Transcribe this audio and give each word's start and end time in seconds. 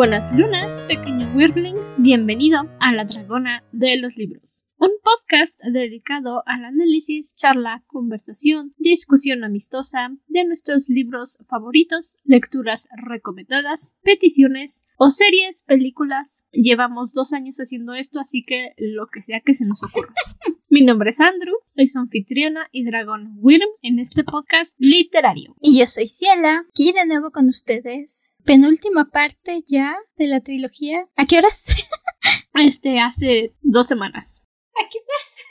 Buenas 0.00 0.32
lunas, 0.32 0.82
pequeño 0.84 1.30
Wirbling, 1.36 1.76
bienvenido 1.98 2.60
a 2.80 2.90
la 2.94 3.04
Dragona 3.04 3.62
de 3.70 3.98
los 3.98 4.16
Libros, 4.16 4.64
un 4.78 4.88
podcast 5.04 5.60
dedicado 5.62 6.42
al 6.46 6.64
análisis, 6.64 7.36
charla, 7.36 7.84
conversación, 7.86 8.72
discusión 8.78 9.44
amistosa 9.44 10.16
de 10.26 10.46
nuestros 10.46 10.88
libros 10.88 11.44
favoritos, 11.50 12.16
lecturas 12.24 12.88
recomendadas, 12.96 13.98
peticiones 14.02 14.84
o 14.96 15.10
series, 15.10 15.64
películas. 15.64 16.46
Llevamos 16.50 17.12
dos 17.12 17.34
años 17.34 17.56
haciendo 17.58 17.92
esto, 17.92 18.20
así 18.20 18.42
que 18.42 18.72
lo 18.78 19.08
que 19.08 19.20
sea 19.20 19.42
que 19.42 19.52
se 19.52 19.66
nos 19.66 19.82
ocurra. 19.84 20.14
Mi 20.72 20.84
nombre 20.84 21.10
es 21.10 21.20
Andrew, 21.20 21.56
soy 21.66 21.88
su 21.88 21.98
anfitriona 21.98 22.68
y 22.70 22.84
dragón 22.84 23.32
Wyrm 23.38 23.68
en 23.82 23.98
este 23.98 24.22
podcast 24.22 24.76
literario. 24.78 25.56
Y 25.60 25.76
yo 25.76 25.88
soy 25.88 26.06
Ciela, 26.06 26.64
aquí 26.68 26.92
de 26.92 27.06
nuevo 27.06 27.32
con 27.32 27.48
ustedes. 27.48 28.36
Penúltima 28.44 29.10
parte 29.10 29.64
ya 29.66 29.98
de 30.16 30.28
la 30.28 30.40
trilogía. 30.42 31.08
¿A 31.16 31.24
qué 31.24 31.38
horas? 31.38 31.74
este, 32.54 33.00
hace 33.00 33.52
dos 33.62 33.88
semanas. 33.88 34.46
¿A 34.76 34.88
qué 34.88 34.98
horas? 35.00 35.42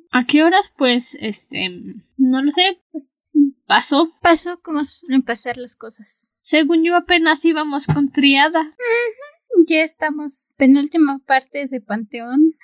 ¿A 0.10 0.26
qué 0.26 0.42
horas? 0.42 0.74
Pues, 0.76 1.16
este, 1.20 1.70
no 2.16 2.42
lo 2.42 2.50
sé. 2.50 2.82
Pasó. 3.68 4.10
Pasó 4.22 4.60
como 4.60 4.84
suelen 4.84 5.22
pasar 5.22 5.56
las 5.56 5.76
cosas. 5.76 6.38
Según 6.40 6.82
yo 6.82 6.96
apenas 6.96 7.44
íbamos 7.44 7.86
con 7.86 8.10
triada. 8.10 8.74
Ya 9.68 9.84
estamos. 9.84 10.54
Penúltima 10.58 11.20
parte 11.24 11.68
de 11.68 11.80
Panteón. 11.80 12.56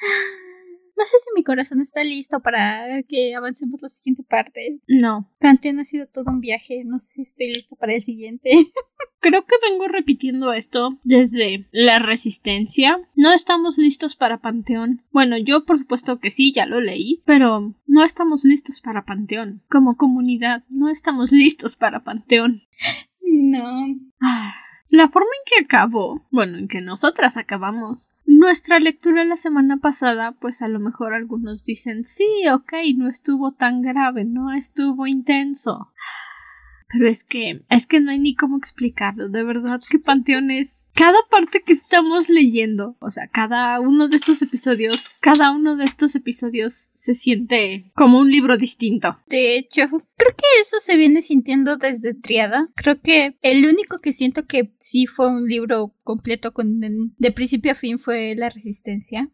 No 0.97 1.05
sé 1.05 1.16
si 1.19 1.30
mi 1.34 1.43
corazón 1.43 1.80
está 1.80 2.05
listo 2.05 2.41
para 2.41 3.03
que 3.03 3.34
avancemos 3.34 3.83
la 3.83 3.89
siguiente 3.89 4.23
parte. 4.23 4.81
No. 4.89 5.28
Panteón 5.41 5.81
ha 5.81 5.84
sido 5.84 6.06
todo 6.06 6.31
un 6.31 6.41
viaje. 6.41 6.84
No 6.84 7.01
sé 7.01 7.14
si 7.14 7.23
estoy 7.23 7.55
lista 7.55 7.77
para 7.77 7.95
el 7.95 8.01
siguiente. 8.01 8.51
Creo 9.20 9.45
que 9.45 9.56
vengo 9.70 9.89
repitiendo 9.89 10.53
esto 10.53 11.01
desde 11.03 11.67
la 11.73 11.98
resistencia. 11.98 12.98
No 13.17 13.33
estamos 13.33 13.78
listos 13.78 14.17
para 14.17 14.41
Panteón. 14.41 15.01
Bueno, 15.12 15.36
yo 15.39 15.64
por 15.64 15.78
supuesto 15.78 16.20
que 16.20 16.31
sí, 16.31 16.53
ya 16.55 16.67
lo 16.67 16.81
leí, 16.81 17.23
pero 17.25 17.75
no 17.86 18.05
estamos 18.05 18.45
listos 18.45 18.81
para 18.81 19.05
Panteón. 19.05 19.62
Como 19.70 19.97
comunidad, 19.97 20.64
no 20.69 20.91
estamos 20.91 21.33
listos 21.33 21.77
para 21.77 22.05
Panteón. 22.05 22.62
No. 23.27 23.64
Ah. 24.20 24.64
La 24.95 25.09
forma 25.09 25.27
en 25.27 25.45
que 25.45 25.64
acabó, 25.64 26.25
bueno, 26.31 26.56
en 26.56 26.69
que 26.69 26.81
nosotras 26.81 27.37
acabamos 27.37 28.14
nuestra 28.27 28.78
lectura 28.78 29.25
la 29.25 29.34
semana 29.34 29.78
pasada, 29.78 30.31
pues 30.39 30.62
a 30.62 30.69
lo 30.69 30.78
mejor 30.78 31.14
algunos 31.14 31.64
dicen, 31.64 32.05
sí, 32.05 32.25
ok, 32.48 32.75
no 32.97 33.09
estuvo 33.09 33.51
tan 33.51 33.83
grave, 33.83 34.25
no 34.25 34.53
estuvo 34.53 35.09
intenso. 35.09 35.91
Pero 36.95 37.11
es 37.11 37.25
que, 37.25 37.64
es 37.70 37.87
que 37.87 37.98
no 37.98 38.12
hay 38.12 38.20
ni 38.20 38.37
cómo 38.37 38.56
explicarlo, 38.56 39.28
de 39.28 39.42
verdad 39.42 39.81
que 39.91 39.98
Panteón 39.98 40.53
es 40.53 40.87
cada 40.95 41.19
parte 41.28 41.61
que 41.67 41.73
estamos 41.73 42.28
leyendo, 42.28 42.97
o 43.01 43.11
sea, 43.11 43.27
cada 43.27 43.81
uno 43.81 44.06
de 44.06 44.17
estos 44.17 44.41
episodios, 44.42 45.19
cada 45.20 45.51
uno 45.51 45.75
de 45.75 45.86
estos 45.86 46.14
episodios 46.14 46.91
se 46.95 47.14
siente 47.14 47.91
como 47.97 48.20
un 48.20 48.31
libro 48.31 48.56
distinto. 48.56 49.19
De 49.28 49.56
hecho, 49.56 49.89
creo 49.89 50.36
que 50.36 50.61
eso 50.61 50.77
se 50.81 50.97
viene 50.97 51.20
sintiendo 51.20 51.78
desde 51.78 52.14
Triada. 52.14 52.70
Creo 52.77 53.01
que 53.01 53.36
el 53.42 53.67
único 53.67 53.98
que 54.01 54.12
siento 54.12 54.47
que 54.47 54.73
sí 54.79 55.06
fue 55.06 55.29
un 55.29 55.47
libro 55.47 55.97
completo 56.05 56.53
de 57.19 57.33
principio 57.33 57.73
a 57.73 57.75
fin 57.75 57.98
fue 57.98 58.34
La 58.36 58.51
Resistencia. 58.51 59.29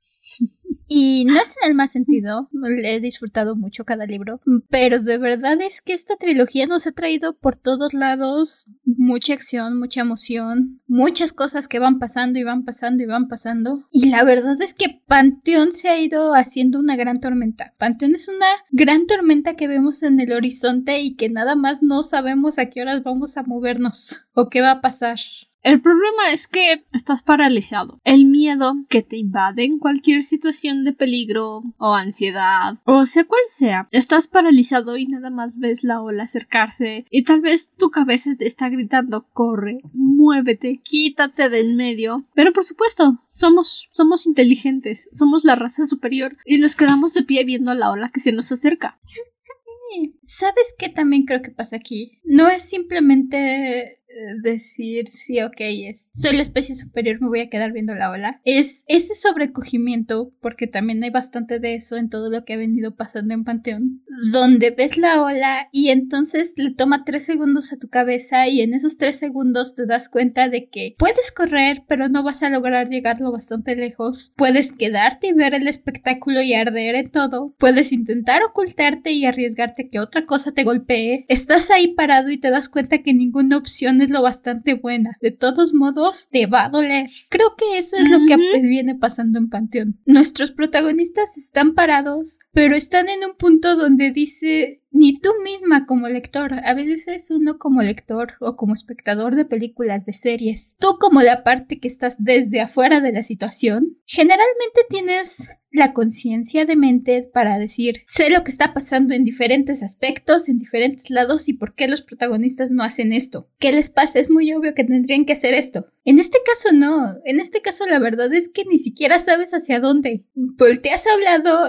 Y 0.92 1.24
no 1.24 1.40
es 1.40 1.54
en 1.62 1.70
el 1.70 1.76
más 1.76 1.92
sentido, 1.92 2.48
le 2.50 2.96
he 2.96 2.98
disfrutado 2.98 3.54
mucho 3.54 3.84
cada 3.84 4.06
libro, 4.06 4.40
pero 4.70 4.98
de 4.98 5.18
verdad 5.18 5.56
es 5.62 5.80
que 5.80 5.92
esta 5.92 6.16
trilogía 6.16 6.66
nos 6.66 6.84
ha 6.88 6.90
traído 6.90 7.38
por 7.38 7.56
todos 7.56 7.94
lados 7.94 8.72
mucha 8.84 9.34
acción, 9.34 9.78
mucha 9.78 10.00
emoción, 10.00 10.82
muchas 10.88 11.32
cosas 11.32 11.68
que 11.68 11.78
van 11.78 12.00
pasando 12.00 12.40
y 12.40 12.42
van 12.42 12.64
pasando 12.64 13.04
y 13.04 13.06
van 13.06 13.28
pasando. 13.28 13.86
Y 13.92 14.06
la 14.06 14.24
verdad 14.24 14.60
es 14.60 14.74
que 14.74 15.00
Panteón 15.06 15.70
se 15.70 15.90
ha 15.90 16.00
ido 16.00 16.34
haciendo 16.34 16.80
una 16.80 16.96
gran 16.96 17.20
tormenta. 17.20 17.72
Panteón 17.78 18.16
es 18.16 18.26
una 18.26 18.48
gran 18.72 19.06
tormenta 19.06 19.54
que 19.54 19.68
vemos 19.68 20.02
en 20.02 20.18
el 20.18 20.32
horizonte 20.32 21.00
y 21.02 21.14
que 21.14 21.28
nada 21.28 21.54
más 21.54 21.84
no 21.84 22.02
sabemos 22.02 22.58
a 22.58 22.66
qué 22.66 22.82
horas 22.82 23.04
vamos 23.04 23.36
a 23.36 23.44
movernos 23.44 24.22
o 24.34 24.50
qué 24.50 24.60
va 24.60 24.72
a 24.72 24.80
pasar. 24.80 25.20
El 25.62 25.82
problema 25.82 26.32
es 26.32 26.48
que 26.48 26.76
estás 26.92 27.22
paralizado. 27.22 28.00
El 28.04 28.26
miedo 28.26 28.74
que 28.88 29.02
te 29.02 29.18
invade 29.18 29.64
en 29.64 29.78
cualquier 29.78 30.24
situación 30.24 30.84
de 30.84 30.94
peligro 30.94 31.62
o 31.78 31.94
ansiedad 31.94 32.78
o 32.84 33.04
sea 33.04 33.24
cual 33.24 33.42
sea. 33.46 33.88
Estás 33.90 34.26
paralizado 34.26 34.96
y 34.96 35.06
nada 35.06 35.30
más 35.30 35.58
ves 35.58 35.84
la 35.84 36.00
ola 36.00 36.24
acercarse 36.24 37.04
y 37.10 37.24
tal 37.24 37.40
vez 37.40 37.72
tu 37.76 37.90
cabeza 37.90 38.34
te 38.36 38.46
está 38.46 38.68
gritando 38.68 39.26
corre, 39.32 39.80
muévete, 39.92 40.80
quítate 40.82 41.48
del 41.48 41.74
medio. 41.76 42.24
Pero 42.34 42.52
por 42.52 42.64
supuesto, 42.64 43.22
somos 43.28 43.88
somos 43.92 44.26
inteligentes, 44.26 45.10
somos 45.12 45.44
la 45.44 45.56
raza 45.56 45.86
superior 45.86 46.36
y 46.44 46.58
nos 46.58 46.74
quedamos 46.74 47.14
de 47.14 47.24
pie 47.24 47.44
viendo 47.44 47.74
la 47.74 47.90
ola 47.90 48.10
que 48.12 48.20
se 48.20 48.32
nos 48.32 48.50
acerca. 48.50 48.98
¿Sabes 50.22 50.74
qué 50.78 50.88
también 50.88 51.24
creo 51.24 51.42
que 51.42 51.50
pasa 51.50 51.76
aquí? 51.76 52.20
No 52.24 52.48
es 52.48 52.68
simplemente 52.68 53.99
decir 54.42 55.08
sí, 55.08 55.40
ok, 55.42 55.56
es, 55.58 56.10
soy 56.14 56.36
la 56.36 56.42
especie 56.42 56.74
superior, 56.74 57.20
me 57.20 57.28
voy 57.28 57.40
a 57.40 57.48
quedar 57.48 57.72
viendo 57.72 57.94
la 57.94 58.10
ola. 58.10 58.40
Es 58.44 58.84
ese 58.88 59.14
sobrecogimiento, 59.14 60.32
porque 60.40 60.66
también 60.66 61.02
hay 61.02 61.10
bastante 61.10 61.60
de 61.60 61.74
eso 61.74 61.96
en 61.96 62.08
todo 62.08 62.30
lo 62.30 62.44
que 62.44 62.54
ha 62.54 62.58
venido 62.58 62.96
pasando 62.96 63.34
en 63.34 63.44
Panteón, 63.44 64.02
donde 64.32 64.70
ves 64.70 64.96
la 64.96 65.22
ola 65.22 65.68
y 65.72 65.90
entonces 65.90 66.54
le 66.56 66.72
toma 66.72 67.04
tres 67.04 67.24
segundos 67.24 67.72
a 67.72 67.78
tu 67.78 67.88
cabeza 67.88 68.48
y 68.48 68.60
en 68.60 68.74
esos 68.74 68.98
tres 68.98 69.18
segundos 69.18 69.74
te 69.74 69.86
das 69.86 70.08
cuenta 70.08 70.48
de 70.48 70.68
que 70.68 70.94
puedes 70.98 71.32
correr, 71.32 71.84
pero 71.88 72.08
no 72.08 72.22
vas 72.22 72.42
a 72.42 72.50
lograr 72.50 72.88
llegarlo 72.88 73.32
bastante 73.32 73.76
lejos. 73.76 74.32
Puedes 74.36 74.72
quedarte 74.72 75.28
y 75.28 75.32
ver 75.32 75.54
el 75.54 75.68
espectáculo 75.68 76.42
y 76.42 76.54
arder 76.54 76.94
en 76.96 77.10
todo. 77.10 77.54
Puedes 77.58 77.92
intentar 77.92 78.42
ocultarte 78.42 79.12
y 79.12 79.24
arriesgarte 79.24 79.88
que 79.88 80.00
otra 80.00 80.26
cosa 80.26 80.52
te 80.52 80.64
golpee. 80.64 81.24
Estás 81.28 81.70
ahí 81.70 81.94
parado 81.94 82.30
y 82.30 82.38
te 82.38 82.50
das 82.50 82.68
cuenta 82.68 82.98
que 82.98 83.14
ninguna 83.14 83.56
opción 83.56 83.99
es 84.02 84.10
lo 84.10 84.22
bastante 84.22 84.74
buena. 84.74 85.16
De 85.20 85.30
todos 85.30 85.74
modos, 85.74 86.28
te 86.30 86.46
va 86.46 86.64
a 86.64 86.68
doler. 86.68 87.08
Creo 87.28 87.54
que 87.56 87.78
eso 87.78 87.96
es 87.96 88.10
lo 88.10 88.18
que 88.26 88.60
viene 88.60 88.94
pasando 88.94 89.38
en 89.38 89.48
Panteón. 89.48 90.00
Nuestros 90.06 90.52
protagonistas 90.52 91.38
están 91.38 91.74
parados, 91.74 92.38
pero 92.52 92.74
están 92.74 93.08
en 93.08 93.24
un 93.28 93.36
punto 93.36 93.76
donde 93.76 94.10
dice 94.10 94.79
ni 94.90 95.18
tú 95.18 95.30
misma 95.44 95.86
como 95.86 96.08
lector, 96.08 96.52
a 96.52 96.74
veces 96.74 97.06
es 97.08 97.30
uno 97.30 97.58
como 97.58 97.82
lector 97.82 98.34
o 98.40 98.56
como 98.56 98.74
espectador 98.74 99.34
de 99.36 99.44
películas, 99.44 100.04
de 100.04 100.12
series, 100.12 100.76
tú 100.78 100.98
como 100.98 101.22
la 101.22 101.44
parte 101.44 101.78
que 101.78 101.88
estás 101.88 102.22
desde 102.22 102.60
afuera 102.60 103.00
de 103.00 103.12
la 103.12 103.22
situación, 103.22 103.98
generalmente 104.04 104.80
tienes 104.88 105.48
la 105.72 105.92
conciencia 105.92 106.64
de 106.64 106.76
mente 106.76 107.30
para 107.32 107.58
decir, 107.58 108.02
sé 108.06 108.30
lo 108.30 108.42
que 108.42 108.50
está 108.50 108.74
pasando 108.74 109.14
en 109.14 109.24
diferentes 109.24 109.82
aspectos, 109.82 110.48
en 110.48 110.58
diferentes 110.58 111.10
lados 111.10 111.48
y 111.48 111.52
por 111.52 111.74
qué 111.74 111.86
los 111.86 112.02
protagonistas 112.02 112.72
no 112.72 112.82
hacen 112.82 113.12
esto. 113.12 113.48
¿Qué 113.58 113.72
les 113.72 113.90
pasa? 113.90 114.18
Es 114.18 114.30
muy 114.30 114.52
obvio 114.52 114.74
que 114.74 114.84
tendrían 114.84 115.24
que 115.24 115.34
hacer 115.34 115.54
esto. 115.54 115.86
En 116.04 116.18
este 116.18 116.38
caso 116.44 116.74
no, 116.74 117.06
en 117.24 117.40
este 117.40 117.60
caso 117.60 117.86
la 117.86 117.98
verdad 117.98 118.32
es 118.32 118.48
que 118.48 118.64
ni 118.64 118.78
siquiera 118.78 119.18
sabes 119.18 119.52
hacia 119.52 119.80
dónde. 119.80 120.24
Volteas 120.34 121.06
a 121.06 121.14
un 121.14 121.20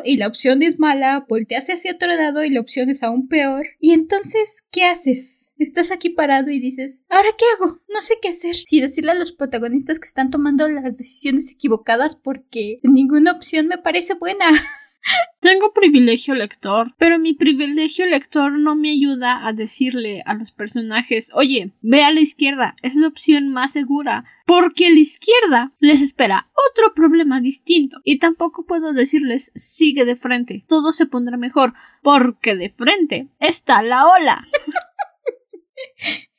y 0.06 0.18
la 0.18 0.28
opción 0.28 0.64
es 0.64 0.80
mala, 0.80 1.26
volteas 1.28 1.70
hacia 1.70 1.94
otro 1.94 2.08
lado 2.08 2.44
y 2.44 2.50
la 2.50 2.62
opción 2.62 2.90
es 2.90 3.04
aún 3.12 3.28
peor. 3.28 3.66
Y 3.80 3.92
entonces, 3.92 4.64
¿qué 4.72 4.86
haces? 4.86 5.54
Estás 5.58 5.92
aquí 5.92 6.10
parado 6.10 6.50
y 6.50 6.60
dices, 6.60 7.04
¿ahora 7.10 7.30
qué 7.38 7.46
hago? 7.56 7.80
No 7.88 8.02
sé 8.02 8.16
qué 8.22 8.30
hacer. 8.30 8.56
Si 8.56 8.82
decirle 8.82 9.12
a 9.12 9.16
los 9.16 9.32
protagonistas 9.32 10.00
que 10.00 10.08
están 10.08 10.32
tomando 10.32 10.68
las 10.68 10.98
decisiones 10.98 11.52
equivocadas 11.52 12.16
porque 12.16 12.80
ninguna 12.84 13.32
opción 13.32 13.68
me 13.68 13.78
parece 13.78 14.16
buena. 14.16 14.46
Tengo 15.40 15.74
privilegio 15.74 16.36
lector, 16.36 16.94
pero 16.98 17.18
mi 17.18 17.34
privilegio 17.34 18.06
lector 18.06 18.52
no 18.60 18.76
me 18.76 18.92
ayuda 18.92 19.48
a 19.48 19.54
decirle 19.54 20.22
a 20.26 20.36
los 20.36 20.52
personajes, 20.52 21.32
oye, 21.34 21.72
ve 21.82 22.04
a 22.04 22.12
la 22.12 22.20
izquierda, 22.20 22.76
es 22.84 22.96
la 22.96 23.08
opción 23.08 23.50
más 23.50 23.72
segura, 23.72 24.26
porque 24.46 24.86
a 24.86 24.92
la 24.92 25.00
izquierda 25.00 25.72
les 25.80 26.04
espera 26.04 26.48
otro 26.72 26.94
problema 26.94 27.42
distinto, 27.42 27.98
y 28.04 28.20
tampoco 28.20 28.66
puedo 28.66 28.94
decirles, 28.94 29.52
sigue 29.56 30.06
de 30.06 30.16
frente, 30.16 30.64
todo 30.68 30.92
se 30.92 31.08
pondrá 31.08 31.38
mejor, 31.38 31.74
porque 32.04 32.56
de 32.56 32.70
frente 32.70 33.30
está 33.40 33.82
la 33.82 34.06
ola. 34.06 34.48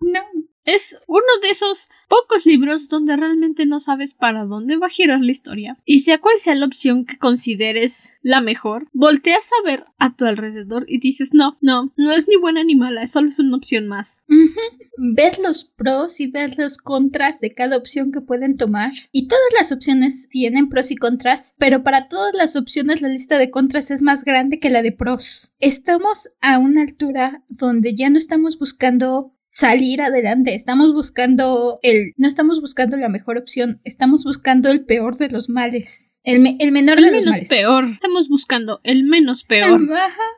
no, 0.00 0.12
no. 0.12 0.44
Es 0.64 0.96
uno 1.06 1.26
de 1.42 1.50
esos 1.50 1.90
pocos 2.14 2.46
libros 2.46 2.88
donde 2.88 3.16
realmente 3.16 3.66
no 3.66 3.80
sabes 3.80 4.14
para 4.14 4.44
dónde 4.44 4.76
va 4.76 4.86
a 4.86 4.90
girar 4.90 5.20
la 5.20 5.32
historia. 5.32 5.76
Y 5.84 5.98
sea 5.98 6.18
cual 6.18 6.38
sea 6.38 6.54
la 6.54 6.66
opción 6.66 7.04
que 7.04 7.18
consideres 7.18 8.14
la 8.22 8.40
mejor, 8.40 8.86
volteas 8.92 9.50
a 9.52 9.66
ver 9.66 9.84
a 9.98 10.14
tu 10.14 10.24
alrededor 10.24 10.84
y 10.86 11.00
dices, 11.00 11.34
no, 11.34 11.58
no, 11.60 11.92
no 11.96 12.12
es 12.12 12.28
ni 12.28 12.36
buena 12.36 12.62
ni 12.62 12.76
mala, 12.76 13.08
solo 13.08 13.30
es 13.30 13.40
una 13.40 13.56
opción 13.56 13.88
más. 13.88 14.22
Ver 14.96 15.38
los 15.42 15.64
pros 15.64 16.20
y 16.20 16.28
ver 16.28 16.56
los 16.56 16.78
contras 16.78 17.40
de 17.40 17.52
cada 17.52 17.76
opción 17.76 18.12
que 18.12 18.20
pueden 18.20 18.56
tomar. 18.56 18.92
Y 19.10 19.26
todas 19.26 19.42
las 19.58 19.72
opciones 19.72 20.28
tienen 20.28 20.68
pros 20.68 20.92
y 20.92 20.96
contras, 20.96 21.54
pero 21.58 21.82
para 21.82 22.06
todas 22.08 22.32
las 22.34 22.54
opciones 22.54 23.02
la 23.02 23.08
lista 23.08 23.38
de 23.38 23.50
contras 23.50 23.90
es 23.90 24.02
más 24.02 24.24
grande 24.24 24.60
que 24.60 24.70
la 24.70 24.82
de 24.82 24.92
pros. 24.92 25.54
Estamos 25.58 26.28
a 26.40 26.58
una 26.58 26.82
altura 26.82 27.42
donde 27.48 27.94
ya 27.96 28.08
no 28.08 28.18
estamos 28.18 28.56
buscando 28.56 29.32
salir 29.36 30.02
adelante, 30.02 30.54
estamos 30.54 30.92
buscando 30.92 31.78
el, 31.82 32.03
no 32.16 32.28
estamos 32.28 32.60
buscando 32.60 32.96
la 32.96 33.08
mejor 33.08 33.38
opción, 33.38 33.80
estamos 33.84 34.24
buscando 34.24 34.70
el 34.70 34.84
peor 34.84 35.16
de 35.16 35.28
los 35.28 35.48
males, 35.48 36.20
el, 36.24 36.56
el 36.58 36.72
menor 36.72 37.00
de 37.00 37.10
los 37.10 37.24
males. 37.24 37.48
peor, 37.48 37.90
estamos 37.92 38.28
buscando 38.28 38.80
el 38.84 39.04
menos 39.04 39.44
peor. 39.44 39.80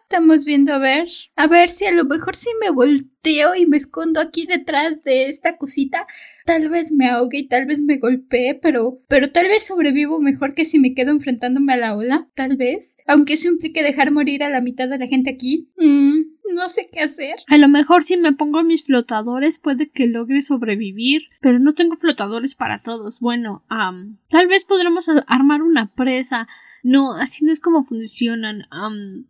estamos 0.03 0.45
viendo 0.45 0.73
a 0.73 0.79
ver, 0.79 1.09
a 1.37 1.47
ver 1.47 1.69
si 1.69 1.85
a 1.85 1.93
lo 1.93 2.05
mejor 2.05 2.37
si 2.37 2.49
me 2.61 2.71
volteo 2.71 3.55
y 3.59 3.67
me 3.67 3.77
escondo 3.77 4.21
aquí 4.21 4.47
detrás 4.47 5.03
de 5.03 5.29
esta 5.29 5.57
cosita, 5.57 6.07
tal 6.45 6.69
vez 6.69 6.93
me 6.93 7.09
ahogue 7.09 7.39
y 7.39 7.49
tal 7.49 7.67
vez 7.67 7.81
me 7.81 7.99
golpee, 7.99 8.55
pero, 8.55 9.01
pero 9.09 9.31
tal 9.31 9.47
vez 9.49 9.67
sobrevivo 9.67 10.21
mejor 10.21 10.55
que 10.55 10.65
si 10.65 10.79
me 10.79 10.95
quedo 10.95 11.11
enfrentándome 11.11 11.73
a 11.73 11.77
la 11.77 11.97
ola, 11.97 12.29
tal 12.35 12.57
vez, 12.57 12.97
aunque 13.07 13.35
eso 13.35 13.49
implique 13.49 13.83
dejar 13.83 14.13
morir 14.13 14.43
a 14.43 14.51
la 14.51 14.61
mitad 14.61 14.89
de 14.89 14.99
la 14.99 15.07
gente 15.07 15.31
aquí. 15.31 15.71
Mm, 15.77 16.36
no 16.55 16.69
sé 16.69 16.89
qué 16.93 17.01
hacer. 17.01 17.37
A 17.49 17.59
lo 17.59 17.69
mejor 17.69 18.03
si 18.03 18.17
me 18.17 18.33
pongo 18.33 18.63
mis 18.63 18.85
flotadores 18.85 19.59
puede 19.59 19.89
que 19.89 20.07
logre 20.07 20.41
sobrevivir, 20.41 21.23
pero 21.41 21.59
no 21.59 21.73
tengo 21.73 21.97
flotadores 21.97 22.55
para 22.55 22.81
todos. 22.81 23.21
Bueno, 23.21 23.65
tal 23.69 24.49
vez 24.49 24.65
podremos 24.65 25.09
armar 25.27 25.63
una 25.63 25.93
presa. 25.95 26.49
No, 26.83 27.15
así 27.15 27.45
no 27.45 27.53
es 27.53 27.61
como 27.61 27.85
funcionan. 27.85 28.67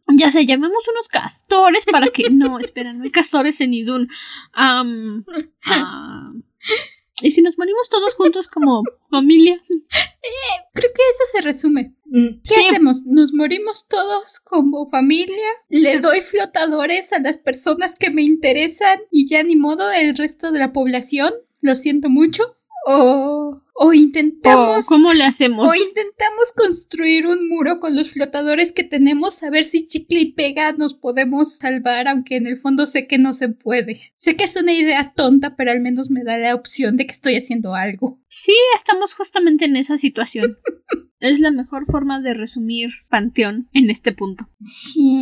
ya 0.09 0.31
sé, 0.31 0.47
llamemos 0.47 0.85
unos 0.91 1.09
castores 1.09 1.87
para 1.87 2.09
que. 2.09 2.31
No, 2.31 2.59
espera, 2.59 2.93
no 2.93 3.05
hay 3.05 3.11
castores 3.11 3.61
en 3.61 3.75
Idun. 3.75 4.09
¿Y 7.23 7.31
si 7.31 7.41
nos 7.41 7.57
morimos 7.57 7.89
todos 7.89 8.15
juntos 8.15 8.49
como 8.49 8.83
familia? 9.11 9.55
Eh, 9.71 10.57
creo 10.75 10.93
que 10.93 11.03
eso 11.11 11.25
se 11.33 11.41
resume. 11.41 11.95
Mm, 12.05 12.43
¿Qué 12.43 12.57
hacemos? 12.57 13.05
¿Nos 13.05 13.33
morimos 13.33 13.89
todos 13.89 14.41
como 14.41 14.87
familia? 14.89 15.49
¿Le 15.69 16.01
doy 16.01 16.21
flotadores 16.21 17.13
a 17.13 17.19
las 17.21 17.39
personas 17.39 17.97
que 17.97 18.11
me 18.11 18.23
interesan 18.23 18.99
y 19.11 19.29
ya 19.29 19.43
ni 19.43 19.57
modo 19.57 19.91
el 19.93 20.17
resto 20.17 20.53
de 20.53 20.59
la 20.59 20.73
población? 20.73 21.33
Lo 21.61 21.75
siento 21.75 22.11
mucho. 22.11 22.43
¿O 22.88 23.61
o 23.79 23.93
intentamos. 23.93 24.87
¿Cómo 24.87 25.12
le 25.12 25.25
hacemos? 25.25 25.71
O 25.71 25.75
intentamos 25.75 26.53
construir 26.56 27.27
un 27.27 27.47
muro 27.49 27.79
con 27.79 27.94
los 27.94 28.15
flotadores 28.15 28.73
que 28.73 28.85
tenemos, 28.85 29.43
a 29.43 29.50
ver 29.50 29.67
si 29.67 29.87
chicle 29.87 30.21
y 30.21 30.33
pega 30.33 30.73
nos 30.73 30.94
podemos 30.94 31.56
salvar, 31.56 32.09
aunque 32.09 32.37
en 32.37 32.47
el 32.47 32.56
fondo 32.56 32.87
sé 32.87 33.06
que 33.06 33.19
no 33.19 33.35
se 33.35 33.50
puede. 33.50 34.00
Sé 34.17 34.35
que 34.35 34.44
es 34.44 34.56
una 34.56 34.73
idea 34.73 35.12
tonta, 35.15 35.56
pero 35.56 35.73
al 35.73 35.81
menos 35.81 36.11
me 36.11 36.25
da 36.25 36.38
la 36.38 36.55
opción 36.55 36.97
de 36.97 37.06
que 37.06 37.12
estoy 37.12 37.37
haciendo 37.37 37.75
algo. 37.75 38.19
Sí, 38.27 38.56
estamos 38.75 39.15
justamente 39.15 39.67
en 39.67 39.77
esa 39.77 39.99
situación. 39.99 40.56
es 41.21 41.41
la 41.41 41.50
mejor 41.50 41.85
forma 41.85 42.23
de 42.23 42.32
resumir 42.32 42.91
Panteón 43.11 43.69
en 43.75 43.91
este 43.91 44.12
punto. 44.12 44.49
Sí. 44.59 45.21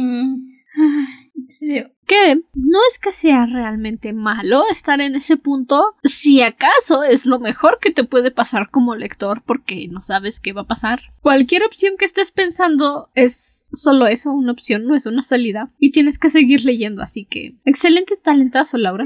Que 2.07 2.37
no 2.37 2.79
es 2.91 2.99
que 2.99 3.13
sea 3.13 3.47
realmente 3.47 4.13
malo 4.13 4.65
estar 4.71 5.01
en 5.01 5.15
ese 5.15 5.37
punto, 5.37 5.83
si 6.03 6.43
acaso 6.43 7.03
es 7.03 7.27
lo 7.27 7.39
mejor 7.39 7.79
que 7.81 7.93
te 7.93 8.05
puede 8.05 8.31
pasar 8.31 8.71
como 8.71 8.95
lector 8.95 9.43
porque 9.45 9.89
no 9.89 10.03
sabes 10.03 10.41
qué 10.41 10.53
va 10.53 10.63
a 10.63 10.67
pasar. 10.67 11.01
Cualquier 11.21 11.65
opción 11.65 11.95
que 11.99 12.05
estés 12.05 12.33
pensando 12.33 13.09
es 13.15 13.67
solo 13.73 14.07
eso, 14.07 14.33
una 14.33 14.53
opción, 14.53 14.87
no 14.87 14.95
es 14.95 15.07
una 15.07 15.23
salida. 15.23 15.71
Y 15.79 15.93
tienes 15.93 16.19
que 16.19 16.31
seguir 16.31 16.65
leyendo, 16.65 17.03
así 17.03 17.25
que 17.25 17.55
excelente 17.65 18.17
talentazo, 18.17 18.79
Laura. 18.79 19.05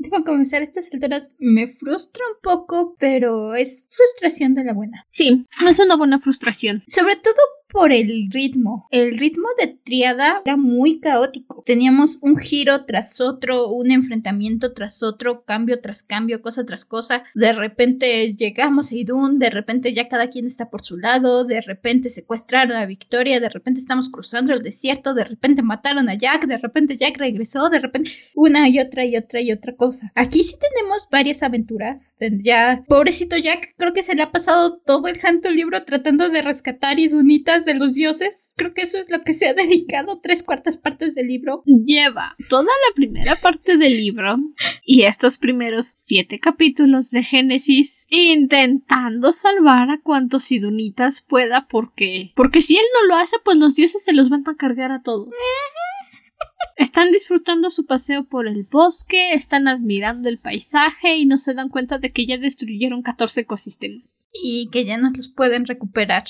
Debo 0.00 0.24
comenzar 0.24 0.60
a 0.60 0.64
estas 0.64 0.92
alturas 0.92 1.32
me 1.38 1.68
frustra 1.68 2.22
un 2.34 2.40
poco, 2.42 2.96
pero 2.98 3.54
es 3.54 3.86
frustración 3.90 4.54
de 4.54 4.64
la 4.64 4.74
buena. 4.74 5.04
Sí, 5.06 5.46
es 5.68 5.78
una 5.78 5.96
buena 5.96 6.20
frustración. 6.20 6.82
Sobre 6.86 7.16
todo 7.16 7.34
por 7.72 7.90
el 7.90 8.28
ritmo. 8.30 8.86
El 8.90 9.16
ritmo 9.16 9.48
de 9.58 9.78
Triada 9.82 10.42
era 10.44 10.56
muy 10.56 11.00
caótico. 11.00 11.62
Teníamos 11.64 12.18
un 12.20 12.36
giro 12.36 12.84
tras 12.84 13.20
otro, 13.20 13.68
un 13.68 13.90
enfrentamiento 13.90 14.74
tras 14.74 15.02
otro, 15.02 15.44
cambio 15.44 15.80
tras 15.80 16.02
cambio, 16.02 16.42
cosa 16.42 16.66
tras 16.66 16.84
cosa. 16.84 17.24
De 17.34 17.52
repente 17.54 18.34
llegamos 18.34 18.92
a 18.92 18.96
Idun, 18.96 19.38
de 19.38 19.48
repente 19.48 19.94
ya 19.94 20.06
cada 20.06 20.28
quien 20.28 20.46
está 20.46 20.68
por 20.70 20.82
su 20.82 20.98
lado, 20.98 21.44
de 21.44 21.62
repente 21.62 22.10
secuestraron 22.10 22.76
a 22.76 22.84
Victoria, 22.84 23.40
de 23.40 23.48
repente 23.48 23.80
estamos 23.80 24.10
cruzando 24.10 24.52
el 24.52 24.62
desierto, 24.62 25.14
de 25.14 25.24
repente 25.24 25.62
mataron 25.62 26.10
a 26.10 26.14
Jack, 26.14 26.46
de 26.46 26.58
repente 26.58 26.98
Jack 26.98 27.16
regresó, 27.16 27.70
de 27.70 27.78
repente 27.78 28.10
una 28.34 28.68
y 28.68 28.78
otra 28.80 29.06
y 29.06 29.16
otra 29.16 29.40
y 29.40 29.50
otra 29.50 29.74
cosa. 29.74 30.12
Aquí 30.14 30.44
sí 30.44 30.56
tenemos 30.60 31.08
varias 31.10 31.42
aventuras. 31.42 32.16
Ya, 32.42 32.84
pobrecito 32.86 33.36
Jack, 33.38 33.74
creo 33.78 33.94
que 33.94 34.02
se 34.02 34.14
le 34.14 34.22
ha 34.22 34.30
pasado 34.30 34.78
todo 34.84 35.08
el 35.08 35.18
santo 35.18 35.50
libro 35.50 35.84
tratando 35.84 36.28
de 36.28 36.42
rescatar 36.42 36.98
Idunitas 36.98 37.61
de 37.64 37.74
los 37.74 37.94
dioses. 37.94 38.52
Creo 38.56 38.74
que 38.74 38.82
eso 38.82 38.98
es 38.98 39.10
lo 39.10 39.22
que 39.22 39.32
se 39.32 39.48
ha 39.48 39.54
dedicado 39.62 40.20
tres 40.22 40.42
cuartas 40.42 40.76
partes 40.76 41.14
del 41.14 41.26
libro. 41.26 41.62
Lleva 41.66 42.36
toda 42.48 42.64
la 42.64 42.94
primera 42.94 43.36
parte 43.36 43.76
del 43.76 43.96
libro 43.96 44.36
y 44.84 45.02
estos 45.02 45.38
primeros 45.38 45.92
siete 45.96 46.38
capítulos 46.38 47.10
de 47.10 47.22
Génesis 47.22 48.06
intentando 48.10 49.32
salvar 49.32 49.90
a 49.90 50.00
cuantos 50.00 50.44
sidonitas 50.44 51.22
pueda 51.22 51.66
porque 51.68 52.32
porque 52.34 52.60
si 52.60 52.76
él 52.76 52.84
no 52.94 53.08
lo 53.08 53.20
hace 53.20 53.36
pues 53.44 53.56
los 53.58 53.74
dioses 53.74 54.04
se 54.04 54.12
los 54.12 54.28
van 54.28 54.44
a 54.46 54.56
cargar 54.56 54.92
a 54.92 55.02
todos. 55.02 55.28
Están 56.76 57.12
disfrutando 57.12 57.70
su 57.70 57.86
paseo 57.86 58.24
por 58.24 58.48
el 58.48 58.64
bosque, 58.64 59.32
están 59.34 59.68
admirando 59.68 60.28
el 60.28 60.38
paisaje 60.38 61.16
y 61.16 61.26
no 61.26 61.36
se 61.36 61.54
dan 61.54 61.68
cuenta 61.68 61.98
de 61.98 62.10
que 62.10 62.26
ya 62.26 62.38
destruyeron 62.38 63.02
14 63.02 63.42
ecosistemas. 63.42 64.21
Y 64.32 64.70
que 64.70 64.84
ya 64.84 64.96
no 64.96 65.10
los 65.14 65.28
pueden 65.28 65.66
recuperar. 65.66 66.24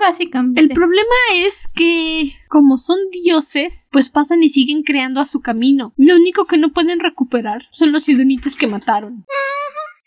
Básicamente. 0.00 0.60
El 0.60 0.68
problema 0.68 1.16
es 1.34 1.66
que, 1.74 2.32
como 2.48 2.76
son 2.76 2.98
dioses, 3.10 3.88
pues 3.90 4.10
pasan 4.10 4.42
y 4.42 4.48
siguen 4.48 4.84
creando 4.84 5.20
a 5.20 5.26
su 5.26 5.40
camino. 5.40 5.92
Lo 5.96 6.14
único 6.14 6.46
que 6.46 6.56
no 6.56 6.72
pueden 6.72 7.00
recuperar 7.00 7.66
son 7.70 7.90
los 7.90 8.08
idonitas 8.08 8.54
que 8.54 8.68
mataron. 8.68 9.24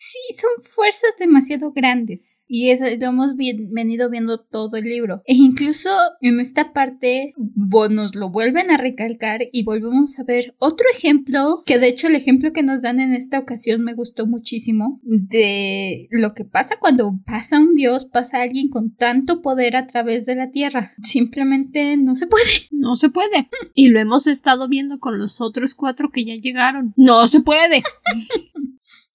Sí, 0.03 0.17
son 0.35 0.49
fuerzas 0.63 1.11
demasiado 1.19 1.73
grandes. 1.73 2.45
Y 2.47 2.71
eso 2.71 2.85
lo 2.99 3.05
hemos 3.09 3.35
venido 3.35 4.09
viendo 4.09 4.39
todo 4.39 4.77
el 4.77 4.85
libro. 4.85 5.21
E 5.27 5.35
incluso 5.35 5.91
en 6.21 6.39
esta 6.39 6.73
parte 6.73 7.35
nos 7.37 8.15
lo 8.15 8.31
vuelven 8.31 8.71
a 8.71 8.77
recalcar 8.77 9.41
y 9.53 9.63
volvemos 9.63 10.17
a 10.17 10.23
ver 10.23 10.55
otro 10.57 10.87
ejemplo, 10.91 11.61
que 11.67 11.77
de 11.77 11.89
hecho 11.89 12.07
el 12.07 12.15
ejemplo 12.15 12.51
que 12.51 12.63
nos 12.63 12.81
dan 12.81 12.99
en 12.99 13.13
esta 13.13 13.37
ocasión 13.37 13.83
me 13.83 13.93
gustó 13.93 14.25
muchísimo, 14.25 14.99
de 15.03 16.07
lo 16.09 16.33
que 16.33 16.45
pasa 16.45 16.77
cuando 16.79 17.19
pasa 17.23 17.59
un 17.59 17.75
dios, 17.75 18.05
pasa 18.05 18.41
alguien 18.41 18.69
con 18.69 18.95
tanto 18.95 19.43
poder 19.43 19.75
a 19.75 19.85
través 19.85 20.25
de 20.25 20.33
la 20.33 20.49
tierra. 20.49 20.93
Simplemente 21.03 21.95
no 21.97 22.15
se 22.15 22.25
puede. 22.25 22.43
No 22.81 22.95
se 22.95 23.09
puede. 23.09 23.47
Y 23.75 23.89
lo 23.89 23.99
hemos 23.99 24.25
estado 24.25 24.67
viendo 24.67 24.97
con 24.97 25.19
los 25.19 25.39
otros 25.39 25.75
cuatro 25.75 26.09
que 26.11 26.25
ya 26.25 26.33
llegaron. 26.33 26.95
No 26.97 27.27
se 27.27 27.41
puede. 27.41 27.83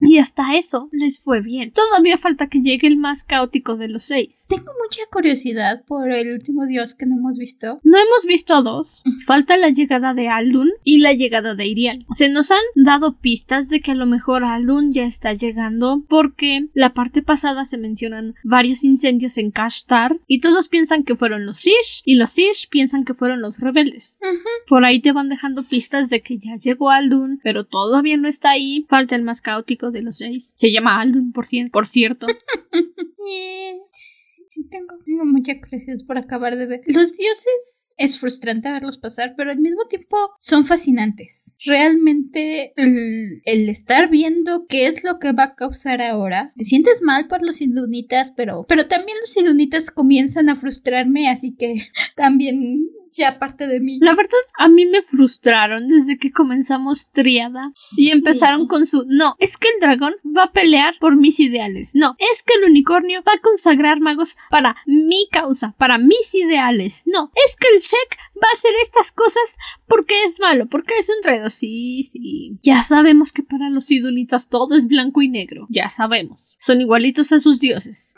Y 0.00 0.18
hasta 0.18 0.56
eso 0.56 0.88
les 0.92 1.22
fue 1.22 1.40
bien. 1.40 1.72
Todavía 1.72 2.18
falta 2.18 2.48
que 2.48 2.60
llegue 2.60 2.86
el 2.86 2.96
más 2.96 3.24
caótico 3.24 3.76
de 3.76 3.88
los 3.88 4.04
seis. 4.04 4.46
Tengo 4.48 4.70
mucha 4.82 5.02
curiosidad 5.10 5.84
por 5.86 6.10
el 6.12 6.32
último 6.32 6.66
dios 6.66 6.94
que 6.94 7.06
no 7.06 7.16
hemos 7.16 7.38
visto. 7.38 7.80
No 7.84 7.98
hemos 7.98 8.26
visto 8.26 8.54
a 8.54 8.62
dos. 8.62 9.04
Falta 9.26 9.56
la 9.56 9.70
llegada 9.70 10.14
de 10.14 10.28
Aldun 10.28 10.70
y 10.84 11.00
la 11.00 11.12
llegada 11.12 11.54
de 11.54 11.66
Irial. 11.66 12.06
Se 12.10 12.28
nos 12.28 12.50
han 12.50 12.58
dado 12.74 13.18
pistas 13.18 13.68
de 13.68 13.80
que 13.80 13.92
a 13.92 13.94
lo 13.94 14.06
mejor 14.06 14.44
Aldun 14.44 14.92
ya 14.92 15.04
está 15.04 15.32
llegando 15.32 16.02
porque 16.08 16.68
la 16.74 16.94
parte 16.94 17.22
pasada 17.22 17.64
se 17.64 17.78
mencionan 17.78 18.34
varios 18.44 18.84
incendios 18.84 19.38
en 19.38 19.50
Kashtar 19.50 20.18
y 20.26 20.40
todos 20.40 20.68
piensan 20.68 21.04
que 21.04 21.16
fueron 21.16 21.46
los 21.46 21.58
Sish 21.58 22.02
y 22.04 22.16
los 22.16 22.30
Sish 22.30 22.68
piensan 22.68 23.04
que 23.04 23.14
fueron 23.14 23.40
los 23.40 23.60
rebeldes. 23.60 24.18
Por 24.66 24.84
ahí 24.84 25.00
te 25.00 25.12
van 25.12 25.28
dejando 25.28 25.66
pistas 25.66 26.10
de 26.10 26.22
que 26.22 26.38
ya 26.38 26.56
llegó 26.56 26.90
Aldun, 26.90 27.40
pero 27.42 27.64
todavía 27.64 28.16
no 28.16 28.28
está 28.28 28.50
ahí 28.50 28.86
Falta 28.90 29.14
el 29.14 29.22
más 29.22 29.40
caótico 29.40 29.92
de 29.92 30.02
los 30.02 30.16
seis. 30.16 30.52
Se 30.56 30.72
llama 30.72 31.00
Aldun, 31.00 31.30
por, 31.30 31.44
por 31.70 31.86
cierto. 31.86 32.26
sí, 33.92 34.68
tengo, 34.68 34.98
tengo 35.06 35.24
mucha 35.24 35.60
curiosidad 35.60 36.04
por 36.08 36.18
acabar 36.18 36.56
de 36.56 36.66
ver. 36.66 36.80
Los 36.88 37.16
dioses 37.16 37.89
es 38.00 38.18
frustrante 38.18 38.72
verlos 38.72 38.96
pasar, 38.96 39.34
pero 39.36 39.50
al 39.50 39.58
mismo 39.58 39.84
tiempo 39.86 40.16
son 40.34 40.64
fascinantes. 40.64 41.54
Realmente 41.66 42.72
el, 42.76 43.42
el, 43.44 43.68
estar 43.68 44.08
viendo 44.08 44.64
qué 44.66 44.86
es 44.86 45.04
lo 45.04 45.18
que 45.18 45.32
va 45.32 45.44
a 45.44 45.54
causar 45.54 46.00
ahora. 46.00 46.52
Te 46.56 46.64
sientes 46.64 47.02
mal 47.02 47.28
por 47.28 47.44
los 47.44 47.60
indunitas, 47.60 48.32
pero, 48.34 48.64
pero 48.66 48.86
también 48.86 49.18
los 49.20 49.36
indunitas 49.36 49.90
comienzan 49.90 50.48
a 50.48 50.56
frustrarme, 50.56 51.28
así 51.28 51.54
que 51.54 51.74
también 52.16 52.88
ya 53.10 53.38
parte 53.38 53.66
de 53.66 53.80
mí. 53.80 53.98
La 54.00 54.14
verdad, 54.14 54.38
a 54.58 54.68
mí 54.68 54.86
me 54.86 55.02
frustraron 55.02 55.88
desde 55.88 56.18
que 56.18 56.30
comenzamos 56.30 57.10
Triada 57.10 57.72
y 57.96 58.10
empezaron 58.10 58.66
con 58.66 58.86
su 58.86 59.04
no, 59.06 59.36
es 59.38 59.56
que 59.56 59.68
el 59.68 59.80
dragón 59.80 60.14
va 60.36 60.44
a 60.44 60.52
pelear 60.52 60.94
por 61.00 61.16
mis 61.16 61.40
ideales. 61.40 61.92
No, 61.94 62.16
es 62.18 62.42
que 62.42 62.54
el 62.54 62.70
unicornio 62.70 63.22
va 63.26 63.32
a 63.34 63.40
consagrar 63.40 64.00
magos 64.00 64.36
para 64.50 64.76
mi 64.86 65.28
causa, 65.30 65.74
para 65.78 65.98
mis 65.98 66.34
ideales. 66.34 67.04
No, 67.06 67.30
es 67.34 67.56
que 67.56 67.68
el 67.74 67.82
Shek 67.90 68.18
va 68.42 68.48
a 68.48 68.54
hacer 68.54 68.72
estas 68.82 69.12
cosas 69.12 69.56
porque 69.86 70.22
es 70.24 70.38
malo, 70.40 70.66
porque 70.68 70.94
es 70.98 71.08
un 71.08 71.20
traidor. 71.22 71.50
Sí, 71.50 72.04
sí. 72.04 72.58
Ya 72.62 72.82
sabemos 72.82 73.32
que 73.32 73.42
para 73.42 73.70
los 73.70 73.90
idunitas 73.90 74.48
todo 74.48 74.76
es 74.76 74.86
blanco 74.86 75.22
y 75.22 75.28
negro. 75.28 75.66
Ya 75.68 75.88
sabemos. 75.88 76.56
Son 76.58 76.80
igualitos 76.80 77.32
a 77.32 77.40
sus 77.40 77.60
dioses. 77.60 78.14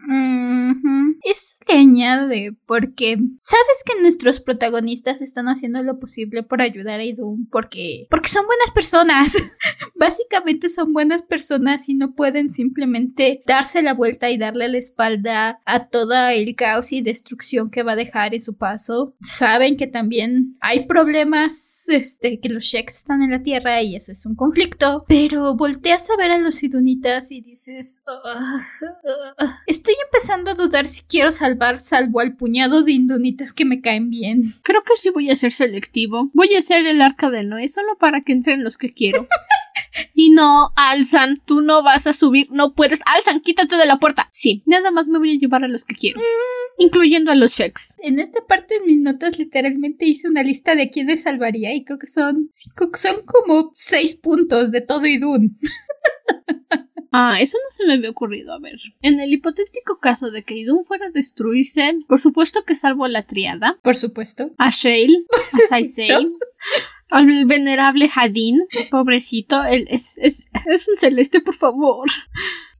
Eso 1.24 1.56
le 1.68 1.74
añade 1.74 2.56
porque 2.66 3.16
sabes 3.38 3.82
que 3.84 4.02
nuestros 4.02 4.40
protagonistas 4.40 5.20
están 5.22 5.46
haciendo 5.46 5.82
lo 5.82 5.98
posible 5.98 6.42
por 6.42 6.60
ayudar 6.60 7.00
a 7.00 7.04
Idun 7.04 7.48
porque 7.50 8.06
porque 8.10 8.28
son 8.28 8.46
buenas 8.46 8.70
personas. 8.72 9.36
Básicamente 9.96 10.68
son 10.68 10.92
buenas 10.92 11.22
personas 11.22 11.88
y 11.88 11.94
no 11.94 12.14
pueden 12.14 12.50
simplemente 12.50 13.42
darse 13.46 13.82
la 13.82 13.94
vuelta 13.94 14.30
y 14.30 14.38
darle 14.38 14.68
la 14.68 14.78
espalda 14.78 15.60
a 15.64 15.86
todo 15.86 16.28
el 16.28 16.54
caos 16.56 16.92
y 16.92 17.00
destrucción 17.00 17.70
que 17.70 17.82
va 17.82 17.92
a 17.92 17.96
dejar 17.96 18.34
en 18.34 18.42
su 18.42 18.56
paso. 18.56 19.14
Saben 19.62 19.76
que 19.76 19.86
también 19.86 20.56
hay 20.60 20.86
problemas, 20.86 21.84
este, 21.86 22.40
que 22.40 22.48
los 22.48 22.64
Sheks 22.64 22.96
están 22.96 23.22
en 23.22 23.30
la 23.30 23.44
tierra 23.44 23.80
y 23.80 23.94
eso 23.94 24.10
es 24.10 24.26
un 24.26 24.34
conflicto, 24.34 25.04
pero 25.06 25.56
volteas 25.56 26.10
a 26.10 26.16
ver 26.16 26.32
a 26.32 26.38
los 26.38 26.64
Idunitas 26.64 27.30
y 27.30 27.42
dices, 27.42 28.02
estoy 29.68 29.94
empezando 30.04 30.50
a 30.50 30.54
dudar 30.54 30.88
si 30.88 31.02
quiero 31.02 31.30
salvar 31.30 31.78
salvo 31.78 32.18
al 32.18 32.34
puñado 32.34 32.82
de 32.82 32.90
Idunitas 32.90 33.52
que 33.52 33.64
me 33.64 33.80
caen 33.80 34.10
bien. 34.10 34.42
Creo 34.64 34.82
que 34.82 34.96
sí 34.96 35.10
voy 35.10 35.30
a 35.30 35.36
ser 35.36 35.52
selectivo. 35.52 36.28
Voy 36.34 36.56
a 36.56 36.62
ser 36.62 36.84
el 36.84 37.00
arca 37.00 37.30
de 37.30 37.44
Noé 37.44 37.68
solo 37.68 37.96
para 38.00 38.22
que 38.22 38.32
entren 38.32 38.64
los 38.64 38.76
que 38.76 38.92
quiero. 38.92 39.24
Y 40.14 40.30
no, 40.30 40.70
Alzan, 40.76 41.40
tú 41.44 41.60
no 41.60 41.82
vas 41.82 42.06
a 42.06 42.12
subir, 42.12 42.48
no 42.50 42.74
puedes. 42.74 43.00
Alzan, 43.06 43.40
quítate 43.40 43.76
de 43.76 43.86
la 43.86 43.98
puerta. 43.98 44.28
Sí, 44.32 44.62
nada 44.66 44.90
más 44.90 45.08
me 45.08 45.18
voy 45.18 45.36
a 45.36 45.38
llevar 45.38 45.64
a 45.64 45.68
los 45.68 45.84
que 45.84 45.94
quiero. 45.94 46.20
Incluyendo 46.78 47.30
a 47.30 47.34
los 47.34 47.52
Sheks. 47.52 47.94
En 48.02 48.18
esta 48.18 48.44
parte 48.46 48.74
de 48.74 48.86
mis 48.86 49.00
notas 49.00 49.38
literalmente 49.38 50.06
hice 50.06 50.28
una 50.28 50.42
lista 50.42 50.74
de 50.74 50.90
quiénes 50.90 51.22
salvaría 51.22 51.74
y 51.74 51.84
creo 51.84 51.98
que 51.98 52.06
son 52.06 52.48
cinco, 52.50 52.90
son 52.94 53.24
como 53.24 53.70
seis 53.74 54.14
puntos 54.14 54.70
de 54.70 54.80
todo 54.80 55.06
Idun. 55.06 55.58
Ah, 57.14 57.38
eso 57.40 57.58
no 57.62 57.70
se 57.70 57.84
me 57.84 57.92
había 57.94 58.08
ocurrido. 58.08 58.54
A 58.54 58.58
ver. 58.58 58.78
En 59.02 59.20
el 59.20 59.30
hipotético 59.34 59.98
caso 59.98 60.30
de 60.30 60.44
que 60.44 60.56
Idun 60.56 60.82
fuera 60.82 61.08
a 61.08 61.10
destruirse, 61.10 61.98
por 62.08 62.18
supuesto 62.18 62.64
que 62.64 62.74
salvo 62.74 63.04
a 63.04 63.10
la 63.10 63.26
triada. 63.26 63.78
Por 63.82 63.96
supuesto. 63.96 64.50
A 64.56 64.70
Shale, 64.70 65.26
a 65.52 65.58
Saisei, 65.68 66.34
al 67.12 67.44
venerable 67.44 68.08
Hadin, 68.14 68.62
pobrecito, 68.90 69.62
él 69.64 69.86
es, 69.90 70.18
es, 70.18 70.48
es 70.66 70.88
un 70.88 70.96
celeste, 70.96 71.40
por 71.40 71.54
favor. 71.54 72.08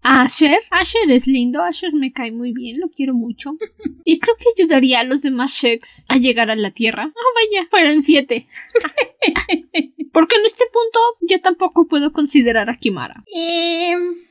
Asher, 0.03 0.59
Asher 0.71 1.09
es 1.11 1.29
lindo, 1.29 1.63
Asher 1.63 1.95
me 1.95 2.13
cae 2.13 2.33
muy 2.33 2.53
bien, 2.53 2.81
lo 2.81 2.89
quiero 2.89 3.15
mucho. 3.15 3.57
Y 4.05 4.19
creo 4.19 4.35
que 4.37 4.47
ayudaría 4.61 5.01
a 5.01 5.05
los 5.05 5.23
demás 5.23 5.53
Sheks 5.53 6.07
a 6.09 6.17
llegar 6.17 6.51
a 6.51 6.57
la 6.57 6.73
Tierra. 6.73 7.05
Ah, 7.05 7.31
vaya, 7.37 7.69
fueron 7.71 8.03
siete. 8.03 8.49
Porque 10.13 10.37
en 10.37 10.45
este 10.45 10.65
punto 10.73 11.01
ya 11.21 11.39
tampoco 11.39 11.87
puedo 11.87 12.13
considerar 12.13 12.69
a 12.69 12.77
Kimara. 12.77 13.23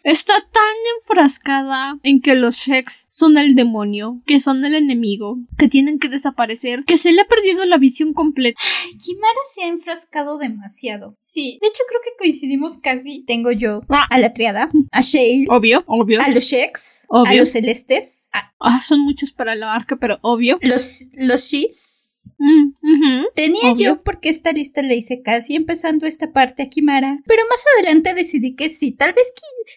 Está 0.04 0.34
tan 0.52 0.76
enfrascada 1.00 1.98
en 2.04 2.22
que 2.22 2.36
los 2.36 2.56
Sheks 2.56 3.08
son 3.10 3.38
el 3.38 3.56
demonio, 3.56 4.22
que 4.26 4.42
son 4.42 4.64
el 4.66 4.76
enemigo, 4.76 5.38
que 5.58 5.70
tienen 5.70 6.00
que 6.00 6.10
desaparecer, 6.10 6.84
que 6.84 6.98
se 6.98 7.14
le 7.14 7.22
ha 7.22 7.28
perdido 7.28 7.66
la 7.66 7.78
visión 7.78 8.14
completa. 8.14 8.62
Kimara 9.04 9.40
se 9.54 9.64
ha 9.64 9.68
enfrascado 9.68 9.91
demasiado. 10.40 11.12
Sí, 11.16 11.60
de 11.62 11.68
hecho 11.68 11.84
creo 11.88 12.02
que 12.04 12.18
coincidimos 12.18 12.78
casi. 12.78 13.24
Tengo 13.26 13.52
yo 13.52 13.82
a 13.88 14.20
la 14.20 14.34
triada, 14.34 14.70
a 14.92 15.02
Shale. 15.02 15.46
Obvio, 15.50 15.84
obvio. 15.88 16.22
A 16.22 16.30
los 16.30 16.44
Sheks, 16.44 17.06
a 17.10 17.34
los 17.36 17.50
Celestes. 17.50 18.30
Ah, 18.60 18.80
son 18.80 19.02
muchos 19.02 19.32
para 19.32 19.56
la 19.56 19.74
arca, 19.74 19.98
pero 19.98 20.20
obvio. 20.22 20.58
Los, 20.62 21.10
los 21.14 21.42
Shis. 21.50 22.11
Mm, 22.38 23.26
Tenía 23.36 23.74
yo 23.76 24.04
porque 24.04 24.30
esta 24.30 24.52
lista 24.52 24.82
la 24.82 24.94
hice 24.94 25.22
casi 25.22 25.56
empezando 25.56 26.06
esta 26.06 26.32
parte 26.32 26.64
a 26.64 26.66
Kimara, 26.68 27.20
pero 27.26 27.44
más 27.50 27.64
adelante 27.76 28.14
decidí 28.14 28.56
que 28.56 28.70
sí, 28.70 28.92
tal 28.92 29.14
vez 29.14 29.34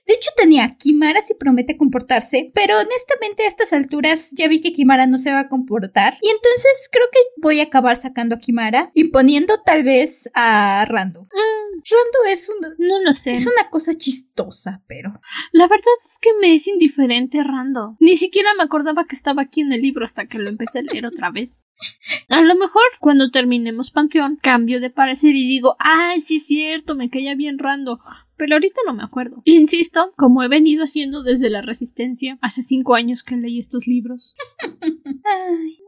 de 0.07 0.15
hecho 0.15 0.31
tenía 0.37 0.77
Kimara 0.77 1.23
si 1.23 1.35
promete 1.35 1.77
comportarse, 1.77 2.51
pero 2.55 2.75
honestamente 2.79 3.45
a 3.45 3.49
estas 3.49 3.73
alturas 3.73 4.33
ya 4.37 4.49
vi 4.49 4.61
que 4.61 4.73
Kimara 4.73 5.07
no 5.07 5.19
se 5.19 5.31
va 5.31 5.41
a 5.41 5.49
comportar 5.49 6.17
y 6.21 6.29
entonces 6.29 6.89
creo 6.91 7.07
que 7.13 7.19
voy 7.41 7.61
a 7.61 7.65
acabar 7.65 7.97
sacando 7.97 8.37
a 8.37 8.39
Kimara 8.39 8.91
y 8.95 9.05
poniendo 9.05 9.55
tal 9.65 9.85
vez 9.85 10.29
a 10.35 10.85
Rando. 10.89 11.23
Mm. 11.23 11.83
Rando 11.91 12.33
es 12.33 12.49
un 12.49 12.65
no 12.79 13.03
lo 13.03 13.15
sé. 13.15 13.33
Es 13.33 13.47
una 13.47 13.69
cosa 13.71 13.95
chistosa, 13.95 14.83
pero 14.87 15.21
la 15.53 15.67
verdad 15.67 15.95
es 16.05 16.19
que 16.19 16.31
me 16.41 16.55
es 16.55 16.67
indiferente 16.69 17.43
Rando. 17.43 17.97
Ni 18.01 18.15
siquiera 18.17 18.51
me 18.57 18.65
acordaba 18.65 19.05
que 19.07 19.17
estaba 19.17 19.43
aquí 19.43 19.61
en 19.61 19.73
el 19.73 19.83
libro 19.83 20.05
hasta 20.05 20.27
que 20.27 20.39
lo 20.39 20.49
empecé 20.49 20.81
a 20.81 20.83
leer 20.83 21.07
otra 21.07 21.31
vez. 21.31 21.65
A 22.35 22.43
lo 22.43 22.57
mejor 22.57 22.83
cuando 22.99 23.31
terminemos 23.31 23.93
Panteón 23.93 24.41
cambio 24.43 24.81
de 24.81 24.91
parecer 24.91 25.37
y 25.37 25.47
digo, 25.47 25.77
ay, 25.79 26.21
sí 26.21 26.39
es 26.39 26.47
cierto, 26.47 26.97
me 26.97 27.09
caía 27.09 27.37
bien 27.37 27.61
Rando, 27.61 28.01
pero 28.37 28.57
ahorita 28.57 28.81
no 28.87 28.93
me 28.93 29.05
acuerdo. 29.05 29.41
Insisto, 29.45 30.11
como 30.17 30.43
he 30.43 30.49
venido 30.49 30.83
haciendo 30.83 31.23
desde 31.23 31.49
la 31.49 31.61
Resistencia, 31.61 32.37
hace 32.41 32.63
cinco 32.63 32.97
años 32.97 33.23
que 33.23 33.37
leí 33.37 33.61
estos 33.61 33.87
libros. 33.87 34.35
Ay, 35.25 35.79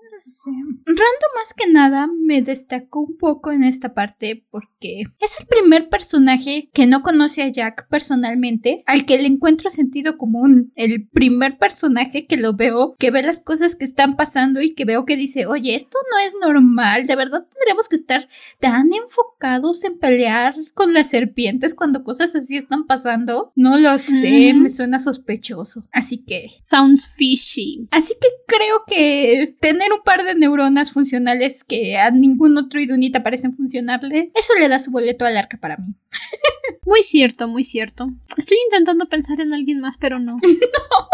Rando 0.87 1.27
más 1.37 1.55
que 1.55 1.71
nada 1.71 2.09
me 2.21 2.43
destacó 2.43 3.01
un 3.01 3.17
poco 3.17 3.53
en 3.53 3.65
esta 3.65 3.95
parte 3.95 4.47
porque 4.51 5.05
es 5.21 5.41
el 5.41 5.47
primer 5.47 5.89
personaje 5.89 6.71
que 6.73 6.87
no 6.87 7.03
conoce 7.03 7.43
a 7.43 7.49
Jack 7.49 7.89
personalmente, 7.89 8.83
al 8.87 9.05
que 9.05 9.19
le 9.19 9.27
encuentro 9.27 9.71
sentido 9.71 10.17
común. 10.17 10.73
El 10.75 11.09
primer 11.09 11.59
personaje 11.59 12.27
que 12.27 12.37
lo 12.37 12.57
veo, 12.57 12.95
que 12.99 13.11
ve 13.11 13.23
las 13.23 13.41
cosas 13.41 13.77
que 13.77 13.85
están 13.85 14.17
pasando 14.17 14.63
y 14.63 14.75
que 14.75 14.85
veo 14.85 15.05
que 15.05 15.17
dice, 15.17 15.47
oye, 15.47 15.75
esto 15.75 15.99
no 16.11 16.19
es 16.27 16.35
normal, 16.41 17.07
de 17.07 17.17
verdad 17.17 17.47
tendremos 17.53 17.89
que 17.89 17.97
estar 17.97 18.27
tan 18.61 18.93
enfocados 18.93 19.85
en 19.85 19.99
pelear 19.99 20.55
con 20.75 20.93
las 20.95 21.11
serpientes 21.11 21.75
cuando 21.75 22.05
cosas 22.05 22.35
así 22.35 22.57
están 22.57 22.87
pasando. 22.87 23.53
No 23.57 23.79
lo 23.79 23.99
sé, 23.99 24.55
me 24.55 24.71
suena 24.71 24.99
sospechoso. 24.99 25.83
Así 25.93 26.25
que... 26.25 26.51
Sounds 26.61 27.15
fishy. 27.17 27.89
Así 27.91 28.15
que 28.21 28.29
creo 28.47 28.83
que 28.87 29.57
tener 29.61 29.93
un 29.93 30.03
par 30.07 30.25
de 30.25 30.37
neuronas 30.37 30.93
funcionales 30.93 31.65
que 31.65 31.99
a 31.99 32.11
ningún 32.13 32.57
otro 32.57 32.81
idunita 32.81 33.25
parecen 33.25 33.55
funcionarle, 33.55 34.31
eso 34.35 34.55
le 34.59 34.69
da 34.69 34.79
su 34.79 34.93
boleto 34.93 35.27
al 35.27 35.37
arca 35.37 35.59
para 35.59 35.77
mí. 35.77 35.95
Muy 36.87 37.03
cierto, 37.03 37.49
muy 37.49 37.65
cierto. 37.65 38.09
Estoy 38.37 38.59
intentando 38.67 39.09
pensar 39.09 39.41
en 39.41 39.53
alguien 39.53 39.81
más, 39.81 39.99
pero 39.99 40.21
no. 40.21 40.39
no. 40.43 41.09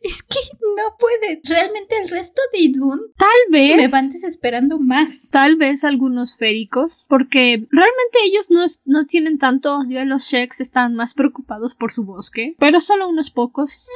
Es 0.00 0.22
que 0.22 0.38
no 0.60 0.96
puede. 0.96 1.40
Realmente 1.44 1.96
el 2.02 2.08
resto 2.08 2.40
de 2.52 2.60
Idun. 2.60 3.00
Tal 3.16 3.28
vez. 3.50 3.76
Me 3.76 3.88
van 3.88 4.10
desesperando 4.10 4.78
más. 4.78 5.30
Tal 5.30 5.56
vez 5.56 5.84
algunos 5.84 6.36
féricos. 6.36 7.04
Porque 7.08 7.66
realmente 7.70 8.18
ellos 8.24 8.50
no, 8.50 8.64
no 8.84 9.06
tienen 9.06 9.38
tanto 9.38 9.78
odio 9.78 10.04
los 10.04 10.24
Sheks. 10.24 10.60
Están 10.60 10.94
más 10.94 11.14
preocupados 11.14 11.74
por 11.74 11.92
su 11.92 12.04
bosque. 12.04 12.54
Pero 12.58 12.80
solo 12.80 13.08
unos 13.08 13.30
pocos. 13.30 13.88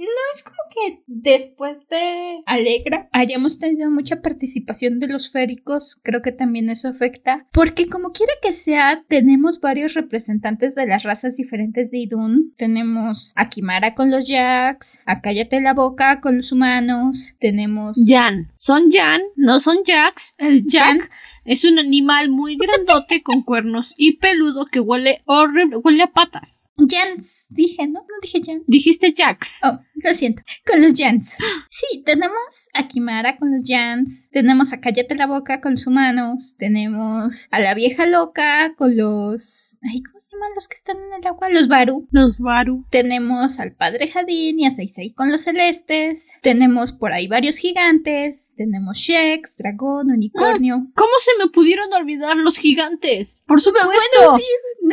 No 0.00 0.06
es 0.34 0.42
como 0.42 0.56
que 0.70 1.02
después 1.06 1.86
de 1.88 2.42
Alegra 2.46 3.10
hayamos 3.12 3.58
tenido 3.58 3.90
mucha 3.90 4.22
participación 4.22 4.98
de 4.98 5.08
los 5.08 5.30
féricos. 5.30 6.00
Creo 6.02 6.22
que 6.22 6.32
también 6.32 6.70
eso 6.70 6.88
afecta. 6.88 7.46
Porque 7.52 7.86
como 7.86 8.08
quiera 8.08 8.32
que 8.40 8.54
sea, 8.54 9.04
tenemos 9.08 9.60
varios 9.60 9.92
representantes 9.92 10.74
de 10.74 10.86
las 10.86 11.02
razas 11.02 11.36
diferentes 11.36 11.90
de 11.90 11.98
Idun. 11.98 12.54
Tenemos 12.56 13.34
a 13.36 13.50
Kimara 13.50 13.94
con 13.94 14.10
los 14.10 14.26
Jacks, 14.26 15.02
a 15.04 15.20
Cállate 15.20 15.60
la 15.60 15.74
boca 15.74 16.22
con 16.22 16.38
los 16.38 16.50
humanos, 16.50 17.34
tenemos... 17.38 17.98
Jan, 18.08 18.50
son 18.56 18.90
Jan, 18.90 19.20
no 19.36 19.58
son 19.60 19.84
Jacks, 19.84 20.34
el 20.38 20.64
Jack... 20.66 21.10
Es 21.44 21.64
un 21.64 21.78
animal 21.78 22.30
muy 22.30 22.56
grandote 22.56 23.22
con 23.22 23.42
cuernos 23.42 23.94
y 23.96 24.18
peludo 24.18 24.66
que 24.66 24.80
huele 24.80 25.22
horrible, 25.26 25.76
huele 25.76 26.02
a 26.02 26.12
patas. 26.12 26.70
Jans, 26.76 27.46
dije, 27.50 27.86
¿no? 27.86 28.00
No 28.00 28.14
dije 28.22 28.40
Jans. 28.44 28.64
Dijiste 28.66 29.12
Jacks. 29.12 29.60
Oh, 29.64 29.80
lo 29.94 30.14
siento. 30.14 30.42
Con 30.66 30.82
los 30.82 30.94
Jans. 30.94 31.38
Sí, 31.66 32.02
tenemos 32.04 32.68
a 32.74 32.88
Kimara 32.88 33.36
con 33.36 33.52
los 33.52 33.62
Jans. 33.66 34.28
Tenemos 34.30 34.72
a 34.72 34.80
Cállate 34.80 35.14
la 35.14 35.26
boca 35.26 35.60
con 35.60 35.72
los 35.72 35.86
humanos. 35.86 36.56
Tenemos 36.58 37.48
a 37.50 37.60
la 37.60 37.74
vieja 37.74 38.06
loca 38.06 38.74
con 38.76 38.96
los. 38.96 39.78
Ay, 39.82 40.02
¿cómo 40.02 40.19
se 40.30 40.36
llaman 40.36 40.54
los 40.54 40.68
que 40.68 40.76
están 40.76 40.96
en 40.96 41.20
el 41.20 41.26
agua? 41.26 41.48
Los 41.50 41.66
Baru. 41.66 42.06
Los 42.12 42.38
Baru. 42.38 42.84
Tenemos 42.90 43.58
al 43.58 43.74
padre 43.74 44.06
Jadin 44.06 44.60
y 44.60 44.66
a 44.66 44.70
Saisei 44.70 45.12
con 45.12 45.28
los 45.30 45.42
celestes. 45.42 46.38
Tenemos 46.40 46.92
por 46.92 47.12
ahí 47.12 47.26
varios 47.26 47.56
gigantes. 47.56 48.54
Tenemos 48.56 48.98
Shex, 48.98 49.56
dragón, 49.56 50.10
unicornio. 50.10 50.86
¿Cómo 50.94 51.10
se 51.18 51.32
me 51.42 51.50
pudieron 51.50 51.92
olvidar 51.92 52.36
los 52.36 52.58
gigantes? 52.58 53.42
Por 53.46 53.60
supuesto. 53.60 53.88
Bueno, 53.88 54.38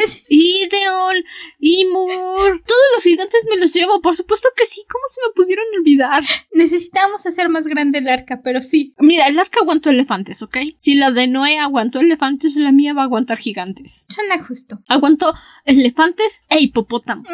sí, 0.08 0.70
Ideol, 0.70 1.24
Imur, 1.60 2.63
todos 2.65 2.88
los 2.94 3.03
gigantes 3.03 3.46
me 3.50 3.58
los 3.58 3.74
llevo, 3.74 4.01
por 4.01 4.15
supuesto 4.15 4.50
que 4.56 4.65
sí. 4.65 4.84
¿Cómo 4.89 5.03
se 5.08 5.22
me 5.22 5.34
pudieron 5.36 5.65
olvidar? 5.77 6.24
necesitamos 6.51 7.25
hacer 7.25 7.50
más 7.50 7.67
grande 7.67 8.00
el 8.00 8.10
arca, 8.10 8.41
pero 8.44 8.62
sí. 8.62 8.96
Mira, 9.00 9.27
el 9.27 9.38
arca 9.38 9.60
aguantó 9.62 9.89
elefantes, 9.89 10.41
¿ok? 10.41 10.58
Si 10.77 10.96
la 10.96 11.12
de 11.12 11.27
Noé 11.27 11.60
aguantó 11.60 12.00
elefantes, 12.00 12.56
la 12.56 12.72
mía 12.72 12.94
va 12.94 13.03
a 13.03 13.06
aguantar 13.06 13.38
gigantes. 13.38 14.06
Suena 14.10 14.44
justo. 14.44 14.79
Aguantó 14.88 15.26
elefantes 15.65 16.46
e 16.50 16.60
hipopótamos. 16.60 17.27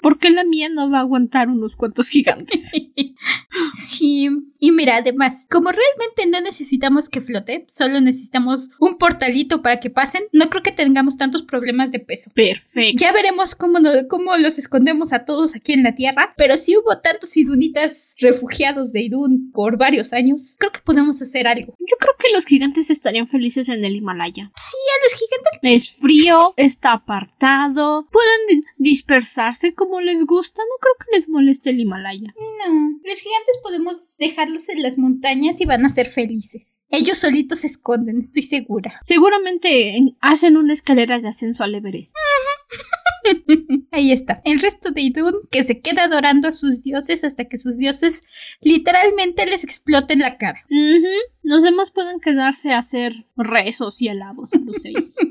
¿Por 0.00 0.18
qué 0.18 0.30
la 0.30 0.44
mía 0.44 0.68
no 0.68 0.90
va 0.90 0.98
a 0.98 1.02
aguantar 1.02 1.48
unos 1.48 1.76
cuantos 1.76 2.08
gigantes? 2.08 2.72
Sí. 3.72 4.28
Y 4.60 4.72
mira, 4.72 4.96
además, 4.96 5.46
como 5.48 5.70
realmente 5.70 6.26
no 6.28 6.40
necesitamos 6.40 7.08
que 7.08 7.20
flote, 7.20 7.64
solo 7.68 8.00
necesitamos 8.00 8.70
un 8.80 8.98
portalito 8.98 9.62
para 9.62 9.78
que 9.78 9.90
pasen, 9.90 10.24
no 10.32 10.50
creo 10.50 10.62
que 10.62 10.72
tengamos 10.72 11.16
tantos 11.16 11.42
problemas 11.42 11.92
de 11.92 12.00
peso. 12.00 12.32
Perfecto. 12.34 13.00
Ya 13.00 13.12
veremos 13.12 13.54
cómo, 13.54 13.78
los 14.38 14.58
escondemos 14.58 15.12
a 15.12 15.24
todos 15.24 15.54
aquí 15.54 15.72
en 15.72 15.84
la 15.84 15.94
Tierra, 15.94 16.34
pero 16.36 16.56
si 16.56 16.76
hubo 16.76 16.98
tantos 16.98 17.36
idunitas 17.36 18.16
refugiados 18.20 18.92
de 18.92 19.02
Idun 19.02 19.52
por 19.52 19.78
varios 19.78 20.12
años, 20.12 20.56
creo 20.58 20.72
que 20.72 20.80
podemos 20.80 21.22
hacer 21.22 21.46
algo. 21.46 21.74
Yo 21.78 21.96
creo 21.98 22.14
que 22.18 22.32
los 22.32 22.46
gigantes 22.46 22.90
estarían 22.90 23.28
felices 23.28 23.68
en 23.68 23.84
el 23.84 23.96
Himalaya. 23.96 24.50
Sí, 24.56 24.76
a 24.76 25.04
los 25.04 25.14
gigantes. 25.14 25.58
Es 25.62 26.00
frío, 26.00 26.54
está 26.56 27.04
pueden 27.38 28.40
di- 28.48 28.64
dispersarse 28.76 29.74
como 29.74 30.00
les 30.00 30.24
gusta. 30.24 30.60
No 30.62 30.76
creo 30.80 30.94
que 30.98 31.16
les 31.16 31.28
moleste 31.28 31.70
el 31.70 31.80
Himalaya. 31.80 32.34
No, 32.66 32.90
los 33.04 33.18
gigantes 33.20 33.56
podemos 33.62 34.16
dejarlos 34.18 34.68
en 34.68 34.82
las 34.82 34.98
montañas 34.98 35.60
y 35.60 35.66
van 35.66 35.84
a 35.84 35.88
ser 35.88 36.06
felices. 36.06 36.86
Ellos 36.90 37.18
solitos 37.18 37.60
se 37.60 37.68
esconden, 37.68 38.20
estoy 38.20 38.42
segura. 38.42 38.98
Seguramente 39.02 39.96
en- 39.96 40.16
hacen 40.20 40.56
una 40.56 40.72
escalera 40.72 41.20
de 41.20 41.28
ascenso 41.28 41.64
al 41.64 41.74
Everest. 41.74 42.14
Ahí 43.90 44.12
está. 44.12 44.40
El 44.44 44.60
resto 44.60 44.90
de 44.90 45.00
Idun 45.02 45.34
que 45.50 45.64
se 45.64 45.80
queda 45.80 46.04
adorando 46.04 46.48
a 46.48 46.52
sus 46.52 46.82
dioses 46.82 47.24
hasta 47.24 47.44
que 47.46 47.58
sus 47.58 47.78
dioses 47.78 48.22
literalmente 48.60 49.46
les 49.46 49.64
exploten 49.64 50.20
la 50.20 50.36
cara. 50.38 50.60
Los 51.42 51.62
demás 51.62 51.90
pueden 51.90 52.20
quedarse 52.20 52.72
a 52.72 52.78
hacer 52.78 53.26
rezos 53.36 54.02
y 54.02 54.08
alabos 54.08 54.52
a 54.54 54.58
los 54.58 54.76
seis. 54.80 55.16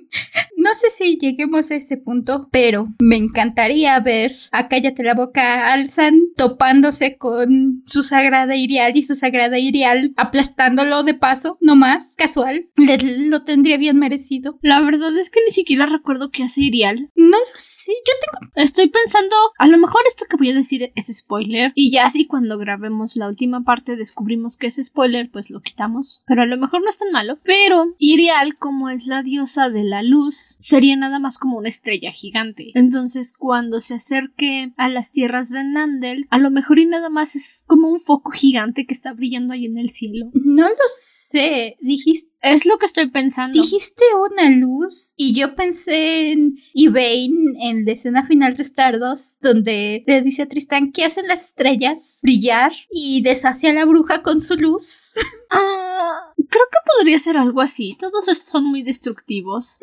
No 0.59 0.73
sé 0.73 0.89
si 0.89 1.17
lleguemos 1.19 1.69
a 1.69 1.75
ese 1.75 1.97
punto, 1.97 2.49
pero 2.51 2.87
me 2.99 3.15
encantaría 3.15 3.99
ver 3.99 4.33
a 4.51 4.67
Cállate 4.67 5.03
la 5.03 5.13
boca 5.13 5.71
Alzan 5.71 6.19
topándose 6.35 7.15
con 7.17 7.83
su 7.85 8.01
sagrada 8.01 8.55
Irial 8.55 8.97
y 8.97 9.03
su 9.03 9.13
sagrada 9.13 9.59
Irial 9.59 10.13
aplastándolo 10.17 11.03
de 11.03 11.13
paso, 11.13 11.59
no 11.61 11.75
más, 11.75 12.15
casual. 12.17 12.67
Le- 12.75 12.97
lo 13.29 13.43
tendría 13.43 13.77
bien 13.77 13.99
merecido. 13.99 14.57
La 14.63 14.81
verdad 14.81 15.15
es 15.19 15.29
que 15.29 15.41
ni 15.45 15.51
siquiera 15.51 15.85
recuerdo 15.85 16.31
qué 16.31 16.43
hace 16.43 16.63
Irial. 16.63 17.11
No 17.15 17.37
lo 17.37 17.53
sé, 17.55 17.76
yo 17.85 18.13
tengo... 18.41 18.51
Estoy 18.55 18.89
pensando, 18.89 19.35
a 19.57 19.67
lo 19.67 19.77
mejor 19.77 20.01
esto 20.07 20.25
que 20.29 20.37
voy 20.37 20.51
a 20.51 20.55
decir 20.55 20.91
es 20.95 21.07
spoiler. 21.15 21.71
Y 21.75 21.91
ya 21.91 22.09
si 22.09 22.25
cuando 22.25 22.57
grabemos 22.57 23.15
la 23.15 23.27
última 23.27 23.63
parte 23.63 23.95
descubrimos 23.95 24.57
que 24.57 24.67
es 24.67 24.79
spoiler, 24.83 25.29
pues 25.31 25.49
lo 25.49 25.61
quitamos. 25.61 26.23
Pero 26.27 26.41
a 26.41 26.45
lo 26.45 26.57
mejor 26.57 26.81
no 26.81 26.89
es 26.89 26.97
tan 26.97 27.11
malo. 27.11 27.39
Pero 27.43 27.95
Irial, 27.99 28.57
como 28.57 28.89
es 28.89 29.07
la 29.07 29.23
diosa 29.23 29.69
de 29.69 29.83
la 29.83 30.03
luz, 30.03 30.55
sería 30.59 30.95
nada 30.95 31.19
más 31.19 31.37
como 31.37 31.57
una 31.57 31.67
estrella 31.67 32.11
gigante. 32.11 32.71
Entonces, 32.73 33.33
cuando 33.37 33.79
se 33.79 33.95
acerque 33.95 34.73
a 34.77 34.89
las 34.89 35.11
tierras 35.11 35.49
de 35.51 35.63
Nandel, 35.63 36.25
a 36.29 36.39
lo 36.39 36.51
mejor 36.51 36.79
y 36.79 36.85
nada 36.85 37.09
más 37.09 37.35
es 37.35 37.63
como 37.67 37.89
un 37.89 37.99
foco 37.99 38.31
gigante 38.31 38.85
que 38.85 38.93
está 38.93 39.13
brillando 39.13 39.53
ahí 39.53 39.65
en 39.65 39.77
el 39.77 39.89
cielo. 39.89 40.29
No 40.33 40.67
lo 40.67 40.75
sé, 40.97 41.77
dijiste... 41.81 42.36
Es 42.41 42.65
lo 42.65 42.77
que 42.77 42.85
estoy 42.85 43.09
pensando. 43.09 43.59
Dijiste 43.59 44.03
una 44.31 44.49
luz 44.49 45.13
y 45.17 45.33
yo 45.33 45.55
pensé 45.55 46.31
en 46.31 46.57
Yvain 46.73 47.33
en 47.61 47.85
la 47.85 47.91
escena 47.91 48.23
final 48.23 48.53
de 48.53 48.63
Stardust 48.63 49.41
donde 49.41 50.03
le 50.05 50.21
dice 50.21 50.43
a 50.43 50.47
Tristan 50.47 50.91
que 50.91 51.05
hacen 51.05 51.27
las 51.27 51.43
estrellas 51.43 52.19
brillar 52.21 52.71
y 52.91 53.21
deshace 53.21 53.69
a 53.69 53.73
la 53.73 53.85
bruja 53.85 54.21
con 54.21 54.39
su 54.41 54.55
luz. 54.55 55.13
Ah, 55.49 56.26
creo 56.37 56.65
que 56.71 56.77
podría 56.97 57.19
ser 57.19 57.37
algo 57.37 57.61
así. 57.61 57.97
Todos 57.99 58.25
son 58.25 58.65
muy 58.65 58.83
destructivos. 58.83 59.77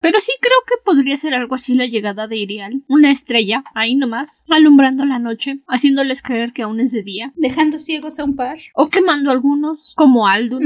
Pero 0.00 0.20
sí 0.20 0.32
creo 0.40 0.58
que 0.66 0.82
podría 0.84 1.16
ser 1.16 1.34
algo 1.34 1.54
así 1.54 1.74
la 1.74 1.86
llegada 1.86 2.26
de 2.26 2.36
Irial. 2.36 2.82
Una 2.88 3.10
estrella, 3.10 3.64
ahí 3.74 3.94
nomás, 3.94 4.44
alumbrando 4.48 5.04
la 5.04 5.18
noche, 5.18 5.60
haciéndoles 5.66 6.22
creer 6.22 6.52
que 6.52 6.62
aún 6.62 6.80
es 6.80 6.92
de 6.92 7.02
día. 7.02 7.32
Dejando 7.36 7.78
ciegos 7.78 8.18
a 8.18 8.24
un 8.24 8.36
par. 8.36 8.58
O 8.74 8.88
quemando 8.88 9.30
a 9.30 9.32
algunos, 9.32 9.94
como 9.96 10.26
Aldun. 10.26 10.60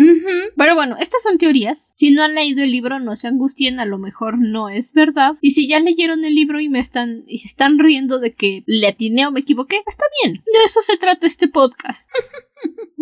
Pero 0.57 0.75
bueno, 0.75 0.97
estas 0.99 1.23
son 1.23 1.39
teorías. 1.39 1.91
Si 1.93 2.13
no 2.13 2.23
han 2.23 2.35
leído 2.35 2.63
el 2.63 2.71
libro, 2.71 2.99
no 2.99 3.17
se 3.17 3.29
angustien, 3.29 3.81
a 3.81 3.85
lo 3.85 3.99
mejor 3.99 4.39
no 4.39 4.69
es 4.69 4.93
verdad. 4.95 5.33
Y 5.41 5.51
si 5.51 5.69
ya 5.69 5.81
leyeron 5.81 6.25
el 6.25 6.35
libro 6.35 6.61
y 6.61 6.69
me 6.69 6.79
están 6.79 7.25
y 7.27 7.39
se 7.39 7.49
están 7.49 7.79
riendo 7.79 8.19
de 8.19 8.35
que 8.35 8.63
le 8.67 8.89
atiné 8.89 9.27
o 9.27 9.33
me 9.33 9.41
equivoqué, 9.41 9.83
está 9.87 10.05
bien. 10.23 10.43
De 10.45 10.65
eso 10.65 10.81
se 10.81 10.97
trata 10.97 11.27
este 11.27 11.49
podcast. 11.49 12.11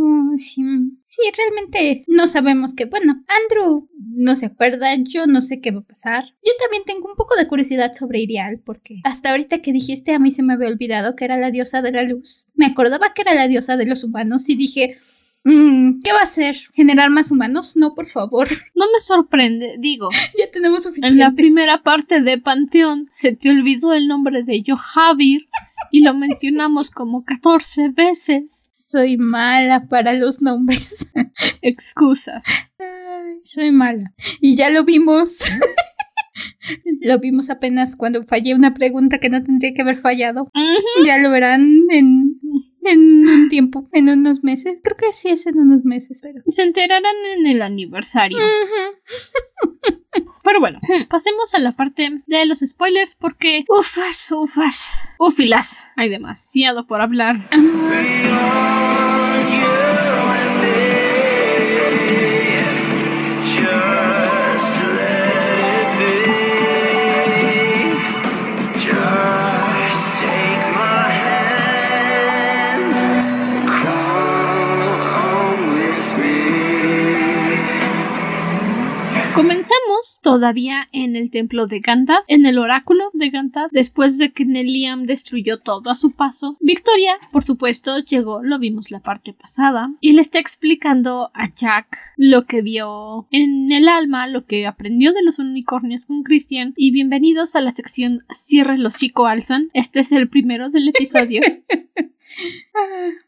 Oh, 0.03 0.33
sí. 0.39 0.63
Sí, 1.03 1.21
realmente 1.37 2.05
no 2.07 2.27
sabemos 2.31 2.75
que, 2.75 2.87
bueno, 2.87 3.23
Andrew 3.43 3.89
no 4.17 4.35
se 4.37 4.47
acuerda, 4.47 4.95
yo 4.97 5.27
no 5.27 5.41
sé 5.41 5.61
qué 5.61 5.71
va 5.71 5.81
a 5.81 5.85
pasar. 5.85 6.25
Yo 6.25 6.53
también 6.61 6.85
tengo 6.87 7.09
un 7.09 7.17
poco 7.17 7.37
de 7.37 7.47
curiosidad 7.47 7.93
sobre 7.93 8.21
Irial, 8.21 8.61
porque 8.65 9.01
hasta 9.05 9.31
ahorita 9.31 9.59
que 9.59 9.73
dijiste 9.73 10.15
a 10.15 10.19
mí 10.19 10.31
se 10.31 10.43
me 10.43 10.55
había 10.55 10.69
olvidado 10.69 11.15
que 11.17 11.25
era 11.25 11.37
la 11.37 11.51
diosa 11.51 11.83
de 11.83 11.93
la 11.93 12.03
luz. 12.05 12.47
Me 12.55 12.67
acordaba 12.67 13.13
que 13.15 13.23
era 13.23 13.35
la 13.35 13.49
diosa 13.49 13.77
de 13.77 13.87
los 13.87 14.05
humanos 14.05 14.49
y 14.49 14.57
dije, 14.57 14.97
"Mm, 15.45 16.01
¿qué 16.03 16.13
va 16.13 16.21
a 16.21 16.25
hacer? 16.25 16.57
¿Generar 16.75 17.11
más 17.11 17.31
humanos? 17.31 17.77
No, 17.77 17.95
por 17.95 18.07
favor. 18.07 18.49
No 18.75 18.87
me 18.95 19.01
sorprende, 19.01 19.77
digo. 19.79 20.09
ya 20.39 20.51
tenemos 20.51 20.85
suficientes. 20.85 21.13
En 21.13 21.19
la 21.19 21.33
primera 21.33 21.83
parte 21.83 22.23
de 22.23 22.39
Panteón 22.39 23.09
se 23.11 23.37
te 23.37 23.51
olvidó 23.51 23.93
el 23.93 24.09
nombre 24.09 24.43
de 24.43 24.63
Johavir 24.67 25.49
y 25.91 26.03
lo 26.03 26.15
mencionamos 26.15 26.91
como 26.91 27.25
14 27.25 27.91
veces. 27.91 28.71
Soy 28.73 29.17
mala 29.17 29.87
para 29.89 30.13
los 30.15 30.41
nombres. 30.43 31.09
Excusas. 31.63 32.43
Ay, 32.79 33.41
soy 33.43 33.73
mala. 33.73 34.13
Y 34.41 34.57
ya 34.57 34.71
lo 34.71 34.85
vimos. 34.85 35.51
lo 37.01 37.19
vimos 37.19 37.51
apenas 37.51 37.97
cuando 37.97 38.25
fallé 38.25 38.55
una 38.55 38.75
pregunta 38.75 39.19
que 39.19 39.31
no 39.31 39.43
tendría 39.43 39.73
que 39.75 39.83
haber 39.83 39.97
fallado. 39.97 40.49
Ya 41.05 41.19
lo 41.19 41.31
verán 41.31 41.79
en, 41.91 42.41
en 42.83 43.29
un 43.29 43.49
tiempo, 43.49 43.85
en 43.93 44.09
unos 44.09 44.45
meses. 44.45 44.79
Creo 44.83 44.97
que 44.97 45.13
sí 45.13 45.29
es 45.29 45.47
en 45.47 45.59
unos 45.59 45.85
meses, 45.85 46.21
pero. 46.23 46.43
Se 46.47 46.63
enterarán 46.63 47.15
en 47.39 47.47
el 47.47 47.63
aniversario. 47.63 48.39
Pero 50.51 50.59
bueno, 50.59 50.81
pasemos 51.09 51.55
a 51.55 51.61
la 51.61 51.71
parte 51.71 52.23
de 52.27 52.45
los 52.45 52.59
spoilers 52.59 53.15
porque 53.15 53.65
ufas, 53.69 54.33
ufas, 54.33 54.93
ufilas. 55.17 55.93
Hay 55.95 56.09
demasiado 56.09 56.89
por 56.89 57.01
hablar. 57.01 57.37
Comenzamos 79.41 80.21
todavía 80.23 80.91
en 80.93 81.17
el 81.17 81.31
templo 81.31 81.67
de 81.67 81.81
Gandalf, 81.81 82.27
en 82.29 82.45
el 82.45 82.59
oráculo 82.59 83.09
de 83.15 83.31
Gandalf, 83.31 83.73
después 83.73 84.19
de 84.19 84.33
que 84.33 84.45
Neliam 84.45 85.07
destruyó 85.07 85.59
todo 85.61 85.89
a 85.89 85.95
su 85.95 86.11
paso. 86.11 86.59
Victoria, 86.61 87.15
por 87.33 87.43
supuesto, 87.43 88.01
llegó, 88.01 88.43
lo 88.43 88.59
vimos 88.59 88.91
la 88.91 89.01
parte 89.01 89.33
pasada, 89.33 89.95
y 89.99 90.13
le 90.13 90.21
está 90.21 90.41
explicando 90.41 91.31
a 91.33 91.49
Jack 91.55 91.97
lo 92.19 92.45
que 92.45 92.61
vio 92.61 93.29
en 93.31 93.73
el 93.73 93.89
alma, 93.89 94.27
lo 94.27 94.45
que 94.45 94.67
aprendió 94.67 95.15
de 95.15 95.23
los 95.23 95.39
unicornios 95.39 96.05
con 96.05 96.23
Christian, 96.23 96.75
y 96.77 96.93
bienvenidos 96.93 97.57
a 97.57 97.63
la 97.63 97.71
sección 97.71 98.27
Cierre 98.29 98.75
el 98.75 98.85
hocico 98.85 99.27
Alzan. 99.27 99.71
Este 99.73 100.01
es 100.01 100.13
el 100.13 100.29
primero 100.29 100.69
del 100.69 100.89
episodio. 100.89 101.41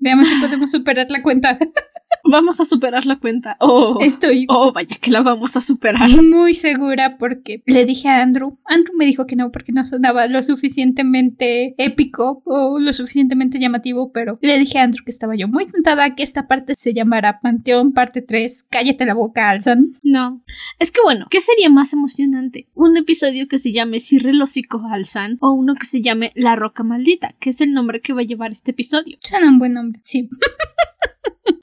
Veamos 0.00 0.28
si 0.28 0.40
podemos 0.40 0.70
superar 0.70 1.06
la 1.10 1.22
cuenta. 1.22 1.58
Vamos 2.24 2.60
a 2.60 2.64
superar 2.64 3.04
la 3.06 3.18
cuenta. 3.18 3.56
Oh, 3.58 3.98
Estoy 4.00 4.46
oh, 4.48 4.72
vaya 4.72 4.96
que 5.00 5.10
la 5.10 5.22
vamos 5.22 5.56
a 5.56 5.60
superar. 5.60 6.08
muy 6.22 6.54
segura 6.54 7.16
porque 7.18 7.62
le 7.66 7.84
dije 7.84 8.08
a 8.08 8.22
Andrew. 8.22 8.58
Andrew 8.64 8.94
me 8.96 9.06
dijo 9.06 9.26
que 9.26 9.34
no 9.34 9.50
porque 9.50 9.72
no 9.72 9.84
sonaba 9.84 10.26
lo 10.28 10.42
suficientemente 10.42 11.74
épico 11.78 12.42
o 12.44 12.78
lo 12.78 12.92
suficientemente 12.92 13.58
llamativo, 13.58 14.12
pero 14.12 14.38
le 14.40 14.58
dije 14.58 14.78
a 14.78 14.84
Andrew 14.84 15.04
que 15.04 15.10
estaba 15.10 15.34
yo 15.34 15.48
muy 15.48 15.66
tentada 15.66 16.14
que 16.14 16.22
esta 16.22 16.46
parte 16.46 16.74
se 16.76 16.94
llamara 16.94 17.40
Panteón 17.40 17.92
parte 17.92 18.22
3. 18.22 18.66
Cállate 18.70 19.04
la 19.04 19.14
boca, 19.14 19.50
Alzan. 19.50 19.92
No. 20.02 20.42
Es 20.78 20.92
que 20.92 21.00
bueno, 21.02 21.26
¿qué 21.28 21.40
sería 21.40 21.70
más 21.70 21.92
emocionante? 21.92 22.68
¿Un 22.74 22.96
episodio 22.98 23.48
que 23.48 23.58
se 23.58 23.72
llame 23.72 23.98
Cierre 24.00 24.30
el 24.30 24.42
hocico 24.42 24.82
Alzan 24.90 25.38
o 25.40 25.52
uno 25.52 25.74
que 25.74 25.86
se 25.86 26.02
llame 26.02 26.30
La 26.36 26.56
Roca 26.56 26.84
Maldita, 26.84 27.34
que 27.40 27.50
es 27.50 27.60
el 27.62 27.72
nombre 27.72 28.00
que 28.00 28.12
va 28.12 28.20
a 28.20 28.24
llevar 28.24 28.52
este 28.52 28.70
episodio? 28.70 28.91
Suena 29.18 29.48
un 29.48 29.59
buen 29.59 29.74
nombre, 29.74 30.00
sí. 30.05 30.28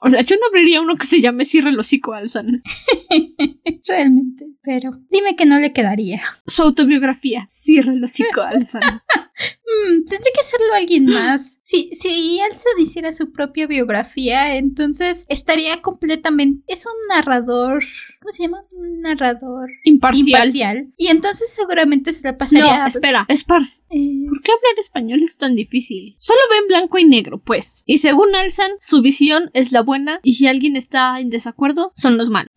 O 0.02 0.08
sea, 0.10 0.22
yo 0.22 0.36
no 0.36 0.46
abriría 0.46 0.80
uno 0.80 0.96
que 0.96 1.06
se 1.06 1.20
llame 1.20 1.44
Cierre 1.44 1.70
el 1.70 1.78
hocico 1.78 2.12
Alzan. 2.14 2.62
Realmente. 3.88 4.46
Pero 4.62 4.92
dime 5.10 5.36
que 5.36 5.46
no 5.46 5.58
le 5.58 5.72
quedaría. 5.72 6.22
Su 6.46 6.62
autobiografía. 6.62 7.46
Cierra 7.50 7.92
el 7.92 8.02
hocico, 8.04 8.40
Alzan. 8.40 8.82
Mm, 9.70 10.04
tendría 10.04 10.32
que 10.34 10.40
hacerlo 10.40 10.74
alguien 10.74 11.06
más. 11.06 11.56
Si, 11.60 11.90
si 11.94 12.40
Elsa 12.40 12.68
hiciera 12.78 13.12
su 13.12 13.32
propia 13.32 13.66
biografía, 13.66 14.56
entonces 14.56 15.24
estaría 15.28 15.80
completamente. 15.80 16.62
Es 16.66 16.84
un 16.86 16.92
narrador. 17.08 17.82
¿Cómo 18.20 18.32
se 18.32 18.42
llama? 18.42 18.64
Un 18.76 19.00
narrador 19.00 19.70
Imparcial. 19.84 20.26
imparcial. 20.28 20.92
Y 20.98 21.06
entonces 21.06 21.52
seguramente 21.54 22.12
se 22.12 22.24
la 22.24 22.36
pasaría. 22.36 22.80
No, 22.80 22.86
espera. 22.86 23.26
Spars. 23.34 23.84
Eh, 23.90 24.26
¿Por 24.28 24.42
qué 24.42 24.52
hablar 24.52 24.78
español 24.78 25.22
es 25.22 25.38
tan 25.38 25.54
difícil? 25.54 26.14
Solo 26.18 26.40
ven 26.50 26.68
blanco 26.68 26.98
y 26.98 27.04
negro, 27.06 27.38
pues. 27.38 27.84
Y 27.86 27.98
según 27.98 28.34
Alzan, 28.34 28.72
su 28.80 29.00
visión 29.02 29.49
es 29.54 29.72
la 29.72 29.82
buena 29.82 30.20
y 30.22 30.34
si 30.34 30.46
alguien 30.46 30.76
está 30.76 31.20
en 31.20 31.30
desacuerdo, 31.30 31.92
son 31.96 32.16
los 32.16 32.30
malos. 32.30 32.50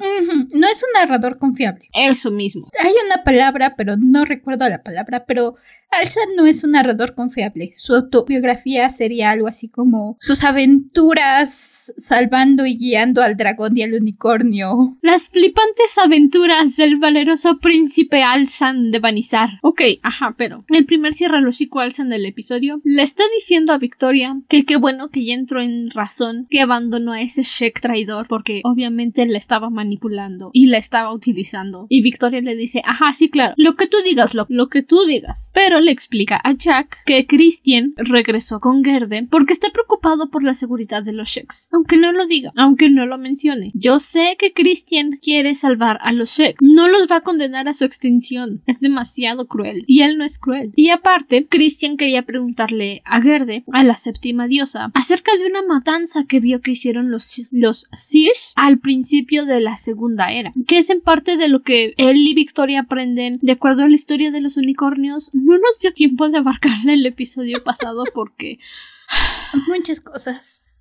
No 0.53 0.67
es 0.67 0.83
un 0.83 0.99
narrador 0.99 1.37
confiable. 1.37 1.89
Eso 1.93 2.31
mismo. 2.31 2.67
Hay 2.83 2.93
una 3.05 3.23
palabra, 3.23 3.75
pero 3.77 3.95
no 3.97 4.25
recuerdo 4.25 4.67
la 4.69 4.83
palabra, 4.83 5.25
pero 5.25 5.55
Alsa 5.91 6.21
no 6.35 6.45
es 6.45 6.63
un 6.63 6.71
narrador 6.71 7.13
confiable. 7.13 7.71
Su 7.75 7.93
autobiografía 7.93 8.89
sería 8.89 9.31
algo 9.31 9.47
así 9.47 9.69
como 9.69 10.15
sus 10.19 10.43
aventuras 10.43 11.93
salvando 11.97 12.65
y 12.65 12.77
guiando 12.77 13.21
al 13.21 13.37
dragón 13.37 13.77
y 13.77 13.83
al 13.83 13.93
unicornio. 13.93 14.97
Las 15.01 15.29
flipantes 15.29 15.97
aventuras 15.97 16.75
del 16.77 16.97
valeroso 16.97 17.59
príncipe 17.59 18.23
Alzan 18.23 18.91
de 18.91 18.99
Banizar. 18.99 19.49
Ok, 19.61 19.81
ajá, 20.01 20.33
pero 20.37 20.63
el 20.69 20.85
primer 20.85 21.13
cierra 21.13 21.39
el 21.39 21.47
hocico 21.47 21.79
Alzan 21.79 22.09
del 22.09 22.25
episodio 22.25 22.81
le 22.83 23.03
está 23.03 23.23
diciendo 23.35 23.73
a 23.73 23.77
Victoria 23.77 24.41
que 24.49 24.65
qué 24.65 24.77
bueno 24.77 25.09
que 25.09 25.25
ya 25.25 25.33
entró 25.35 25.61
en 25.61 25.91
razón, 25.91 26.47
que 26.49 26.61
abandonó 26.83 27.13
a 27.13 27.21
ese 27.21 27.43
Sheik 27.43 27.79
traidor 27.79 28.27
porque 28.27 28.61
obviamente 28.63 29.25
la 29.25 29.37
estaba 29.37 29.69
manipulando 29.69 30.49
y 30.53 30.67
la 30.67 30.77
estaba 30.77 31.13
utilizando. 31.13 31.87
Y 31.89 32.01
Victoria 32.01 32.41
le 32.41 32.55
dice, 32.55 32.81
ajá, 32.85 33.13
sí, 33.13 33.29
claro, 33.29 33.53
lo 33.57 33.75
que 33.75 33.87
tú 33.87 33.97
digas, 34.05 34.33
lo, 34.35 34.45
lo 34.49 34.67
que 34.67 34.83
tú 34.83 34.97
digas. 35.07 35.51
Pero 35.53 35.79
le 35.79 35.91
explica 35.91 36.39
a 36.43 36.53
Jack 36.53 36.97
que 37.05 37.25
Christian 37.25 37.93
regresó 37.95 38.59
con 38.59 38.83
Gerde 38.83 39.27
porque 39.29 39.53
está 39.53 39.69
preocupado 39.71 40.29
por 40.29 40.43
la 40.43 40.53
seguridad 40.53 41.03
de 41.03 41.13
los 41.13 41.29
Sheiks. 41.29 41.69
Aunque 41.71 41.97
no 41.97 42.11
lo 42.11 42.25
diga, 42.25 42.51
aunque 42.55 42.89
no 42.89 43.05
lo 43.05 43.17
mencione. 43.17 43.71
Yo 43.73 43.99
sé 43.99 44.35
que 44.37 44.53
Christian 44.53 45.19
quiere 45.21 45.55
salvar 45.55 45.99
a 46.01 46.11
los 46.11 46.29
Sheiks. 46.29 46.57
No 46.61 46.87
los 46.87 47.07
va 47.09 47.17
a 47.17 47.21
condenar 47.21 47.67
a 47.67 47.73
su 47.73 47.85
extinción. 47.85 48.61
Es 48.65 48.79
demasiado 48.79 49.47
cruel. 49.47 49.83
Y 49.87 50.01
él 50.01 50.17
no 50.17 50.25
es 50.25 50.37
cruel. 50.37 50.73
Y 50.75 50.89
aparte, 50.89 51.47
Christian 51.47 51.97
quería 51.97 52.23
preguntarle 52.23 53.01
a 53.05 53.21
Gerde, 53.21 53.63
a 53.71 53.83
la 53.83 53.95
séptima 53.95 54.47
diosa, 54.47 54.91
acerca 54.93 55.35
de 55.37 55.47
una 55.47 55.63
matanza 55.63 56.25
que 56.27 56.39
vio 56.39 56.61
que 56.61 56.71
hicieron 56.73 57.09
los, 57.09 57.43
los 57.51 57.87
Sish 57.93 58.51
al 58.55 58.79
principio 58.79 59.45
de 59.45 59.61
la 59.61 59.77
segunda 59.77 60.31
era. 60.31 60.53
Que 60.67 60.77
es 60.77 60.89
en 60.89 61.01
parte 61.01 61.37
de 61.37 61.47
lo 61.47 61.61
que 61.63 61.93
él 61.97 62.17
y 62.17 62.33
Victoria 62.33 62.81
aprenden 62.81 63.39
de 63.41 63.53
acuerdo 63.53 63.83
a 63.83 63.87
la 63.87 63.95
historia 63.95 64.31
de 64.31 64.41
los 64.41 64.57
unicornios. 64.57 65.31
No 65.33 65.57
nos 65.57 65.79
dio 65.81 65.93
tiempo 65.93 66.29
de 66.29 66.37
abarcarle 66.37 66.93
el 66.93 67.05
episodio 67.05 67.63
pasado 67.63 68.03
porque 68.13 68.59
Muchas 69.67 69.99
cosas. 69.99 70.72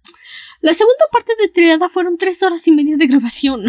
La 0.62 0.72
segunda 0.72 1.04
parte 1.12 1.32
de 1.40 1.48
Triada 1.48 1.88
fueron 1.88 2.16
tres 2.16 2.42
horas 2.42 2.66
y 2.68 2.72
media 2.72 2.96
de 2.96 3.06
grabación. 3.06 3.64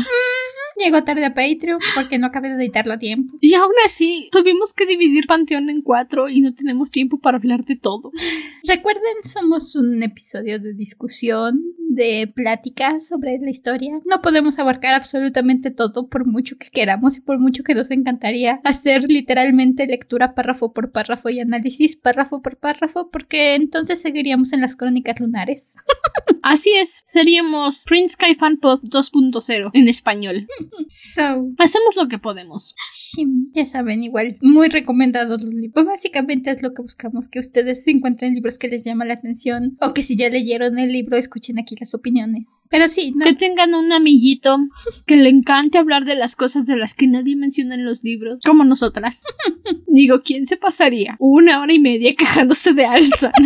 Llegó 0.77 1.03
tarde 1.03 1.25
a 1.25 1.33
Patreon 1.33 1.79
porque 1.95 2.17
no 2.17 2.27
acabé 2.27 2.49
de 2.49 2.55
editarlo 2.55 2.93
a 2.93 2.97
tiempo. 2.97 3.35
Y 3.41 3.53
aún 3.53 3.73
así, 3.85 4.29
tuvimos 4.31 4.73
que 4.73 4.85
dividir 4.85 5.27
Panteón 5.27 5.69
en 5.69 5.81
cuatro 5.81 6.29
y 6.29 6.41
no 6.41 6.53
tenemos 6.53 6.91
tiempo 6.91 7.19
para 7.19 7.37
hablar 7.37 7.65
de 7.65 7.75
todo. 7.75 8.11
Recuerden, 8.63 9.23
somos 9.23 9.75
un 9.75 10.01
episodio 10.01 10.59
de 10.59 10.73
discusión, 10.73 11.61
de 11.93 12.31
plática 12.35 12.99
sobre 12.99 13.37
la 13.39 13.49
historia. 13.49 13.99
No 14.05 14.21
podemos 14.21 14.59
abarcar 14.59 14.93
absolutamente 14.93 15.71
todo 15.71 16.09
por 16.09 16.25
mucho 16.25 16.55
que 16.57 16.69
queramos 16.69 17.17
y 17.17 17.21
por 17.21 17.39
mucho 17.39 17.63
que 17.63 17.75
nos 17.75 17.91
encantaría 17.91 18.59
hacer 18.63 19.03
literalmente 19.03 19.85
lectura 19.85 20.33
párrafo 20.33 20.73
por 20.73 20.91
párrafo 20.91 21.29
y 21.29 21.39
análisis 21.39 21.95
párrafo 21.95 22.41
por 22.41 22.57
párrafo 22.57 23.09
porque 23.11 23.55
entonces 23.55 24.01
seguiríamos 24.01 24.53
en 24.53 24.61
las 24.61 24.75
crónicas 24.75 25.19
lunares. 25.19 25.75
Así 26.41 26.73
es, 26.75 26.82
seríamos 27.03 27.83
Prince 27.85 28.13
Sky 28.13 28.35
Fanpod 28.35 28.81
2.0 28.83 29.71
en 29.73 29.87
español. 29.87 30.47
So, 30.89 31.49
Hacemos 31.57 31.95
lo 31.95 32.07
que 32.07 32.19
podemos. 32.19 32.75
sí, 32.91 33.25
ya 33.53 33.65
saben, 33.65 34.03
igual, 34.03 34.37
muy 34.41 34.69
recomendados 34.69 35.41
los 35.41 35.53
libros. 35.53 35.85
Básicamente 35.85 36.51
es 36.51 36.61
lo 36.61 36.73
que 36.73 36.81
buscamos, 36.81 37.27
que 37.27 37.39
ustedes 37.39 37.87
encuentren 37.87 38.33
libros 38.33 38.57
que 38.57 38.67
les 38.67 38.83
llaman 38.83 39.07
la 39.07 39.15
atención 39.15 39.77
o 39.81 39.93
que 39.93 40.03
si 40.03 40.15
ya 40.15 40.29
leyeron 40.29 40.77
el 40.79 40.91
libro 40.91 41.17
escuchen 41.17 41.59
aquí 41.59 41.75
las 41.79 41.93
opiniones. 41.93 42.67
Pero 42.71 42.87
sí, 42.87 43.13
no. 43.15 43.25
Que 43.25 43.35
tengan 43.35 43.73
un 43.73 43.91
amiguito 43.91 44.57
que 45.05 45.15
le 45.15 45.29
encante 45.29 45.77
hablar 45.77 46.05
de 46.05 46.15
las 46.15 46.35
cosas 46.35 46.65
de 46.65 46.75
las 46.75 46.93
que 46.93 47.07
nadie 47.07 47.35
menciona 47.35 47.75
en 47.75 47.85
los 47.85 48.03
libros, 48.03 48.39
como 48.45 48.63
nosotras. 48.63 49.21
Digo, 49.87 50.21
¿quién 50.23 50.45
se 50.47 50.57
pasaría 50.57 51.15
una 51.19 51.61
hora 51.61 51.73
y 51.73 51.79
media 51.79 52.15
quejándose 52.15 52.73
de 52.73 52.85
Alzan? 52.85 53.31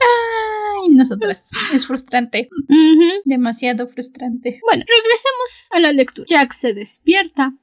Ay, 0.00 0.94
nosotras. 0.94 1.50
Es 1.72 1.86
frustrante. 1.86 2.48
Demasiado 3.24 3.86
frustrante. 3.88 4.60
Bueno, 4.62 4.84
regresemos 4.88 5.68
a 5.70 5.78
la 5.80 5.92
lectura. 5.92 6.26
Jack 6.28 6.52
se 6.52 6.74
despierta, 6.74 7.54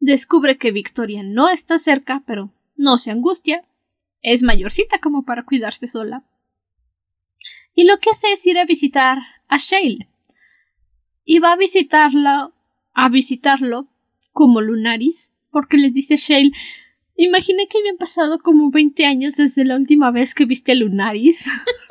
descubre 0.00 0.58
que 0.58 0.72
Victoria 0.72 1.22
no 1.22 1.48
está 1.48 1.78
cerca, 1.78 2.22
pero 2.26 2.52
no 2.76 2.96
se 2.96 3.10
angustia. 3.10 3.64
Es 4.22 4.42
mayorcita 4.42 4.98
como 4.98 5.24
para 5.24 5.44
cuidarse 5.44 5.86
sola. 5.86 6.24
Y 7.74 7.84
lo 7.84 7.98
que 7.98 8.10
hace 8.10 8.32
es 8.32 8.44
ir 8.46 8.58
a 8.58 8.64
visitar 8.64 9.18
a 9.46 9.56
Shale. 9.56 10.08
Y 11.24 11.38
va 11.38 11.52
a 11.52 11.56
visitarla, 11.56 12.50
a 12.94 13.08
visitarlo 13.08 13.86
como 14.32 14.60
Lunaris, 14.60 15.34
porque 15.50 15.76
le 15.76 15.90
dice 15.90 16.16
Shale, 16.16 16.50
imaginé 17.18 17.68
que 17.68 17.78
habían 17.78 17.96
pasado 17.96 18.38
como 18.38 18.70
20 18.70 19.04
años 19.04 19.34
desde 19.34 19.64
la 19.64 19.76
última 19.76 20.10
vez 20.10 20.34
que 20.34 20.46
viste 20.46 20.72
a 20.72 20.74
Lunaris. 20.76 21.50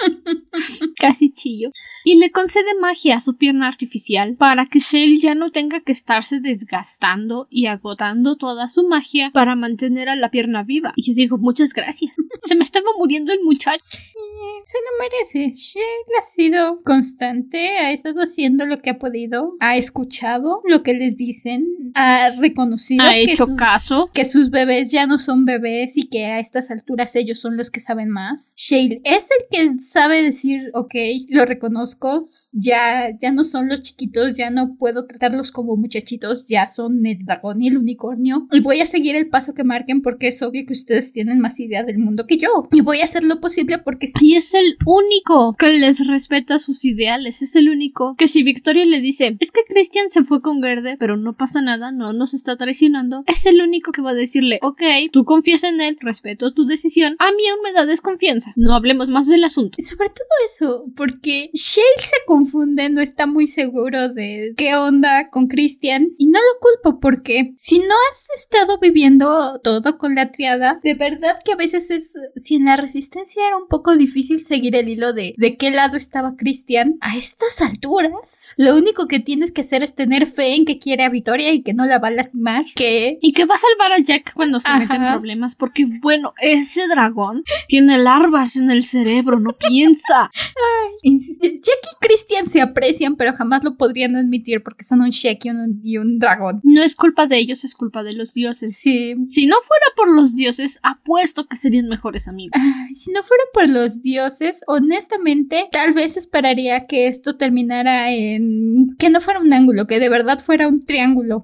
Casi 0.99 1.31
chillo. 1.31 1.69
Y 2.03 2.17
le 2.19 2.31
concede 2.31 2.65
magia 2.81 3.17
a 3.17 3.21
su 3.21 3.37
pierna 3.37 3.67
artificial 3.67 4.35
para 4.35 4.67
que 4.67 4.79
Shale 4.79 5.19
ya 5.19 5.35
no 5.35 5.51
tenga 5.51 5.81
que 5.81 5.91
estarse 5.91 6.39
desgastando 6.39 7.47
y 7.49 7.67
agotando 7.67 8.37
toda 8.37 8.67
su 8.67 8.87
magia 8.87 9.29
para 9.33 9.55
mantener 9.55 10.09
a 10.09 10.15
la 10.15 10.31
pierna 10.31 10.63
viva. 10.63 10.93
Y 10.95 11.03
yo 11.05 11.13
digo, 11.13 11.37
muchas 11.37 11.73
gracias. 11.73 12.13
Se 12.41 12.55
me 12.55 12.63
estaba 12.63 12.87
muriendo 12.97 13.31
el 13.33 13.39
muchacho. 13.43 13.85
Eh, 13.93 14.61
se 14.63 14.77
lo 14.77 15.03
merece. 15.03 15.51
Shale 15.53 16.17
ha 16.17 16.21
sido 16.21 16.81
constante, 16.83 17.77
ha 17.77 17.91
estado 17.91 18.21
haciendo 18.21 18.65
lo 18.65 18.81
que 18.81 18.91
ha 18.91 18.99
podido, 18.99 19.53
ha 19.59 19.77
escuchado 19.77 20.61
lo 20.65 20.83
que 20.83 20.93
les 20.93 21.15
dicen, 21.17 21.65
ha 21.93 22.31
reconocido 22.39 23.03
Ha 23.03 23.11
que, 23.13 23.23
hecho 23.23 23.45
sus, 23.45 23.55
caso. 23.55 24.09
que 24.13 24.25
sus 24.25 24.49
bebés 24.49 24.91
ya 24.91 25.05
no 25.07 25.19
son 25.19 25.45
bebés 25.45 25.97
y 25.97 26.07
que 26.09 26.25
a 26.25 26.39
estas 26.39 26.69
alturas 26.71 27.15
ellos 27.15 27.39
son 27.39 27.57
los 27.57 27.71
que 27.71 27.79
saben 27.79 28.09
más. 28.09 28.53
Shale 28.57 29.01
es 29.03 29.29
el 29.31 29.47
que 29.49 29.81
sabe 29.97 30.21
decir, 30.21 30.69
ok, 30.75 30.93
lo 31.29 31.43
reconozco, 31.45 32.23
ya, 32.53 33.17
ya 33.19 33.31
no 33.31 33.43
son 33.43 33.67
los 33.67 33.81
chiquitos, 33.81 34.35
ya 34.35 34.51
no 34.51 34.75
puedo 34.75 35.07
tratarlos 35.07 35.51
como 35.51 35.75
muchachitos, 35.75 36.45
ya 36.45 36.67
son 36.67 37.03
el 37.03 37.25
dragón 37.25 37.63
y 37.63 37.69
el 37.69 37.79
unicornio. 37.79 38.47
Y 38.51 38.59
voy 38.59 38.79
a 38.79 38.85
seguir 38.85 39.15
el 39.15 39.29
paso 39.29 39.55
que 39.55 39.63
marquen 39.63 40.03
porque 40.03 40.27
es 40.27 40.43
obvio 40.43 40.67
que 40.67 40.73
ustedes 40.73 41.13
tienen 41.13 41.39
más 41.39 41.59
idea 41.59 41.81
del 41.81 41.97
mundo 41.97 42.25
que 42.27 42.37
yo. 42.37 42.67
Y 42.71 42.81
voy 42.81 43.01
a 43.01 43.05
hacer 43.05 43.23
lo 43.23 43.41
posible 43.41 43.79
porque 43.83 44.07
Y 44.21 44.35
es 44.35 44.53
el 44.53 44.77
único 44.85 45.55
que 45.57 45.79
les 45.79 46.05
respeta 46.05 46.59
sus 46.59 46.85
ideales. 46.85 47.41
Es 47.41 47.55
el 47.55 47.67
único 47.67 48.15
que 48.19 48.27
si 48.27 48.43
Victoria 48.43 48.85
le 48.85 49.01
dice, 49.01 49.35
es 49.39 49.51
que 49.51 49.61
Christian 49.67 50.11
se 50.11 50.23
fue 50.23 50.43
con 50.43 50.61
Verde, 50.61 50.97
pero 50.99 51.17
no 51.17 51.35
pasa 51.35 51.63
nada, 51.63 51.91
no 51.91 52.13
nos 52.13 52.35
está 52.35 52.55
traicionando. 52.55 53.23
Es 53.25 53.47
el 53.47 53.61
único 53.61 53.91
que 53.91 54.03
va 54.03 54.11
a 54.11 54.13
decirle, 54.13 54.59
ok, 54.61 54.83
tú 55.11 55.25
confías 55.25 55.63
en 55.63 55.81
él, 55.81 55.97
respeto 55.99 56.53
tu 56.53 56.67
decisión. 56.67 57.15
A 57.17 57.31
mí 57.31 57.47
aún 57.49 57.63
me 57.63 57.73
da 57.73 57.87
desconfianza. 57.87 58.53
No 58.55 58.75
hablemos 58.75 59.09
más 59.09 59.27
del 59.27 59.43
asunto. 59.43 59.77
Sobre 59.87 60.09
todo 60.09 60.27
eso, 60.45 60.85
porque 60.95 61.49
Shale 61.53 62.01
se 62.01 62.17
confunde, 62.25 62.89
no 62.89 63.01
está 63.01 63.25
muy 63.25 63.47
seguro 63.47 64.09
de 64.09 64.53
qué 64.57 64.75
onda 64.75 65.29
con 65.29 65.47
Christian. 65.47 66.09
Y 66.17 66.27
no 66.27 66.39
lo 66.39 66.59
culpo 66.59 66.99
porque 66.99 67.53
si 67.57 67.79
no 67.79 67.95
has 68.11 68.27
estado 68.37 68.79
viviendo 68.79 69.59
todo 69.63 69.97
con 69.97 70.15
la 70.15 70.31
triada, 70.31 70.79
de 70.83 70.93
verdad 70.95 71.39
que 71.45 71.53
a 71.53 71.55
veces 71.55 71.89
es, 71.89 72.13
si 72.35 72.55
en 72.55 72.65
la 72.65 72.75
resistencia 72.75 73.47
era 73.47 73.57
un 73.57 73.67
poco 73.67 73.95
difícil 73.95 74.41
seguir 74.41 74.75
el 74.75 74.89
hilo 74.89 75.13
de 75.13 75.35
de 75.37 75.57
qué 75.57 75.71
lado 75.71 75.95
estaba 75.97 76.35
Christian, 76.35 76.97
a 77.01 77.15
estas 77.15 77.61
alturas, 77.61 78.53
lo 78.57 78.75
único 78.75 79.07
que 79.07 79.19
tienes 79.19 79.51
que 79.51 79.61
hacer 79.61 79.83
es 79.83 79.95
tener 79.95 80.25
fe 80.25 80.55
en 80.55 80.65
que 80.65 80.79
quiere 80.79 81.03
a 81.03 81.09
Victoria 81.09 81.53
y 81.53 81.61
que 81.61 81.73
no 81.73 81.85
la 81.85 81.99
va 81.99 82.09
a 82.09 82.11
lastimar, 82.11 82.65
que 82.75 83.17
Y 83.21 83.33
que 83.33 83.45
va 83.45 83.55
a 83.55 83.57
salvar 83.57 83.93
a 83.93 84.03
Jack 84.03 84.33
cuando 84.33 84.59
se 84.59 84.71
mete 84.77 84.95
en 84.95 85.03
Ajá. 85.03 85.13
problemas 85.13 85.55
porque, 85.55 85.85
bueno, 86.01 86.33
ese 86.41 86.87
dragón 86.87 87.43
tiene 87.67 87.97
larvas 87.97 88.55
en 88.55 88.71
el 88.71 88.83
cerebro, 88.83 89.39
no 89.39 89.53
piensa. 89.67 90.31
Insisto, 91.03 91.47
Jack 91.47 91.77
y 91.93 92.07
Christian 92.07 92.45
se 92.45 92.61
aprecian, 92.61 93.15
pero 93.15 93.33
jamás 93.33 93.63
lo 93.63 93.75
podrían 93.77 94.15
admitir 94.15 94.63
porque 94.63 94.83
son 94.83 95.01
un 95.01 95.09
Shek 95.09 95.45
y 95.45 95.49
un, 95.49 95.79
y 95.83 95.97
un 95.97 96.19
dragón. 96.19 96.61
No 96.63 96.83
es 96.83 96.95
culpa 96.95 97.27
de 97.27 97.37
ellos, 97.37 97.63
es 97.63 97.75
culpa 97.75 98.03
de 98.03 98.13
los 98.13 98.33
dioses. 98.33 98.75
Sí. 98.75 99.15
Si 99.25 99.45
no 99.45 99.55
fuera 99.61 99.85
por 99.95 100.13
los 100.13 100.35
dioses, 100.35 100.79
apuesto 100.83 101.47
que 101.47 101.55
serían 101.57 101.87
mejores 101.87 102.27
amigos. 102.27 102.59
Ay, 102.59 102.93
si 102.95 103.11
no 103.11 103.23
fuera 103.23 103.43
por 103.53 103.69
los 103.69 104.01
dioses, 104.01 104.61
honestamente, 104.67 105.67
tal 105.71 105.93
vez 105.93 106.17
esperaría 106.17 106.87
que 106.87 107.07
esto 107.07 107.37
terminara 107.37 108.11
en... 108.11 108.87
que 108.97 109.09
no 109.09 109.21
fuera 109.21 109.39
un 109.39 109.53
ángulo, 109.53 109.87
que 109.87 109.99
de 109.99 110.09
verdad 110.09 110.39
fuera 110.39 110.67
un 110.67 110.79
triángulo. 110.79 111.41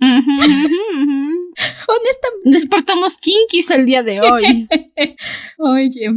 Honestamente, 1.88 2.44
Despertamos 2.44 3.18
kinkis 3.18 3.72
el 3.72 3.86
día 3.86 4.04
de 4.04 4.20
hoy. 4.20 4.68
oye. 5.58 6.10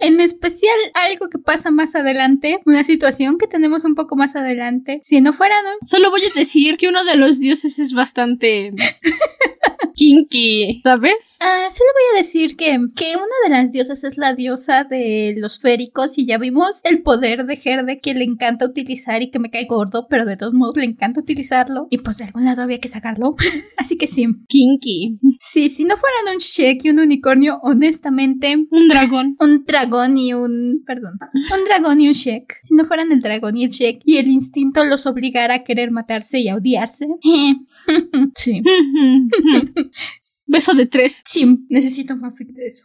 En 0.00 0.20
especial, 0.20 0.76
algo 0.94 1.28
que 1.30 1.38
pasa 1.38 1.70
más 1.70 1.94
adelante, 1.94 2.60
una 2.66 2.82
situación 2.82 3.38
que 3.38 3.46
tenemos 3.46 3.84
un 3.84 3.94
poco 3.94 4.16
más 4.16 4.34
adelante. 4.34 5.00
Si 5.02 5.20
no 5.20 5.32
fueran 5.32 5.64
un 5.64 5.86
Solo 5.86 6.10
voy 6.10 6.22
a 6.22 6.38
decir 6.38 6.76
que 6.76 6.88
uno 6.88 7.04
de 7.04 7.16
los 7.16 7.38
dioses 7.38 7.78
es 7.78 7.92
bastante 7.92 8.72
kinky, 9.94 10.80
¿sabes? 10.82 11.38
Ah, 11.40 11.68
solo 11.70 11.90
voy 11.94 12.14
a 12.14 12.18
decir 12.18 12.56
que, 12.56 12.78
que 12.96 13.14
una 13.16 13.36
de 13.44 13.50
las 13.50 13.70
diosas 13.70 14.04
es 14.04 14.18
la 14.18 14.34
diosa 14.34 14.84
de 14.84 15.34
los 15.38 15.60
féricos 15.60 16.18
y 16.18 16.26
ya 16.26 16.38
vimos 16.38 16.80
el 16.84 17.02
poder 17.02 17.44
de 17.46 17.58
Herde 17.62 18.00
que 18.00 18.14
le 18.14 18.24
encanta 18.24 18.66
utilizar 18.66 19.22
y 19.22 19.30
que 19.30 19.38
me 19.38 19.50
cae 19.50 19.66
gordo, 19.66 20.06
pero 20.08 20.24
de 20.24 20.36
todos 20.36 20.54
modos 20.54 20.76
le 20.76 20.84
encanta 20.84 21.20
utilizarlo 21.20 21.86
y 21.90 21.98
pues 21.98 22.18
de 22.18 22.24
algún 22.24 22.44
lado 22.44 22.62
había 22.62 22.80
que 22.80 22.88
sacarlo. 22.88 23.36
Así 23.76 23.96
que 23.96 24.06
sí. 24.06 24.26
Kinky. 24.48 24.91
Sí, 25.38 25.68
si 25.68 25.84
no 25.84 25.96
fueran 25.96 26.34
un 26.34 26.40
y 26.82 26.90
un 26.90 26.98
unicornio, 26.98 27.58
honestamente, 27.62 28.56
Un 28.70 28.88
dragón. 28.88 29.36
un 29.40 29.64
dragón 29.64 30.16
y 30.16 30.34
un... 30.34 30.82
perdón. 30.86 31.18
Un 31.32 31.64
dragón 31.64 32.00
y 32.00 32.08
un 32.08 32.14
Shek. 32.14 32.58
Si 32.62 32.74
no 32.74 32.84
fueran 32.84 33.12
el 33.12 33.20
dragón 33.20 33.56
y 33.56 33.64
el 33.64 33.70
Shek 33.70 34.00
y 34.04 34.18
el 34.18 34.28
instinto 34.28 34.84
los 34.84 35.06
obligara 35.06 35.54
a 35.54 35.64
querer 35.64 35.90
matarse 35.90 36.40
y 36.40 36.48
a 36.48 36.56
odiarse. 36.56 37.06
sí. 38.34 38.62
Beso 40.48 40.74
de 40.74 40.86
tres. 40.86 41.22
Sí, 41.24 41.66
necesito 41.68 42.14
un 42.14 42.20
fanfic 42.20 42.48
de 42.48 42.66
eso. 42.66 42.84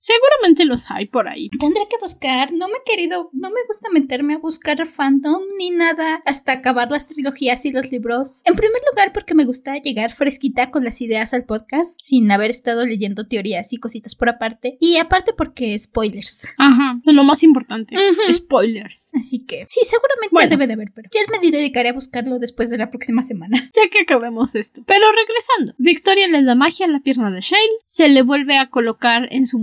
Seguramente 0.00 0.64
los 0.64 0.90
hay 0.90 1.06
por 1.06 1.28
ahí. 1.28 1.50
Tendré 1.60 1.82
que 1.90 1.96
buscar, 2.00 2.52
no 2.52 2.68
me 2.68 2.74
he 2.78 2.82
querido, 2.90 3.28
no 3.34 3.50
me 3.50 3.60
gusta 3.66 3.90
meterme 3.92 4.34
a 4.34 4.38
buscar 4.38 4.86
fandom 4.86 5.42
ni 5.58 5.70
nada 5.70 6.22
hasta 6.24 6.52
acabar 6.52 6.90
las 6.90 7.08
trilogías 7.08 7.66
y 7.66 7.70
los 7.72 7.92
libros. 7.92 8.40
En 8.46 8.54
primer 8.56 8.80
lugar 8.90 9.12
porque 9.12 9.34
me 9.34 9.44
gusta 9.44 9.76
llegar 9.76 10.10
fresquita 10.12 10.70
con 10.70 10.84
las 10.84 11.02
ideas 11.02 11.34
al 11.34 11.44
podcast 11.44 12.00
sin 12.00 12.30
haber 12.32 12.48
estado 12.50 12.86
leyendo 12.86 13.26
teorías 13.26 13.74
y 13.74 13.76
cositas 13.76 14.14
por 14.16 14.30
aparte. 14.30 14.78
Y 14.80 14.96
aparte 14.96 15.34
porque 15.36 15.78
spoilers. 15.78 16.48
Ajá. 16.56 16.98
Lo 17.04 17.22
más 17.24 17.42
importante. 17.42 17.94
Spoilers. 18.32 19.10
Así 19.20 19.40
que 19.44 19.66
sí, 19.68 19.80
seguramente 19.84 20.30
Bueno. 20.32 20.48
debe 20.50 20.66
de 20.66 20.72
haber, 20.72 20.92
pero 20.94 21.10
ya 21.12 21.20
me 21.30 21.50
dedicaré 21.50 21.90
a 21.90 21.92
buscarlo 21.92 22.38
después 22.38 22.70
de 22.70 22.78
la 22.78 22.88
próxima 22.90 23.22
semana. 23.22 23.56
Ya 23.80 23.88
que 23.90 24.00
acabemos 24.00 24.54
esto. 24.56 24.82
Pero 24.86 25.06
regresando. 25.12 25.74
Victoria 25.78 26.26
le 26.28 26.42
da 26.44 26.54
magia 26.54 26.86
a 26.86 26.88
la 26.88 27.00
pierna 27.00 27.30
de 27.30 27.40
Shale. 27.40 27.62
Se 27.82 28.08
le 28.08 28.22
vuelve 28.22 28.58
a 28.58 28.68
colocar 28.68 29.28
en 29.30 29.46
su 29.46 29.58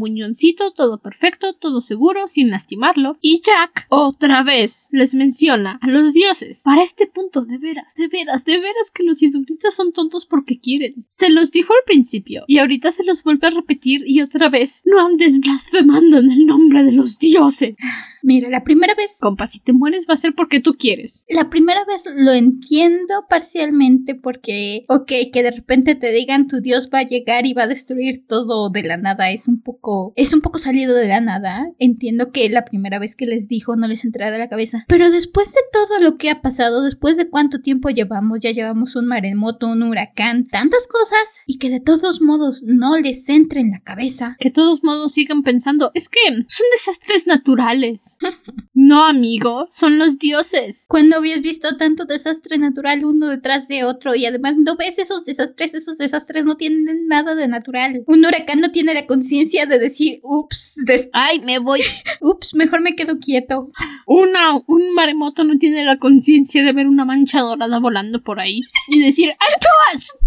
Todo 0.75 0.99
perfecto, 0.99 1.53
todo 1.53 1.81
seguro, 1.81 2.27
sin 2.27 2.49
lastimarlo. 2.49 3.17
Y 3.21 3.41
Jack, 3.41 3.85
otra 3.89 4.43
vez, 4.43 4.87
les 4.91 5.15
menciona 5.15 5.79
a 5.81 5.87
los 5.87 6.13
dioses. 6.13 6.61
Para 6.63 6.83
este 6.83 7.07
punto, 7.07 7.45
de 7.45 7.57
veras, 7.57 7.93
de 7.95 8.07
veras, 8.07 8.45
de 8.45 8.59
veras 8.59 8.91
que 8.93 9.03
los 9.03 9.21
isuritas 9.21 9.75
son 9.75 9.91
tontos 9.91 10.25
porque 10.25 10.59
quieren. 10.59 11.05
Se 11.07 11.29
los 11.29 11.51
dijo 11.51 11.73
al 11.73 11.83
principio. 11.85 12.43
Y 12.47 12.59
ahorita 12.59 12.91
se 12.91 13.03
los 13.03 13.23
vuelve 13.23 13.47
a 13.47 13.51
repetir 13.51 14.03
y 14.05 14.21
otra 14.21 14.49
vez. 14.49 14.83
No 14.85 15.05
andes 15.05 15.39
blasfemando 15.39 16.19
en 16.19 16.31
el 16.31 16.45
nombre 16.45 16.83
de 16.83 16.91
los 16.91 17.19
dioses. 17.19 17.75
Mira, 18.23 18.49
la 18.49 18.63
primera 18.63 18.93
vez 18.95 19.17
Compa, 19.19 19.47
si 19.47 19.61
te 19.61 19.73
mueres 19.73 20.05
va 20.09 20.15
a 20.15 20.17
ser 20.17 20.33
porque 20.35 20.59
tú 20.59 20.75
quieres. 20.77 21.23
La 21.29 21.49
primera 21.49 21.85
vez 21.85 22.09
lo 22.17 22.33
entiendo 22.33 23.25
parcialmente 23.29 24.15
porque, 24.15 24.85
ok, 24.89 25.11
que 25.31 25.43
de 25.43 25.51
repente 25.51 25.95
te 25.95 26.11
digan 26.11 26.47
tu 26.47 26.59
Dios 26.59 26.89
va 26.93 26.99
a 26.99 27.07
llegar 27.07 27.45
y 27.45 27.53
va 27.53 27.63
a 27.63 27.67
destruir 27.67 28.25
todo 28.27 28.69
de 28.69 28.83
la 28.83 28.97
nada 28.97 29.31
es 29.31 29.47
un 29.47 29.61
poco, 29.61 30.13
es 30.17 30.33
un 30.33 30.41
poco 30.41 30.59
salido 30.59 30.95
de 30.95 31.07
la 31.07 31.21
nada. 31.21 31.71
Entiendo 31.77 32.31
que 32.31 32.49
la 32.49 32.65
primera 32.65 32.99
vez 32.99 33.15
que 33.15 33.27
les 33.27 33.47
dijo 33.47 33.75
no 33.75 33.87
les 33.87 34.03
entrara 34.03 34.35
a 34.35 34.39
la 34.39 34.49
cabeza. 34.49 34.83
Pero 34.87 35.09
después 35.11 35.53
de 35.53 35.61
todo 35.71 35.99
lo 36.01 36.17
que 36.17 36.31
ha 36.31 36.41
pasado, 36.41 36.83
después 36.83 37.17
de 37.17 37.29
cuánto 37.29 37.59
tiempo 37.59 37.89
llevamos, 37.89 38.39
ya 38.41 38.51
llevamos 38.51 38.95
un 38.95 39.05
maremoto, 39.05 39.67
un 39.67 39.83
huracán, 39.83 40.43
tantas 40.45 40.87
cosas, 40.87 41.41
y 41.45 41.59
que 41.59 41.69
de 41.69 41.79
todos 41.79 42.21
modos 42.21 42.63
no 42.65 42.97
les 42.97 43.29
entre 43.29 43.61
en 43.61 43.71
la 43.71 43.81
cabeza. 43.81 44.35
que 44.39 44.49
de 44.49 44.55
todos 44.55 44.83
modos 44.83 45.13
sigan 45.13 45.43
pensando, 45.43 45.91
es 45.93 46.09
que 46.09 46.19
son 46.27 46.65
desastres 46.71 47.27
naturales. 47.27 48.17
No, 48.79 49.05
amigo, 49.05 49.67
son 49.71 49.97
los 49.97 50.19
dioses. 50.19 50.85
Cuando 50.87 51.17
habías 51.17 51.41
visto 51.41 51.75
tanto 51.77 52.05
desastre 52.05 52.59
natural 52.59 53.03
uno 53.03 53.27
detrás 53.27 53.67
de 53.67 53.83
otro 53.83 54.13
y 54.15 54.25
además 54.27 54.55
no 54.57 54.77
ves 54.77 54.99
esos 54.99 55.25
desastres, 55.25 55.73
esos 55.73 55.97
desastres 55.97 56.45
no 56.45 56.55
tienen 56.55 56.85
nada 57.07 57.33
de 57.33 57.47
natural. 57.47 58.03
Un 58.05 58.23
huracán 58.23 58.61
no 58.61 58.71
tiene 58.71 58.93
la 58.93 59.07
conciencia 59.07 59.65
de 59.65 59.79
decir, 59.79 60.06
ups, 60.23 60.83
des- 60.85 61.09
Ay, 61.13 61.41
me 61.41 61.59
voy. 61.59 61.79
ups, 62.21 62.55
mejor 62.55 62.81
me 62.81 62.95
quedo 62.95 63.19
quieto. 63.19 63.69
Una, 64.05 64.55
un 64.67 64.93
maremoto 64.93 65.43
no 65.43 65.57
tiene 65.57 65.83
la 65.83 65.97
conciencia 65.97 66.63
de 66.63 66.73
ver 66.73 66.87
una 66.87 67.05
mancha 67.05 67.41
dorada 67.41 67.79
volando 67.79 68.21
por 68.21 68.39
ahí 68.39 68.61
y 68.87 68.99
decir. 68.99 69.31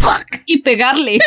¡Fuck! 0.01 0.43
Y 0.47 0.63
pegarle. 0.63 1.19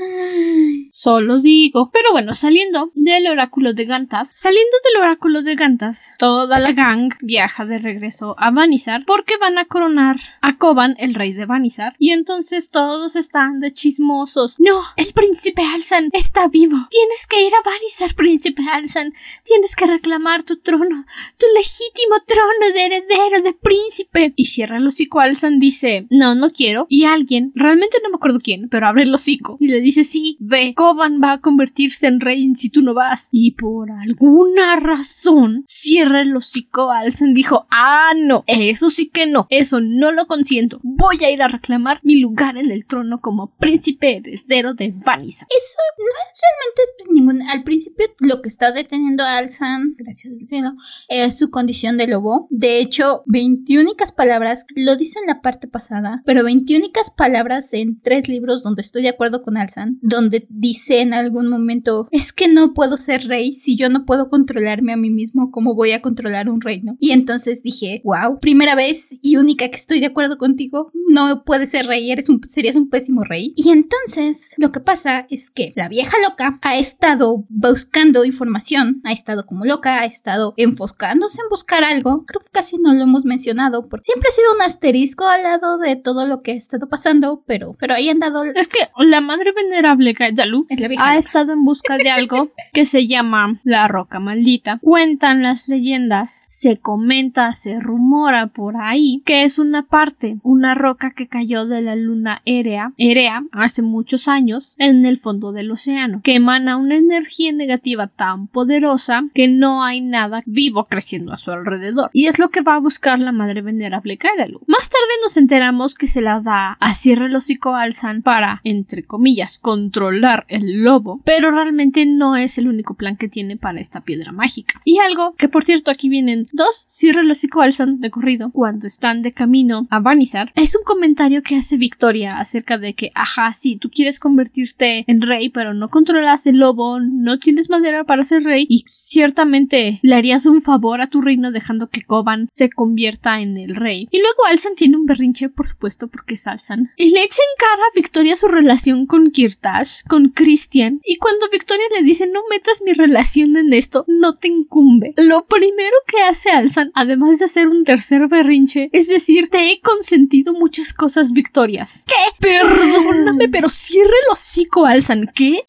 Solo 0.92 1.40
digo. 1.40 1.90
Pero 1.92 2.12
bueno, 2.12 2.34
saliendo 2.34 2.90
del 2.94 3.26
oráculo 3.28 3.72
de 3.74 3.84
Gantaz, 3.84 4.28
saliendo 4.32 4.76
del 4.84 5.02
oráculo 5.02 5.42
de 5.42 5.54
Gantaz, 5.54 5.98
toda 6.18 6.58
la 6.58 6.72
gang 6.72 7.12
viaja 7.20 7.64
de 7.64 7.78
regreso 7.78 8.34
a 8.38 8.50
Vanizar 8.50 9.04
porque 9.06 9.36
van 9.40 9.58
a 9.58 9.66
coronar 9.66 10.16
a 10.40 10.56
Koban, 10.58 10.94
el 10.98 11.14
rey 11.14 11.32
de 11.32 11.46
Vanizar. 11.46 11.94
Y 11.98 12.10
entonces 12.12 12.70
todos 12.70 13.16
están 13.16 13.60
de 13.60 13.72
chismosos. 13.72 14.56
No, 14.58 14.80
el 14.96 15.12
príncipe 15.14 15.62
Alzan 15.62 16.10
está 16.12 16.48
vivo. 16.48 16.76
Tienes 16.90 17.26
que 17.30 17.46
ir 17.46 17.52
a 17.54 17.62
Vanizar, 17.64 18.14
príncipe 18.14 18.62
Alzan. 18.70 19.12
Tienes 19.44 19.76
que 19.76 19.86
reclamar 19.86 20.42
tu 20.42 20.56
trono, 20.56 21.04
tu 21.38 21.46
legítimo 21.54 22.16
trono 22.26 22.74
de 22.74 22.84
heredero 22.84 23.42
de 23.42 23.52
príncipe. 23.54 24.32
Y 24.36 24.46
cierra 24.46 24.78
el 24.78 24.86
hocico 24.86 25.20
Alzan, 25.20 25.60
dice, 25.60 26.06
no, 26.10 26.34
no 26.34 26.52
quiero. 26.52 26.86
Y 26.88 27.04
alguien, 27.04 27.52
realmente 27.54 27.98
no 28.02 28.10
me 28.10 28.16
acuerdo 28.16 28.40
quién, 28.42 28.68
pero 28.68 28.88
abre 28.88 29.04
el 29.04 29.14
hocico 29.14 29.56
y 29.60 29.68
le 29.68 29.80
dice, 29.80 30.04
sí, 30.04 30.36
ve, 30.40 30.74
Koban 30.74 31.20
va 31.22 31.32
a 31.32 31.40
convertirse 31.40 32.08
en 32.08 32.20
rey 32.20 32.50
si 32.56 32.70
tú 32.70 32.82
no 32.82 32.94
vas. 32.94 33.28
Y 33.30 33.52
por 33.52 33.90
alguna 33.92 34.76
razón, 34.80 35.62
cierra 35.66 36.22
el 36.22 36.36
hocico 36.36 36.90
Alzan, 36.90 37.32
dijo, 37.32 37.66
ah, 37.70 38.10
no, 38.16 38.42
eso 38.46 38.90
sí 38.90 39.08
que 39.08 39.26
no, 39.26 39.46
eso 39.50 39.80
no 39.80 40.10
lo 40.10 40.26
consiento. 40.26 40.80
Voy 40.82 41.24
a 41.24 41.30
ir 41.30 41.42
a 41.42 41.48
reclamar 41.48 42.00
mi 42.02 42.20
lugar 42.20 42.56
en 42.56 42.70
el 42.72 42.86
trono 42.86 43.18
como 43.18 43.54
príncipe 43.56 44.16
heredero 44.16 44.74
de 44.74 44.92
Vanisa. 44.92 45.46
Eso 45.48 45.78
no 45.98 46.04
es 46.04 46.40
realmente 46.42 47.19
Al 47.28 47.62
principio, 47.64 48.06
lo 48.20 48.40
que 48.42 48.48
está 48.48 48.72
deteniendo 48.72 49.22
a 49.22 49.38
Alzan, 49.38 49.94
gracias 49.98 50.34
al 50.38 50.46
cielo, 50.46 50.72
es 51.08 51.38
su 51.38 51.50
condición 51.50 51.96
de 51.96 52.06
lobo. 52.06 52.46
De 52.50 52.80
hecho, 52.80 53.22
20 53.26 53.78
únicas 53.78 54.12
palabras, 54.12 54.64
lo 54.74 54.96
dice 54.96 55.18
en 55.20 55.26
la 55.26 55.40
parte 55.40 55.68
pasada, 55.68 56.22
pero 56.24 56.44
20 56.44 56.76
únicas 56.76 57.10
palabras 57.10 57.72
en 57.74 58.00
tres 58.00 58.28
libros 58.28 58.62
donde 58.62 58.82
estoy 58.82 59.02
de 59.02 59.10
acuerdo 59.10 59.42
con 59.42 59.56
Alzan, 59.56 59.98
donde 60.00 60.46
dice 60.48 61.00
en 61.00 61.14
algún 61.14 61.48
momento: 61.48 62.08
Es 62.10 62.32
que 62.32 62.48
no 62.48 62.74
puedo 62.74 62.96
ser 62.96 63.26
rey 63.28 63.52
si 63.52 63.76
yo 63.76 63.88
no 63.88 64.04
puedo 64.06 64.28
controlarme 64.28 64.92
a 64.92 64.96
mí 64.96 65.10
mismo, 65.10 65.50
¿cómo 65.50 65.74
voy 65.74 65.92
a 65.92 66.02
controlar 66.02 66.48
un 66.48 66.60
reino? 66.60 66.96
Y 66.98 67.10
entonces 67.12 67.62
dije: 67.62 68.00
Wow, 68.04 68.40
primera 68.40 68.74
vez 68.74 69.14
y 69.22 69.36
única 69.36 69.68
que 69.68 69.76
estoy 69.76 70.00
de 70.00 70.06
acuerdo 70.06 70.38
contigo, 70.38 70.90
no 71.08 71.44
puedes 71.44 71.70
ser 71.70 71.86
rey, 71.86 72.10
eres 72.10 72.28
un, 72.28 72.40
serías 72.48 72.76
un 72.76 72.88
pésimo 72.88 73.24
rey. 73.24 73.52
Y 73.56 73.70
entonces, 73.70 74.54
lo 74.58 74.70
que 74.70 74.80
pasa 74.80 75.26
es 75.30 75.50
que 75.50 75.72
la 75.76 75.88
vieja 75.88 76.16
loca 76.28 76.58
ha 76.62 76.78
estado 77.10 77.44
buscando 77.48 78.24
información, 78.24 79.00
ha 79.02 79.10
estado 79.10 79.44
como 79.44 79.64
loca, 79.64 79.98
ha 80.00 80.04
estado 80.04 80.54
enfocándose 80.56 81.40
en 81.42 81.48
buscar 81.48 81.82
algo. 81.82 82.24
Creo 82.24 82.40
que 82.40 82.52
casi 82.52 82.76
no 82.78 82.94
lo 82.94 83.02
hemos 83.02 83.24
mencionado, 83.24 83.88
porque 83.88 84.04
siempre 84.04 84.28
ha 84.28 84.32
sido 84.32 84.54
un 84.54 84.62
asterisco 84.62 85.26
al 85.26 85.42
lado 85.42 85.78
de 85.78 85.96
todo 85.96 86.28
lo 86.28 86.40
que 86.40 86.52
ha 86.52 86.54
estado 86.54 86.88
pasando, 86.88 87.42
pero, 87.48 87.74
pero 87.80 87.94
ahí 87.94 88.08
han 88.08 88.20
dado. 88.20 88.44
Es 88.44 88.68
que 88.68 88.78
la 88.98 89.20
madre 89.20 89.50
venerable 89.50 90.12
Gaedalu 90.12 90.66
Es 90.68 90.80
ha 91.00 91.16
estado 91.16 91.52
en 91.52 91.64
busca 91.64 91.96
de 91.96 92.10
algo 92.10 92.52
que 92.72 92.84
se 92.84 93.08
llama 93.08 93.58
la 93.64 93.88
roca 93.88 94.20
maldita. 94.20 94.78
Cuentan 94.80 95.42
las 95.42 95.68
leyendas, 95.68 96.44
se 96.46 96.76
comenta, 96.78 97.50
se 97.52 97.80
rumora 97.80 98.46
por 98.46 98.76
ahí 98.76 99.20
que 99.26 99.42
es 99.42 99.58
una 99.58 99.82
parte, 99.82 100.38
una 100.44 100.74
roca 100.74 101.10
que 101.10 101.26
cayó 101.26 101.66
de 101.66 101.82
la 101.82 101.96
luna 101.96 102.40
Erea, 102.44 102.92
Erea 102.96 103.42
hace 103.50 103.82
muchos 103.82 104.28
años 104.28 104.76
en 104.78 105.04
el 105.06 105.18
fondo 105.18 105.50
del 105.50 105.72
océano, 105.72 106.20
que 106.22 106.36
emana 106.36 106.76
energía 106.96 107.52
negativa 107.52 108.06
tan 108.06 108.46
poderosa 108.46 109.24
que 109.34 109.48
no 109.48 109.82
hay 109.84 110.00
nada 110.00 110.42
vivo 110.46 110.86
creciendo 110.86 111.32
a 111.32 111.36
su 111.36 111.50
alrededor. 111.50 112.10
Y 112.12 112.26
es 112.26 112.38
lo 112.38 112.50
que 112.50 112.62
va 112.62 112.76
a 112.76 112.80
buscar 112.80 113.18
la 113.18 113.32
madre 113.32 113.62
venerable 113.62 114.18
Kaedalu. 114.18 114.60
Más 114.66 114.88
tarde 114.88 115.12
nos 115.22 115.36
enteramos 115.36 115.94
que 115.94 116.08
se 116.08 116.20
la 116.20 116.40
da 116.40 116.76
a 116.80 116.94
Cierre 116.94 117.26
el 117.26 117.36
hocico 117.36 117.74
Alzan 117.74 118.22
para, 118.22 118.60
entre 118.64 119.04
comillas, 119.04 119.58
controlar 119.58 120.44
el 120.48 120.82
lobo, 120.82 121.20
pero 121.24 121.50
realmente 121.50 122.06
no 122.06 122.36
es 122.36 122.58
el 122.58 122.68
único 122.68 122.94
plan 122.94 123.16
que 123.16 123.28
tiene 123.28 123.56
para 123.56 123.80
esta 123.80 124.02
piedra 124.02 124.32
mágica. 124.32 124.80
Y 124.84 124.98
algo 124.98 125.34
que, 125.36 125.48
por 125.48 125.64
cierto, 125.64 125.90
aquí 125.90 126.08
vienen 126.08 126.46
dos 126.52 126.86
Cierre 126.88 127.22
el 127.22 127.30
hocico 127.30 127.60
Alzan 127.60 128.00
de 128.00 128.10
corrido 128.10 128.50
cuando 128.50 128.86
están 128.86 129.22
de 129.22 129.32
camino 129.32 129.86
a 129.90 130.00
Vanizar, 130.00 130.52
es 130.54 130.76
un 130.76 130.82
comentario 130.84 131.42
que 131.42 131.56
hace 131.56 131.76
Victoria 131.76 132.38
acerca 132.38 132.78
de 132.78 132.94
que, 132.94 133.10
ajá, 133.14 133.52
sí, 133.52 133.76
tú 133.76 133.90
quieres 133.90 134.18
convertirte 134.18 135.04
en 135.06 135.22
rey, 135.22 135.48
pero 135.50 135.74
no 135.74 135.88
controlas 135.88 136.46
el 136.46 136.58
lobo, 136.58 136.79
no 137.00 137.38
tienes 137.38 137.70
madera 137.70 138.04
para 138.04 138.24
ser 138.24 138.42
rey 138.42 138.66
y 138.68 138.84
ciertamente 138.86 140.00
le 140.02 140.14
harías 140.14 140.46
un 140.46 140.62
favor 140.62 141.00
a 141.00 141.08
tu 141.08 141.20
reino 141.20 141.52
dejando 141.52 141.88
que 141.88 142.02
Koban 142.02 142.46
se 142.50 142.70
convierta 142.70 143.40
en 143.40 143.56
el 143.58 143.76
rey. 143.76 144.08
Y 144.10 144.20
luego 144.20 144.46
Alzan 144.48 144.74
tiene 144.74 144.96
un 144.96 145.06
berrinche, 145.06 145.48
por 145.48 145.66
supuesto, 145.66 146.08
porque 146.08 146.34
es 146.34 146.46
Alzan. 146.46 146.90
Y 146.96 147.10
le 147.10 147.22
echa 147.22 147.42
en 147.42 147.58
cara 147.58 147.82
a 147.82 147.94
Victoria 147.94 148.36
su 148.36 148.48
relación 148.48 149.06
con 149.06 149.30
Kirtash, 149.30 150.02
con 150.08 150.30
Christian, 150.30 151.00
y 151.04 151.18
cuando 151.18 151.50
Victoria 151.52 151.84
le 151.98 152.04
dice 152.04 152.26
no 152.26 152.40
metas 152.50 152.82
mi 152.84 152.92
relación 152.92 153.56
en 153.56 153.72
esto, 153.72 154.04
no 154.08 154.34
te 154.34 154.48
incumbe. 154.48 155.12
Lo 155.16 155.44
primero 155.44 155.96
que 156.06 156.22
hace 156.22 156.50
Alzan, 156.50 156.90
además 156.94 157.38
de 157.38 157.44
hacer 157.44 157.68
un 157.68 157.84
tercer 157.84 158.28
berrinche, 158.28 158.88
es 158.92 159.08
decir, 159.08 159.48
te 159.50 159.72
he 159.72 159.80
consentido 159.80 160.52
muchas 160.52 160.94
cosas, 160.94 161.32
Victorias. 161.32 162.04
¿Qué? 162.06 162.14
Perdóname, 162.40 163.48
pero 163.48 163.68
cierre 163.68 164.08
el 164.08 164.32
hocico, 164.32 164.86
Alzan. 164.86 165.30
¿Qué? 165.34 165.64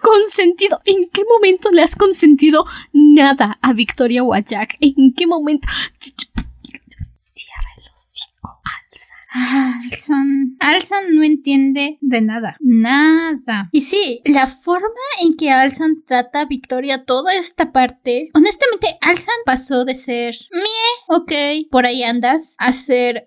Consentido. 0.00 0.47
¿En 0.84 1.08
qué 1.12 1.22
momento 1.24 1.70
le 1.70 1.82
has 1.82 1.94
consentido 1.94 2.64
nada 2.92 3.58
a 3.62 3.72
Victoria 3.72 4.22
o 4.22 4.34
a 4.34 4.40
Jack? 4.40 4.76
¿En 4.80 5.12
qué 5.14 5.26
momento? 5.26 5.68
Cierra 7.16 7.68
Alzan. 9.32 10.56
Alzan 10.60 11.14
no 11.14 11.22
entiende 11.22 11.98
de 12.00 12.20
nada. 12.22 12.56
Nada. 12.60 13.68
Y 13.72 13.82
sí, 13.82 14.20
la 14.24 14.46
forma 14.46 14.88
en 15.22 15.34
que 15.36 15.50
Alzan 15.50 16.02
trata 16.06 16.40
a 16.42 16.46
Victoria 16.46 17.04
toda 17.04 17.34
esta 17.34 17.72
parte. 17.72 18.30
Honestamente, 18.34 18.88
Alzan 19.00 19.34
pasó 19.44 19.84
de 19.84 19.94
ser 19.94 20.34
mie, 20.52 21.16
ok, 21.18 21.68
por 21.70 21.86
ahí 21.86 22.02
andas, 22.02 22.54
a 22.58 22.72
ser 22.72 23.24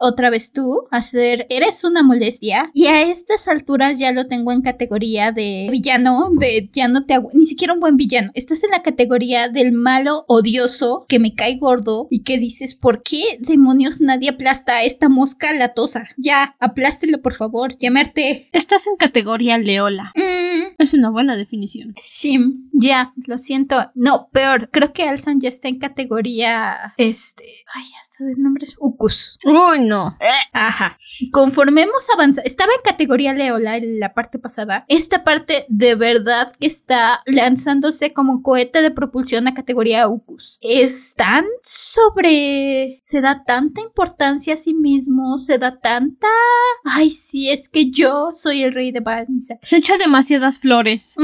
otra 0.00 0.30
vez 0.30 0.52
tú, 0.52 0.70
a 0.90 1.02
ser 1.02 1.46
eres 1.50 1.84
una 1.84 2.02
molestia. 2.02 2.70
Y 2.74 2.86
a 2.86 3.02
estas 3.02 3.48
alturas 3.48 3.98
ya 3.98 4.12
lo 4.12 4.26
tengo 4.26 4.52
en 4.52 4.62
categoría 4.62 5.32
de 5.32 5.68
villano, 5.70 6.30
de 6.38 6.68
ya 6.72 6.88
no 6.88 7.04
te 7.06 7.14
agu- 7.14 7.30
ni 7.32 7.44
siquiera 7.44 7.72
un 7.74 7.80
buen 7.80 7.96
villano. 7.96 8.30
Estás 8.34 8.62
en 8.64 8.70
la 8.70 8.82
categoría 8.82 9.48
del 9.48 9.72
malo 9.72 10.24
odioso 10.28 11.06
que 11.08 11.18
me 11.18 11.34
cae 11.34 11.58
gordo 11.58 12.06
y 12.10 12.22
que 12.22 12.38
dices, 12.38 12.74
¿por 12.74 13.02
qué 13.02 13.22
demonios 13.40 14.00
nadie 14.00 14.30
aplasta 14.30 14.76
a 14.76 14.82
esta 14.84 15.08
mosca 15.24 15.54
latosa? 15.54 16.04
Ya, 16.18 16.54
aplástelo 16.60 17.22
por 17.22 17.32
favor, 17.32 17.72
llamarte. 17.78 18.46
Estás 18.52 18.86
en 18.86 18.96
categoría 18.96 19.56
Leola. 19.56 20.12
Mm, 20.14 20.74
Es 20.76 20.92
una 20.92 21.08
buena 21.10 21.34
definición. 21.34 21.94
Shim, 21.96 22.68
ya, 22.74 23.14
lo 23.26 23.38
siento. 23.38 23.90
No, 23.94 24.28
peor, 24.32 24.68
creo 24.70 24.92
que 24.92 25.04
Alzan 25.04 25.40
ya 25.40 25.48
está 25.48 25.68
en 25.68 25.78
categoría. 25.78 26.92
Este. 26.98 27.44
Ay, 27.74 27.84
hasta 28.00 28.24
de 28.24 28.34
nombres. 28.36 28.74
Ucus. 28.78 29.38
Uy, 29.46 29.86
no. 29.86 30.16
Ajá. 30.52 30.96
Conforme 31.32 31.82
hemos 31.82 32.08
avanzado, 32.14 32.46
estaba 32.46 32.72
en 32.74 32.82
categoría 32.84 33.32
Leola 33.32 33.78
en 33.78 33.98
la 33.98 34.12
parte 34.12 34.38
pasada. 34.38 34.84
Esta 34.88 35.24
parte 35.24 35.64
de 35.68 35.94
verdad 35.94 36.52
que 36.60 36.66
está 36.66 37.22
lanzándose 37.24 38.12
como 38.12 38.42
cohete 38.42 38.82
de 38.82 38.90
propulsión 38.90 39.48
a 39.48 39.54
categoría 39.54 40.06
Ucus. 40.06 40.58
Es 40.60 41.14
tan 41.16 41.44
sobre. 41.62 42.98
Se 43.00 43.20
da 43.22 43.42
tanta 43.44 43.80
importancia 43.80 44.54
a 44.54 44.56
sí 44.58 44.74
mismo, 44.74 45.13
se 45.38 45.58
da 45.58 45.78
tanta. 45.78 46.28
Ay, 46.84 47.10
sí, 47.10 47.50
es 47.50 47.68
que 47.68 47.90
yo 47.90 48.32
soy 48.34 48.62
el 48.62 48.74
rey 48.74 48.92
de 48.92 49.00
Vanessa. 49.00 49.58
Se 49.62 49.78
echa 49.78 49.96
demasiadas 49.98 50.60
flores. 50.60 51.16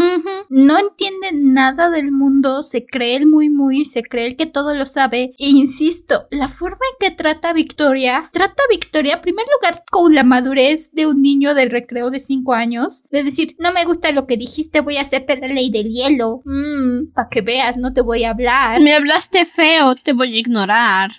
No 0.48 0.78
entiende 0.78 1.30
nada 1.34 1.90
del 1.90 2.12
mundo, 2.12 2.62
se 2.62 2.86
cree 2.86 3.16
el 3.16 3.26
muy 3.26 3.48
muy, 3.48 3.84
se 3.84 4.02
cree 4.02 4.26
el 4.26 4.36
que 4.36 4.46
todo 4.46 4.74
lo 4.74 4.86
sabe. 4.86 5.34
E 5.38 5.48
insisto, 5.48 6.26
la 6.30 6.48
forma 6.48 6.78
en 6.92 7.08
que 7.08 7.16
trata 7.16 7.50
a 7.50 7.52
Victoria, 7.52 8.28
trata 8.32 8.62
a 8.62 8.74
Victoria 8.74 9.14
en 9.14 9.20
primer 9.20 9.46
lugar 9.56 9.82
con 9.90 10.14
la 10.14 10.24
madurez 10.24 10.92
de 10.92 11.06
un 11.06 11.22
niño 11.22 11.54
del 11.54 11.70
recreo 11.70 12.10
de 12.10 12.20
5 12.20 12.54
años, 12.54 13.04
de 13.10 13.22
decir, 13.22 13.54
no 13.58 13.72
me 13.72 13.84
gusta 13.84 14.12
lo 14.12 14.26
que 14.26 14.36
dijiste, 14.36 14.80
voy 14.80 14.96
a 14.96 15.02
hacerte 15.02 15.36
la 15.38 15.48
ley 15.48 15.70
del 15.70 15.90
hielo. 15.90 16.42
Mmm, 16.44 17.12
para 17.14 17.28
que 17.28 17.42
veas, 17.42 17.76
no 17.76 17.92
te 17.92 18.02
voy 18.02 18.24
a 18.24 18.30
hablar. 18.30 18.80
Me 18.80 18.94
hablaste 18.94 19.46
feo, 19.46 19.94
te 19.94 20.12
voy 20.12 20.34
a 20.34 20.40
ignorar. 20.40 21.10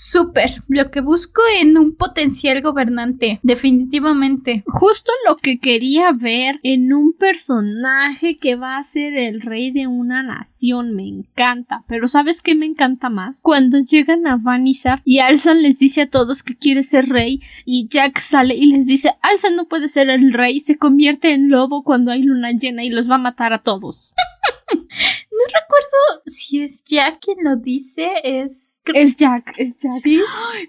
Súper, 0.00 0.62
lo 0.68 0.92
que 0.92 1.00
busco 1.00 1.42
en 1.60 1.76
un 1.76 1.96
potencial 1.96 2.62
gobernante, 2.62 3.40
definitivamente. 3.42 4.62
Justo 4.64 5.10
lo 5.26 5.34
que 5.38 5.58
quería 5.58 6.12
ver 6.12 6.60
en 6.62 6.92
un 6.92 7.14
personaje 7.14 8.38
que 8.38 8.54
va 8.54 8.78
a 8.78 8.84
ser 8.84 9.14
el 9.14 9.40
rey 9.40 9.72
de 9.72 9.88
una 9.88 10.22
nación. 10.22 10.94
Me 10.94 11.02
encanta. 11.02 11.82
Pero 11.88 12.06
¿sabes 12.06 12.42
qué 12.42 12.54
me 12.54 12.66
encanta 12.66 13.10
más? 13.10 13.40
Cuando 13.42 13.80
llegan 13.80 14.28
a 14.28 14.36
Vanizar 14.36 15.02
y 15.04 15.18
Alzan 15.18 15.62
les 15.62 15.80
dice 15.80 16.02
a 16.02 16.10
todos 16.10 16.44
que 16.44 16.56
quiere 16.56 16.84
ser 16.84 17.08
rey 17.08 17.40
y 17.64 17.88
Jack 17.88 18.20
sale 18.20 18.54
y 18.54 18.66
les 18.66 18.86
dice 18.86 19.16
Alzan 19.20 19.56
no 19.56 19.66
puede 19.66 19.88
ser 19.88 20.10
el 20.10 20.32
rey, 20.32 20.60
se 20.60 20.78
convierte 20.78 21.32
en 21.32 21.50
lobo 21.50 21.82
cuando 21.82 22.12
hay 22.12 22.22
luna 22.22 22.52
llena 22.52 22.84
y 22.84 22.90
los 22.90 23.10
va 23.10 23.16
a 23.16 23.18
matar 23.18 23.52
a 23.52 23.64
todos. 23.64 24.14
No 25.38 25.44
recuerdo 25.44 26.22
si 26.26 26.62
es 26.62 26.82
Jack 26.84 27.20
quien 27.20 27.36
lo 27.42 27.56
dice, 27.56 28.10
es... 28.24 28.82
Es 28.92 29.14
Jack, 29.14 29.54
es 29.56 29.76
Jack. 29.76 29.92
Sí. 30.02 30.18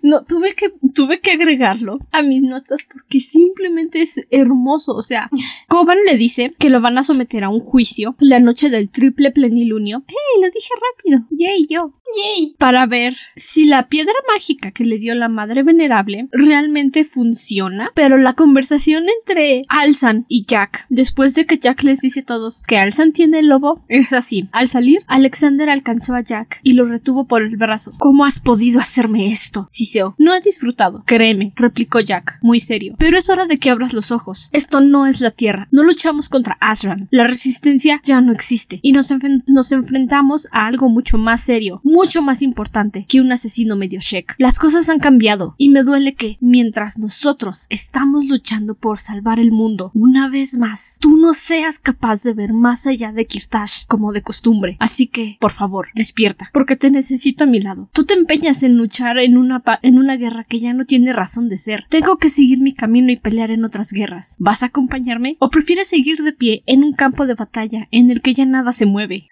No, 0.03 0.23
tuve 0.23 0.53
que, 0.53 0.71
tuve 0.93 1.21
que 1.21 1.32
agregarlo 1.32 1.97
a 2.12 2.21
mis 2.21 2.43
notas 2.43 2.88
porque 2.91 3.19
simplemente 3.19 4.01
es 4.01 4.27
hermoso. 4.29 4.93
O 4.93 5.01
sea, 5.01 5.29
Coban 5.67 5.97
le 6.05 6.17
dice 6.17 6.53
que 6.60 6.69
lo 6.69 6.82
van 6.82 6.99
a 6.99 7.03
someter 7.03 7.43
a 7.43 7.49
un 7.49 7.62
juicio 7.62 8.15
la 8.19 8.39
noche 8.39 8.69
del 8.69 8.89
triple 8.89 9.32
plenilunio. 9.32 10.03
¡Hey! 10.08 10.41
Lo 10.41 10.51
dije 10.51 10.73
rápido. 10.93 11.27
¡Yay! 11.32 11.65
Yo. 11.67 11.93
Yay. 12.23 12.55
Para 12.58 12.86
ver 12.86 13.15
si 13.36 13.65
la 13.65 13.88
piedra 13.88 14.13
mágica 14.34 14.71
que 14.71 14.84
le 14.84 14.97
dio 14.97 15.13
la 15.13 15.29
madre 15.29 15.63
venerable 15.63 16.27
realmente 16.32 17.05
funciona. 17.05 17.91
Pero 17.95 18.17
la 18.17 18.34
conversación 18.34 19.05
entre 19.19 19.63
Alzan 19.67 20.25
y 20.27 20.45
Jack, 20.45 20.86
después 20.89 21.36
de 21.36 21.45
que 21.45 21.58
Jack 21.58 21.84
les 21.84 22.01
dice 22.01 22.21
a 22.21 22.25
todos 22.25 22.63
que 22.63 22.77
Alzan 22.77 23.13
tiene 23.13 23.39
el 23.39 23.47
lobo, 23.47 23.84
es 23.88 24.13
así. 24.13 24.47
Al 24.59 24.67
salir, 24.67 25.05
Alexander 25.07 25.69
alcanzó 25.69 26.15
a 26.15 26.21
Jack 26.21 26.59
y 26.63 26.73
lo 26.73 26.83
retuvo 26.83 27.27
por 27.27 27.43
el 27.43 27.55
brazo. 27.55 27.93
¿Cómo 27.97 28.25
has 28.25 28.41
podido 28.41 28.81
hacerme 28.81 29.31
esto? 29.31 29.65
Siseo. 29.69 30.15
No 30.17 30.35
he 30.35 30.41
disfrutado. 30.41 31.01
Créeme, 31.05 31.53
replicó 31.55 32.01
Jack, 32.01 32.39
muy 32.41 32.59
serio. 32.59 32.95
Pero 32.99 33.17
es 33.17 33.29
hora 33.29 33.45
de 33.45 33.57
que 33.57 33.69
abras 33.69 33.93
los 33.93 34.11
ojos. 34.11 34.49
Esto 34.51 34.81
no 34.81 35.07
es 35.07 35.21
la 35.21 35.31
Tierra. 35.31 35.69
No 35.71 35.83
luchamos 35.83 36.27
contra 36.27 36.57
Ashran. 36.59 37.07
La 37.09 37.25
resistencia 37.25 38.01
ya 38.03 38.19
no 38.19 38.33
existe. 38.33 38.81
Y 38.81 38.91
nos, 38.91 39.13
nos 39.47 39.71
enfrentamos 39.71 40.49
a 40.51 40.67
algo 40.67 40.89
mucho 40.89 41.17
más 41.17 41.39
serio, 41.39 41.79
mucho 41.85 42.21
más 42.21 42.41
importante 42.41 43.05
que 43.07 43.21
un 43.21 43.31
asesino 43.31 43.77
medio 43.77 44.01
shek. 44.01 44.35
Las 44.39 44.59
cosas 44.59 44.89
han 44.89 44.99
cambiado 44.99 45.55
y 45.57 45.69
me 45.69 45.83
duele 45.83 46.15
que, 46.15 46.37
mientras 46.41 46.97
nosotros 46.99 47.65
estamos 47.69 48.27
luchando 48.27 48.75
por 48.75 48.97
salvar 48.97 49.39
el 49.39 49.53
mundo, 49.53 49.91
una 49.93 50.27
vez 50.27 50.57
más, 50.57 50.97
tú 50.99 51.15
no 51.15 51.33
seas 51.33 51.79
capaz 51.79 52.23
de 52.23 52.33
ver 52.33 52.51
más 52.51 52.87
allá 52.87 53.13
de 53.13 53.25
Kirtash 53.25 53.85
como 53.87 54.11
de 54.11 54.21
costumbre. 54.21 54.48
Así 54.79 55.07
que, 55.07 55.38
por 55.39 55.51
favor, 55.51 55.88
despierta, 55.95 56.49
porque 56.53 56.75
te 56.75 56.89
necesito 56.91 57.43
a 57.43 57.47
mi 57.47 57.59
lado. 57.59 57.89
Tú 57.93 58.05
te 58.05 58.13
empeñas 58.13 58.63
en 58.63 58.77
luchar 58.77 59.17
en 59.19 59.38
una, 59.38 59.59
pa- 59.59 59.79
en 59.81 59.97
una 59.97 60.17
guerra 60.17 60.43
que 60.43 60.59
ya 60.59 60.73
no 60.73 60.85
tiene 60.85 61.13
razón 61.13 61.49
de 61.49 61.57
ser. 61.57 61.85
Tengo 61.89 62.17
que 62.17 62.29
seguir 62.29 62.59
mi 62.59 62.73
camino 62.73 63.12
y 63.12 63.17
pelear 63.17 63.51
en 63.51 63.65
otras 63.65 63.91
guerras. 63.91 64.35
¿Vas 64.39 64.63
a 64.63 64.67
acompañarme? 64.67 65.35
¿O 65.39 65.49
prefieres 65.49 65.88
seguir 65.89 66.17
de 66.17 66.33
pie 66.33 66.63
en 66.65 66.83
un 66.83 66.93
campo 66.93 67.25
de 67.27 67.35
batalla 67.35 67.88
en 67.91 68.12
el 68.12 68.21
que 68.21 68.33
ya 68.33 68.45
nada 68.45 68.71
se 68.71 68.85
mueve? 68.85 69.27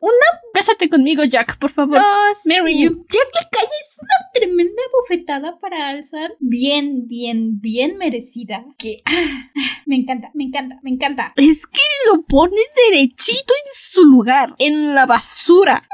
Una 0.00 0.40
Cásate 0.52 0.88
conmigo, 0.90 1.24
Jack, 1.24 1.58
por 1.58 1.70
favor. 1.70 1.98
Oh, 1.98 2.32
Marry 2.46 2.74
sí. 2.74 2.84
you. 2.84 2.90
Jack 2.90 3.28
le 3.34 3.48
cae 3.50 3.64
es 3.80 3.98
una 4.02 4.30
tremenda 4.34 4.82
bofetada 4.92 5.58
para 5.58 5.88
Alzan. 5.88 6.32
Bien, 6.40 7.06
bien, 7.06 7.60
bien 7.60 7.96
merecida. 7.96 8.64
Que 8.76 9.00
ah, 9.06 9.50
me 9.86 9.96
encanta, 9.96 10.30
me 10.34 10.44
encanta, 10.44 10.78
me 10.82 10.90
encanta. 10.90 11.32
Es 11.36 11.66
que 11.66 11.80
lo 12.10 12.22
pones 12.24 12.66
derechito 12.90 13.54
en 13.64 13.70
su 13.72 14.04
lugar, 14.04 14.54
en 14.58 14.94
la 14.94 15.06
basura. 15.06 15.88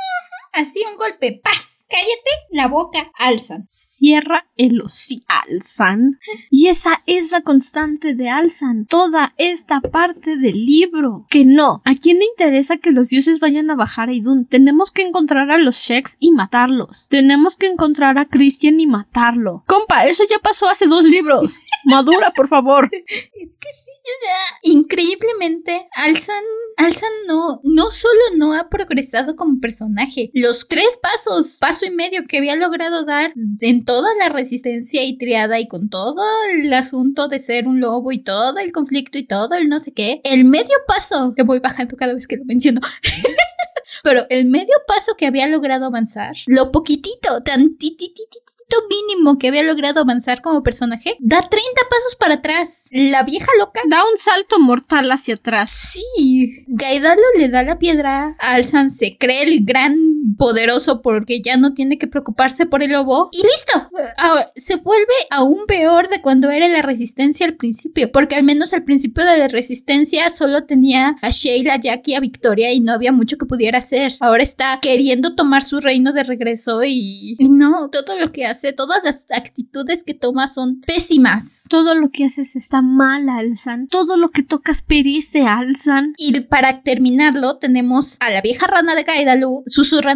Así 0.53 0.83
un 0.91 0.97
golpe, 0.97 1.41
paz. 1.45 1.76
Cállate 1.89 2.31
la 2.53 2.69
boca, 2.69 3.11
Alzan. 3.19 3.67
Cierra 3.69 4.47
el 4.57 4.81
hocico, 4.81 5.27
Alzan. 5.29 6.19
Y 6.51 6.69
esa 6.69 7.03
es 7.07 7.31
la 7.31 7.43
constante 7.43 8.15
de 8.15 8.29
Alzan. 8.29 8.87
Toda 8.87 9.35
esta 9.37 9.81
parte 9.81 10.37
del 10.37 10.67
libro. 10.67 11.27
Que 11.31 11.45
no. 11.45 11.83
¿A 11.85 11.95
quién 11.95 12.19
le 12.19 12.25
interesa 12.25 12.79
que 12.79 12.93
los 12.93 13.09
dioses 13.09 13.41
vayan 13.41 13.71
a 13.71 13.77
bajar 13.77 14.09
a 14.09 14.13
Idun? 14.13 14.47
Tenemos 14.47 14.91
que 14.91 15.03
encontrar 15.03 15.51
a 15.51 15.59
los 15.59 15.77
Sheks 15.77 16.17
y 16.21 16.33
matarlos. 16.33 17.07
Tenemos 17.09 17.57
que 17.57 17.67
encontrar 17.67 18.19
a 18.19 18.27
Christian 18.27 18.81
y 18.81 18.87
matarlo. 18.87 19.65
Compa, 19.67 20.07
eso 20.07 20.25
ya 20.29 20.39
pasó 20.39 20.69
hace 20.69 20.87
dos 20.87 21.05
libros. 21.05 21.55
Madura, 21.85 22.33
por 22.35 22.49
favor. 22.49 22.91
Es 22.93 23.57
que 23.57 23.73
sí, 23.73 23.91
ya. 24.07 24.71
Increíblemente, 24.73 25.89
Alzan, 25.95 26.43
Alzan 26.77 27.13
no, 27.27 27.61
no 27.63 27.91
solo 27.91 28.21
no 28.37 28.55
ha 28.55 28.69
progresado 28.69 29.37
como 29.37 29.61
personaje, 29.61 30.31
los 30.35 30.69
tres 30.69 30.99
pasos, 31.03 31.59
paso 31.77 31.85
y 31.85 31.91
medio 31.91 32.23
que 32.27 32.39
había 32.39 32.57
logrado 32.57 33.05
dar 33.05 33.35
en 33.61 33.85
toda 33.85 34.09
la 34.19 34.31
resistencia 34.31 35.05
y 35.05 35.19
triada 35.19 35.61
y 35.61 35.69
con 35.69 35.91
todo 35.91 36.23
el 36.55 36.73
asunto 36.73 37.29
de 37.29 37.39
ser 37.39 37.69
un 37.69 37.81
lobo 37.81 38.13
y 38.13 38.23
todo 38.23 38.57
el 38.61 38.73
conflicto 38.73 39.19
y 39.19 39.27
todo 39.27 39.57
el 39.57 39.69
no 39.69 39.79
sé 39.79 39.93
qué, 39.93 40.23
el 40.25 40.47
medio 40.47 40.75
paso, 40.89 41.35
que 41.37 41.43
voy 41.43 41.59
bajando 41.59 41.95
cada 41.99 42.15
vez 42.15 42.27
que 42.27 42.39
lo 42.39 42.47
menciono. 42.47 42.81
Pero 44.03 44.25
el 44.31 44.47
medio 44.47 44.75
paso 44.87 45.17
que 45.19 45.27
había 45.27 45.47
logrado 45.49 45.85
avanzar, 45.85 46.33
lo 46.47 46.73
poquitito, 46.73 47.43
tan 47.45 47.77
titititito 47.77 48.77
mínimo 48.89 49.39
que 49.39 49.49
había 49.49 49.63
logrado 49.63 50.01
avanzar 50.01 50.41
como 50.41 50.63
personaje, 50.63 51.15
da 51.21 51.43
30 51.43 51.81
pasos 51.91 52.17
para 52.19 52.35
atrás. 52.35 52.87
La 52.91 53.23
vieja 53.23 53.51
loca. 53.59 53.81
Da 53.89 54.03
un 54.03 54.17
salto 54.17 54.59
mortal 54.61 55.11
hacia 55.13 55.35
atrás. 55.35 55.71
Sí. 55.71 56.65
Gaidalo 56.67 57.23
le 57.39 57.49
da 57.49 57.63
la 57.63 57.79
piedra 57.79 58.35
a 58.39 58.55
Alzan, 58.55 58.91
se 58.91 59.17
cree 59.19 59.45
el 59.45 59.65
gran 59.65 60.16
poderoso 60.39 61.03
porque 61.03 61.41
ya 61.43 61.57
no 61.57 61.75
tiene 61.75 61.99
que 61.99 62.07
preocuparse 62.07 62.67
por 62.67 62.83
el 62.83 62.93
lobo. 62.93 63.31
Y 63.33 63.39
listo. 63.39 63.91
Ahora, 64.19 64.51
se 64.57 64.77
vuelve 64.77 65.15
aún 65.31 65.67
peor 65.67 66.09
de 66.09 66.21
cuando 66.21 66.51
era 66.51 66.69
la 66.69 66.83
resistencia 66.83 67.47
al 67.47 67.57
principio. 67.57 68.11
Porque 68.13 68.35
al 68.35 68.45
menos 68.45 68.73
al 68.73 68.85
principio 68.85 69.25
de 69.25 69.39
la 69.39 69.49
resistencia 69.49 70.31
solo 70.31 70.65
tenía 70.65 71.17
a 71.23 71.31
Sheila, 71.31 71.77
Jack 71.81 72.09
y 72.09 72.15
a 72.15 72.21
Victoria 72.21 72.73
y 72.73 72.81
no 72.81 72.93
había 72.93 73.13
mucho 73.13 73.37
que 73.37 73.47
pudiera 73.47 73.79
hacer. 73.79 74.17
Ahora 74.21 74.43
está 74.43 74.79
queriendo 74.81 75.35
tomar 75.35 75.65
su 75.65 75.81
reino 75.81 76.13
de 76.13 76.25
regreso 76.25 76.83
y, 76.85 77.37
y 77.39 77.49
no, 77.49 77.89
todo 77.91 78.19
lo 78.19 78.33
que 78.33 78.47
hace, 78.47 78.73
todas 78.73 79.03
las 79.05 79.27
actitudes 79.31 80.03
que 80.05 80.15
toma 80.15 80.49
son 80.49 80.81
pésimas. 80.81 81.65
Todo 81.69 81.95
lo 81.95 82.11
que 82.11 82.25
haces 82.25 82.57
está 82.57 82.83
mal, 82.83 83.29
Alzan. 83.29 83.89
Todo 83.89 84.17
lo 84.17 84.31
que 84.31 84.43
tocas 84.43 84.83
perece, 84.83 85.43
Alzan. 85.43 86.15
Y 86.17 86.41
para 86.43 86.83
terminarlo, 86.83 87.59
tenemos 87.59 88.17
a 88.21 88.31
la 88.31 88.41
vieja 88.41 88.67
rana 88.67 88.95
de 88.95 89.03
Gaidalu 89.03 89.63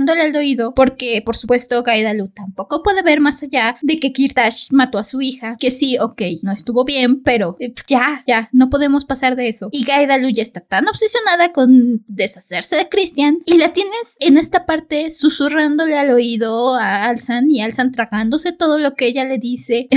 susurrándole 0.01 0.23
al 0.23 0.37
oído, 0.37 0.75
porque 0.75 1.23
por 1.25 1.37
supuesto 1.37 1.83
Gaidalu 1.83 2.29
tampoco 2.29 2.83
puede 2.83 3.03
ver 3.03 3.21
más 3.21 3.43
allá 3.43 3.77
de 3.83 3.97
que 3.97 4.13
Kirtash 4.13 4.69
mató 4.71 4.99
a 4.99 5.05
su 5.05 5.21
hija. 5.21 5.57
Que 5.59 5.71
sí, 5.71 5.99
ok, 5.99 6.23
no 6.43 6.53
estuvo 6.53 6.85
bien, 6.85 7.23
pero 7.23 7.57
eh, 7.61 7.75
ya, 7.87 8.23
ya, 8.27 8.49
no 8.53 8.71
podemos 8.71 9.05
pasar 9.05 9.37
de 9.37 9.49
eso. 9.49 9.69
Y 9.73 9.85
Gaidalu 9.85 10.31
ya 10.31 10.43
está 10.43 10.61
tan 10.61 10.89
obsesionada 10.89 11.53
con 11.53 12.03
deshacerse 12.07 12.77
de 12.77 12.89
Christian, 12.89 13.39
y 13.45 13.59
la 13.59 13.73
tienes 13.73 14.17
en 14.21 14.37
esta 14.37 14.67
parte 14.67 15.11
susurrándole 15.11 15.99
al 15.99 16.11
oído 16.11 16.75
a 16.75 17.05
Alzan 17.05 17.51
y 17.51 17.61
Alzan 17.61 17.93
tragándose 17.93 18.53
todo 18.53 18.79
lo 18.79 18.95
que 18.95 19.07
ella 19.07 19.25
le 19.25 19.39
dice. 19.39 19.89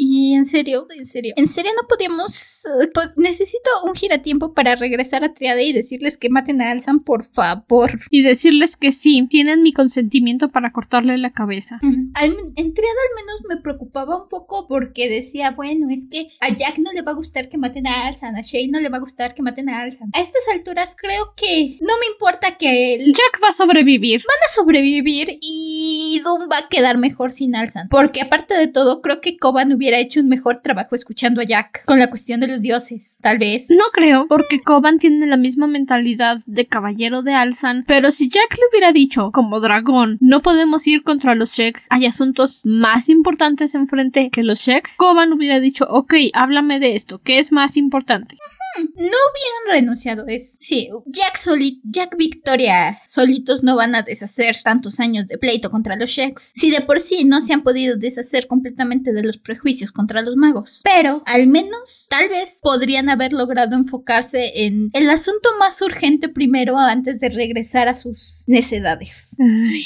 Y 0.00 0.34
en 0.34 0.46
serio, 0.46 0.86
en 0.96 1.04
serio, 1.04 1.34
en 1.36 1.48
serio 1.48 1.72
no 1.80 1.88
podíamos... 1.88 2.64
eh, 2.82 2.86
po- 2.94 3.00
necesito 3.16 3.68
un 3.84 3.94
giratiempo 3.96 4.54
para 4.54 4.76
regresar 4.76 5.24
a 5.24 5.34
Triade 5.34 5.64
y 5.64 5.72
decirles 5.72 6.16
que 6.16 6.28
maten 6.30 6.62
a 6.62 6.70
Alzan, 6.70 7.00
por 7.00 7.24
favor. 7.24 7.98
Y 8.10 8.22
decirles 8.22 8.76
que 8.76 8.92
sí, 8.92 9.26
tienen 9.28 9.62
mi 9.62 9.72
consentimiento 9.72 10.50
para 10.50 10.72
cortarle 10.72 11.18
la 11.18 11.30
cabeza. 11.30 11.80
Al, 12.14 12.30
en 12.56 12.74
Triada 12.74 13.00
al 13.08 13.24
menos 13.24 13.40
me 13.48 13.56
preocupaba 13.60 14.22
un 14.22 14.28
poco 14.28 14.66
porque 14.68 15.08
decía, 15.08 15.50
bueno, 15.50 15.88
es 15.90 16.06
que 16.08 16.28
a 16.40 16.48
Jack 16.54 16.78
no 16.78 16.92
le 16.92 17.02
va 17.02 17.10
a 17.12 17.16
gustar 17.16 17.48
que 17.48 17.58
maten 17.58 17.86
a 17.88 18.06
Alzan, 18.06 18.36
a 18.36 18.42
Shay 18.42 18.68
no 18.68 18.78
le 18.78 18.88
va 18.90 18.98
a 18.98 19.00
gustar 19.00 19.34
que 19.34 19.42
maten 19.42 19.68
a 19.68 19.82
Alzan. 19.82 20.10
A 20.14 20.20
estas 20.20 20.42
alturas 20.54 20.94
creo 20.96 21.34
que 21.36 21.76
no 21.80 21.94
me 21.98 22.06
importa 22.12 22.56
que 22.56 22.94
él 22.94 23.06
Jack 23.06 23.42
va 23.42 23.48
a 23.48 23.52
sobrevivir. 23.52 24.20
van 24.20 24.44
a 24.46 24.52
sobrevivir 24.54 25.38
y 25.40 26.20
Doom 26.22 26.48
va 26.50 26.58
a 26.58 26.68
quedar 26.68 26.98
mejor 26.98 27.32
sin 27.32 27.56
Alzan. 27.56 27.88
Porque 27.88 28.20
aparte 28.20 28.54
de 28.54 28.68
todo, 28.68 29.00
creo 29.02 29.20
que 29.20 29.36
Koban 29.38 29.72
hubiera 29.72 29.87
hecho 29.96 30.20
un 30.20 30.28
mejor 30.28 30.60
trabajo 30.60 30.94
escuchando 30.94 31.40
a 31.40 31.44
Jack 31.44 31.84
con 31.86 31.98
la 31.98 32.10
cuestión 32.10 32.40
de 32.40 32.48
los 32.48 32.60
dioses. 32.60 33.18
Tal 33.22 33.38
vez. 33.38 33.70
No 33.70 33.84
creo, 33.92 34.26
porque 34.28 34.60
Koban 34.60 34.98
tiene 34.98 35.26
la 35.26 35.38
misma 35.38 35.66
mentalidad 35.66 36.40
de 36.44 36.66
caballero 36.66 37.22
de 37.22 37.32
Alzan, 37.32 37.84
pero 37.86 38.10
si 38.10 38.28
Jack 38.28 38.56
le 38.58 38.64
hubiera 38.70 38.92
dicho, 38.92 39.30
como 39.32 39.60
dragón, 39.60 40.18
no 40.20 40.42
podemos 40.42 40.86
ir 40.86 41.02
contra 41.02 41.34
los 41.34 41.54
Sheks, 41.54 41.86
hay 41.88 42.04
asuntos 42.04 42.62
más 42.64 43.08
importantes 43.08 43.74
enfrente 43.74 44.28
que 44.30 44.42
los 44.42 44.60
Sheks, 44.60 44.96
Koban 44.96 45.32
hubiera 45.32 45.60
dicho, 45.60 45.86
ok, 45.88 46.12
háblame 46.34 46.78
de 46.80 46.94
esto, 46.94 47.20
¿qué 47.24 47.38
es 47.38 47.52
más 47.52 47.76
importante? 47.76 48.36
No 48.78 48.84
hubieran 48.94 49.80
renunciado. 49.82 50.26
Es 50.26 50.56
sí, 50.58 50.88
Jack 51.06 51.36
soli 51.36 51.80
Jack 51.84 52.16
Victoria 52.16 52.98
solitos 53.06 53.64
no 53.64 53.76
van 53.76 53.94
a 53.94 54.02
deshacer 54.02 54.56
tantos 54.62 55.00
años 55.00 55.26
de 55.26 55.38
pleito 55.38 55.70
contra 55.70 55.96
los 55.96 56.10
Sheks. 56.10 56.52
Si 56.54 56.70
de 56.70 56.82
por 56.82 57.00
sí 57.00 57.24
no 57.24 57.40
se 57.40 57.54
han 57.54 57.62
podido 57.62 57.96
deshacer 57.96 58.46
completamente 58.46 59.12
de 59.12 59.22
los 59.22 59.38
prejuicios 59.38 59.77
contra 59.86 60.22
los 60.22 60.36
magos. 60.36 60.82
Pero 60.84 61.22
al 61.26 61.46
menos, 61.46 62.06
tal 62.10 62.28
vez 62.28 62.60
podrían 62.62 63.08
haber 63.08 63.32
logrado 63.32 63.76
enfocarse 63.76 64.66
en 64.66 64.90
el 64.92 65.08
asunto 65.10 65.48
más 65.58 65.80
urgente 65.82 66.28
primero 66.28 66.76
antes 66.76 67.20
de 67.20 67.30
regresar 67.30 67.88
a 67.88 67.94
sus 67.94 68.44
necedades. 68.46 69.36
Ay. 69.38 69.84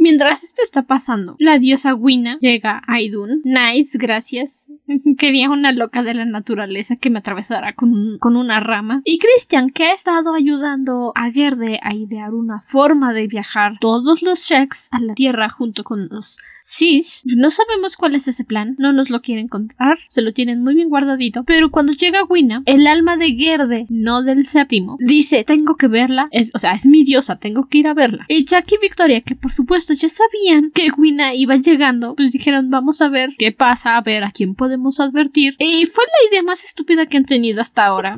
Mientras 0.00 0.42
esto 0.44 0.62
está 0.62 0.82
pasando, 0.82 1.36
la 1.38 1.58
diosa 1.58 1.94
Wina 1.94 2.38
llega 2.40 2.82
a 2.86 3.00
Idun. 3.00 3.42
Nice, 3.44 3.96
gracias. 3.98 4.66
Quería 5.18 5.50
una 5.50 5.72
loca 5.72 6.02
de 6.02 6.14
la 6.14 6.24
naturaleza 6.24 6.96
que 6.96 7.10
me 7.10 7.18
atravesara 7.20 7.74
con, 7.74 7.90
un- 7.92 8.18
con 8.18 8.36
una 8.36 8.58
rama. 8.60 9.02
Y 9.04 9.18
Christian, 9.18 9.70
que 9.70 9.84
ha 9.84 9.92
estado 9.92 10.34
ayudando 10.34 11.12
a 11.14 11.30
Gerde 11.30 11.78
a 11.82 11.94
idear 11.94 12.34
una 12.34 12.60
forma 12.60 13.12
de 13.12 13.26
viajar 13.28 13.74
todos 13.80 14.22
los 14.22 14.40
Sheks 14.40 14.88
a 14.90 15.00
la 15.00 15.14
Tierra 15.14 15.48
junto 15.50 15.84
con 15.84 16.08
los 16.08 16.38
Sis. 16.62 17.22
No 17.24 17.50
sabemos 17.50 17.96
cuál 17.96 18.14
es 18.14 18.28
ese 18.28 18.44
plan, 18.44 18.76
no 18.78 18.92
nos 18.92 19.10
lo 19.10 19.22
quieren 19.22 19.48
contar, 19.48 19.98
se 20.06 20.22
lo 20.22 20.32
tienen 20.32 20.62
muy 20.62 20.74
bien 20.74 20.88
guardadito. 20.88 21.44
Pero 21.44 21.70
cuando 21.70 21.92
llega 21.92 22.24
Wina, 22.24 22.62
el 22.66 22.86
alma 22.86 23.16
de 23.16 23.32
Gerde, 23.32 23.86
no 23.88 24.22
del 24.22 24.44
séptimo, 24.44 24.96
dice: 25.00 25.44
Tengo 25.44 25.76
que 25.76 25.88
verla. 25.88 26.28
O 26.54 26.58
sea, 26.58 26.72
es 26.72 26.86
mi 26.86 27.04
diosa, 27.04 27.38
tengo 27.38 27.66
que 27.68 27.78
ir 27.78 27.86
a 27.86 27.94
verla. 27.94 28.24
Y 28.28 28.44
Jack 28.44 28.72
y 28.72 28.78
Victoria, 28.80 29.20
que 29.20 29.34
por 29.36 29.50
supuesto 29.52 29.89
ya 29.94 30.08
sabían 30.08 30.70
que 30.70 30.90
Wina 30.96 31.34
iba 31.34 31.56
llegando, 31.56 32.14
pues 32.14 32.32
dijeron: 32.32 32.70
Vamos 32.70 33.00
a 33.02 33.08
ver 33.08 33.30
qué 33.38 33.52
pasa, 33.52 33.96
a 33.96 34.00
ver 34.00 34.24
a 34.24 34.30
quién 34.30 34.54
podemos 34.54 35.00
advertir. 35.00 35.56
Y 35.58 35.86
fue 35.86 36.04
la 36.04 36.28
idea 36.30 36.42
más 36.42 36.64
estúpida 36.64 37.06
que 37.06 37.16
han 37.16 37.24
tenido 37.24 37.60
hasta 37.60 37.86
ahora. 37.86 38.16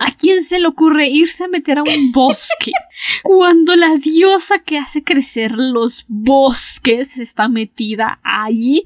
¿A 0.00 0.12
quién 0.12 0.44
se 0.44 0.58
le 0.58 0.68
ocurre 0.68 1.08
irse 1.08 1.44
a 1.44 1.48
meter 1.48 1.78
a 1.78 1.82
un 1.82 2.12
bosque 2.12 2.72
cuando 3.22 3.74
la 3.76 3.96
diosa 3.96 4.60
que 4.60 4.78
hace 4.78 5.02
crecer 5.02 5.52
los 5.52 6.04
bosques 6.08 7.18
está 7.18 7.48
metida 7.48 8.20
ahí? 8.22 8.84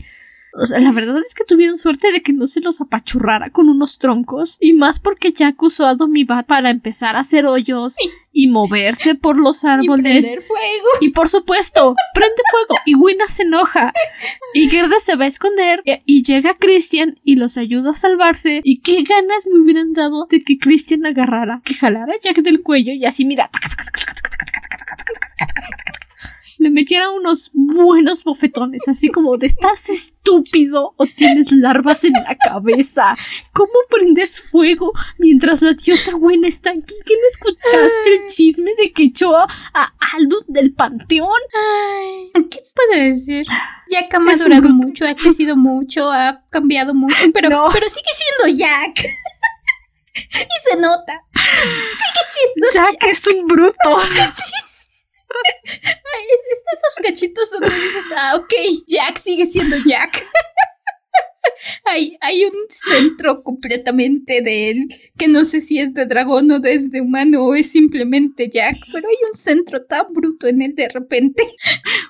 O 0.59 0.65
sea, 0.65 0.81
la 0.81 0.93
verdad 0.93 1.19
es 1.25 1.35
que 1.35 1.45
tuvieron 1.45 1.79
suerte 1.79 2.11
de 2.13 2.23
que 2.23 2.33
no 2.33 2.47
se 2.47 2.61
los 2.61 2.81
apachurrara 2.81 3.51
con 3.51 3.69
unos 3.69 3.99
troncos. 3.99 4.57
Y 4.61 4.73
más 4.73 4.99
porque 5.01 5.33
Jack 5.33 5.63
usó 5.63 5.87
a 5.87 5.95
Domibat 5.95 6.47
para 6.47 6.71
empezar 6.71 7.17
a 7.17 7.21
hacer 7.21 7.47
hoyos 7.47 7.97
y 8.33 8.49
moverse 8.49 9.15
por 9.15 9.37
los 9.37 9.65
Y 9.65 9.69
árboles. 9.69 10.27
prender 10.27 10.43
fuego. 10.43 10.89
Y 11.01 11.11
por 11.11 11.29
supuesto, 11.29 11.95
prende 12.15 12.43
fuego 12.51 12.81
y 12.85 12.95
Wina 12.95 13.27
se 13.27 13.45
enoja. 13.45 13.93
Y 14.55 14.69
Gerda 14.69 14.99
se 14.99 15.17
va 15.17 15.25
a 15.25 15.29
esconder 15.29 15.83
y, 15.85 15.93
y 16.05 16.23
llega 16.25 16.57
Christian 16.59 17.19
y 17.25 17.37
los 17.37 17.57
ayuda 17.57 17.91
a 17.93 17.95
salvarse. 17.97 18.61
Y 18.65 18.81
qué 18.81 19.03
ganas 19.03 19.47
me 19.47 19.61
hubieran 19.61 19.93
dado 19.93 20.27
de 20.31 20.43
que 20.43 20.59
Christian 20.59 21.07
agarrara, 21.07 21.63
que 21.65 21.75
jalara 21.75 22.15
a 22.15 22.19
Jack 22.21 22.39
del 22.43 22.63
cuello 22.63 22.93
y 22.93 23.05
así 23.05 23.25
mira. 23.25 23.51
Le 26.61 26.69
metiera 26.69 27.09
unos 27.11 27.51
buenos 27.55 28.23
bofetones, 28.23 28.87
así 28.87 29.09
como 29.09 29.39
de 29.39 29.47
estás 29.47 29.89
estúpido 29.89 30.93
o 30.99 31.07
tienes 31.07 31.53
larvas 31.53 32.05
en 32.05 32.13
la 32.13 32.37
cabeza. 32.37 33.15
¿Cómo 33.55 33.73
prendes 33.89 34.43
fuego 34.43 34.93
mientras 35.19 35.63
la 35.63 35.73
diosa 35.73 36.17
buena 36.17 36.49
está 36.49 36.69
aquí? 36.69 36.95
¿Que 37.07 37.15
no 37.15 37.27
escuchaste 37.33 38.15
el 38.15 38.27
chisme 38.27 38.73
de 38.77 38.93
que 38.93 39.05
echó 39.05 39.35
a, 39.35 39.45
a 39.73 39.93
Aldun 40.17 40.45
del 40.49 40.75
panteón? 40.75 41.31
¿Qué 42.51 42.59
se 42.63 42.75
puede 42.75 43.09
decir? 43.09 43.47
Jack 43.91 44.13
ha 44.13 44.19
madurado 44.19 44.69
mucho, 44.69 45.07
ha 45.07 45.15
crecido 45.15 45.57
mucho, 45.57 46.13
ha 46.13 46.45
cambiado 46.51 46.95
mucho, 46.95 47.17
pero, 47.33 47.49
No. 47.49 47.69
pero 47.73 47.89
sigue 47.89 48.11
siendo 48.13 48.59
Jack. 48.59 48.99
y 50.15 50.71
se 50.71 50.77
nota. 50.79 51.23
Sigue 51.95 52.21
siendo 52.35 52.69
Jack 52.75 53.07
es 53.09 53.27
un 53.29 53.47
bruto. 53.47 53.97
Ay, 53.97 54.29
es, 55.31 56.63
esos 56.73 57.07
cachitos 57.07 57.51
donde 57.51 57.75
dices, 57.75 58.13
ah, 58.17 58.37
ok, 58.37 58.53
Jack 58.87 59.19
sigue 59.19 59.47
siendo 59.47 59.77
Jack. 59.87 60.11
Hay, 61.85 62.17
hay 62.21 62.45
un 62.45 62.55
centro 62.69 63.43
completamente 63.43 64.43
de 64.43 64.71
él, 64.71 64.89
que 65.19 65.27
no 65.27 65.45
sé 65.45 65.61
si 65.61 65.79
es 65.79 65.95
de 65.95 66.07
dragón 66.07 66.51
o 66.53 66.61
desde 66.61 67.01
humano 67.01 67.45
o 67.45 67.55
es 67.55 67.73
simplemente 67.73 68.49
Jack, 68.49 68.77
pero 68.93 69.09
hay 69.09 69.17
un 69.29 69.35
centro 69.35 69.85
tan 69.87 70.13
bruto 70.13 70.47
en 70.47 70.63
él 70.63 70.75
de 70.75 70.89
repente. 70.89 71.43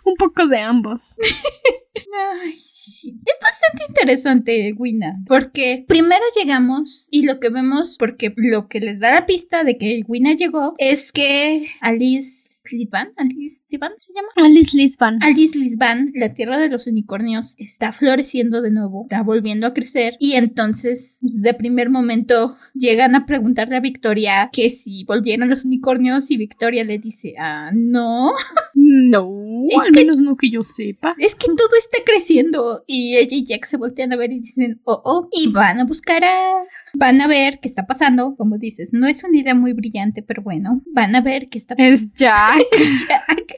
Un 0.05 0.15
poco 0.17 0.47
de 0.47 0.59
ambos. 0.59 1.17
Ay, 1.95 2.53
sí. 2.57 3.19
Es 3.27 3.35
bastante 3.43 3.85
interesante, 3.89 4.73
Wina, 4.79 5.17
porque 5.27 5.85
primero 5.89 6.23
llegamos 6.37 7.09
y 7.11 7.25
lo 7.25 7.41
que 7.41 7.51
vemos, 7.51 7.97
porque 7.99 8.33
lo 8.37 8.69
que 8.69 8.79
les 8.81 9.01
da 9.01 9.13
la 9.13 9.27
pista 9.27 9.65
de 9.65 9.77
que 9.77 10.03
Wina 10.07 10.35
llegó 10.35 10.75
es 10.79 11.11
que 11.13 11.67
Alice 11.81 12.61
Lisban, 12.71 13.11
Alice 13.17 13.65
Lisban 13.69 13.93
se 13.99 14.13
llama. 14.15 14.29
Alice 14.37 14.77
Lisban. 14.77 15.19
Alice 15.23 15.59
Lisban, 15.59 16.13
la 16.15 16.33
tierra 16.33 16.59
de 16.59 16.69
los 16.69 16.87
unicornios, 16.87 17.57
está 17.59 17.91
floreciendo 17.93 18.63
de 18.63 18.71
nuevo, 18.71 19.03
está 19.11 19.23
volviendo 19.23 19.67
a 19.67 19.75
crecer 19.75 20.15
y 20.21 20.35
entonces 20.35 21.19
de 21.23 21.55
primer 21.55 21.91
momento 21.91 22.57
llegan 22.75 23.15
a 23.17 23.27
preguntarle 23.27 23.77
a 23.77 23.81
Victoria 23.81 24.49
que 24.53 24.71
si 24.71 25.05
volvieron 25.07 25.51
los 25.51 25.65
unicornios 25.65 26.31
y 26.31 26.37
Victoria 26.37 26.85
le 26.85 26.99
dice, 26.99 27.35
ah, 27.39 27.71
no, 27.75 28.31
No, 28.75 29.29
Es 29.71 29.79
al 29.79 29.93
que- 29.93 30.01
menos 30.01 30.21
no 30.21 30.37
que 30.37 30.51
yo 30.51 30.63
sepa. 30.63 31.15
es 31.19 31.35
que 31.35 31.47
todo 31.47 31.69
está 31.81 31.99
creciendo 32.05 32.85
y 32.87 33.17
ella 33.17 33.37
y 33.37 33.45
Jack 33.45 33.65
se 33.65 33.77
voltean 33.77 34.13
a 34.13 34.17
ver 34.17 34.33
y 34.33 34.41
dicen, 34.41 34.81
oh, 34.85 35.03
oh, 35.05 35.29
y 35.33 35.51
van 35.53 35.81
a 35.81 35.85
buscar 35.85 36.25
a... 36.25 36.65
Van 36.95 37.21
a 37.21 37.27
ver 37.27 37.61
qué 37.61 37.69
está 37.69 37.87
pasando, 37.87 38.37
como 38.37 38.59
dices, 38.59 38.91
no 38.93 39.07
es 39.07 39.25
una 39.25 39.39
idea 39.39 39.55
muy 39.55 39.73
brillante, 39.73 40.23
pero 40.23 40.43
bueno, 40.43 40.83
van 40.93 41.15
a 41.17 41.21
ver 41.21 41.49
qué 41.49 41.59
está 41.59 41.75
Es 41.79 42.13
Jack. 42.13 42.63
Jack. 43.09 43.55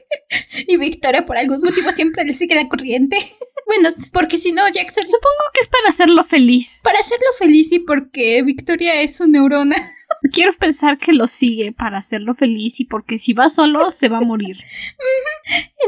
Y 0.67 0.77
Victoria 0.77 1.25
por 1.25 1.37
algún 1.37 1.61
motivo 1.61 1.91
siempre 1.91 2.23
le 2.25 2.33
sigue 2.33 2.55
la 2.55 2.67
corriente. 2.67 3.17
Bueno, 3.65 3.87
porque 4.11 4.37
si 4.37 4.51
no, 4.51 4.61
Jack 4.67 4.89
se... 4.89 5.05
Supongo 5.05 5.43
que 5.53 5.61
es 5.61 5.69
para 5.69 5.87
hacerlo 5.87 6.25
feliz. 6.25 6.81
Para 6.83 6.99
hacerlo 6.99 7.27
feliz 7.39 7.71
y 7.71 7.79
porque 7.79 8.43
Victoria 8.43 9.01
es 9.01 9.15
su 9.15 9.25
neurona. 9.25 9.77
Quiero 10.31 10.53
pensar 10.53 10.97
que 10.97 11.13
lo 11.13 11.27
sigue 11.27 11.71
para 11.73 11.97
hacerlo 11.97 12.33
feliz 12.35 12.79
y 12.79 12.85
porque 12.85 13.17
si 13.17 13.33
va 13.33 13.49
solo 13.49 13.91
se 13.91 14.09
va 14.09 14.19
a 14.19 14.21
morir. 14.21 14.57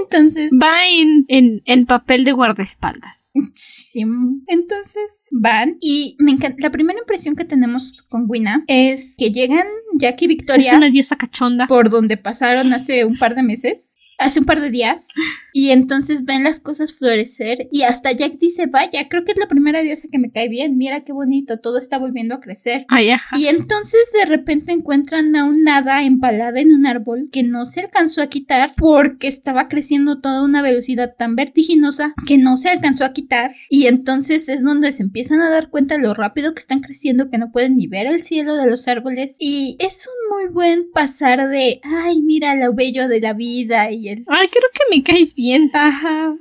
Entonces... 0.02 0.52
Va 0.62 0.88
en, 0.88 1.26
en, 1.28 1.62
en 1.66 1.86
papel 1.86 2.26
de 2.26 2.32
guardaespaldas. 2.34 3.32
Sí. 3.54 4.04
Entonces 4.48 5.30
van 5.32 5.78
y 5.82 6.16
me 6.20 6.32
encanta. 6.32 6.58
La 6.60 6.72
primera 6.72 7.00
impresión 7.00 7.36
que 7.36 7.46
tenemos 7.46 8.02
con 8.04 8.26
Wina 8.28 8.64
es 8.68 9.16
que 9.18 9.32
llegan 9.32 9.66
Jack 9.98 10.22
y 10.22 10.26
Es 10.26 10.30
Victoria 10.30 10.78
una 10.78 10.90
diosa 10.90 11.16
cachonda. 11.16 11.68
por 11.68 11.90
donde 11.90 12.18
pasaron 12.18 12.72
hace 12.74 13.06
un 13.06 13.18
par 13.18 13.36
de 13.36 13.44
meses. 13.44 13.95
Hace 14.20 14.40
un 14.40 14.46
par 14.46 14.62
de 14.62 14.72
días. 14.72 15.08
Y 15.54 15.72
entonces 15.72 16.26
ven 16.26 16.44
las 16.44 16.60
cosas 16.60 16.94
florecer. 16.94 17.70
Y 17.72 17.84
hasta 17.84 18.12
Jack 18.12 18.38
dice, 18.40 18.66
vaya, 18.66 19.08
creo 19.10 19.24
que 19.24 19.32
es 19.32 19.38
la 19.38 19.48
primera 19.48 19.82
diosa 19.82 20.10
que 20.12 20.20
me 20.20 20.30
cae 20.30 20.50
bien. 20.50 20.78
Mira 20.78 21.06
qué 21.06 21.14
bonito, 21.14 21.60
todo 21.60 21.78
está 21.78 21.98
volviendo 21.98 22.36
a 22.36 22.42
crecer. 22.42 22.86
Ay, 22.90 23.12
ajá. 23.12 23.38
Y 23.38 23.48
entonces 23.48 24.12
de 24.14 24.26
repente 24.26 24.74
encuentran 24.74 25.36
a 25.36 25.46
un 25.46 25.68
hada 25.68 26.04
empalada 26.04 26.60
en 26.60 26.74
un 26.74 26.86
árbol 26.86 27.30
que 27.32 27.44
no 27.44 27.66
se 27.66 27.82
alcanzó 27.82 28.22
a 28.22 28.28
quitar 28.28 28.74
porque 28.76 29.28
estaba 29.28 29.70
creciendo 29.70 30.20
toda 30.20 30.44
una 30.44 30.62
velocidad 30.62 31.16
tan 31.18 31.36
vertiginosa 31.36 32.14
que 32.28 32.38
no 32.38 32.58
se 32.58 32.70
alcanzó 32.70 33.06
a 33.06 33.14
quitar. 33.14 33.54
Y 33.70 33.88
entonces 33.88 34.50
es 34.50 34.64
donde 34.64 34.92
se 34.92 35.04
empiezan 35.04 35.42
a 35.42 35.50
dar 35.50 35.70
cuenta 35.70 35.98
lo 35.98 36.14
rápido 36.14 36.54
que 36.54 36.60
están 36.60 36.82
creciendo 36.82 37.30
que 37.30 37.38
no 37.38 37.52
pueden 37.52 37.78
ni 37.78 37.88
ver 37.88 38.08
el 38.08 38.22
cielo 38.22 38.56
de 38.56 38.68
los 38.68 38.88
árboles. 38.88 39.38
Y 39.40 39.78
es 39.80 40.08
un 40.08 40.38
muy 40.38 40.54
buen 40.54 40.92
pasar 40.92 41.48
de, 41.48 41.80
ay, 41.84 42.22
mira 42.22 42.56
lo 42.56 42.74
bello 42.74 43.08
de 43.08 43.22
la 43.22 43.34
vida 43.34 43.92
y 43.92 44.05
Ay, 44.10 44.48
creo 44.50 44.70
que 44.74 44.96
me 44.96 45.04
caes 45.04 45.36
bien. 45.36 45.70
Ajá. 45.74 46.34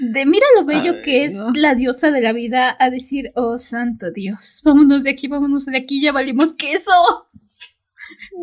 De 0.00 0.26
mira 0.26 0.46
lo 0.56 0.64
bello 0.64 0.94
Ay, 0.96 1.02
que 1.02 1.24
es 1.24 1.36
no. 1.36 1.52
la 1.54 1.74
diosa 1.74 2.10
de 2.10 2.20
la 2.20 2.32
vida 2.32 2.76
a 2.78 2.90
decir, 2.90 3.32
oh 3.34 3.58
santo 3.58 4.10
Dios, 4.10 4.60
vámonos 4.64 5.04
de 5.04 5.10
aquí, 5.10 5.26
vámonos 5.28 5.66
de 5.66 5.76
aquí, 5.76 6.02
ya 6.02 6.12
valimos 6.12 6.52
queso. 6.52 6.92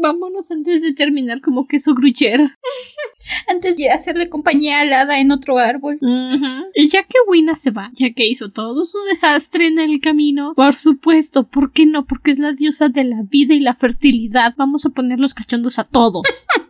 Vámonos 0.01 0.49
antes 0.51 0.82
de 0.82 0.93
terminar 0.93 1.39
como 1.41 1.67
queso 1.67 1.93
gruyere. 1.93 2.49
Antes 3.47 3.78
de 3.78 3.89
hacerle 3.89 4.28
compañía 4.30 4.82
al 4.82 4.91
hada 4.91 5.19
en 5.19 5.32
otro 5.32 5.57
árbol. 5.57 5.95
Ujú. 6.01 6.65
Y 6.76 6.89
ya 6.89 7.03
que 7.03 7.17
Wina 7.28 7.55
se 7.55 7.71
va, 7.71 7.89
ya 7.93 8.11
que 8.13 8.28
hizo 8.28 8.51
todo 8.51 8.84
su 8.84 8.97
desastre 9.09 9.67
en 9.67 9.80
el 9.80 10.01
camino, 10.01 10.53
por 10.55 10.76
supuesto, 10.76 11.47
¿por 11.47 11.71
qué 11.71 11.86
no? 11.86 12.05
Porque 12.05 12.32
es 12.32 12.39
la 12.39 12.51
diosa 12.51 12.89
de 12.89 13.03
la 13.05 13.24
vida 13.24 13.53
y 13.53 13.59
la 13.59 13.76
fertilidad. 13.76 14.53
Vamos 14.57 14.86
a 14.86 14.89
poner 14.89 15.19
los 15.19 15.34
cachondos 15.34 15.80
a 15.80 15.84
todos. 15.86 16.24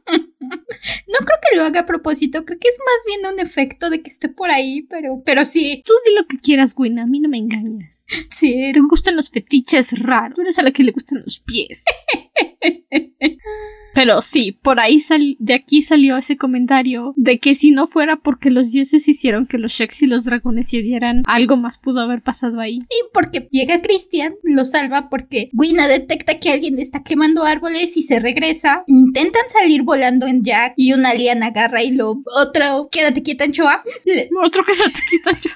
No 0.49 1.25
creo 1.25 1.39
que 1.41 1.57
lo 1.57 1.63
haga 1.63 1.81
a 1.81 1.85
propósito, 1.85 2.43
creo 2.45 2.59
que 2.59 2.67
es 2.67 2.79
más 2.79 3.03
bien 3.05 3.33
un 3.33 3.39
efecto 3.39 3.89
de 3.89 4.01
que 4.01 4.09
esté 4.09 4.29
por 4.29 4.49
ahí, 4.49 4.83
pero, 4.89 5.21
pero 5.25 5.45
sí, 5.45 5.83
Tú 5.85 5.93
di 6.05 6.15
lo 6.15 6.25
que 6.27 6.39
quieras, 6.39 6.73
Wina, 6.77 7.03
a 7.03 7.07
mí 7.07 7.19
no 7.19 7.29
me 7.29 7.37
engañas. 7.37 8.05
sí. 8.29 8.71
Te 8.73 8.79
gustan 8.81 9.15
los 9.15 9.29
fetiches 9.29 9.97
raros. 9.99 10.35
Tú 10.35 10.41
eres 10.41 10.59
a 10.59 10.63
la 10.63 10.71
que 10.71 10.83
le 10.83 10.91
gustan 10.91 11.21
los 11.23 11.39
pies. 11.39 11.83
Pero 13.93 14.21
sí, 14.21 14.51
por 14.51 14.79
ahí 14.79 14.99
sal 14.99 15.35
de 15.39 15.55
aquí 15.55 15.81
salió 15.81 16.17
ese 16.17 16.37
comentario 16.37 17.13
de 17.15 17.39
que 17.39 17.55
si 17.55 17.71
no 17.71 17.87
fuera 17.87 18.17
porque 18.17 18.49
los 18.49 18.71
dioses 18.71 19.07
hicieron 19.07 19.47
que 19.47 19.57
los 19.57 19.71
Sheks 19.73 20.03
y 20.03 20.07
los 20.07 20.25
dragones 20.25 20.69
se 20.69 20.83
algo 21.25 21.57
más 21.57 21.77
pudo 21.77 22.01
haber 22.01 22.21
pasado 22.21 22.59
ahí. 22.59 22.79
Y 22.79 23.11
porque 23.13 23.47
llega 23.49 23.81
Christian, 23.81 24.35
lo 24.43 24.65
salva 24.65 25.09
porque 25.09 25.49
Wina 25.53 25.87
detecta 25.87 26.39
que 26.39 26.49
alguien 26.49 26.77
está 26.79 27.03
quemando 27.03 27.43
árboles 27.43 27.95
y 27.97 28.03
se 28.03 28.19
regresa. 28.19 28.83
Intentan 28.87 29.47
salir 29.47 29.83
volando 29.83 30.27
en 30.27 30.43
Jack 30.43 30.73
y 30.75 30.93
una 30.93 31.13
liana 31.13 31.47
agarra 31.47 31.83
y 31.83 31.91
lo 31.91 32.21
otro, 32.35 32.89
quédate 32.91 33.23
quieta, 33.23 33.45
Anchoa. 33.45 33.83
Otro 34.43 34.63
que 34.63 34.73
se 34.73 34.83
te 34.85 34.99
quita 35.09 35.31
yo. 35.31 35.51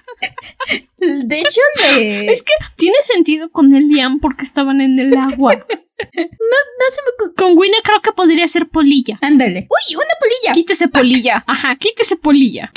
De 1.26 1.40
hecho, 1.40 1.62
le... 1.82 2.32
Es 2.32 2.44
que 2.44 2.54
tiene 2.76 2.98
sentido 3.02 3.50
con 3.50 3.76
el 3.76 3.88
Liam 3.88 4.20
porque 4.20 4.44
estaban 4.44 4.82
en 4.82 4.98
el 5.00 5.16
agua. 5.16 5.66
no 5.98 6.86
se 6.90 7.02
me... 7.02 7.34
Con 7.36 7.58
Wina 7.58 7.78
creo 7.84 8.02
que 8.02 8.12
podría 8.12 8.48
ser 8.48 8.68
polilla. 8.68 9.18
Ándale. 9.22 9.68
¡Uy, 9.70 9.96
una 9.96 10.14
polilla! 10.20 10.54
Quítese 10.54 10.88
polilla. 10.88 11.44
Ajá, 11.48 11.76
quítese 11.76 12.16
polilla. 12.18 12.72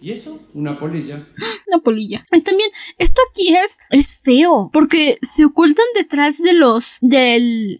¿Y 0.00 0.12
eso? 0.12 0.40
Una 0.54 0.78
polilla. 0.78 1.16
Una 1.68 1.78
polilla. 1.82 2.24
Y 2.32 2.40
también, 2.42 2.68
esto 2.98 3.20
aquí 3.30 3.54
es, 3.54 3.78
es 3.90 4.20
feo. 4.22 4.70
Porque 4.72 5.16
se 5.22 5.44
ocultan 5.44 5.84
detrás 5.94 6.42
de 6.42 6.52
los. 6.52 6.98
del. 7.00 7.78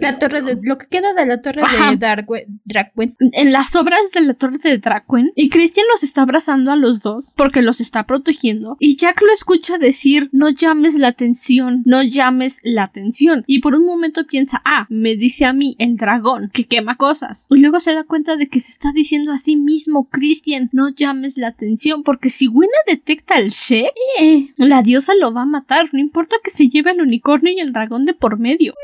La 0.00 0.18
torre 0.18 0.42
de... 0.42 0.58
Lo 0.62 0.76
que 0.78 0.86
queda 0.86 1.14
de 1.14 1.26
la 1.26 1.40
torre 1.40 1.62
Ajá. 1.62 1.90
de 1.92 1.98
Darkwe- 1.98 2.46
Drakwen. 2.64 3.16
en 3.20 3.52
las 3.52 3.74
obras 3.76 4.00
de 4.14 4.20
la 4.22 4.34
torre 4.34 4.58
de 4.58 4.78
Dracuen 4.78 5.32
y 5.34 5.48
Christian 5.50 5.86
los 5.92 6.02
está 6.02 6.22
abrazando 6.22 6.72
a 6.72 6.76
los 6.76 7.00
dos 7.00 7.34
porque 7.36 7.62
los 7.62 7.80
está 7.80 8.04
protegiendo 8.06 8.76
y 8.80 8.96
Jack 8.96 9.20
lo 9.22 9.32
escucha 9.32 9.78
decir 9.78 10.28
no 10.32 10.48
llames 10.50 10.94
la 10.96 11.08
atención, 11.08 11.82
no 11.86 12.02
llames 12.02 12.60
la 12.64 12.84
atención 12.84 13.44
y 13.46 13.60
por 13.60 13.74
un 13.74 13.86
momento 13.86 14.26
piensa 14.26 14.60
ah, 14.64 14.86
me 14.90 15.16
dice 15.16 15.44
a 15.44 15.52
mí 15.52 15.76
el 15.78 15.96
dragón 15.96 16.50
que 16.52 16.66
quema 16.66 16.96
cosas 16.96 17.46
y 17.50 17.58
luego 17.60 17.80
se 17.80 17.94
da 17.94 18.04
cuenta 18.04 18.36
de 18.36 18.48
que 18.48 18.60
se 18.60 18.72
está 18.72 18.92
diciendo 18.92 19.32
a 19.32 19.38
sí 19.38 19.56
mismo 19.56 20.08
Christian 20.10 20.68
no 20.72 20.88
llames 20.90 21.35
la 21.36 21.48
atención 21.48 22.02
porque 22.02 22.30
si 22.30 22.48
Wina 22.48 22.78
detecta 22.86 23.38
el 23.38 23.50
She 23.50 23.90
Eh, 24.20 24.48
la 24.56 24.82
diosa 24.82 25.12
lo 25.20 25.32
va 25.32 25.42
a 25.42 25.46
matar 25.46 25.86
no 25.92 25.98
importa 25.98 26.36
que 26.42 26.50
se 26.50 26.68
lleve 26.68 26.90
al 26.90 27.00
unicornio 27.00 27.52
y 27.52 27.60
el 27.60 27.72
dragón 27.72 28.04
de 28.04 28.14
por 28.14 28.38
medio 28.38 28.74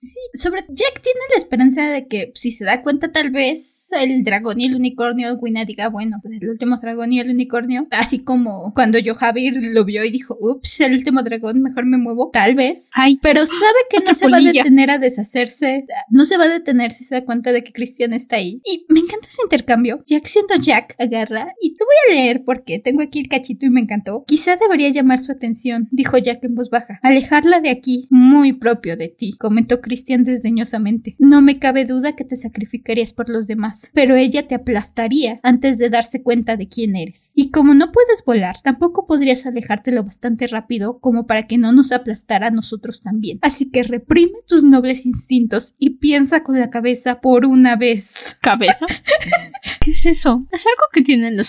sí. 0.00 0.20
Sobre... 0.34 0.60
Jack 0.68 1.00
tiene 1.02 1.20
la 1.30 1.38
esperanza 1.38 1.88
de 1.90 2.06
que 2.06 2.32
si 2.34 2.50
se 2.50 2.64
da 2.64 2.82
cuenta 2.82 3.10
tal 3.10 3.30
vez 3.30 3.90
el 3.92 4.22
dragón 4.22 4.60
y 4.60 4.66
el 4.66 4.74
unicornio, 4.74 5.28
Wina 5.40 5.64
diga, 5.64 5.88
bueno, 5.88 6.20
el 6.24 6.48
último 6.48 6.78
dragón 6.78 7.12
y 7.12 7.20
el 7.20 7.30
unicornio. 7.30 7.86
Así 7.90 8.20
como 8.20 8.72
cuando 8.74 8.98
yo 8.98 9.14
Javier 9.14 9.54
lo 9.56 9.84
vio 9.84 10.04
y 10.04 10.10
dijo, 10.10 10.36
ups, 10.40 10.80
el 10.80 10.94
último 10.94 11.22
dragón, 11.22 11.62
mejor 11.62 11.86
me 11.86 11.98
muevo. 11.98 12.30
Tal 12.32 12.54
vez. 12.54 12.90
ay 12.94 13.18
Pero 13.22 13.46
sabe 13.46 13.78
que 13.90 14.00
no 14.00 14.14
se 14.14 14.28
va 14.28 14.38
a 14.38 14.40
detener 14.40 14.90
a 14.90 14.98
deshacerse. 14.98 15.84
No 16.10 16.24
se 16.24 16.36
va 16.36 16.44
a 16.44 16.48
detener 16.48 16.92
si 16.92 17.04
se 17.04 17.14
da 17.14 17.24
cuenta 17.24 17.52
de 17.52 17.64
que 17.64 17.72
Christian 17.72 18.12
está 18.12 18.36
ahí. 18.36 18.60
Y 18.64 18.86
me 18.88 19.00
encanta 19.00 19.28
su 19.28 19.42
intercambio. 19.42 20.02
Jack 20.06 20.26
siendo 20.26 20.54
Jack 20.56 20.94
agarra. 20.98 21.54
Y 21.60 21.74
te 21.74 21.84
voy 21.84 21.94
a 22.06 22.12
leer 22.12 22.44
porque 22.44 22.78
tengo 22.78 23.02
aquí 23.02 23.20
el 23.20 23.28
cachito 23.28 23.66
y 23.66 23.70
me 23.70 23.80
encantó. 23.80 24.24
Quizá 24.26 24.56
debería 24.56 24.90
llamar 24.90 25.20
su 25.20 25.32
atención, 25.32 25.88
dijo 25.90 26.18
Jack 26.18 26.44
en 26.44 26.54
voz 26.54 26.70
baja. 26.70 27.00
Alejarla 27.02 27.60
de 27.60 27.70
aquí, 27.70 28.06
muy 28.10 28.52
propio 28.52 28.96
de 28.96 29.08
ti, 29.08 29.34
comentó 29.38 29.80
Christian 29.80 30.24
desdeñosamente. 30.24 31.16
No 31.18 31.42
me 31.42 31.58
cabe 31.58 31.84
duda 31.84 32.14
que 32.14 32.24
te 32.24 32.36
sacrificarías 32.36 33.12
por 33.12 33.28
los 33.28 33.46
demás, 33.46 33.90
pero 33.94 34.16
ella 34.16 34.46
te 34.46 34.54
aplastaría 34.54 35.40
antes 35.42 35.78
de 35.78 35.90
darse 35.90 36.22
cuenta 36.22 36.56
de 36.56 36.68
quién 36.68 36.96
eres. 36.96 37.32
Y 37.34 37.50
como 37.50 37.74
no 37.74 37.92
puedes 37.92 38.24
volar, 38.24 38.60
tampoco 38.62 39.06
podrías 39.06 39.46
alejarte 39.46 39.92
lo 39.92 40.04
bastante 40.04 40.46
rápido 40.46 40.98
como 41.00 41.26
para 41.26 41.46
que 41.46 41.58
no 41.58 41.72
nos 41.72 41.92
aplastara 41.92 42.48
a 42.48 42.50
nosotros 42.50 43.02
también. 43.02 43.38
Así 43.42 43.70
que 43.70 43.82
reprime 43.82 44.38
tus 44.46 44.64
nobles 44.64 45.06
instintos 45.06 45.74
y 45.78 45.90
piensa 45.98 46.42
con 46.42 46.58
la 46.58 46.70
cabeza 46.70 47.20
por 47.20 47.46
una 47.46 47.76
vez. 47.76 48.36
cabeza 48.40 48.86
¿qué 49.84 49.90
es 49.90 50.06
eso? 50.06 50.46
es 50.52 50.66
algo 50.66 50.82
que 50.92 51.02
tienen 51.02 51.36
los 51.36 51.46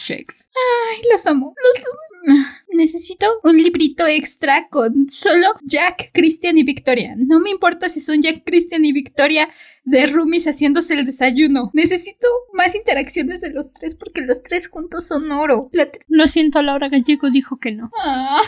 Ay, 0.91 1.01
los 1.11 1.25
amo, 1.27 1.53
los 1.55 1.85
amo. 1.85 2.45
Necesito 2.73 3.25
un 3.43 3.57
librito 3.57 4.05
extra 4.07 4.67
con 4.69 5.09
solo 5.09 5.47
Jack, 5.63 6.11
Christian 6.13 6.57
y 6.57 6.63
Victoria. 6.63 7.13
No 7.17 7.39
me 7.39 7.49
importa 7.49 7.89
si 7.89 7.99
son 7.99 8.21
Jack, 8.21 8.43
Christian 8.45 8.85
y 8.85 8.91
Victoria 8.91 9.49
de 9.83 10.05
roomies 10.07 10.45
haciéndose 10.45 10.93
el 10.93 11.05
desayuno. 11.05 11.71
Necesito 11.73 12.27
más 12.53 12.75
interacciones 12.75 13.41
de 13.41 13.51
los 13.51 13.71
tres 13.71 13.95
porque 13.95 14.21
los 14.21 14.43
tres 14.43 14.67
juntos 14.67 15.07
son 15.07 15.31
oro. 15.31 15.69
La 15.71 15.89
Lo 16.07 16.27
siento, 16.27 16.61
Laura 16.61 16.89
Gallego 16.89 17.29
dijo 17.29 17.57
que 17.59 17.71
no. 17.71 17.91
Ah. 17.99 18.41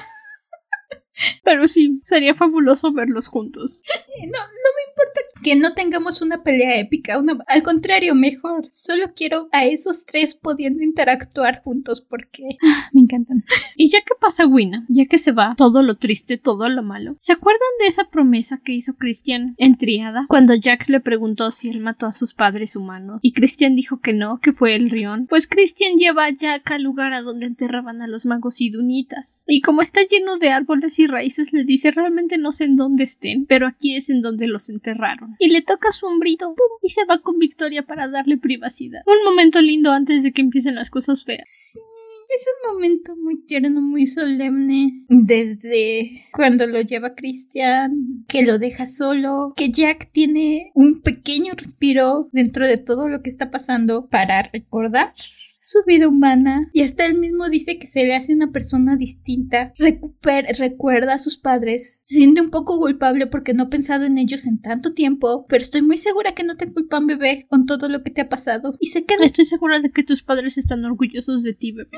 Pero 1.43 1.67
sí, 1.67 1.99
sería 2.03 2.35
fabuloso 2.35 2.93
verlos 2.93 3.27
juntos. 3.27 3.81
No, 4.21 4.25
no 4.27 4.69
me 4.75 4.91
importa 4.91 5.21
que 5.43 5.55
no 5.55 5.73
tengamos 5.73 6.21
una 6.21 6.43
pelea 6.43 6.79
épica, 6.79 7.19
una- 7.19 7.37
al 7.47 7.63
contrario, 7.63 8.15
mejor. 8.15 8.65
Solo 8.69 9.13
quiero 9.15 9.49
a 9.51 9.65
esos 9.65 10.05
tres 10.05 10.35
pudiendo 10.35 10.83
interactuar 10.83 11.61
juntos 11.63 12.01
porque 12.01 12.43
ah, 12.63 12.89
me 12.93 13.01
encantan. 13.01 13.43
Y 13.75 13.89
ya 13.89 13.99
que 13.99 14.13
pasa 14.19 14.45
Wina, 14.47 14.85
ya 14.89 15.05
que 15.05 15.17
se 15.17 15.31
va 15.31 15.55
todo 15.57 15.81
lo 15.83 15.97
triste, 15.97 16.37
todo 16.37 16.69
lo 16.69 16.83
malo, 16.83 17.15
¿se 17.17 17.33
acuerdan 17.33 17.59
de 17.79 17.87
esa 17.87 18.09
promesa 18.09 18.61
que 18.63 18.73
hizo 18.73 18.93
Christian 18.95 19.55
en 19.57 19.77
Triada? 19.77 20.25
Cuando 20.29 20.55
Jack 20.55 20.87
le 20.89 20.99
preguntó 20.99 21.51
si 21.51 21.69
él 21.69 21.79
mató 21.81 22.05
a 22.05 22.11
sus 22.11 22.33
padres 22.33 22.75
humanos 22.75 23.19
y 23.21 23.33
Christian 23.33 23.75
dijo 23.75 23.99
que 23.99 24.13
no, 24.13 24.39
que 24.39 24.53
fue 24.53 24.75
el 24.75 24.89
Rion. 24.89 25.27
Pues 25.27 25.47
Christian 25.47 25.93
lleva 25.97 26.25
a 26.25 26.31
Jack 26.31 26.71
al 26.71 26.83
lugar 26.83 27.13
a 27.13 27.21
donde 27.21 27.47
enterraban 27.47 28.01
a 28.01 28.07
los 28.07 28.25
magos 28.25 28.61
idunitas. 28.61 29.43
Y 29.47 29.61
como 29.61 29.81
está 29.81 30.01
lleno 30.03 30.37
de 30.37 30.49
árboles 30.49 30.99
y 30.99 31.00
raíces, 31.07 31.53
le 31.53 31.63
dice 31.63 31.91
realmente 31.91 32.37
no 32.37 32.51
sé 32.51 32.65
en 32.65 32.75
dónde 32.75 33.03
estén, 33.03 33.45
pero 33.45 33.67
aquí 33.67 33.95
es 33.95 34.09
en 34.09 34.21
donde 34.21 34.47
los 34.47 34.69
enterraron. 34.69 35.35
Y 35.39 35.49
le 35.49 35.61
toca 35.61 35.91
su 35.91 36.05
hombrito, 36.05 36.55
y 36.81 36.89
se 36.89 37.05
va 37.05 37.19
con 37.19 37.39
Victoria 37.39 37.83
para 37.83 38.07
darle 38.07 38.37
privacidad. 38.37 39.01
Un 39.05 39.23
momento 39.25 39.61
lindo 39.61 39.91
antes 39.91 40.23
de 40.23 40.31
que 40.31 40.41
empiecen 40.41 40.75
las 40.75 40.89
cosas 40.89 41.23
feas. 41.23 41.71
Sí, 41.73 41.79
es 42.33 42.47
un 42.63 42.75
momento 42.75 43.15
muy 43.17 43.43
tierno, 43.45 43.81
muy 43.81 44.07
solemne. 44.07 44.91
Desde 45.09 46.23
cuando 46.31 46.65
lo 46.65 46.81
lleva 46.81 47.15
Christian, 47.15 48.25
que 48.27 48.43
lo 48.43 48.57
deja 48.57 48.85
solo, 48.85 49.53
que 49.55 49.71
Jack 49.71 50.11
tiene 50.11 50.71
un 50.73 51.01
pequeño 51.01 51.53
respiro 51.55 52.29
dentro 52.31 52.65
de 52.65 52.77
todo 52.77 53.09
lo 53.09 53.21
que 53.21 53.29
está 53.29 53.51
pasando 53.51 54.07
para 54.09 54.43
recordar 54.43 55.13
su 55.61 55.79
vida 55.85 56.07
humana 56.07 56.69
y 56.73 56.81
hasta 56.81 57.05
él 57.05 57.19
mismo 57.19 57.47
dice 57.49 57.77
que 57.77 57.87
se 57.87 58.03
le 58.03 58.15
hace 58.15 58.33
una 58.33 58.51
persona 58.51 58.97
distinta, 58.97 59.73
recuerda 59.77 61.13
a 61.13 61.19
sus 61.19 61.37
padres, 61.37 62.01
se 62.03 62.15
siente 62.15 62.41
un 62.41 62.49
poco 62.49 62.79
culpable 62.79 63.27
porque 63.27 63.53
no 63.53 63.63
ha 63.63 63.69
pensado 63.69 64.05
en 64.05 64.17
ellos 64.17 64.47
en 64.47 64.59
tanto 64.59 64.93
tiempo, 64.93 65.45
pero 65.47 65.61
estoy 65.61 65.83
muy 65.83 65.97
segura 65.97 66.33
que 66.33 66.43
no 66.43 66.57
te 66.57 66.73
culpan 66.73 67.05
bebé 67.05 67.45
con 67.49 67.67
todo 67.67 67.87
lo 67.89 68.03
que 68.03 68.09
te 68.09 68.21
ha 68.21 68.29
pasado 68.29 68.75
y 68.79 68.87
se 68.87 69.05
queda 69.05 69.23
Estoy 69.23 69.45
segura 69.45 69.79
de 69.79 69.91
que 69.91 70.03
tus 70.03 70.23
padres 70.23 70.57
están 70.57 70.83
orgullosos 70.83 71.43
de 71.43 71.53
ti, 71.53 71.71
bebé. 71.73 71.89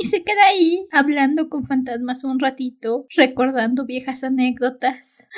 y 0.00 0.06
se 0.06 0.24
queda 0.24 0.46
ahí 0.48 0.86
hablando 0.90 1.48
con 1.50 1.66
fantasmas 1.66 2.24
un 2.24 2.40
ratito, 2.40 3.06
recordando 3.14 3.84
viejas 3.84 4.24
anécdotas. 4.24 5.28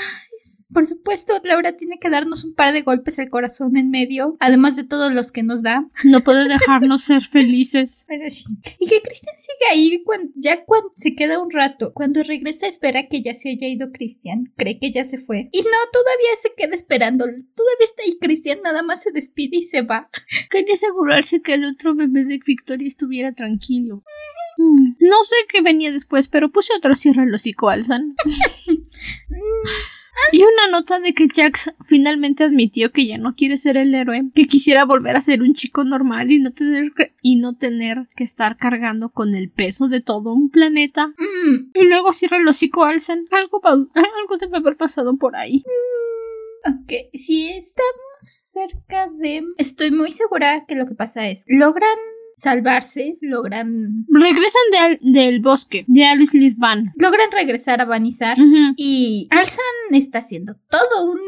Por 0.72 0.86
supuesto, 0.86 1.32
Laura 1.44 1.76
tiene 1.76 1.98
que 1.98 2.10
darnos 2.10 2.44
un 2.44 2.54
par 2.54 2.72
de 2.72 2.82
golpes 2.82 3.18
al 3.18 3.28
corazón 3.28 3.76
en 3.76 3.90
medio, 3.90 4.36
además 4.40 4.76
de 4.76 4.84
todos 4.84 5.12
los 5.12 5.32
que 5.32 5.42
nos 5.42 5.62
da. 5.62 5.86
No 6.04 6.20
puede 6.22 6.48
dejarnos 6.48 7.02
ser 7.02 7.22
felices. 7.22 8.04
Pero 8.08 8.28
sí. 8.30 8.44
Y 8.78 8.86
que 8.88 9.02
Cristian 9.02 9.34
siga 9.38 9.72
ahí 9.72 10.02
cuan- 10.04 10.32
ya 10.34 10.64
cuando 10.64 10.92
se 10.96 11.14
queda 11.14 11.40
un 11.40 11.50
rato. 11.50 11.92
Cuando 11.94 12.22
regresa 12.22 12.66
espera 12.66 13.06
que 13.08 13.22
ya 13.22 13.34
se 13.34 13.50
haya 13.50 13.66
ido 13.68 13.90
Cristian. 13.92 14.44
Cree 14.56 14.78
que 14.78 14.90
ya 14.90 15.04
se 15.04 15.18
fue. 15.18 15.48
Y 15.52 15.58
no, 15.62 15.68
todavía 15.92 16.30
se 16.40 16.52
queda 16.56 16.74
esperando. 16.74 17.24
Todavía 17.24 17.84
está 17.84 18.02
ahí 18.04 18.18
Cristian, 18.20 18.58
nada 18.62 18.82
más 18.82 19.02
se 19.02 19.12
despide 19.12 19.58
y 19.58 19.62
se 19.62 19.82
va. 19.82 20.08
Quería 20.50 20.74
asegurarse 20.74 21.40
que 21.42 21.54
el 21.54 21.64
otro 21.64 21.94
bebé 21.94 22.24
de 22.24 22.38
Victoria 22.44 22.86
estuviera 22.86 23.32
tranquilo. 23.32 24.02
Mm, 24.58 24.92
No 25.00 25.22
sé 25.24 25.36
qué 25.48 25.60
venía 25.62 25.92
después, 25.92 26.28
pero 26.28 26.50
puse 26.50 26.72
otro 26.76 26.94
cierre 26.94 27.22
al 27.22 27.34
hocico 27.34 27.68
Alzan. 27.68 28.14
Y 30.32 30.42
una 30.42 30.70
nota 30.72 30.98
de 31.00 31.14
que 31.14 31.28
Jax 31.28 31.74
finalmente 31.86 32.44
admitió 32.44 32.90
que 32.92 33.06
ya 33.06 33.18
no 33.18 33.34
quiere 33.34 33.56
ser 33.56 33.76
el 33.76 33.94
héroe, 33.94 34.30
que 34.34 34.46
quisiera 34.46 34.84
volver 34.84 35.16
a 35.16 35.20
ser 35.20 35.42
un 35.42 35.54
chico 35.54 35.84
normal 35.84 36.30
y 36.30 36.38
no 36.38 36.50
tener 36.50 36.92
que, 36.92 37.12
y 37.22 37.36
no 37.36 37.54
tener 37.54 38.08
que 38.16 38.24
estar 38.24 38.56
cargando 38.56 39.10
con 39.10 39.34
el 39.34 39.50
peso 39.50 39.88
de 39.88 40.00
todo 40.00 40.32
un 40.32 40.50
planeta. 40.50 41.08
Mm, 41.08 41.70
Y 41.74 41.84
luego 41.84 42.12
cierra 42.12 42.38
el 42.38 42.48
hocico 42.48 42.84
Alzan. 42.84 43.24
Algo, 43.30 43.60
algo 43.64 44.36
debe 44.38 44.56
haber 44.56 44.76
pasado 44.76 45.16
por 45.16 45.36
ahí. 45.36 45.62
Ok, 46.64 46.92
si 47.12 47.48
estamos 47.48 47.96
cerca 48.20 49.08
de... 49.18 49.44
Estoy 49.58 49.90
muy 49.90 50.10
segura 50.10 50.64
que 50.66 50.74
lo 50.74 50.86
que 50.86 50.94
pasa 50.94 51.28
es... 51.28 51.44
Logran 51.46 51.96
salvarse, 52.36 53.16
logran... 53.22 54.04
Regresan 54.08 54.62
de 54.70 54.78
Al- 54.78 54.98
del 55.00 55.40
bosque, 55.40 55.84
de 55.88 56.04
Alice 56.04 56.36
Lisban. 56.36 56.92
Logran 56.98 57.30
regresar 57.32 57.80
a 57.80 57.86
Vanizar. 57.86 58.36
Y 58.76 59.26
Alzan 59.30 59.64
está 59.92 60.18
haciendo 60.18 60.54
todo 60.70 61.10
un, 61.12 61.18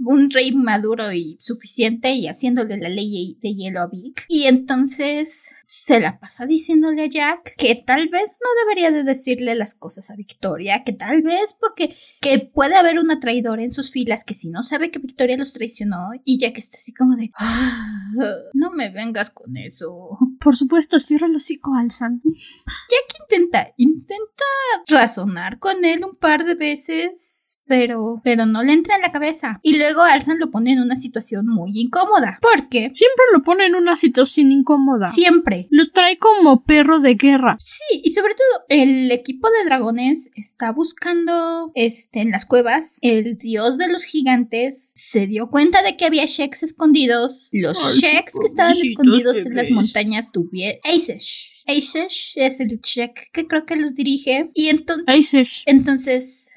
un 0.00 0.30
rey 0.30 0.52
maduro 0.52 1.12
y 1.12 1.36
suficiente 1.40 2.12
y 2.12 2.26
haciéndole 2.28 2.76
la 2.76 2.88
ley 2.88 3.38
de 3.42 3.54
hielo 3.54 3.80
a 3.80 3.88
Vic. 3.88 4.24
Y 4.28 4.44
entonces 4.44 5.54
se 5.62 6.00
la 6.00 6.18
pasa 6.20 6.46
diciéndole 6.46 7.04
a 7.04 7.08
Jack 7.08 7.54
que 7.56 7.74
tal 7.74 8.08
vez 8.08 8.38
no 8.42 8.48
debería 8.64 8.90
de 8.90 9.02
decirle 9.02 9.54
las 9.54 9.74
cosas 9.74 10.10
a 10.10 10.16
Victoria, 10.16 10.84
que 10.84 10.92
tal 10.92 11.22
vez 11.22 11.54
porque 11.58 11.94
que 12.20 12.50
puede 12.52 12.76
haber 12.76 12.98
una 12.98 13.20
traidora 13.20 13.62
en 13.62 13.72
sus 13.72 13.90
filas 13.90 14.24
que 14.24 14.34
si 14.34 14.48
no 14.48 14.62
sabe 14.62 14.90
que 14.90 14.98
Victoria 14.98 15.36
los 15.36 15.52
traicionó 15.52 16.10
y 16.24 16.38
Jack 16.38 16.58
está 16.58 16.78
así 16.78 16.92
como 16.92 17.16
de 17.16 17.30
"Ah, 17.38 18.12
no 18.54 18.70
me 18.70 18.90
vengas 18.90 19.30
con 19.30 19.56
eso. 19.56 20.16
Por 20.40 20.56
supuesto, 20.56 21.00
cierra 21.00 21.26
el 21.26 21.36
hocico 21.36 21.74
Alzan. 21.74 22.22
Jack 22.24 23.20
intenta, 23.28 23.72
intenta 23.76 24.44
razonar 24.86 25.58
con 25.58 25.84
él 25.84 26.04
un 26.04 26.16
par 26.16 26.44
de 26.44 26.54
veces, 26.54 27.57
pero, 27.68 28.20
pero 28.24 28.46
no 28.46 28.62
le 28.62 28.72
entra 28.72 28.96
en 28.96 29.02
la 29.02 29.12
cabeza. 29.12 29.60
Y 29.62 29.78
luego 29.78 30.02
Alzan 30.02 30.38
lo 30.38 30.50
pone 30.50 30.72
en 30.72 30.80
una 30.80 30.96
situación 30.96 31.46
muy 31.46 31.72
incómoda. 31.78 32.38
Porque 32.40 32.90
Siempre 32.94 33.24
lo 33.32 33.42
pone 33.42 33.66
en 33.66 33.74
una 33.74 33.94
situación 33.94 34.50
incómoda. 34.50 35.10
siempre. 35.10 35.68
Lo 35.70 35.90
trae 35.90 36.18
como 36.18 36.64
perro 36.64 37.00
de 37.00 37.14
guerra. 37.14 37.56
Sí, 37.60 38.00
y 38.02 38.10
sobre 38.10 38.34
todo 38.34 38.64
el 38.68 39.10
equipo 39.10 39.48
de 39.50 39.66
dragones 39.66 40.30
está 40.34 40.72
buscando 40.72 41.70
este 41.74 42.20
en 42.20 42.30
las 42.30 42.46
cuevas. 42.46 42.98
El 43.02 43.36
dios 43.36 43.78
de 43.78 43.92
los 43.92 44.04
gigantes 44.04 44.92
se 44.96 45.26
dio 45.26 45.48
cuenta 45.48 45.82
de 45.82 45.96
que 45.96 46.06
había 46.06 46.24
sheks 46.24 46.62
escondidos. 46.62 47.50
Los 47.52 47.78
Ay, 47.78 48.00
sheks 48.00 48.34
que 48.40 48.46
estaban 48.46 48.74
escondidos 48.74 49.44
en 49.46 49.54
las 49.54 49.70
montañas 49.70 50.32
tuvieron 50.32 50.80
Aisesh. 50.84 51.47
Aisesh 51.68 52.32
es 52.36 52.60
el 52.60 52.80
shek 52.80 53.30
que 53.32 53.46
creo 53.46 53.66
que 53.66 53.76
los 53.76 53.94
dirige. 53.94 54.50
Y 54.54 54.68
entonces. 54.68 55.62
Entonces 55.66 56.50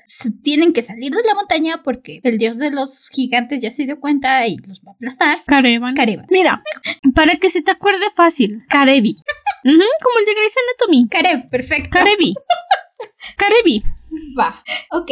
tienen 0.43 0.74
que 0.74 0.82
salir 0.82 1.12
de 1.12 1.24
la 1.26 1.36
montaña 1.36 1.82
porque 1.84 2.20
el 2.24 2.38
dios 2.38 2.57
de 2.57 2.72
los 2.72 3.09
gigantes 3.09 3.62
ya 3.62 3.72
se 3.72 3.86
dio 3.86 3.99
cuenta 3.99 4.45
y 4.47 4.57
los 4.68 4.82
va 4.82 4.91
a 4.91 4.95
aplastar. 4.95 5.43
Karevan. 5.45 5.95
Karevan. 5.95 6.26
Mira, 6.30 6.64
para 7.16 7.38
que 7.38 7.49
se 7.49 7.62
te 7.62 7.72
acuerde 7.72 8.05
fácil, 8.16 8.64
Karevi. 8.68 9.16
Ujú, 9.64 9.86
como 10.01 10.20
el 10.20 10.26
de 10.26 10.34
Grey's 10.34 10.55
Anatomy. 10.57 11.07
Kareb, 11.07 11.49
perfecto. 11.49 11.89
Karevi. 11.91 12.34
Karevi. 13.38 13.84
Va. 14.38 14.64
Ok. 14.91 15.12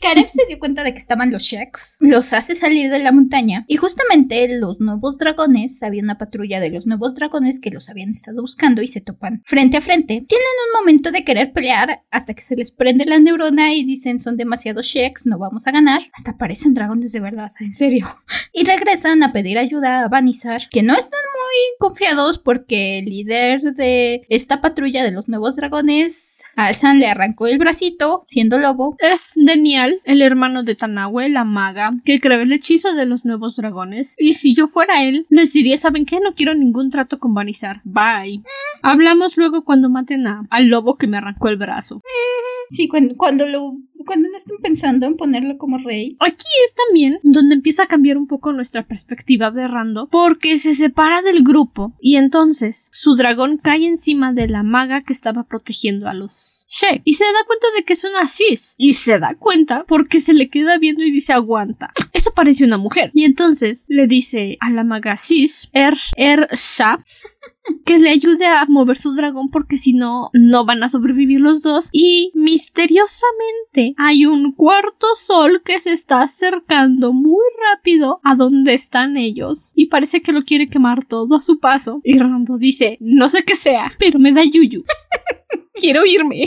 Kareb 0.00 0.28
se 0.28 0.46
dio 0.46 0.58
cuenta 0.58 0.84
de 0.84 0.92
que 0.92 0.98
estaban 0.98 1.30
los 1.30 1.42
Sheks. 1.42 1.96
Los 2.00 2.32
hace 2.32 2.54
salir 2.54 2.90
de 2.90 2.98
la 3.00 3.12
montaña. 3.12 3.64
Y 3.68 3.76
justamente 3.76 4.58
los 4.58 4.80
nuevos 4.80 5.18
dragones, 5.18 5.82
había 5.82 6.02
una 6.02 6.18
patrulla 6.18 6.60
de 6.60 6.70
los 6.70 6.86
nuevos 6.86 7.14
dragones 7.14 7.60
que 7.60 7.70
los 7.70 7.88
habían 7.88 8.10
estado 8.10 8.40
buscando 8.40 8.82
y 8.82 8.88
se 8.88 9.00
topan 9.00 9.42
frente 9.44 9.76
a 9.76 9.80
frente. 9.80 10.24
Tienen 10.26 10.46
un 10.66 10.80
momento 10.80 11.10
de 11.10 11.24
querer 11.24 11.52
pelear 11.52 12.04
hasta 12.10 12.34
que 12.34 12.42
se 12.42 12.56
les 12.56 12.70
prende 12.70 13.04
la 13.04 13.18
neurona 13.18 13.74
y 13.74 13.84
dicen 13.84 14.18
son 14.18 14.36
demasiados 14.36 14.86
Sheks, 14.86 15.26
no 15.26 15.38
vamos 15.38 15.66
a 15.66 15.72
ganar. 15.72 16.02
Hasta 16.12 16.36
parecen 16.36 16.74
dragones 16.74 17.12
de 17.12 17.20
verdad, 17.20 17.52
en 17.60 17.72
serio. 17.72 18.06
Y 18.52 18.64
regresan 18.64 19.22
a 19.22 19.32
pedir 19.32 19.58
ayuda 19.58 20.02
a 20.02 20.08
Vanizar, 20.08 20.68
que 20.70 20.82
no 20.82 20.94
están 20.94 21.20
muy 21.34 21.88
confiados 21.88 22.38
porque 22.38 22.98
el 22.98 23.06
líder 23.06 23.74
de 23.74 24.22
esta 24.28 24.60
patrulla 24.60 25.04
de 25.04 25.12
los 25.12 25.28
nuevos 25.28 25.56
dragones, 25.56 26.42
Alzan 26.56 26.98
le 26.98 27.06
arrancó 27.06 27.46
el 27.46 27.58
bracito, 27.58 28.17
siendo 28.26 28.58
lobo. 28.58 28.96
Es 28.98 29.32
Denial, 29.36 30.00
el 30.04 30.22
hermano 30.22 30.62
de 30.62 30.74
Tanahue, 30.74 31.28
la 31.28 31.44
maga, 31.44 31.86
que 32.04 32.20
creó 32.20 32.40
el 32.40 32.52
hechizo 32.52 32.94
de 32.94 33.06
los 33.06 33.24
nuevos 33.24 33.56
dragones. 33.56 34.14
Y 34.18 34.32
si 34.34 34.54
yo 34.54 34.68
fuera 34.68 35.04
él, 35.04 35.26
les 35.28 35.52
diría, 35.52 35.76
¿saben 35.76 36.06
qué? 36.06 36.20
No 36.20 36.34
quiero 36.34 36.54
ningún 36.54 36.90
trato 36.90 37.18
con 37.18 37.34
Vanizar. 37.34 37.80
Bye. 37.84 38.42
Hablamos 38.82 39.36
luego 39.36 39.64
cuando 39.64 39.88
maten 39.88 40.26
a, 40.26 40.46
al 40.50 40.68
lobo 40.68 40.96
que 40.96 41.06
me 41.06 41.16
arrancó 41.16 41.48
el 41.48 41.56
brazo. 41.56 42.00
Sí, 42.70 42.88
cuando, 42.88 43.14
cuando 43.16 43.46
lo 43.46 43.76
cuando 44.04 44.28
no 44.30 44.36
estén 44.36 44.56
pensando 44.62 45.06
en 45.06 45.16
ponerlo 45.16 45.58
como 45.58 45.78
rey. 45.78 46.16
Aquí 46.20 46.46
es 46.66 46.74
también 46.74 47.18
donde 47.22 47.54
empieza 47.54 47.84
a 47.84 47.88
cambiar 47.88 48.16
un 48.16 48.26
poco 48.26 48.52
nuestra 48.52 48.86
perspectiva 48.86 49.50
de 49.50 49.68
Rando, 49.68 50.08
porque 50.10 50.58
se 50.58 50.74
separa 50.74 51.20
del 51.22 51.44
grupo 51.44 51.94
y 52.00 52.16
entonces 52.16 52.88
su 52.92 53.16
dragón 53.16 53.58
cae 53.58 53.86
encima 53.86 54.32
de 54.32 54.48
la 54.48 54.62
maga 54.62 55.02
que 55.02 55.12
estaba 55.12 55.44
protegiendo 55.44 56.08
a 56.08 56.14
los 56.14 56.64
Shek 56.68 57.02
y 57.04 57.14
se 57.14 57.24
da 57.24 57.44
cuenta 57.46 57.66
de 57.76 57.84
que 57.84 57.92
es 57.92 58.04
una 58.04 58.26
cis 58.26 58.74
y 58.78 58.94
se 58.94 59.18
da 59.18 59.34
cuenta 59.34 59.84
porque 59.86 60.20
se 60.20 60.34
le 60.34 60.48
queda 60.48 60.78
viendo 60.78 61.04
y 61.04 61.12
dice 61.12 61.32
aguanta. 61.32 61.92
Eso 62.12 62.32
parece 62.34 62.64
una 62.64 62.78
mujer 62.78 63.10
y 63.12 63.24
entonces 63.24 63.84
le 63.88 64.06
dice 64.06 64.56
a 64.60 64.70
la 64.70 64.84
maga 64.84 65.16
cis 65.16 65.68
Er 65.72 65.94
Er 66.16 66.48
que 67.84 67.98
le 67.98 68.10
ayude 68.10 68.46
a 68.46 68.64
mover 68.68 68.96
su 68.96 69.14
dragón 69.14 69.48
porque 69.50 69.76
si 69.76 69.92
no, 69.92 70.30
no 70.32 70.64
van 70.64 70.82
a 70.82 70.88
sobrevivir 70.88 71.40
los 71.40 71.62
dos. 71.62 71.90
Y 71.92 72.30
misteriosamente 72.34 73.94
hay 73.96 74.26
un 74.26 74.52
cuarto 74.52 75.06
sol 75.16 75.62
que 75.64 75.80
se 75.80 75.92
está 75.92 76.22
acercando 76.22 77.12
muy 77.12 77.44
rápido 77.72 78.20
a 78.24 78.34
donde 78.34 78.74
están 78.74 79.16
ellos. 79.16 79.72
Y 79.74 79.86
parece 79.86 80.22
que 80.22 80.32
lo 80.32 80.42
quiere 80.42 80.68
quemar 80.68 81.04
todo 81.04 81.36
a 81.36 81.40
su 81.40 81.58
paso. 81.58 82.00
Y 82.04 82.18
Rando 82.18 82.58
dice, 82.58 82.98
no 83.00 83.28
sé 83.28 83.44
qué 83.44 83.54
sea, 83.54 83.92
pero 83.98 84.18
me 84.18 84.32
da 84.32 84.42
yuyu. 84.44 84.84
quiero 85.80 86.04
irme. 86.04 86.44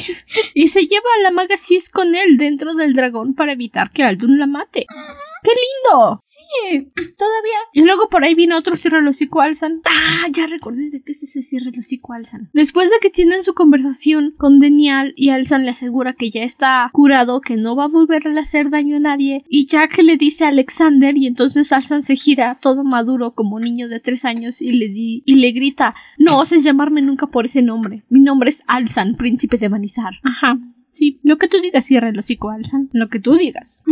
Y 0.53 0.67
se 0.67 0.81
lleva 0.81 1.09
a 1.17 1.23
la 1.23 1.31
maga 1.31 1.55
Sis 1.55 1.89
con 1.89 2.15
él 2.15 2.37
dentro 2.37 2.73
del 2.73 2.93
dragón 2.93 3.33
para 3.33 3.53
evitar 3.53 3.89
que 3.89 4.03
Aldun 4.03 4.39
la 4.39 4.47
mate. 4.47 4.85
¡Qué 5.43 5.51
lindo! 5.51 6.19
Sí, 6.23 6.91
todavía. 7.17 7.57
Y 7.73 7.81
luego 7.81 8.09
por 8.09 8.23
ahí 8.23 8.35
viene 8.35 8.53
otro 8.53 8.75
cierre 8.75 8.99
el 8.99 9.07
hocico 9.07 9.41
Alzan. 9.41 9.81
Ah, 9.85 10.27
ya 10.29 10.45
recordé 10.45 10.91
de 10.91 11.01
qué 11.01 11.13
es 11.13 11.23
ese 11.23 11.41
cierre 11.41 11.71
el 11.71 11.79
hocico 11.79 12.13
Alzan. 12.13 12.49
Después 12.53 12.91
de 12.91 12.97
que 13.01 13.09
tienen 13.09 13.43
su 13.43 13.55
conversación 13.55 14.35
con 14.37 14.59
Denial 14.59 15.13
y 15.15 15.29
Alzan 15.29 15.65
le 15.65 15.71
asegura 15.71 16.13
que 16.13 16.29
ya 16.29 16.43
está 16.43 16.89
curado, 16.93 17.41
que 17.41 17.55
no 17.55 17.75
va 17.75 17.85
a 17.85 17.87
volver 17.87 18.27
a 18.27 18.39
hacer 18.39 18.69
daño 18.69 18.97
a 18.97 18.99
nadie, 18.99 19.43
y 19.49 19.65
Jack 19.65 19.97
le 20.03 20.17
dice 20.17 20.45
a 20.45 20.49
Alexander 20.49 21.17
y 21.17 21.25
entonces 21.25 21.71
Alzan 21.71 22.03
se 22.03 22.15
gira 22.15 22.59
todo 22.61 22.83
maduro 22.83 23.31
como 23.31 23.59
niño 23.59 23.87
de 23.87 23.99
tres 23.99 24.25
años 24.25 24.61
y 24.61 24.73
le, 24.73 24.89
di 24.89 25.23
y 25.25 25.35
le 25.35 25.51
grita, 25.53 25.95
no 26.19 26.37
oses 26.37 26.63
llamarme 26.63 27.01
nunca 27.01 27.25
por 27.27 27.45
ese 27.45 27.63
nombre. 27.63 28.03
Mi 28.09 28.19
nombre 28.19 28.49
es 28.49 28.63
Alzan, 28.67 29.15
príncipe 29.21 29.59
de 29.59 29.69
Manizar. 29.69 30.13
Ajá. 30.23 30.57
Sí, 30.89 31.19
lo 31.23 31.37
que 31.37 31.47
tú 31.47 31.57
digas, 31.59 31.85
cierra 31.85 32.09
el 32.09 32.17
hocico, 32.17 32.49
Alzan. 32.49 32.89
Lo 32.91 33.07
que 33.07 33.19
tú 33.19 33.35
digas. 33.35 33.83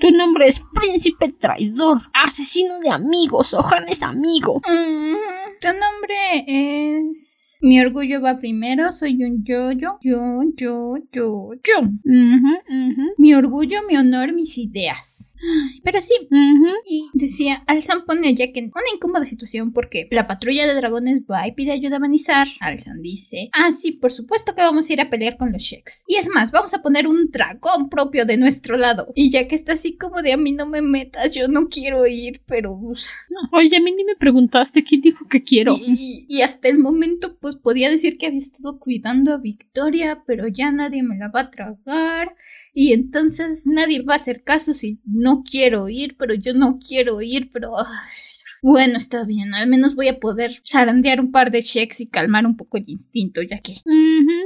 Tu 0.00 0.10
nombre 0.10 0.46
es 0.46 0.64
príncipe 0.74 1.30
traidor, 1.32 1.98
asesino 2.14 2.80
de 2.80 2.90
amigos, 2.90 3.52
Ojan 3.52 3.86
es 3.88 4.02
amigo. 4.02 4.60
Mm, 4.66 5.14
tu 5.60 5.68
nombre 5.68 6.44
es... 6.46 7.47
Mi 7.60 7.80
orgullo 7.80 8.20
va 8.20 8.38
primero, 8.38 8.92
soy 8.92 9.22
un 9.24 9.44
yo-yo, 9.44 9.98
yo, 10.00 10.42
yo, 10.56 10.96
yo, 11.12 11.50
yo. 11.64 11.80
Ujú, 11.80 12.54
ujú, 12.68 13.02
Mi 13.18 13.34
orgullo, 13.34 13.78
mi 13.88 13.96
honor, 13.96 14.32
mis 14.32 14.56
ideas. 14.58 15.34
Pero 15.82 16.00
sí, 16.02 16.14
ujú. 16.30 16.68
y 16.88 17.08
decía, 17.14 17.62
Alzan 17.66 18.04
pone 18.04 18.28
a 18.28 18.32
Jack 18.32 18.56
en 18.56 18.66
una 18.66 18.94
incómoda 18.94 19.24
situación 19.24 19.72
porque 19.72 20.08
la 20.10 20.26
patrulla 20.26 20.66
de 20.66 20.74
dragones 20.74 21.22
va 21.30 21.46
y 21.46 21.52
pide 21.52 21.72
ayuda 21.72 21.96
a 21.96 22.00
Manizar. 22.00 22.46
Alzan 22.60 23.02
dice, 23.02 23.50
ah, 23.52 23.72
sí, 23.72 23.92
por 23.92 24.12
supuesto 24.12 24.54
que 24.54 24.62
vamos 24.62 24.88
a 24.88 24.92
ir 24.92 25.00
a 25.00 25.10
pelear 25.10 25.36
con 25.36 25.52
los 25.52 25.62
Sheks. 25.62 26.04
Y 26.06 26.16
es 26.16 26.28
más, 26.28 26.52
vamos 26.52 26.74
a 26.74 26.82
poner 26.82 27.06
un 27.06 27.30
dragón 27.30 27.88
propio 27.88 28.24
de 28.24 28.36
nuestro 28.36 28.76
lado. 28.76 29.06
Y 29.14 29.30
Jack 29.30 29.52
está 29.52 29.72
así 29.72 29.96
como 29.96 30.22
de 30.22 30.32
a 30.32 30.36
mí 30.36 30.52
no 30.52 30.66
me 30.66 30.82
metas, 30.82 31.34
yo 31.34 31.48
no 31.48 31.68
quiero 31.68 32.06
ir, 32.06 32.40
pero... 32.46 32.78
pues, 32.80 33.16
Oye, 33.52 33.76
a 33.76 33.80
mí 33.80 33.92
ni 33.94 34.04
me 34.04 34.16
preguntaste 34.16 34.84
quién 34.84 35.00
dijo 35.00 35.26
que 35.28 35.42
quiero. 35.42 35.76
Y, 35.76 36.26
y 36.28 36.42
hasta 36.42 36.68
el 36.68 36.78
momento, 36.78 37.36
pues 37.40 37.47
podía 37.56 37.90
decir 37.90 38.18
que 38.18 38.26
había 38.26 38.38
estado 38.38 38.78
cuidando 38.78 39.32
a 39.32 39.38
Victoria, 39.38 40.22
pero 40.26 40.48
ya 40.48 40.70
nadie 40.70 41.02
me 41.02 41.16
la 41.16 41.28
va 41.28 41.40
a 41.40 41.50
tragar. 41.50 42.34
Y 42.72 42.92
entonces 42.92 43.66
nadie 43.66 44.02
va 44.02 44.14
a 44.14 44.16
hacer 44.16 44.44
caso 44.44 44.74
si 44.74 45.00
no 45.04 45.42
quiero 45.42 45.88
ir, 45.88 46.16
pero 46.16 46.34
yo 46.34 46.54
no 46.54 46.78
quiero 46.78 47.20
ir, 47.22 47.50
pero. 47.52 47.76
ay, 47.78 47.84
bueno, 48.62 48.98
está 48.98 49.24
bien, 49.24 49.54
al 49.54 49.68
menos 49.68 49.94
voy 49.94 50.08
a 50.08 50.18
poder 50.18 50.50
zarandear 50.66 51.20
un 51.20 51.30
par 51.30 51.50
de 51.50 51.62
checks 51.62 52.00
y 52.00 52.08
calmar 52.08 52.44
un 52.44 52.56
poco 52.56 52.78
el 52.78 52.84
instinto, 52.88 53.40
ya 53.42 53.58
que. 53.58 53.74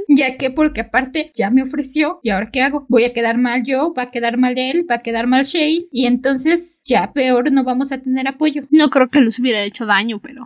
Ya 0.07 0.37
que, 0.37 0.51
porque 0.51 0.81
aparte 0.81 1.31
ya 1.33 1.49
me 1.49 1.63
ofreció, 1.63 2.19
¿y 2.21 2.29
ahora 2.29 2.51
qué 2.51 2.61
hago? 2.61 2.85
Voy 2.89 3.05
a 3.05 3.13
quedar 3.13 3.37
mal 3.37 3.63
yo, 3.65 3.93
va 3.97 4.03
a 4.03 4.11
quedar 4.11 4.37
mal 4.37 4.53
él, 4.57 4.85
va 4.89 4.95
a 4.95 5.01
quedar 5.01 5.25
mal 5.25 5.45
Shane, 5.45 5.87
y 5.91 6.05
entonces 6.05 6.81
ya 6.85 7.11
peor 7.13 7.51
no 7.51 7.63
vamos 7.63 7.91
a 7.91 8.01
tener 8.01 8.27
apoyo. 8.27 8.63
No 8.69 8.89
creo 8.89 9.09
que 9.09 9.21
les 9.21 9.39
hubiera 9.39 9.63
hecho 9.63 9.85
daño, 9.85 10.19
pero. 10.21 10.45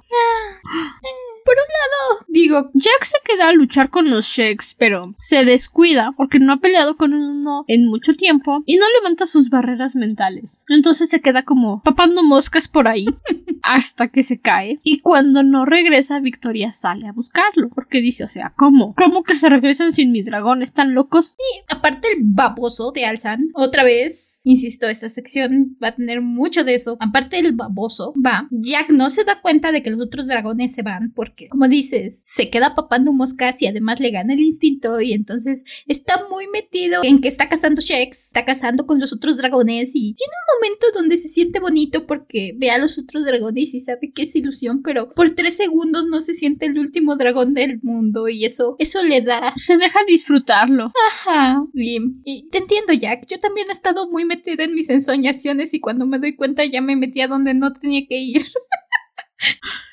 Por 1.47 1.55
un 1.55 1.71
lado, 1.79 2.25
digo, 2.27 2.71
Jack 2.73 3.05
se 3.05 3.19
queda 3.23 3.47
a 3.47 3.53
luchar 3.53 3.89
con 3.89 4.09
los 4.09 4.25
Shakes, 4.25 4.75
pero 4.77 5.13
se 5.17 5.45
descuida 5.45 6.11
porque 6.17 6.39
no 6.39 6.51
ha 6.51 6.57
peleado 6.57 6.97
con 6.97 7.13
uno 7.13 7.63
en 7.69 7.87
mucho 7.87 8.13
tiempo 8.13 8.63
y 8.65 8.75
no 8.75 8.85
levanta 8.99 9.25
sus 9.25 9.49
barreras 9.49 9.95
mentales. 9.95 10.65
Entonces 10.67 11.09
se 11.09 11.21
queda 11.21 11.43
como 11.43 11.81
papando 11.83 12.21
moscas 12.23 12.67
por 12.67 12.89
ahí 12.89 13.05
hasta 13.63 14.09
que 14.09 14.23
se 14.23 14.41
cae. 14.41 14.79
Y 14.83 14.99
cuando 14.99 15.43
no 15.43 15.65
regresa, 15.65 16.19
Victoria 16.19 16.71
sale 16.71 17.07
a 17.07 17.13
buscarlo 17.13 17.69
porque 17.73 18.01
dice, 18.01 18.25
o 18.25 18.27
sea, 18.27 18.51
¿cómo? 18.57 18.93
¿Cómo 18.95 19.23
que 19.23 19.35
se 19.35 19.47
regresan 19.47 19.93
sin 19.93 20.11
mi 20.11 20.23
dragón? 20.23 20.61
¿Están 20.61 20.93
locos? 20.93 21.37
Aparte 21.69 22.07
el 22.17 22.23
baboso 22.25 22.91
de 22.91 23.05
Alzan, 23.05 23.51
otra 23.53 23.83
vez, 23.83 24.41
insisto, 24.43 24.87
esta 24.87 25.09
sección 25.09 25.77
va 25.81 25.89
a 25.89 25.95
tener 25.95 26.21
mucho 26.21 26.63
de 26.63 26.75
eso. 26.75 26.97
Aparte 26.99 27.39
el 27.39 27.55
baboso, 27.55 28.13
va. 28.25 28.47
Jack 28.51 28.89
no 28.89 29.09
se 29.09 29.23
da 29.23 29.39
cuenta 29.41 29.71
de 29.71 29.83
que 29.83 29.91
los 29.91 30.05
otros 30.05 30.27
dragones 30.27 30.73
se 30.73 30.83
van 30.83 31.11
porque, 31.15 31.36
como 31.49 31.67
dices, 31.67 32.21
se 32.25 32.49
queda 32.49 32.75
papando 32.75 33.13
moscas 33.13 33.61
y 33.61 33.67
además 33.67 33.99
le 33.99 34.11
gana 34.11 34.33
el 34.33 34.39
instinto 34.39 34.99
y 34.99 35.13
entonces 35.13 35.63
está 35.87 36.27
muy 36.29 36.47
metido 36.47 37.01
en 37.03 37.21
que 37.21 37.27
está 37.27 37.49
cazando 37.49 37.81
Sheks, 37.81 38.27
está 38.27 38.45
cazando 38.45 38.85
con 38.85 38.99
los 38.99 39.13
otros 39.13 39.37
dragones 39.37 39.91
y 39.93 40.13
tiene 40.13 40.33
un 40.33 40.57
momento 40.57 40.87
donde 40.93 41.17
se 41.17 41.27
siente 41.27 41.59
bonito 41.59 42.07
porque 42.07 42.53
ve 42.57 42.71
a 42.71 42.77
los 42.77 42.97
otros 42.97 43.25
dragones 43.25 43.73
y 43.73 43.79
sabe 43.79 44.11
que 44.11 44.23
es 44.23 44.35
ilusión, 44.35 44.81
pero 44.81 45.13
por 45.13 45.31
tres 45.31 45.55
segundos 45.55 46.07
no 46.07 46.21
se 46.21 46.33
siente 46.33 46.65
el 46.65 46.79
último 46.79 47.15
dragón 47.15 47.53
del 47.53 47.79
mundo 47.83 48.27
y 48.27 48.45
eso, 48.45 48.75
eso 48.79 49.03
le 49.03 49.21
da 49.21 49.53
Se 49.57 49.77
deja 49.77 49.99
disfrutarlo. 50.07 50.91
Ajá, 51.09 51.65
bien. 51.73 52.21
Y 52.23 52.49
te 52.49 52.59
entiendo, 52.59 52.93
Jack. 52.93 53.25
Yo 53.27 53.39
también 53.39 53.67
he 53.69 53.73
estado 53.73 54.09
muy 54.09 54.25
metida 54.25 54.63
en 54.63 54.73
mis 54.73 54.89
ensoñaciones 54.89 55.73
y 55.73 55.79
cuando 55.79 56.05
me 56.05 56.19
doy 56.19 56.35
cuenta 56.35 56.65
ya 56.65 56.81
me 56.81 56.95
metí 56.95 57.21
a 57.21 57.27
donde 57.27 57.53
no 57.53 57.73
tenía 57.73 58.05
que 58.07 58.17
ir. 58.17 58.41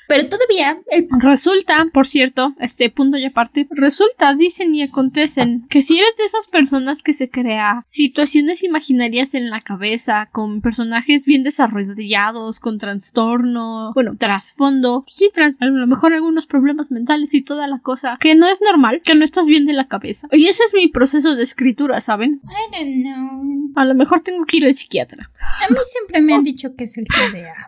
Pero 0.07 0.29
todavía 0.29 0.79
el 0.91 1.07
Resulta, 1.19 1.85
por 1.91 2.05
cierto, 2.05 2.53
este 2.59 2.89
punto 2.89 3.17
y 3.17 3.25
aparte, 3.25 3.67
resulta, 3.71 4.33
dicen 4.35 4.75
y 4.75 4.83
acontecen 4.83 5.65
que 5.69 5.81
si 5.81 5.97
eres 5.97 6.15
de 6.17 6.25
esas 6.25 6.47
personas 6.47 7.01
que 7.01 7.13
se 7.13 7.29
crea 7.29 7.81
situaciones 7.85 8.63
imaginarias 8.63 9.33
en 9.33 9.49
la 9.49 9.61
cabeza, 9.61 10.27
con 10.31 10.61
personajes 10.61 11.25
bien 11.25 11.43
desarrollados, 11.43 12.59
con 12.59 12.77
trastorno, 12.77 13.91
bueno, 13.93 14.15
trasfondo, 14.17 15.03
sí, 15.07 15.29
tras, 15.33 15.57
a 15.59 15.65
lo 15.65 15.87
mejor 15.87 16.13
algunos 16.13 16.45
problemas 16.45 16.91
mentales 16.91 17.33
y 17.33 17.41
toda 17.41 17.67
la 17.67 17.79
cosa, 17.79 18.17
que 18.19 18.35
no 18.35 18.47
es 18.47 18.61
normal, 18.61 19.01
que 19.03 19.15
no 19.15 19.23
estás 19.23 19.47
bien 19.47 19.65
de 19.65 19.73
la 19.73 19.87
cabeza. 19.87 20.27
Y 20.31 20.47
ese 20.47 20.63
es 20.65 20.73
mi 20.73 20.87
proceso 20.87 21.35
de 21.35 21.43
escritura, 21.43 21.99
¿saben? 22.01 22.41
I 22.43 22.77
don't 22.77 23.03
know. 23.03 23.71
A 23.75 23.85
lo 23.85 23.95
mejor 23.95 24.19
tengo 24.19 24.45
que 24.45 24.57
ir 24.57 24.65
al 24.65 24.75
psiquiatra. 24.75 25.31
A 25.67 25.71
mí 25.71 25.77
siempre 25.91 26.21
me 26.21 26.35
han 26.35 26.43
dicho 26.43 26.75
que 26.75 26.83
es 26.83 26.97
el 26.97 27.05
TDA. 27.05 27.67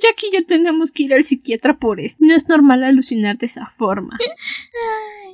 Jack 0.00 0.22
y 0.24 0.36
yo 0.36 0.44
tenemos 0.46 0.92
que 0.92 1.04
ir 1.04 1.14
al 1.14 1.24
psiquiatra 1.24 1.76
por 1.76 2.00
esto. 2.00 2.24
No 2.24 2.34
es 2.34 2.48
normal 2.48 2.84
alucinar 2.84 3.38
de 3.38 3.46
esa 3.46 3.66
forma. 3.76 4.18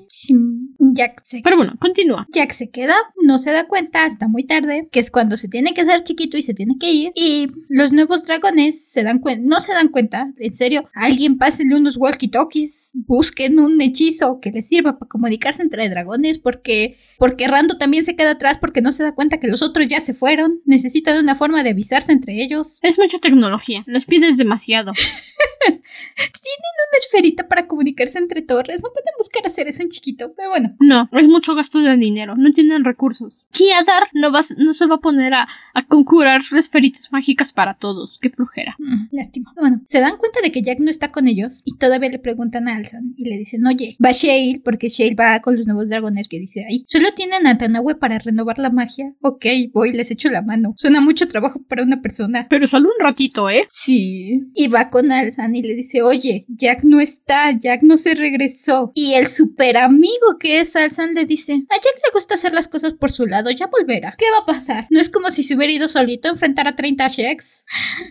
Jack 0.78 1.22
se 1.24 1.40
Pero 1.42 1.57
bueno, 1.57 1.74
continúa. 1.78 2.26
Jack 2.32 2.52
se 2.52 2.70
queda, 2.70 2.94
no 3.22 3.38
se 3.38 3.52
da 3.52 3.66
cuenta 3.66 4.05
hasta 4.05 4.28
muy 4.28 4.44
tarde, 4.44 4.88
que 4.90 5.00
es 5.00 5.11
cuando 5.11 5.36
se 5.36 5.48
tiene 5.48 5.74
que 5.74 5.82
hacer 5.82 6.02
chiquito 6.02 6.36
y 6.36 6.42
se 6.42 6.55
tiene 6.55 6.76
que 6.78 6.90
ir. 6.90 7.12
Y 7.14 7.48
los 7.68 7.92
nuevos 7.92 8.26
dragones 8.26 8.88
se 8.88 9.02
dan 9.02 9.18
cuenta, 9.18 9.42
no 9.46 9.61
se 9.61 9.72
dan 9.72 9.88
cuenta, 9.88 10.32
en 10.38 10.55
serio, 10.55 10.88
alguien 10.94 11.38
pásele 11.38 11.74
unos 11.74 11.96
walkie-talkies, 11.98 12.92
busquen 13.07 13.59
un 13.59 13.80
hechizo 13.80 14.40
que 14.40 14.50
les 14.50 14.68
sirva 14.68 14.98
para 14.98 15.09
comunicarse 15.09 15.62
entre 15.62 15.88
dragones, 15.88 16.38
porque, 16.38 16.96
porque 17.18 17.48
Rando 17.48 17.78
también 17.78 18.05
se 18.05 18.16
queda 18.16 18.32
atrás 18.32 18.59
porque 18.61 18.82
no 18.82 18.92
se 18.92 19.02
da 19.02 19.14
cuenta 19.14 19.38
que 19.38 19.48
los 19.48 19.62
otros 19.62 19.86
ya 19.88 20.00
se 20.00 20.14
fueron. 20.14 20.61
Necesitan 20.64 21.18
una 21.18 21.34
forma 21.34 21.62
de 21.62 21.70
avisarse 21.70 22.12
entre 22.12 22.42
ellos. 22.42 22.78
Es 22.82 22.98
mucha 22.98 23.18
tecnología. 23.18 23.84
Les 23.86 24.07
pides 24.07 24.36
demasiado. 24.36 24.92
Una 26.94 26.98
esferita 26.98 27.48
para 27.48 27.66
comunicarse 27.66 28.18
entre 28.18 28.42
torres. 28.42 28.82
No 28.82 28.92
pueden 28.92 29.14
buscar 29.18 29.46
hacer 29.46 29.66
eso 29.66 29.82
en 29.82 29.88
chiquito, 29.95 30.32
pero 30.36 30.51
bueno. 30.51 30.74
No, 30.80 31.09
es 31.12 31.28
mucho 31.28 31.55
gasto 31.55 31.80
de 31.80 31.97
dinero. 31.97 32.34
No 32.36 32.53
tienen 32.53 32.84
recursos. 32.84 33.49
Kiadar 33.53 34.09
no, 34.12 34.32
va, 34.32 34.40
no 34.59 34.72
se 34.72 34.86
va 34.86 34.97
a 34.97 35.01
poner 35.01 35.34
a, 35.34 35.49
a 35.74 35.86
conjurar 35.86 36.40
esferitas 36.53 37.12
mágicas 37.12 37.53
para 37.53 37.74
todos. 37.74 38.18
Qué 38.18 38.30
flujera. 38.30 38.74
Mm, 38.78 39.16
lástima. 39.16 39.53
Bueno, 39.57 39.80
se 39.86 40.01
dan 40.01 40.16
cuenta 40.16 40.40
de 40.42 40.53
que 40.53 40.62
Jack 40.62 40.80
no 40.80 40.90
está 40.90 41.12
con 41.12 41.28
ellos 41.28 41.62
y 41.64 41.76
todavía 41.76 42.11
le 42.11 42.18
preguntan 42.18 42.68
a 42.68 42.76
Alzan 42.76 43.14
y 43.16 43.28
le 43.28 43.38
dicen, 43.38 43.66
oye, 43.66 43.97
va 44.05 44.12
Shale 44.12 44.61
porque 44.64 44.88
Shale 44.88 45.14
va 45.14 45.40
con 45.40 45.57
los 45.57 45.66
nuevos 45.66 45.88
dragones 45.88 46.28
que 46.28 46.38
dice 46.38 46.64
ahí. 46.68 46.82
Solo 46.86 47.09
tienen 47.14 47.47
a 47.47 47.57
Tanawe 47.57 47.97
para 47.97 48.18
renovar 48.18 48.59
la 48.59 48.70
magia. 48.70 49.14
Ok, 49.20 49.47
voy, 49.72 49.92
les 49.92 50.11
echo 50.11 50.28
la 50.28 50.42
mano. 50.42 50.74
Suena 50.76 51.01
mucho 51.01 51.28
trabajo 51.28 51.62
para 51.68 51.82
una 51.82 52.03
persona. 52.03 52.47
Pero 52.49 52.66
solo 52.66 52.88
un 52.88 53.05
ratito, 53.05 53.49
¿eh? 53.51 53.64
Sí. 53.68 54.42
Y 54.55 54.68
va 54.68 54.90
con 54.90 55.11
Alzan 55.12 55.55
y 55.55 55.62
le 55.62 55.74
dice, 55.74 56.03
oye, 56.03 56.47
Jack 56.49 56.84
no 56.84 57.01
está, 57.01 57.53
Jack 57.59 57.82
no 57.82 57.97
se 57.97 58.14
regresó. 58.14 58.92
Y 58.95 59.14
el 59.14 59.26
super 59.26 59.76
amigo 59.85 60.39
que 60.39 60.61
es 60.61 60.74
Alzan 60.76 61.14
le 61.14 61.24
dice, 61.24 61.53
a 61.53 61.74
Jack 61.74 61.95
le 61.97 62.12
gusta 62.12 62.35
hacer 62.35 62.53
las 62.53 62.68
cosas 62.68 62.95
por 62.95 63.11
su 63.11 63.26
lado, 63.26 63.51
ya 63.51 63.68
volverá. 63.68 64.14
¿Qué 64.18 64.26
va 64.32 64.39
a 64.43 64.47
pasar? 64.47 64.87
No 64.91 65.01
es 65.01 65.11
como 65.11 65.30
si 65.30 65.43
se 65.43 65.57
hubiera 65.57 65.72
ido 65.72 65.89
solito 65.89 66.28
a 66.28 66.32
enfrentar 66.32 66.66
a 66.68 66.74
30 66.74 67.09
Sheks. 67.09 67.66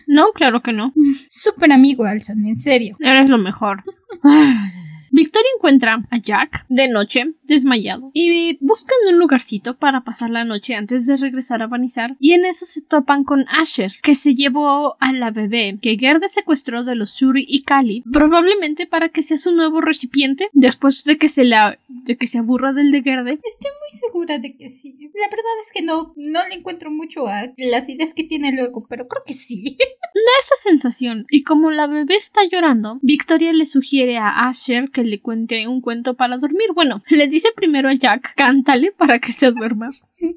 No, 0.06 0.32
claro 0.32 0.62
que 0.62 0.72
no. 0.72 0.92
Super 1.28 1.72
amigo 1.72 2.04
Alzan, 2.04 2.44
en 2.44 2.56
serio. 2.56 2.96
Eres 3.00 3.30
lo 3.30 3.38
mejor. 3.38 3.82
Victoria 5.14 5.48
encuentra 5.56 6.04
a 6.10 6.18
Jack 6.18 6.66
de 6.68 6.88
noche, 6.88 7.34
desmayado, 7.44 8.10
y 8.14 8.58
buscan 8.60 8.96
un 9.12 9.20
lugarcito 9.20 9.78
para 9.78 10.00
pasar 10.00 10.30
la 10.30 10.44
noche 10.44 10.74
antes 10.74 11.06
de 11.06 11.16
regresar 11.16 11.62
a 11.62 11.68
Vanizar. 11.68 12.16
Y 12.18 12.32
en 12.32 12.44
eso 12.44 12.66
se 12.66 12.82
topan 12.82 13.22
con 13.22 13.44
Asher, 13.48 13.92
que 14.02 14.16
se 14.16 14.34
llevó 14.34 14.96
a 14.98 15.12
la 15.12 15.30
bebé 15.30 15.78
que 15.80 15.96
Gerda 15.96 16.26
secuestró 16.26 16.82
de 16.82 16.96
los 16.96 17.12
Shuri 17.16 17.46
y 17.46 17.62
Kali, 17.62 18.02
probablemente 18.12 18.88
para 18.88 19.08
que 19.08 19.22
sea 19.22 19.36
su 19.36 19.54
nuevo 19.54 19.80
recipiente 19.80 20.48
después 20.52 21.04
de 21.04 21.16
que 21.16 21.28
se 21.28 21.44
la 21.44 21.78
de 21.88 22.16
que 22.16 22.26
se 22.26 22.38
aburra 22.38 22.72
del 22.72 22.90
de 22.90 23.02
Gerde. 23.02 23.38
Estoy 23.44 23.70
muy 23.70 24.00
segura 24.00 24.38
de 24.40 24.56
que 24.56 24.68
sí. 24.68 24.96
La 25.14 25.28
verdad 25.28 25.60
es 25.62 25.70
que 25.72 25.84
no, 25.84 26.12
no 26.16 26.40
le 26.48 26.56
encuentro 26.56 26.90
mucho 26.90 27.28
a 27.28 27.52
las 27.56 27.88
ideas 27.88 28.14
que 28.14 28.24
tiene 28.24 28.52
luego, 28.52 28.84
pero 28.88 29.06
creo 29.06 29.22
que 29.24 29.34
sí. 29.34 29.78
Da 30.14 30.30
esa 30.40 30.54
sensación. 30.56 31.26
Y 31.28 31.42
como 31.42 31.72
la 31.72 31.88
bebé 31.88 32.14
está 32.14 32.42
llorando, 32.50 33.00
Victoria 33.02 33.52
le 33.52 33.66
sugiere 33.66 34.16
a 34.16 34.46
Asher 34.46 34.90
que 34.90 35.03
le 35.04 35.20
cuente 35.20 35.66
un 35.68 35.80
cuento 35.80 36.14
para 36.14 36.36
dormir. 36.38 36.68
Bueno, 36.74 37.02
le 37.10 37.28
dice 37.28 37.48
primero 37.54 37.88
a 37.88 37.94
Jack, 37.94 38.34
cántale 38.36 38.92
para 38.92 39.18
que 39.18 39.28
se 39.28 39.50
duerma. 39.50 39.90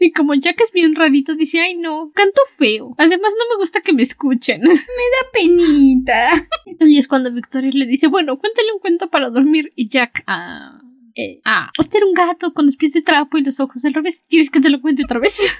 Y 0.00 0.12
como 0.12 0.34
Jack 0.34 0.60
es 0.60 0.70
bien 0.70 0.94
rarito, 0.94 1.34
dice, 1.34 1.60
ay 1.60 1.76
no, 1.76 2.12
canto 2.14 2.40
feo. 2.56 2.94
Además 2.98 3.34
no 3.36 3.56
me 3.56 3.58
gusta 3.58 3.80
que 3.80 3.92
me 3.92 4.02
escuchen. 4.02 4.60
Me 4.62 4.68
da 4.68 5.32
penita. 5.32 6.48
Y 6.80 6.98
es 6.98 7.08
cuando 7.08 7.32
Victoria 7.34 7.72
le 7.74 7.84
dice, 7.84 8.06
bueno, 8.06 8.38
cuéntale 8.38 8.72
un 8.72 8.78
cuento 8.78 9.10
para 9.10 9.28
dormir. 9.28 9.72
Y 9.74 9.88
Jack, 9.88 10.22
ah... 10.28 10.80
eh, 11.16 11.40
ah, 11.44 11.70
este 11.80 11.98
era 11.98 12.06
un 12.06 12.14
gato 12.14 12.54
con 12.54 12.66
los 12.66 12.76
pies 12.76 12.92
de 12.92 13.02
trapo 13.02 13.38
y 13.38 13.42
los 13.42 13.58
ojos 13.58 13.84
al 13.84 13.94
revés. 13.94 14.24
¿Quieres 14.28 14.50
que 14.50 14.60
te 14.60 14.70
lo 14.70 14.80
cuente 14.80 15.02
otra 15.02 15.18
vez? 15.18 15.58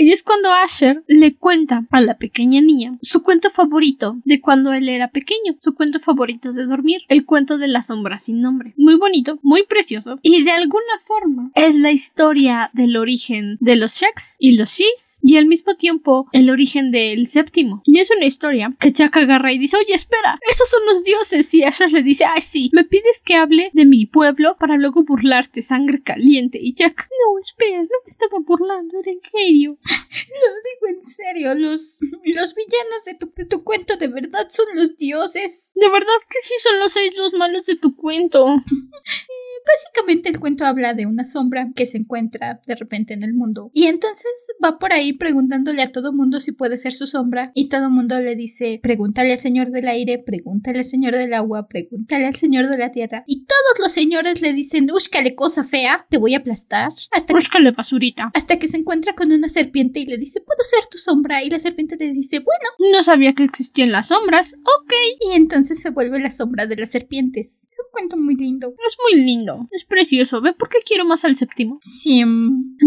Y 0.00 0.10
es 0.10 0.22
cuando 0.22 0.50
Asher 0.50 1.04
le 1.06 1.36
cuenta 1.36 1.86
a 1.90 2.00
la 2.00 2.16
pequeña 2.16 2.60
niña 2.62 2.96
su 3.02 3.22
cuento 3.22 3.50
favorito 3.50 4.18
de 4.24 4.40
cuando 4.40 4.72
él 4.72 4.88
era 4.88 5.10
pequeño, 5.10 5.56
su 5.60 5.74
cuento 5.74 6.00
favorito 6.00 6.52
de 6.52 6.64
dormir, 6.64 7.02
el 7.08 7.26
cuento 7.26 7.58
de 7.58 7.68
la 7.68 7.82
sombra 7.82 8.18
sin 8.18 8.40
nombre. 8.40 8.72
Muy 8.78 8.96
bonito, 8.96 9.38
muy 9.42 9.64
precioso. 9.64 10.18
Y 10.22 10.42
de 10.42 10.52
alguna 10.52 11.00
forma 11.06 11.50
es 11.54 11.76
la 11.76 11.92
historia 11.92 12.70
del 12.72 12.96
origen 12.96 13.58
de 13.60 13.76
los 13.76 14.00
Shaks 14.00 14.36
y 14.38 14.56
los 14.56 14.70
Shis 14.70 15.18
y 15.22 15.36
al 15.36 15.46
mismo 15.46 15.74
tiempo 15.74 16.28
el 16.32 16.48
origen 16.48 16.90
del 16.90 17.26
séptimo. 17.26 17.82
Y 17.84 18.00
es 18.00 18.10
una 18.10 18.24
historia 18.24 18.74
que 18.80 18.92
Jack 18.92 19.18
agarra 19.18 19.52
y 19.52 19.58
dice, 19.58 19.76
oye, 19.76 19.94
espera, 19.94 20.38
esos 20.48 20.68
son 20.68 20.80
los 20.86 21.04
dioses. 21.04 21.52
Y 21.52 21.62
Asher 21.62 21.92
le 21.92 22.02
dice, 22.02 22.24
ay, 22.24 22.40
sí, 22.40 22.70
me 22.72 22.84
pides 22.84 23.22
que 23.24 23.34
hable 23.34 23.70
de 23.74 23.84
mi 23.84 24.06
pueblo 24.06 24.56
para 24.58 24.76
luego 24.76 25.04
burlarte, 25.04 25.60
sangre 25.60 26.02
caliente. 26.02 26.58
Y 26.60 26.74
Jack, 26.74 27.06
no, 27.10 27.38
espera, 27.38 27.82
no 27.82 27.82
me 27.82 28.06
estaba 28.06 28.38
burlando, 28.46 28.98
era 28.98 29.12
en 29.12 29.20
serio. 29.20 29.78
Lo 29.90 30.54
digo 30.62 30.86
en 30.88 31.02
serio, 31.02 31.54
los, 31.54 31.98
los 32.00 32.54
villanos 32.54 33.04
de 33.04 33.14
tu, 33.14 33.32
de 33.34 33.44
tu 33.44 33.64
cuento 33.64 33.96
de 33.96 34.08
verdad 34.08 34.46
son 34.48 34.66
los 34.74 34.96
dioses. 34.96 35.72
De 35.74 35.88
verdad 35.88 36.14
que 36.28 36.40
sí 36.40 36.54
son 36.58 36.78
los 36.80 36.92
seis 36.92 37.16
los 37.16 37.34
malos 37.34 37.66
de 37.66 37.76
tu 37.76 37.96
cuento. 37.96 38.46
Básicamente 39.66 40.28
el 40.28 40.40
cuento 40.40 40.64
habla 40.64 40.94
de 40.94 41.06
una 41.06 41.24
sombra 41.24 41.68
que 41.74 41.86
se 41.86 41.98
encuentra 41.98 42.60
de 42.66 42.74
repente 42.74 43.14
en 43.14 43.22
el 43.22 43.34
mundo. 43.34 43.70
Y 43.74 43.86
entonces 43.86 44.30
va 44.64 44.78
por 44.78 44.92
ahí 44.92 45.12
preguntándole 45.12 45.82
a 45.82 45.92
todo 45.92 46.12
mundo 46.12 46.40
si 46.40 46.52
puede 46.52 46.78
ser 46.78 46.92
su 46.92 47.06
sombra. 47.06 47.52
Y 47.54 47.68
todo 47.68 47.90
mundo 47.90 48.18
le 48.20 48.36
dice, 48.36 48.80
pregúntale 48.82 49.32
al 49.32 49.38
señor 49.38 49.70
del 49.70 49.88
aire, 49.88 50.18
pregúntale 50.18 50.78
al 50.78 50.84
señor 50.84 51.16
del 51.16 51.34
agua, 51.34 51.68
pregúntale 51.68 52.26
al 52.26 52.34
señor 52.34 52.68
de 52.68 52.78
la 52.78 52.90
tierra. 52.90 53.24
Y 53.26 53.44
todos 53.46 53.78
los 53.80 53.92
señores 53.92 54.42
le 54.42 54.52
dicen, 54.52 54.86
búscale 54.86 55.34
cosa 55.34 55.64
fea, 55.64 56.06
te 56.08 56.18
voy 56.18 56.34
a 56.34 56.38
aplastar. 56.38 56.92
Hasta 57.10 57.26
que, 57.26 57.32
Búscale 57.34 57.70
basurita. 57.72 58.30
hasta 58.34 58.58
que 58.58 58.68
se 58.68 58.78
encuentra 58.78 59.14
con 59.14 59.32
una 59.32 59.48
serpiente 59.48 60.00
y 60.00 60.06
le 60.06 60.18
dice, 60.18 60.40
¿puedo 60.40 60.62
ser 60.64 60.80
tu 60.90 60.98
sombra? 60.98 61.42
Y 61.42 61.50
la 61.50 61.58
serpiente 61.58 61.96
le 61.96 62.10
dice, 62.12 62.38
bueno. 62.38 62.92
No 62.96 63.02
sabía 63.02 63.34
que 63.34 63.44
existían 63.44 63.92
las 63.92 64.08
sombras. 64.08 64.54
Ok. 64.54 64.92
Y 65.20 65.36
entonces 65.36 65.80
se 65.80 65.90
vuelve 65.90 66.18
la 66.20 66.30
sombra 66.30 66.66
de 66.66 66.76
las 66.76 66.90
serpientes. 66.90 67.68
Es 67.70 67.78
un 67.84 67.90
cuento 67.92 68.16
muy 68.16 68.36
lindo. 68.36 68.74
Es 68.86 68.96
muy 69.10 69.22
lindo. 69.24 69.49
Es 69.72 69.84
precioso. 69.84 70.40
¿Ve 70.40 70.52
por 70.52 70.68
qué 70.68 70.78
quiero 70.84 71.04
más 71.04 71.24
al 71.24 71.36
séptimo? 71.36 71.78
Sí. 71.80 72.22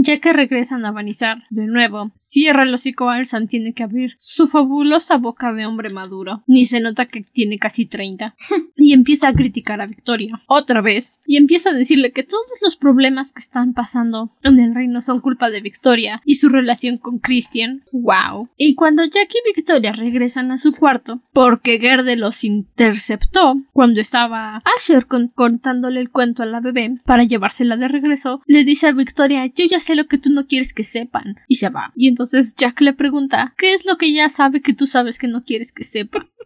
Ya 0.03 0.19
que 0.19 0.33
regresan 0.33 0.85
a 0.85 0.91
Vanizar 0.91 1.43
de 1.49 1.65
nuevo, 1.67 2.11
cierra 2.15 2.63
el 2.63 2.73
hocico 2.73 3.09
Alsan 3.09 3.47
tiene 3.47 3.73
que 3.73 3.83
abrir 3.83 4.15
su 4.17 4.47
fabulosa 4.47 5.17
boca 5.17 5.53
de 5.53 5.65
hombre 5.65 5.89
maduro. 5.89 6.43
Ni 6.47 6.65
se 6.65 6.81
nota 6.81 7.05
que 7.05 7.21
tiene 7.21 7.57
casi 7.59 7.85
30. 7.85 8.35
y 8.75 8.93
empieza 8.93 9.27
a 9.29 9.33
criticar 9.33 9.81
a 9.81 9.85
Victoria. 9.87 10.39
Otra 10.47 10.81
vez. 10.81 11.19
Y 11.25 11.37
empieza 11.37 11.69
a 11.69 11.73
decirle 11.73 12.11
que 12.11 12.23
todos 12.23 12.43
los 12.61 12.75
problemas 12.77 13.31
que 13.31 13.39
están 13.41 13.73
pasando 13.73 14.29
en 14.43 14.59
el 14.59 14.73
reino 14.75 15.01
son 15.01 15.21
culpa 15.21 15.49
de 15.49 15.61
Victoria 15.61 16.21
y 16.25 16.35
su 16.35 16.49
relación 16.49 16.97
con 16.97 17.19
Christian. 17.19 17.83
Wow. 17.91 18.49
Y 18.57 18.75
cuando 18.75 19.03
Jack 19.03 19.29
y 19.33 19.55
Victoria 19.55 19.91
regresan 19.91 20.51
a 20.51 20.57
su 20.57 20.73
cuarto, 20.73 21.21
porque 21.33 21.79
Gerde 21.79 22.15
los 22.15 22.43
interceptó 22.43 23.55
cuando 23.71 24.01
estaba 24.01 24.61
Asher 24.77 25.05
con- 25.05 25.29
contándole 25.29 25.99
el 25.99 26.09
cuento 26.11 26.43
a 26.43 26.45
la 26.45 26.52
bebé 26.59 26.99
para 27.05 27.23
llevársela 27.23 27.77
de 27.77 27.87
regreso, 27.87 28.41
le 28.45 28.63
dice 28.63 28.87
a 28.87 28.91
Victoria, 28.91 29.45
yo 29.45 29.65
ya 29.65 29.79
sé 29.79 29.95
lo 29.95 30.07
que 30.07 30.17
tú 30.17 30.29
no 30.29 30.47
quieres 30.47 30.73
que 30.73 30.83
sepan. 30.83 31.35
Y 31.47 31.55
se 31.55 31.69
va. 31.69 31.91
Y 31.95 32.07
entonces 32.07 32.55
Jack 32.55 32.81
le 32.81 32.93
pregunta, 32.93 33.53
¿qué 33.57 33.73
es 33.73 33.85
lo 33.85 33.97
que 33.97 34.07
ella 34.07 34.29
sabe 34.29 34.61
que 34.61 34.73
tú 34.73 34.85
sabes 34.85 35.19
que 35.19 35.27
no 35.27 35.43
quieres 35.43 35.71
que 35.71 35.83
sepa? 35.83 36.27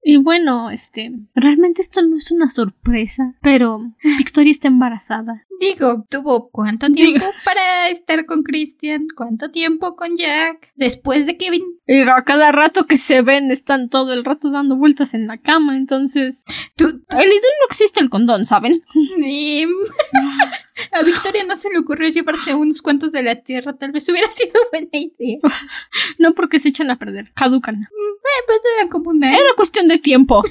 Y 0.00 0.16
bueno, 0.16 0.70
este, 0.70 1.10
realmente 1.34 1.82
esto 1.82 2.00
no 2.02 2.16
es 2.16 2.30
una 2.30 2.48
sorpresa, 2.48 3.34
pero 3.42 3.80
Victoria 4.16 4.52
está 4.52 4.68
embarazada. 4.68 5.44
Digo, 5.60 6.06
tuvo 6.08 6.50
cuánto 6.50 6.86
tiempo 6.92 7.24
para 7.44 7.88
estar 7.88 8.24
con 8.26 8.44
Christian, 8.44 9.06
cuánto 9.16 9.50
tiempo 9.50 9.96
con 9.96 10.16
Jack, 10.16 10.72
después 10.76 11.26
de 11.26 11.36
Kevin. 11.36 11.62
Y 11.86 12.02
a 12.02 12.22
cada 12.24 12.52
rato 12.52 12.86
que 12.86 12.96
se 12.96 13.22
ven 13.22 13.50
están 13.50 13.88
todo 13.88 14.12
el 14.12 14.24
rato 14.24 14.50
dando 14.50 14.76
vueltas 14.76 15.14
en 15.14 15.26
la 15.26 15.36
cama, 15.36 15.76
entonces... 15.76 16.42
Tú, 16.76 16.84
El 16.86 16.92
idol 17.26 17.54
no 17.60 17.66
existe 17.68 17.98
el 18.00 18.08
condón, 18.08 18.46
¿saben? 18.46 18.84
y- 18.94 19.64
a 20.92 21.02
Victoria 21.04 21.42
no 21.44 21.56
se 21.56 21.70
le 21.70 21.78
ocurrió 21.78 22.08
llevarse 22.10 22.54
unos 22.54 22.80
cuantos 22.80 23.10
de 23.10 23.24
la 23.24 23.34
tierra, 23.42 23.72
tal 23.76 23.90
vez 23.90 24.08
hubiera 24.08 24.28
sido 24.30 24.60
buena 24.70 24.88
idea. 24.92 25.38
No 26.18 26.34
porque 26.34 26.58
se 26.58 26.68
echan 26.70 26.90
a 26.90 26.98
perder, 26.98 27.32
caducan. 27.34 27.74
Eh, 27.82 28.42
pues 28.46 28.58
eran 28.76 28.88
como 28.88 29.10
una... 29.10 29.32
Era 29.32 29.54
cuestión 29.56 29.88
de 29.88 29.98
tiempo. 29.98 30.42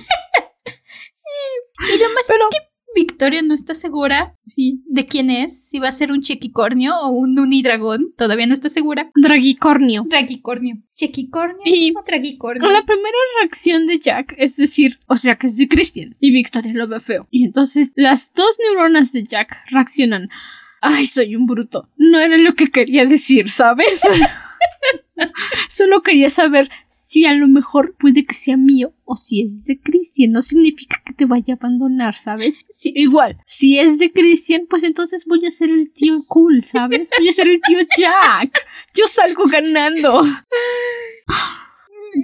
Y 1.93 1.97
lo 1.99 2.09
más 2.13 2.23
Pero- 2.27 2.49
es 2.51 2.59
que 2.59 2.66
Victoria 2.95 3.41
no 3.43 3.53
está 3.53 3.75
segura 3.75 4.33
sí, 4.37 4.81
de 4.87 5.05
quién 5.05 5.29
es, 5.29 5.67
si 5.69 5.77
va 5.79 5.89
a 5.89 5.91
ser 5.91 6.11
un 6.11 6.21
chequicornio 6.21 6.93
o 7.03 7.09
un 7.11 7.39
unidragón, 7.39 8.13
todavía 8.17 8.47
no 8.47 8.53
está 8.53 8.69
segura. 8.69 9.11
Dragicornio. 9.15 10.05
Dragicornio. 10.09 10.77
¿Chequicornio 10.87 11.61
Y- 11.65 11.93
o 11.95 12.03
dragicornio? 12.03 12.71
La 12.71 12.83
primera 12.85 13.17
reacción 13.41 13.85
de 13.87 13.99
Jack 13.99 14.33
es 14.37 14.55
decir, 14.55 14.97
o 15.07 15.15
sea 15.15 15.35
que 15.35 15.47
es 15.47 15.57
de 15.57 15.67
Christian. 15.67 16.15
Y 16.19 16.31
Victoria 16.31 16.73
lo 16.73 16.87
ve 16.87 16.99
feo. 16.99 17.27
Y 17.29 17.45
entonces 17.45 17.91
las 17.95 18.33
dos 18.33 18.57
neuronas 18.63 19.11
de 19.11 19.23
Jack 19.23 19.55
reaccionan. 19.69 20.29
Ay, 20.81 21.05
soy 21.05 21.35
un 21.35 21.45
bruto. 21.47 21.89
No 21.97 22.19
era 22.19 22.37
lo 22.37 22.53
que 22.53 22.67
quería 22.67 23.05
decir, 23.05 23.49
¿sabes? 23.49 24.01
Solo 25.69 26.01
quería 26.01 26.29
saber 26.29 26.69
si 27.07 27.25
a 27.25 27.33
lo 27.33 27.47
mejor 27.47 27.95
puede 27.97 28.25
que 28.25 28.33
sea 28.33 28.57
mío 28.57 28.93
o 29.05 29.15
si 29.15 29.41
es 29.41 29.63
de 29.63 29.79
Christian. 29.79 30.31
No 30.31 30.41
significa 30.41 31.01
que 31.05 31.13
te 31.13 31.25
vaya 31.25 31.53
a 31.53 31.57
abandonar, 31.57 32.17
¿sabes? 32.17 32.65
Sí. 32.69 32.91
Igual, 32.95 33.37
si 33.45 33.79
es 33.79 33.97
de 33.97 34.11
Christian, 34.11 34.67
pues 34.69 34.83
entonces 34.83 35.23
voy 35.25 35.45
a 35.45 35.51
ser 35.51 35.69
el 35.69 35.89
tío 35.93 36.25
cool, 36.27 36.61
¿sabes? 36.61 37.09
Voy 37.17 37.29
a 37.29 37.31
ser 37.31 37.47
el 37.47 37.61
tío 37.61 37.79
Jack. 37.97 38.59
Yo 38.93 39.07
salgo 39.07 39.45
ganando. 39.45 40.19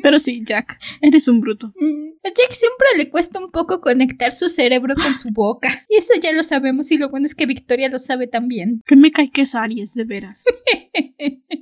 Pero 0.01 0.19
sí, 0.19 0.41
Jack, 0.45 0.79
eres 1.01 1.27
un 1.27 1.41
bruto. 1.41 1.67
Mm, 1.79 2.11
A 2.23 2.29
Jack 2.29 2.51
siempre 2.51 2.87
le 2.97 3.09
cuesta 3.09 3.39
un 3.43 3.51
poco 3.51 3.81
conectar 3.81 4.33
su 4.33 4.49
cerebro 4.49 4.95
con 4.95 5.15
su 5.15 5.31
boca. 5.31 5.69
Y 5.89 5.97
eso 5.97 6.13
ya 6.21 6.31
lo 6.33 6.43
sabemos 6.43 6.91
y 6.91 6.97
lo 6.97 7.09
bueno 7.09 7.25
es 7.25 7.35
que 7.35 7.45
Victoria 7.45 7.89
lo 7.89 7.99
sabe 7.99 8.27
también. 8.27 8.81
Que 8.87 8.95
me 8.95 9.11
cae 9.11 9.29
que 9.31 9.41
es 9.41 9.55
Aries, 9.55 9.93
de 9.93 10.05
veras. 10.05 10.43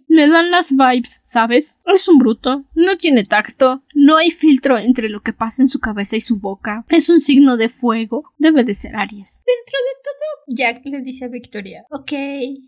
Me 0.08 0.28
dan 0.28 0.52
las 0.52 0.72
vibes, 0.72 1.24
¿sabes? 1.26 1.80
Es 1.86 2.08
un 2.10 2.18
bruto, 2.20 2.66
no 2.76 2.98
tiene 2.98 3.26
tacto, 3.26 3.84
no 3.94 4.18
hay 4.18 4.30
filtro 4.32 4.78
entre 4.78 5.08
lo 5.08 5.22
que 5.22 5.32
pasa 5.34 5.62
en 5.62 5.70
su 5.70 5.80
cabeza 5.80 6.18
y 6.18 6.22
su 6.22 6.38
boca. 6.40 6.86
Es 6.90 7.10
un 7.10 7.22
signo 7.22 7.56
de 7.58 7.70
fuego, 7.70 8.24
debe 8.38 8.64
de 8.64 8.74
ser 8.74 8.96
Aries. 8.96 9.44
Dentro 9.46 9.80
de 9.80 10.02
todo, 10.04 10.58
Jack 10.58 10.82
le 10.86 11.02
dice 11.02 11.26
a 11.26 11.30
Victoria, 11.30 11.86
ok, 11.92 12.12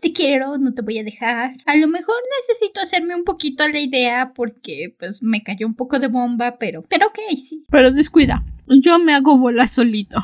te 0.00 0.12
quiero, 0.14 0.56
no 0.58 0.72
te 0.72 0.82
voy 0.82 0.98
a 0.98 1.04
dejar. 1.04 1.52
A 1.66 1.76
lo 1.76 1.88
mejor 1.88 2.16
necesito 2.40 2.80
hacerme 2.80 3.14
un 3.14 3.24
poquito 3.24 3.62
a 3.62 3.68
la 3.68 3.80
idea 3.80 4.32
porque 4.34 4.94
pues 4.98 5.22
me 5.22 5.42
cayó 5.54 5.66
un 5.66 5.74
poco 5.74 5.98
de 5.98 6.08
bomba, 6.08 6.56
pero, 6.58 6.82
pero 6.82 7.06
ok, 7.06 7.18
sí. 7.36 7.62
Pero 7.70 7.92
descuida, 7.92 8.42
yo 8.68 8.98
me 8.98 9.14
hago 9.14 9.38
bola 9.38 9.66
solito. 9.66 10.16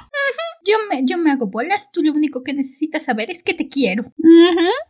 Yo 0.67 0.77
me, 0.91 1.07
yo 1.07 1.17
me 1.17 1.31
hago 1.31 1.47
bolas, 1.47 1.91
tú 1.91 2.03
lo 2.03 2.13
único 2.13 2.43
que 2.45 2.53
necesitas 2.53 3.05
saber 3.05 3.31
es 3.31 3.43
que 3.43 3.55
te 3.55 3.69
quiero. 3.69 4.13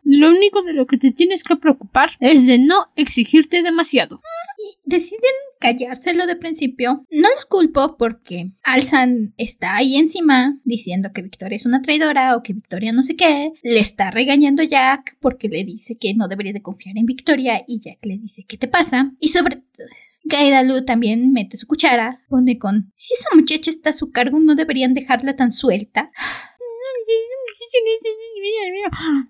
Lo 0.03 0.29
único 0.29 0.63
de 0.63 0.73
lo 0.73 0.85
que 0.85 0.97
te 0.97 1.11
tienes 1.11 1.43
que 1.43 1.55
preocupar 1.55 2.11
es 2.19 2.45
de 2.47 2.59
no 2.59 2.75
exigirte 2.95 3.63
demasiado. 3.63 4.21
Y 4.57 4.89
deciden 4.89 5.31
callárselo 5.61 6.25
de 6.25 6.35
principio. 6.35 7.05
No 7.09 7.29
los 7.29 7.45
culpo 7.45 7.95
porque 7.97 8.51
Alsan 8.63 9.33
está 9.37 9.75
ahí 9.75 9.95
encima 9.95 10.59
diciendo 10.65 11.11
que 11.13 11.21
Victoria 11.21 11.55
es 11.55 11.65
una 11.65 11.81
traidora 11.81 12.35
o 12.35 12.43
que 12.43 12.53
Victoria 12.53 12.91
no 12.91 13.03
sé 13.03 13.15
qué. 13.15 13.53
Le 13.63 13.79
está 13.79 14.11
regañando 14.11 14.63
a 14.63 14.65
Jack 14.65 15.17
porque 15.21 15.47
le 15.47 15.63
dice 15.63 15.95
que 15.95 16.13
no 16.15 16.27
debería 16.27 16.51
de 16.51 16.61
confiar 16.61 16.97
en 16.97 17.05
Victoria 17.05 17.63
y 17.67 17.79
Jack 17.79 17.99
le 18.03 18.17
dice 18.17 18.43
¿qué 18.47 18.57
te 18.57 18.67
pasa? 18.67 19.13
Y 19.19 19.29
sobre 19.29 19.57
todo, 19.57 19.87
Gaidalu 20.25 20.83
también 20.83 21.31
mete 21.31 21.57
su 21.57 21.67
cuchara. 21.67 22.21
Pone 22.27 22.57
con 22.57 22.89
si 22.91 23.13
esa 23.13 23.29
muchacha 23.41 23.71
está 23.71 23.89
a 23.89 23.93
su 23.93 24.11
cargo 24.11 24.39
no 24.39 24.55
deberían 24.55 24.93
dejarla 24.93 25.35
tan 25.35 25.51
suelta. 25.51 26.11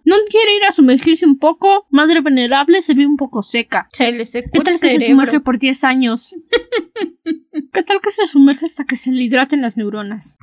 ¿No 0.04 0.16
quiere 0.30 0.56
ir 0.56 0.64
a 0.64 0.72
sumergirse 0.72 1.26
un 1.26 1.38
poco? 1.38 1.88
Madre 1.90 2.22
venerable 2.22 2.82
se 2.82 2.94
ve 2.94 3.06
un 3.06 3.18
poco 3.18 3.42
seca. 3.42 3.88
Se 3.92 4.12
le 4.12 4.26
¿Qué 4.26 4.42
tal 4.64 4.80
que 4.80 4.90
se 4.90 5.02
sumerge 5.02 5.40
por 5.40 5.60
10 5.60 5.84
años? 5.84 6.36
¿Qué 7.74 7.84
tal 7.84 8.02
que 8.02 8.12
se 8.12 8.28
sumerge 8.28 8.66
hasta 8.66 8.86
que 8.86 8.96
se 8.96 9.12
le 9.12 9.24
hidraten 9.24 9.62
las 9.62 9.78
neuronas? 9.78 10.38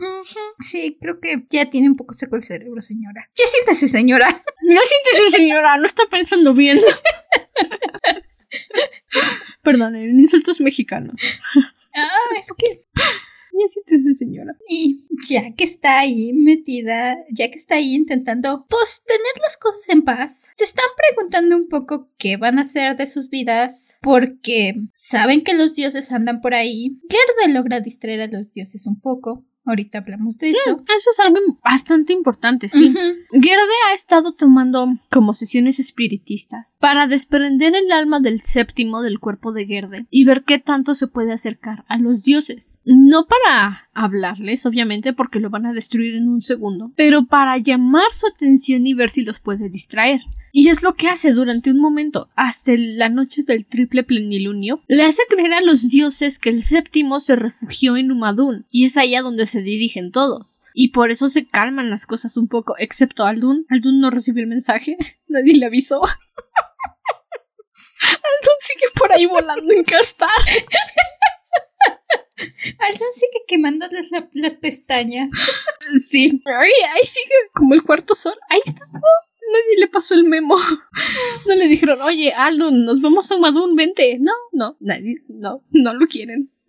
Sí, 0.60 0.96
creo 1.00 1.20
que 1.20 1.44
ya 1.50 1.68
tiene 1.68 1.88
un 1.88 1.96
poco 1.96 2.14
seco 2.14 2.36
el 2.36 2.44
cerebro, 2.44 2.80
señora. 2.80 3.28
Ya 3.36 3.46
siéntese, 3.46 3.88
señora. 3.88 4.28
No 4.62 4.80
siéntese, 4.84 5.36
señora, 5.36 5.76
no 5.76 5.86
está 5.86 6.04
pensando 6.10 6.54
bien. 6.54 6.78
Perdón, 9.62 9.96
en 9.96 10.20
insultos 10.20 10.60
mexicanos. 10.60 11.20
Ah, 11.94 12.36
es 12.38 12.52
que 12.56 12.84
Ya 13.58 14.14
señora. 14.14 14.56
Y 14.68 15.00
ya 15.28 15.54
que 15.54 15.64
está 15.64 16.00
ahí 16.00 16.32
metida, 16.32 17.16
ya 17.30 17.50
que 17.50 17.56
está 17.56 17.76
ahí 17.76 17.94
intentando, 17.94 18.66
pues, 18.68 19.04
tener 19.06 19.42
las 19.42 19.56
cosas 19.56 19.88
en 19.88 20.02
paz, 20.02 20.52
se 20.54 20.64
están 20.64 20.86
preguntando 20.96 21.56
un 21.56 21.68
poco 21.68 22.10
qué 22.18 22.36
van 22.36 22.58
a 22.58 22.62
hacer 22.62 22.96
de 22.96 23.06
sus 23.06 23.30
vidas, 23.30 23.98
porque 24.02 24.74
saben 24.92 25.42
que 25.42 25.54
los 25.54 25.74
dioses 25.74 26.12
andan 26.12 26.40
por 26.40 26.54
ahí. 26.54 27.00
Gerda 27.08 27.52
logra 27.52 27.80
distraer 27.80 28.22
a 28.22 28.26
los 28.26 28.52
dioses 28.52 28.86
un 28.86 29.00
poco. 29.00 29.44
Ahorita 29.68 29.98
hablamos 29.98 30.38
de 30.38 30.50
eso. 30.50 30.82
Eso 30.88 31.10
es 31.10 31.20
algo 31.20 31.38
bastante 31.62 32.12
importante, 32.12 32.68
sí. 32.68 32.92
Gerde 33.30 33.74
ha 33.90 33.94
estado 33.94 34.32
tomando 34.32 34.86
como 35.10 35.34
sesiones 35.34 35.78
espiritistas 35.78 36.78
para 36.80 37.06
desprender 37.06 37.74
el 37.74 37.92
alma 37.92 38.20
del 38.20 38.40
séptimo 38.40 39.02
del 39.02 39.20
cuerpo 39.20 39.52
de 39.52 39.66
Gerde 39.66 40.06
y 40.10 40.24
ver 40.24 40.44
qué 40.44 40.58
tanto 40.58 40.94
se 40.94 41.06
puede 41.06 41.32
acercar 41.32 41.84
a 41.88 41.98
los 41.98 42.22
dioses. 42.22 42.80
No 42.84 43.26
para 43.26 43.90
hablarles, 43.92 44.64
obviamente, 44.64 45.12
porque 45.12 45.40
lo 45.40 45.50
van 45.50 45.66
a 45.66 45.74
destruir 45.74 46.14
en 46.14 46.28
un 46.28 46.40
segundo, 46.40 46.92
pero 46.96 47.26
para 47.26 47.58
llamar 47.58 48.10
su 48.12 48.26
atención 48.26 48.86
y 48.86 48.94
ver 48.94 49.10
si 49.10 49.24
los 49.24 49.38
puede 49.38 49.68
distraer. 49.68 50.22
Y 50.52 50.68
es 50.70 50.82
lo 50.82 50.94
que 50.94 51.08
hace 51.08 51.32
durante 51.32 51.70
un 51.70 51.78
momento, 51.78 52.30
hasta 52.34 52.72
la 52.76 53.08
noche 53.08 53.42
del 53.46 53.66
triple 53.66 54.02
plenilunio, 54.04 54.82
le 54.88 55.02
hace 55.02 55.22
creer 55.28 55.52
a 55.52 55.60
los 55.60 55.90
dioses 55.90 56.38
que 56.38 56.48
el 56.48 56.62
séptimo 56.62 57.20
se 57.20 57.36
refugió 57.36 57.96
en 57.96 58.10
Umadun, 58.10 58.66
y 58.70 58.86
es 58.86 58.96
allá 58.96 59.22
donde 59.22 59.46
se 59.46 59.60
dirigen 59.62 60.10
todos. 60.10 60.62
Y 60.74 60.88
por 60.92 61.10
eso 61.10 61.28
se 61.28 61.46
calman 61.46 61.90
las 61.90 62.06
cosas 62.06 62.36
un 62.36 62.48
poco, 62.48 62.74
excepto 62.78 63.24
Aldun. 63.24 63.66
Aldun 63.68 64.00
no 64.00 64.10
recibió 64.10 64.42
el 64.42 64.48
mensaje, 64.48 64.96
nadie 65.28 65.54
le 65.54 65.66
avisó. 65.66 66.02
Aldun 68.02 68.56
sigue 68.60 68.86
por 68.94 69.12
ahí 69.12 69.26
volando 69.26 69.72
en 69.72 69.84
castar. 69.84 70.28
Aldon 72.78 73.12
sigue 73.12 73.40
quemándoles 73.48 74.10
la- 74.12 74.28
las 74.32 74.54
pestañas. 74.56 75.28
Sí, 76.04 76.40
ahí, 76.46 76.72
ahí 76.94 77.04
sigue 77.06 77.34
como 77.54 77.74
el 77.74 77.82
cuarto 77.82 78.14
sol. 78.14 78.34
Ahí 78.48 78.60
está. 78.64 78.84
Oh, 78.94 79.27
nadie 79.52 79.78
le 79.78 79.88
pasó 79.88 80.14
el 80.14 80.24
memo. 80.24 80.56
No 81.46 81.54
le 81.54 81.68
dijeron, 81.68 82.02
oye, 82.02 82.32
Aldun, 82.32 82.84
nos 82.84 83.00
vamos 83.00 83.30
a 83.30 83.36
Umadun, 83.36 83.74
vente. 83.74 84.18
No, 84.20 84.32
no, 84.52 84.76
nadie, 84.80 85.14
no, 85.28 85.62
no 85.70 85.94
lo 85.94 86.06
quieren. 86.06 86.50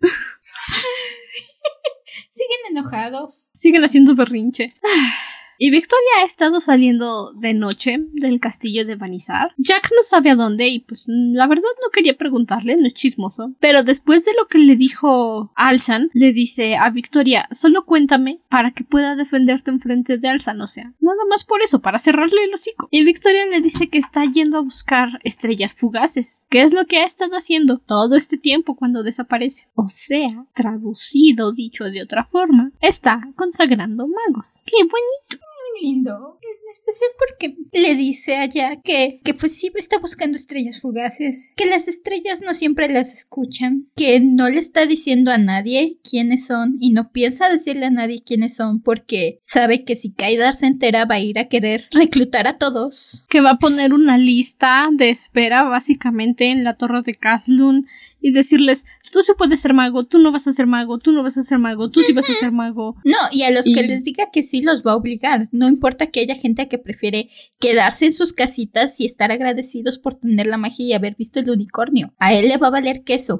Siguen 2.30 2.58
enojados. 2.70 3.50
Siguen 3.54 3.84
haciendo 3.84 4.14
berrinche. 4.14 4.72
Y 5.62 5.70
Victoria 5.70 6.22
ha 6.22 6.24
estado 6.24 6.58
saliendo 6.58 7.34
de 7.34 7.52
noche 7.52 7.98
del 8.14 8.40
castillo 8.40 8.86
de 8.86 8.96
Vanizar. 8.96 9.52
Jack 9.58 9.90
no 9.94 10.02
sabe 10.02 10.30
a 10.30 10.34
dónde 10.34 10.68
y 10.68 10.78
pues 10.78 11.04
la 11.06 11.46
verdad 11.46 11.68
no 11.82 11.90
quería 11.92 12.16
preguntarle, 12.16 12.78
no 12.78 12.86
es 12.86 12.94
chismoso. 12.94 13.52
Pero 13.60 13.82
después 13.82 14.24
de 14.24 14.32
lo 14.38 14.46
que 14.46 14.56
le 14.56 14.76
dijo 14.76 15.52
Alsan, 15.56 16.08
le 16.14 16.32
dice 16.32 16.76
a 16.76 16.88
Victoria, 16.88 17.46
solo 17.50 17.84
cuéntame 17.84 18.40
para 18.48 18.70
que 18.70 18.84
pueda 18.84 19.16
defenderte 19.16 19.70
en 19.70 19.80
frente 19.80 20.16
de 20.16 20.28
Alsan, 20.28 20.62
o 20.62 20.66
sea, 20.66 20.94
nada 20.98 21.26
más 21.28 21.44
por 21.44 21.60
eso, 21.60 21.82
para 21.82 21.98
cerrarle 21.98 22.42
el 22.44 22.54
hocico. 22.54 22.88
Y 22.90 23.04
Victoria 23.04 23.44
le 23.44 23.60
dice 23.60 23.90
que 23.90 23.98
está 23.98 24.24
yendo 24.24 24.56
a 24.56 24.62
buscar 24.62 25.20
estrellas 25.24 25.76
fugaces, 25.76 26.46
que 26.48 26.62
es 26.62 26.72
lo 26.72 26.86
que 26.86 27.00
ha 27.00 27.04
estado 27.04 27.36
haciendo 27.36 27.76
todo 27.76 28.16
este 28.16 28.38
tiempo 28.38 28.76
cuando 28.76 29.02
desaparece. 29.02 29.68
O 29.74 29.88
sea, 29.88 30.46
traducido, 30.54 31.52
dicho 31.52 31.84
de 31.84 32.02
otra 32.02 32.24
forma, 32.24 32.72
está 32.80 33.28
consagrando 33.36 34.08
magos. 34.08 34.62
¡Qué 34.64 34.78
bonito! 34.84 35.49
Lindo. 35.82 36.38
En 36.42 36.72
especial 36.72 37.10
porque 37.18 37.56
le 37.72 37.94
dice 37.94 38.36
a 38.36 38.46
Jack 38.46 38.82
que, 38.82 39.20
que 39.24 39.34
pues 39.34 39.56
sí 39.56 39.70
está 39.74 39.98
buscando 39.98 40.36
estrellas 40.36 40.80
fugaces. 40.80 41.52
Que 41.56 41.66
las 41.66 41.88
estrellas 41.88 42.42
no 42.42 42.54
siempre 42.54 42.88
las 42.88 43.14
escuchan. 43.14 43.88
Que 43.96 44.20
no 44.20 44.48
le 44.48 44.58
está 44.58 44.86
diciendo 44.86 45.30
a 45.30 45.38
nadie 45.38 45.98
quiénes 46.08 46.46
son. 46.46 46.76
Y 46.80 46.90
no 46.90 47.10
piensa 47.12 47.48
decirle 47.48 47.86
a 47.86 47.90
nadie 47.90 48.22
quiénes 48.24 48.56
son. 48.56 48.82
Porque 48.82 49.38
sabe 49.42 49.84
que 49.84 49.96
si 49.96 50.12
Kaidar 50.12 50.54
se 50.54 50.66
entera 50.66 51.04
va 51.04 51.16
a 51.16 51.20
ir 51.20 51.38
a 51.38 51.48
querer 51.48 51.88
reclutar 51.92 52.46
a 52.46 52.58
todos. 52.58 53.26
Que 53.28 53.40
va 53.40 53.52
a 53.52 53.58
poner 53.58 53.92
una 53.92 54.18
lista 54.18 54.88
de 54.92 55.10
espera 55.10 55.64
básicamente 55.64 56.50
en 56.50 56.64
la 56.64 56.76
torre 56.76 57.02
de 57.02 57.14
Kazlun 57.14 57.86
y 58.20 58.32
decirles, 58.32 58.86
tú 59.12 59.22
sí 59.22 59.32
puedes 59.36 59.60
ser 59.60 59.74
mago, 59.74 60.04
tú 60.04 60.18
no 60.18 60.32
vas 60.32 60.46
a 60.46 60.52
ser 60.52 60.66
mago, 60.66 60.98
tú 60.98 61.12
no 61.12 61.22
vas 61.22 61.38
a 61.38 61.42
ser 61.42 61.58
mago, 61.58 61.90
tú 61.90 62.02
sí 62.02 62.12
vas 62.12 62.28
a 62.28 62.34
ser 62.34 62.52
mago. 62.52 62.96
No, 63.04 63.16
y 63.32 63.42
a 63.42 63.50
los 63.50 63.64
que 63.64 63.82
les 63.82 64.04
diga 64.04 64.24
que 64.32 64.42
sí 64.42 64.62
los 64.62 64.82
va 64.82 64.92
a 64.92 64.96
obligar. 64.96 65.48
No 65.52 65.68
importa 65.68 66.06
que 66.06 66.20
haya 66.20 66.34
gente 66.34 66.68
que 66.68 66.78
prefiere 66.78 67.30
quedarse 67.58 68.06
en 68.06 68.12
sus 68.12 68.32
casitas 68.32 69.00
y 69.00 69.06
estar 69.06 69.32
agradecidos 69.32 69.98
por 69.98 70.14
tener 70.14 70.46
la 70.46 70.58
magia 70.58 70.86
y 70.86 70.92
haber 70.92 71.16
visto 71.16 71.40
el 71.40 71.50
unicornio. 71.50 72.12
A 72.18 72.34
él 72.34 72.48
le 72.48 72.58
va 72.58 72.68
a 72.68 72.70
valer 72.70 73.02
queso. 73.04 73.38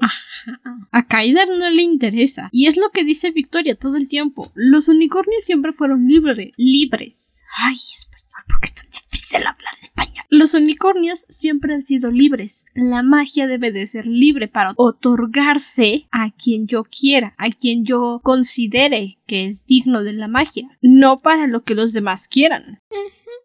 A 0.91 1.07
Kaidar 1.07 1.47
no 1.47 1.69
le 1.69 1.83
interesa. 1.83 2.49
Y 2.51 2.67
es 2.67 2.77
lo 2.77 2.89
que 2.91 3.03
dice 3.03 3.31
Victoria 3.31 3.75
todo 3.75 3.95
el 3.95 4.07
tiempo. 4.07 4.51
Los 4.55 4.87
unicornios 4.87 5.43
siempre 5.43 5.71
fueron 5.71 6.07
libre, 6.07 6.53
libres. 6.57 7.43
Ay, 7.57 7.75
español, 7.75 8.43
porque 8.47 8.67
es 8.67 9.00
tan 9.31 9.41
difícil 9.41 9.47
hablar 9.47 9.73
español. 9.79 10.25
Los 10.29 10.53
unicornios 10.53 11.25
siempre 11.29 11.73
han 11.73 11.83
sido 11.83 12.11
libres. 12.11 12.65
La 12.73 13.03
magia 13.03 13.47
debe 13.47 13.71
de 13.71 13.85
ser 13.85 14.05
libre 14.05 14.47
para 14.47 14.73
otorgarse 14.77 16.07
a 16.11 16.31
quien 16.31 16.67
yo 16.67 16.83
quiera, 16.83 17.35
a 17.37 17.49
quien 17.49 17.83
yo 17.83 18.21
considere 18.23 19.19
que 19.27 19.45
es 19.45 19.65
digno 19.65 20.03
de 20.03 20.13
la 20.13 20.27
magia, 20.27 20.69
no 20.81 21.21
para 21.21 21.47
lo 21.47 21.63
que 21.63 21.75
los 21.75 21.93
demás 21.93 22.27
quieran. 22.27 22.79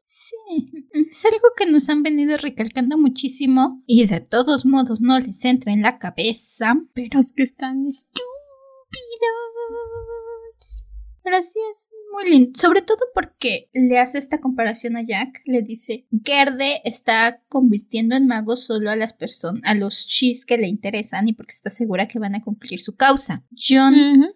Sí, 0.05 0.37
es 0.93 1.25
algo 1.25 1.49
que 1.57 1.67
nos 1.67 1.89
han 1.89 2.03
venido 2.03 2.37
recalcando 2.37 2.99
muchísimo 2.99 3.83
y 3.87 4.07
de 4.07 4.21
todos 4.21 4.65
modos 4.65 5.01
no 5.01 5.19
les 5.19 5.45
entra 5.45 5.73
en 5.73 5.83
la 5.83 5.99
cabeza. 5.99 6.75
Pero, 6.95 7.19
Los 7.19 7.33
que 7.33 7.43
están 7.43 7.91
pero 11.27 11.43
sí 11.43 11.59
es 11.73 11.89
muy 12.17 12.31
lindo. 12.31 12.53
Sobre 12.55 12.83
todo 12.83 12.99
porque 13.15 13.69
le 13.73 13.99
hace 13.99 14.19
esta 14.19 14.41
comparación 14.41 14.97
a 14.97 15.03
Jack. 15.03 15.43
Le 15.45 15.63
dice, 15.63 16.07
Gerde 16.25 16.81
está 16.85 17.43
convirtiendo 17.49 18.17
en 18.17 18.27
magos 18.27 18.65
solo 18.65 18.91
a 18.91 18.97
las 18.97 19.13
personas, 19.13 19.63
a 19.65 19.75
los 19.75 20.07
chis 20.07 20.45
que 20.45 20.59
le 20.59 20.67
interesan 20.67 21.29
y 21.29 21.35
porque 21.35 21.53
está 21.53 21.71
segura 21.71 22.09
que 22.09 22.19
van 22.19 22.35
a 22.35 22.43
cumplir 22.43 22.81
su 22.81 22.97
causa. 22.97 23.45
Yo. 23.51 23.77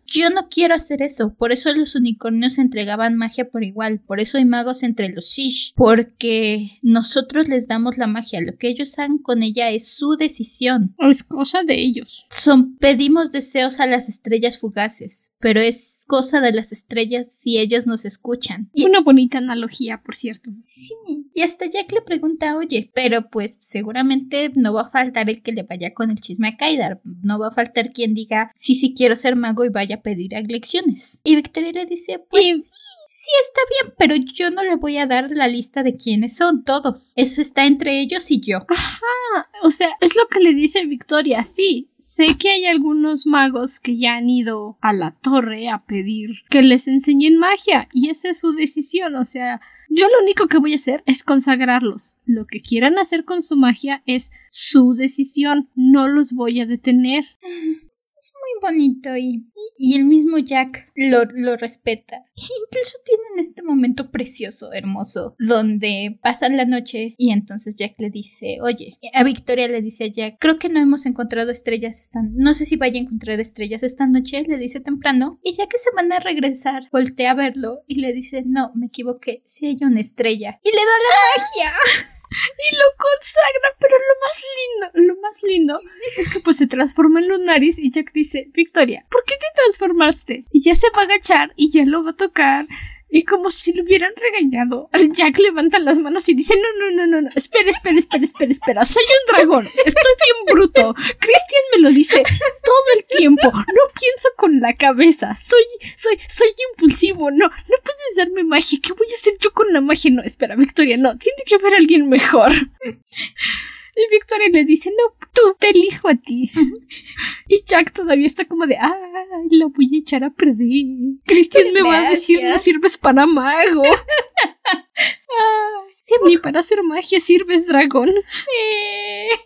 Yo 0.07 0.31
no 0.31 0.49
quiero 0.49 0.75
hacer 0.75 1.03
eso, 1.03 1.35
por 1.35 1.53
eso 1.53 1.73
los 1.73 1.95
unicornios 1.95 2.59
entregaban 2.59 3.17
magia 3.17 3.49
por 3.49 3.65
igual, 3.65 4.01
por 4.01 4.21
eso 4.21 4.39
hay 4.39 4.45
magos 4.45 4.83
entre 4.83 5.09
los 5.09 5.31
Sish, 5.31 5.73
porque 5.75 6.69
nosotros 6.83 7.49
les 7.49 7.67
damos 7.67 7.97
la 7.99 8.07
magia, 8.07 8.41
lo 8.41 8.57
que 8.57 8.69
ellos 8.69 8.99
hagan 8.99 9.19
con 9.19 9.43
ella 9.43 9.71
es 9.71 9.89
su 9.89 10.17
decisión. 10.17 10.95
Es 11.11 11.23
cosa 11.23 11.63
de 11.63 11.81
ellos. 11.81 12.27
Son, 12.31 12.77
pedimos 12.77 13.31
deseos 13.31 13.81
a 13.81 13.87
las 13.87 14.09
estrellas 14.09 14.59
fugaces, 14.59 15.33
pero 15.39 15.61
es 15.61 16.00
cosa 16.11 16.41
de 16.41 16.53
las 16.53 16.73
estrellas 16.73 17.33
si 17.33 17.59
ellas 17.61 17.87
nos 17.87 18.05
escuchan. 18.05 18.69
Y, 18.75 18.85
Una 18.87 19.01
bonita 19.01 19.39
analogía, 19.39 20.03
por 20.05 20.17
cierto. 20.17 20.51
sí, 20.61 20.93
y 21.33 21.43
hasta 21.43 21.67
Jack 21.67 21.93
le 21.93 22.03
pregunta, 22.03 22.57
oye, 22.57 22.91
pero 22.97 23.29
pues 23.31 23.59
seguramente 23.61 24.51
no 24.57 24.73
va 24.73 24.83
a 24.83 24.91
faltar 24.91 25.31
el 25.31 25.41
que 25.41 25.53
le 25.53 25.63
vaya 25.63 25.95
con 25.95 26.11
el 26.11 26.17
chisme 26.21 26.49
a 26.49 26.57
Kaidar, 26.57 27.01
no 27.23 27.39
va 27.39 27.49
a 27.49 27.53
faltar 27.53 27.93
quien 27.93 28.13
diga, 28.15 28.51
sí, 28.57 28.75
sí 28.75 28.93
quiero 28.93 29.15
ser 29.15 29.37
mago 29.37 29.65
y 29.65 29.69
vaya 29.69 29.97
a 29.97 30.03
pedir 30.03 30.33
lecciones. 30.49 31.21
Y 31.23 31.37
Victoria 31.37 31.71
le 31.73 31.87
dice, 31.87 32.19
pues 32.29 32.45
Y- 32.45 32.63
sí, 32.63 32.71
sí 33.11 33.31
está 33.43 33.61
bien, 33.69 33.95
pero 33.99 34.15
yo 34.15 34.51
no 34.53 34.63
le 34.63 34.77
voy 34.77 34.97
a 34.99 35.07
dar 35.07 35.33
la 35.33 35.49
lista 35.49 35.83
de 35.83 35.95
quiénes 35.95 36.37
son 36.37 36.63
todos. 36.63 37.13
Eso 37.17 37.41
está 37.41 37.67
entre 37.67 38.01
ellos 38.01 38.31
y 38.31 38.41
yo. 38.41 38.59
Ajá, 38.69 39.51
o 39.65 39.71
sea, 39.71 39.89
es 40.01 40.15
lo 40.15 40.29
que 40.29 40.39
le 40.39 40.55
dice 40.55 40.87
Victoria, 40.87 41.43
sí. 41.43 41.89
Sé 41.99 42.39
que 42.39 42.51
hay 42.51 42.67
algunos 42.67 43.27
magos 43.27 43.81
que 43.81 43.99
ya 43.99 44.15
han 44.15 44.31
ido 44.31 44.79
a 44.81 44.93
la 44.93 45.11
torre 45.11 45.69
a 45.69 45.85
pedir 45.85 46.45
que 46.49 46.63
les 46.63 46.87
enseñen 46.87 47.37
magia 47.37 47.89
y 47.93 48.11
esa 48.11 48.31
es 48.31 48.39
su 48.39 48.53
decisión, 48.53 49.17
o 49.17 49.25
sea, 49.25 49.61
yo 49.91 50.07
lo 50.09 50.23
único 50.23 50.47
que 50.47 50.59
voy 50.59 50.73
a 50.73 50.77
hacer 50.77 51.03
es 51.05 51.25
consagrarlos. 51.25 52.17
Lo 52.25 52.47
que 52.47 52.61
quieran 52.61 52.99
hacer 52.99 53.25
con 53.25 53.43
su 53.43 53.57
magia 53.57 54.03
es 54.07 54.31
su 54.49 54.95
decisión, 54.95 55.69
no 55.75 56.09
los 56.09 56.33
voy 56.33 56.61
a 56.61 56.67
detener. 56.67 57.25
Es 57.43 58.33
muy 58.35 58.71
bonito 58.71 59.17
y, 59.17 59.51
y, 59.77 59.97
el 59.97 60.05
mismo 60.05 60.39
Jack 60.39 60.87
lo, 60.95 61.25
lo 61.35 61.57
respeta. 61.57 62.25
Incluso 62.37 62.99
tienen 63.05 63.41
este 63.41 63.63
momento 63.63 64.11
precioso, 64.11 64.73
hermoso, 64.73 65.35
donde 65.39 66.19
pasan 66.23 66.57
la 66.57 66.65
noche 66.65 67.15
y 67.19 67.33
entonces 67.33 67.77
Jack 67.77 67.95
le 67.99 68.11
dice, 68.11 68.59
oye, 68.63 68.99
a 69.13 69.25
Victoria 69.25 69.67
le 69.67 69.83
dice 69.83 70.05
a 70.05 70.09
Jack, 70.09 70.37
creo 70.39 70.59
que 70.59 70.69
no 70.69 70.79
hemos 70.79 71.07
encontrado 71.07 71.51
estrellas 71.51 72.01
esta 72.01 72.21
no 72.23 72.55
sé 72.55 72.67
si 72.67 72.77
vaya 72.77 72.99
a 72.99 73.03
encontrar 73.03 73.41
estrellas 73.41 73.83
esta 73.83 74.07
noche, 74.07 74.43
le 74.47 74.57
dice 74.57 74.81
temprano, 74.81 75.39
y 75.43 75.53
ya 75.55 75.67
que 75.67 75.79
se 75.79 75.91
van 75.95 76.13
a 76.13 76.21
regresar, 76.21 76.89
voltea 76.93 77.33
a 77.33 77.35
verlo 77.35 77.81
y 77.87 78.01
le 78.01 78.13
dice, 78.13 78.45
no, 78.47 78.73
me 78.75 78.87
equivoqué, 78.87 79.43
sí 79.47 79.67
hay 79.67 79.77
una 79.87 80.01
estrella. 80.01 80.59
Y 80.63 80.71
le 80.71 80.77
da 80.77 80.85
la 80.85 81.17
magia. 81.37 81.73
Y 82.31 82.77
lo 82.77 82.85
consagra, 82.97 83.77
pero 83.81 83.97
lo 83.99 84.15
más 84.21 84.45
lindo, 84.61 85.15
lo 85.15 85.21
más 85.21 85.43
lindo 85.43 85.81
es 86.17 86.33
que 86.33 86.39
pues 86.39 86.59
se 86.59 86.69
transforma 86.69 87.19
en 87.19 87.27
Lunaris 87.27 87.77
y 87.81 87.91
Jack 87.91 88.13
dice, 88.13 88.47
Victoria, 88.53 89.05
¿por 89.11 89.25
qué 89.25 89.35
te 89.35 89.47
transformaste? 89.57 90.45
Y 90.53 90.63
ya 90.63 90.77
se 90.77 90.91
va 90.91 91.03
a 91.03 91.05
agachar 91.07 91.53
y 91.57 91.73
ya 91.73 91.85
lo 91.85 92.05
va 92.05 92.11
a 92.11 92.17
tocar. 92.17 92.67
Y 93.11 93.25
como 93.25 93.51
si 93.51 93.73
lo 93.75 93.83
hubieran 93.83 94.13
regañado, 94.17 94.89
Jack 95.13 95.39
levanta 95.39 95.79
las 95.79 95.99
manos 95.99 96.29
y 96.29 96.35
dice, 96.35 96.55
no, 96.57 96.69
no, 96.79 96.97
no, 96.97 97.07
no, 97.07 97.23
no, 97.23 97.31
espera, 97.35 97.69
espera, 97.69 97.99
espera, 97.99 98.25
espera, 98.25 98.51
espera, 98.51 98.85
soy 98.85 99.03
un 99.03 99.35
dragón, 99.35 99.65
estoy 99.65 100.13
bien 100.25 100.55
bruto. 100.55 100.95
Christian 100.95 101.63
me 101.75 101.83
lo 101.83 101.91
dice 101.91 102.23
todo 102.23 102.85
el 102.97 103.05
tiempo, 103.05 103.51
no 103.53 104.01
pienso 104.01 104.29
con 104.37 104.61
la 104.61 104.75
cabeza, 104.75 105.35
soy, 105.35 105.65
soy, 105.97 106.19
soy 106.29 106.49
impulsivo, 106.73 107.31
no, 107.31 107.47
no 107.47 107.77
puedes 107.83 108.17
darme 108.17 108.45
magia, 108.45 108.79
¿qué 108.83 108.93
voy 108.93 109.09
a 109.11 109.15
hacer 109.15 109.35
yo 109.41 109.53
con 109.53 109.73
la 109.73 109.81
magia? 109.81 110.11
No, 110.13 110.23
espera, 110.23 110.55
Victoria, 110.55 110.97
no, 110.97 111.17
tiene 111.19 111.43
que 111.45 111.57
haber 111.57 111.75
alguien 111.75 112.09
mejor. 112.09 112.53
Y 114.01 114.15
Victoria 114.15 114.49
le 114.51 114.65
dice, 114.65 114.91
no, 114.91 115.15
tú, 115.35 115.57
te 115.59 115.71
elijo 115.71 116.09
a 116.09 116.15
ti. 116.15 116.51
Y 117.49 117.65
Jack 117.65 117.93
todavía 117.93 118.27
está 118.27 118.45
como 118.45 118.65
de, 118.67 118.77
ay, 118.77 119.49
la 119.51 119.67
voy 119.67 119.91
a 119.93 119.99
echar 119.99 120.23
a 120.23 120.31
perder. 120.31 120.87
Christian 121.27 121.73
me 121.75 121.83
va 121.83 122.07
a 122.07 122.11
decir, 122.11 122.41
no 122.45 122.57
sirves 122.59 122.97
para 122.97 123.27
mago. 123.27 123.83
Sí, 126.11 126.17
Ni 126.25 126.33
hemos- 126.33 126.43
para 126.43 126.59
hacer 126.61 126.83
magia 126.83 127.21
sirves 127.21 127.67
dragón. 127.67 128.09
Eh. 128.09 129.29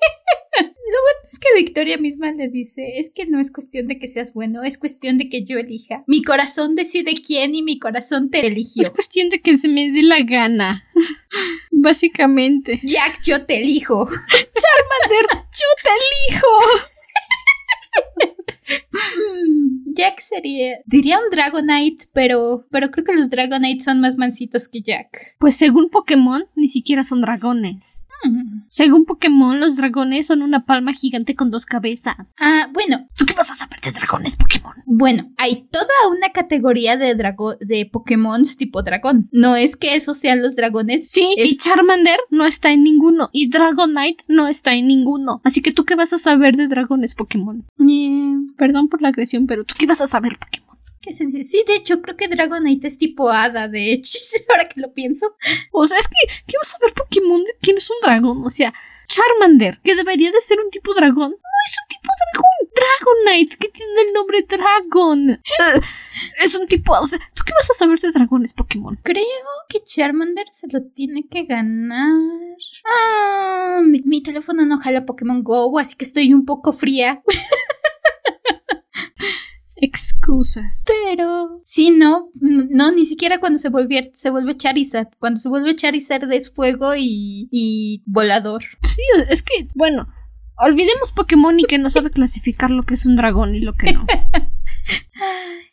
Lo 0.60 1.00
bueno 1.00 1.28
es 1.30 1.38
que 1.40 1.48
Victoria 1.56 1.96
misma 1.98 2.30
le 2.32 2.48
dice, 2.48 2.98
es 2.98 3.10
que 3.12 3.26
no 3.26 3.40
es 3.40 3.50
cuestión 3.50 3.86
de 3.88 3.98
que 3.98 4.06
seas 4.08 4.32
bueno, 4.32 4.62
es 4.62 4.78
cuestión 4.78 5.18
de 5.18 5.28
que 5.28 5.44
yo 5.44 5.58
elija. 5.58 6.04
Mi 6.06 6.22
corazón 6.22 6.74
decide 6.76 7.14
quién 7.14 7.54
y 7.54 7.62
mi 7.62 7.78
corazón 7.78 8.30
te 8.30 8.46
eligió. 8.46 8.82
Es 8.82 8.90
cuestión 8.90 9.28
de 9.30 9.40
que 9.40 9.58
se 9.58 9.66
me 9.68 9.90
dé 9.90 10.02
la 10.02 10.22
gana. 10.22 10.84
Básicamente. 11.70 12.80
Jack, 12.84 13.20
yo 13.24 13.44
te 13.44 13.58
elijo. 13.58 14.06
Charmander, 14.30 15.26
yo 15.32 15.68
te 15.82 15.90
elijo. 16.30 16.48
Mm, 18.92 19.92
Jack 19.94 20.20
sería, 20.20 20.78
diría 20.86 21.18
un 21.18 21.30
Dragonite, 21.30 22.06
pero, 22.12 22.66
pero 22.70 22.90
creo 22.90 23.04
que 23.04 23.12
los 23.14 23.30
Dragonite 23.30 23.84
son 23.84 24.00
más 24.00 24.16
mansitos 24.16 24.68
que 24.68 24.82
Jack. 24.82 25.36
Pues 25.38 25.56
según 25.56 25.90
Pokémon, 25.90 26.44
ni 26.56 26.68
siquiera 26.68 27.04
son 27.04 27.20
dragones. 27.20 28.04
Según 28.68 29.04
Pokémon, 29.04 29.60
los 29.60 29.76
dragones 29.76 30.26
son 30.26 30.42
una 30.42 30.64
palma 30.64 30.92
gigante 30.92 31.34
con 31.34 31.50
dos 31.50 31.66
cabezas. 31.66 32.16
Ah, 32.40 32.66
bueno, 32.72 32.98
¿Tú 33.16 33.24
qué 33.26 33.34
vas 33.34 33.50
a 33.50 33.54
saber 33.54 33.80
de 33.80 33.92
dragones, 33.92 34.36
Pokémon? 34.36 34.72
bueno, 34.86 35.30
hay 35.36 35.66
toda 35.70 35.86
una 36.10 36.30
categoría 36.30 36.96
de 36.96 37.14
drago 37.14 37.54
de 37.56 37.88
Pokémon 37.90 38.42
tipo 38.58 38.82
dragón. 38.82 39.28
No 39.32 39.54
es 39.56 39.76
que 39.76 39.94
esos 39.96 40.18
sean 40.18 40.42
los 40.42 40.56
dragones. 40.56 41.10
Sí, 41.10 41.34
Es- 41.36 41.52
y 41.52 41.56
Charmander 41.58 42.18
no 42.30 42.44
está 42.46 42.72
en 42.72 42.82
ninguno. 42.82 43.28
Y 43.32 43.48
Dragonite 43.50 44.24
no 44.28 44.48
está 44.48 44.74
en 44.74 44.86
ninguno. 44.88 45.40
Así 45.44 45.62
que 45.62 45.72
tú 45.72 45.84
qué 45.84 45.94
vas 45.94 46.12
a 46.12 46.18
saber 46.18 46.56
de 46.56 46.66
dragones, 46.68 47.14
Pokémon. 47.14 47.64
Eh, 47.78 48.36
Perdón 48.56 48.88
por 48.88 49.02
la 49.02 49.08
agresión, 49.08 49.46
pero 49.46 49.64
tú 49.64 49.74
qué 49.78 49.86
vas 49.86 50.00
a 50.00 50.06
saber, 50.06 50.38
Pokémon. 50.38 50.63
¿Qué 51.04 51.12
se 51.12 51.26
dice? 51.26 51.42
Sí, 51.42 51.64
de 51.66 51.76
hecho, 51.76 52.00
creo 52.00 52.16
que 52.16 52.28
Dragonite 52.28 52.88
es 52.88 52.96
tipo 52.96 53.30
hada, 53.30 53.68
de 53.68 53.92
hecho, 53.92 54.18
ahora 54.48 54.64
que 54.64 54.80
lo 54.80 54.92
pienso. 54.92 55.36
O 55.70 55.84
sea, 55.84 55.98
es 55.98 56.08
que, 56.08 56.34
¿qué 56.46 56.56
vas 56.56 56.74
a 56.74 56.78
ver, 56.80 56.94
Pokémon? 56.94 57.44
de 57.44 57.56
quién 57.60 57.76
es 57.76 57.90
un 57.90 57.96
dragón? 58.02 58.42
O 58.44 58.50
sea, 58.50 58.72
Charmander, 59.06 59.80
que 59.84 59.94
debería 59.94 60.32
de 60.32 60.40
ser 60.40 60.58
un 60.64 60.70
tipo 60.70 60.94
dragón, 60.94 61.30
no 61.30 61.58
es 61.66 61.76
un 61.82 61.88
tipo 61.88 62.08
dragón. 62.32 62.50
Dragonite, 62.74 63.56
que 63.56 63.68
tiene 63.68 64.00
el 64.08 64.12
nombre 64.12 64.44
Dragon. 64.48 65.40
Es 66.40 66.54
un 66.56 66.66
tipo. 66.68 66.92
O 66.94 67.04
sea, 67.04 67.18
¿tú 67.34 67.42
qué 67.44 67.52
vas 67.52 67.70
a 67.70 67.74
saber 67.74 67.98
de 68.00 68.12
dragones, 68.12 68.54
Pokémon? 68.54 68.98
Creo 69.02 69.24
que 69.68 69.82
Charmander 69.84 70.46
se 70.50 70.68
lo 70.72 70.82
tiene 70.92 71.26
que 71.28 71.44
ganar. 71.44 72.12
Ah, 72.84 73.80
mi, 73.84 74.00
mi 74.02 74.22
teléfono 74.22 74.64
no 74.64 74.78
jala 74.78 75.04
Pokémon 75.06 75.42
Go, 75.42 75.78
así 75.78 75.96
que 75.96 76.04
estoy 76.04 76.32
un 76.32 76.44
poco 76.44 76.72
fría. 76.72 77.22
Excusas. 80.24 80.82
Pero 80.86 81.60
sí, 81.64 81.90
no, 81.90 82.30
no, 82.40 82.92
ni 82.92 83.04
siquiera 83.04 83.38
cuando 83.38 83.58
se 83.58 83.68
vuelve, 83.68 84.10
se 84.14 84.30
vuelve 84.30 84.56
Charizard. 84.56 85.08
Cuando 85.18 85.38
se 85.38 85.48
vuelve 85.48 85.76
Charizard 85.76 86.32
es 86.32 86.52
fuego 86.52 86.94
y, 86.96 87.48
y 87.50 88.02
volador. 88.06 88.62
Sí, 88.82 89.02
es 89.28 89.42
que, 89.42 89.68
bueno, 89.74 90.08
olvidemos 90.56 91.12
Pokémon 91.12 91.58
y 91.60 91.64
que 91.64 91.78
no 91.78 91.90
sabe 91.90 92.10
clasificar 92.10 92.70
lo 92.70 92.82
que 92.84 92.94
es 92.94 93.06
un 93.06 93.16
dragón 93.16 93.54
y 93.54 93.60
lo 93.60 93.74
que 93.74 93.92
no. 93.92 94.06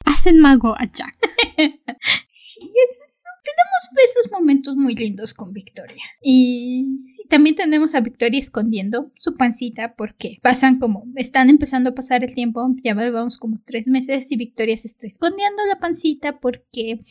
Hacen 0.06 0.40
mago 0.40 0.76
a 0.78 0.86
Jack. 0.92 1.16
Sí, 2.28 2.62
es 2.62 3.04
eso. 3.06 3.30
Tenemos 3.44 4.10
esos 4.10 4.32
momentos 4.32 4.76
muy 4.76 4.96
lindos 4.96 5.34
con 5.34 5.52
Victoria. 5.52 6.04
Y 6.22 6.98
sí, 7.00 7.24
también 7.28 7.56
tenemos 7.56 7.94
a 7.94 8.00
Victoria 8.00 8.40
escondiendo 8.40 9.12
su 9.18 9.36
pancita 9.36 9.96
porque 9.96 10.40
pasan 10.42 10.80
como, 10.80 11.06
están 11.16 11.50
empezando 11.50 11.90
a 11.90 11.96
pasar 11.96 12.24
el 12.24 12.34
tiempo, 12.34 12.74
ya 12.84 12.94
vamos 12.94 13.38
como 13.38 13.62
tres 13.66 13.90
meses 13.90 14.32
y 14.32 14.38
Victoria 14.38 14.78
se 14.78 14.88
está 14.88 15.08
escondiendo 15.08 15.62
la 15.68 15.78
pancita 15.80 16.40
porque 16.40 17.02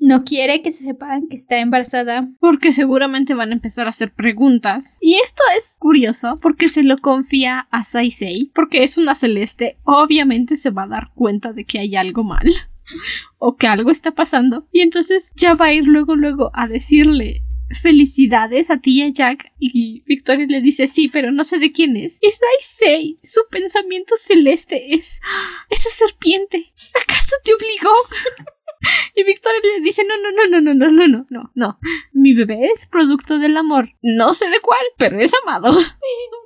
no 0.00 0.24
quiere 0.24 0.62
que 0.62 0.72
se 0.72 0.84
sepan 0.84 1.28
que 1.28 1.36
está 1.36 1.60
embarazada. 1.60 2.28
Porque 2.40 2.72
seguramente 2.72 3.34
van 3.34 3.50
a 3.50 3.54
empezar 3.54 3.86
a 3.86 3.90
hacer 3.90 4.12
preguntas. 4.12 4.96
Y 5.00 5.16
esto 5.16 5.42
es 5.56 5.76
curioso 5.78 6.38
porque 6.40 6.68
se 6.68 6.82
lo 6.82 6.98
confía 6.98 7.68
a 7.70 7.82
Saisei. 7.82 8.50
Porque 8.54 8.82
es 8.82 8.98
una 8.98 9.14
celeste. 9.14 9.78
Obviamente 9.84 10.56
se 10.56 10.70
va 10.70 10.84
a 10.84 10.88
dar 10.88 11.10
cuenta 11.14 11.52
de 11.52 11.64
que 11.64 11.78
hay 11.78 11.96
algo 11.96 12.24
mal. 12.24 12.46
o 13.38 13.56
que 13.56 13.66
algo 13.66 13.90
está 13.90 14.12
pasando. 14.12 14.66
Y 14.72 14.80
entonces 14.80 15.32
ya 15.36 15.54
va 15.54 15.66
a 15.66 15.74
ir 15.74 15.86
luego, 15.86 16.16
luego 16.16 16.50
a 16.54 16.66
decirle 16.66 17.42
felicidades 17.82 18.68
a 18.70 18.78
ti 18.78 18.98
y 18.98 19.02
a 19.02 19.08
Jack. 19.10 19.52
Y 19.58 20.02
Victoria 20.06 20.46
le 20.48 20.60
dice 20.60 20.86
sí, 20.86 21.08
pero 21.08 21.30
no 21.30 21.44
sé 21.44 21.58
de 21.58 21.70
quién 21.70 21.96
es. 21.96 22.18
Y 22.20 22.28
Saisei, 22.30 23.18
su 23.22 23.42
pensamiento 23.50 24.16
celeste 24.16 24.94
es 24.94 25.20
"¡Ah! 25.22 25.66
esa 25.70 25.90
serpiente. 25.90 26.70
¿Acaso 27.00 27.36
te 27.44 27.54
obligó? 27.54 27.92
Y 29.14 29.24
Victoria 29.24 29.60
le 29.76 29.82
dice, 29.82 30.04
no, 30.04 30.14
no, 30.16 30.30
no, 30.30 30.48
no, 30.48 30.60
no, 30.60 30.74
no, 30.74 30.90
no, 30.90 31.08
no, 31.08 31.26
no, 31.28 31.50
no. 31.54 31.78
Mi 32.12 32.34
bebé 32.34 32.70
es 32.72 32.86
producto 32.86 33.38
del 33.38 33.56
amor. 33.56 33.90
No 34.02 34.32
sé 34.32 34.48
de 34.48 34.60
cuál, 34.60 34.84
pero 34.96 35.20
es 35.20 35.32
amado. 35.42 35.72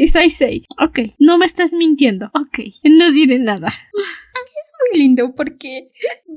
Y 0.00 0.06
Saisei, 0.06 0.64
ok, 0.78 1.16
no 1.18 1.38
me 1.38 1.44
estás 1.44 1.72
mintiendo. 1.72 2.26
Ok, 2.26 2.60
no 2.84 3.10
diré 3.10 3.40
nada. 3.40 3.74
Muy 4.92 5.00
lindo 5.00 5.34
porque 5.34 5.90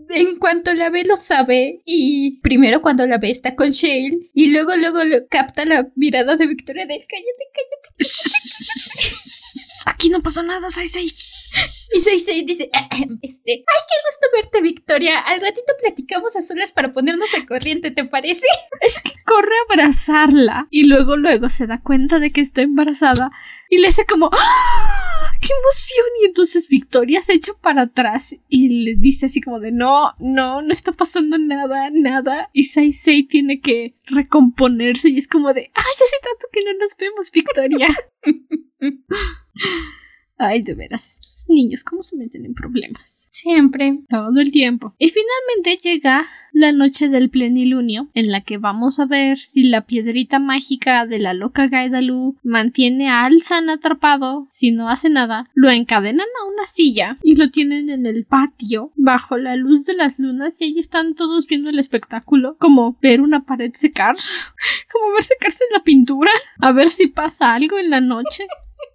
en 0.09 0.37
cuanto 0.37 0.73
la 0.73 0.89
ve 0.89 1.03
lo 1.05 1.15
sabe 1.15 1.81
y 1.85 2.39
primero 2.41 2.81
cuando 2.81 3.05
la 3.05 3.17
ve 3.17 3.29
está 3.29 3.55
con 3.55 3.69
Shale 3.71 4.29
y 4.33 4.51
luego 4.51 4.75
luego 4.77 5.03
lo 5.03 5.27
capta 5.29 5.65
la 5.65 5.87
mirada 5.95 6.35
de 6.35 6.47
Victoria 6.47 6.85
de 6.85 7.05
cállate, 7.07 7.45
cállate. 7.53 8.09
Aquí 9.85 10.09
no 10.09 10.21
pasa 10.21 10.43
nada, 10.43 10.69
Saisei. 10.69 11.05
Y 11.05 11.99
Seisei 11.99 12.45
dice, 12.45 12.69
"Ah, 12.73 12.87
ah, 12.91 12.97
este, 13.21 13.51
ay, 13.51 13.81
qué 13.89 13.97
gusto 14.07 14.27
verte, 14.35 14.61
Victoria. 14.61 15.19
Al 15.19 15.41
ratito 15.41 15.73
platicamos 15.81 16.35
a 16.35 16.41
solas 16.41 16.71
para 16.71 16.91
ponernos 16.91 17.33
al 17.33 17.45
corriente, 17.45 17.91
¿te 17.91 18.05
parece? 18.05 18.45
Es 18.81 19.01
que 19.01 19.11
corre 19.25 19.53
a 19.53 19.73
abrazarla 19.73 20.67
y 20.71 20.85
luego, 20.85 21.17
luego 21.17 21.49
se 21.49 21.67
da 21.67 21.81
cuenta 21.81 22.19
de 22.19 22.31
que 22.31 22.41
está 22.41 22.61
embarazada 22.61 23.31
y 23.69 23.77
le 23.77 23.87
hace 23.87 24.05
como 24.05 24.29
¡Ah! 24.31 25.31
¡Qué 25.39 25.47
emoción! 25.47 26.05
Y 26.21 26.25
entonces 26.25 26.67
Victoria 26.69 27.21
se 27.21 27.33
echa 27.33 27.53
para 27.61 27.83
atrás 27.83 28.37
y 28.47 28.83
le 28.83 28.95
dice 28.95 29.25
así 29.25 29.41
como 29.41 29.59
de 29.59 29.71
no, 29.71 30.13
no, 30.19 30.61
no 30.61 30.71
está 30.71 30.91
pasando 30.91 31.37
nada, 31.37 31.89
nada. 31.91 32.49
Y 32.53 32.63
Saisei 32.63 33.23
tiene 33.23 33.59
que 33.59 33.95
recomponerse 34.05 35.09
y 35.09 35.17
es 35.17 35.27
como 35.27 35.53
de 35.53 35.71
¡Ay, 35.73 35.93
hace 35.93 36.17
tanto 36.21 36.47
que 36.51 36.63
no 36.63 36.73
nos 36.79 36.95
vemos, 36.97 37.31
Victoria! 37.31 37.87
Ay, 40.43 40.63
de 40.63 40.73
veras, 40.73 41.07
estos 41.07 41.45
niños, 41.47 41.83
¿cómo 41.83 42.01
se 42.01 42.17
meten 42.17 42.45
en 42.45 42.55
problemas? 42.55 43.27
Siempre. 43.29 43.99
todo 44.09 44.39
el 44.39 44.51
tiempo. 44.51 44.95
Y 44.97 45.09
finalmente 45.09 45.87
llega 45.87 46.25
la 46.51 46.71
noche 46.71 47.09
del 47.09 47.29
plenilunio, 47.29 48.09
en 48.15 48.31
la 48.31 48.41
que 48.41 48.57
vamos 48.57 48.99
a 48.99 49.05
ver 49.05 49.37
si 49.37 49.65
la 49.65 49.81
piedrita 49.85 50.39
mágica 50.39 51.05
de 51.05 51.19
la 51.19 51.35
loca 51.35 51.67
Gaidalu 51.67 52.37
mantiene 52.41 53.07
a 53.07 53.25
Alzan 53.25 53.69
atrapado. 53.69 54.47
Si 54.49 54.71
no 54.71 54.89
hace 54.89 55.11
nada, 55.11 55.47
lo 55.53 55.69
encadenan 55.69 56.25
a 56.41 56.51
una 56.51 56.65
silla 56.65 57.19
y 57.21 57.35
lo 57.35 57.51
tienen 57.51 57.91
en 57.91 58.07
el 58.07 58.25
patio, 58.25 58.91
bajo 58.95 59.37
la 59.37 59.55
luz 59.55 59.85
de 59.85 59.93
las 59.93 60.17
lunas, 60.17 60.59
y 60.59 60.63
ahí 60.63 60.79
están 60.79 61.13
todos 61.13 61.45
viendo 61.45 61.69
el 61.69 61.77
espectáculo, 61.77 62.55
como 62.57 62.97
ver 62.99 63.21
una 63.21 63.45
pared 63.45 63.73
secar, 63.75 64.15
como 64.91 65.13
ver 65.13 65.21
secarse 65.21 65.65
la 65.71 65.83
pintura, 65.83 66.31
a 66.59 66.71
ver 66.71 66.89
si 66.89 67.05
pasa 67.05 67.53
algo 67.53 67.77
en 67.77 67.91
la 67.91 68.01
noche. 68.01 68.47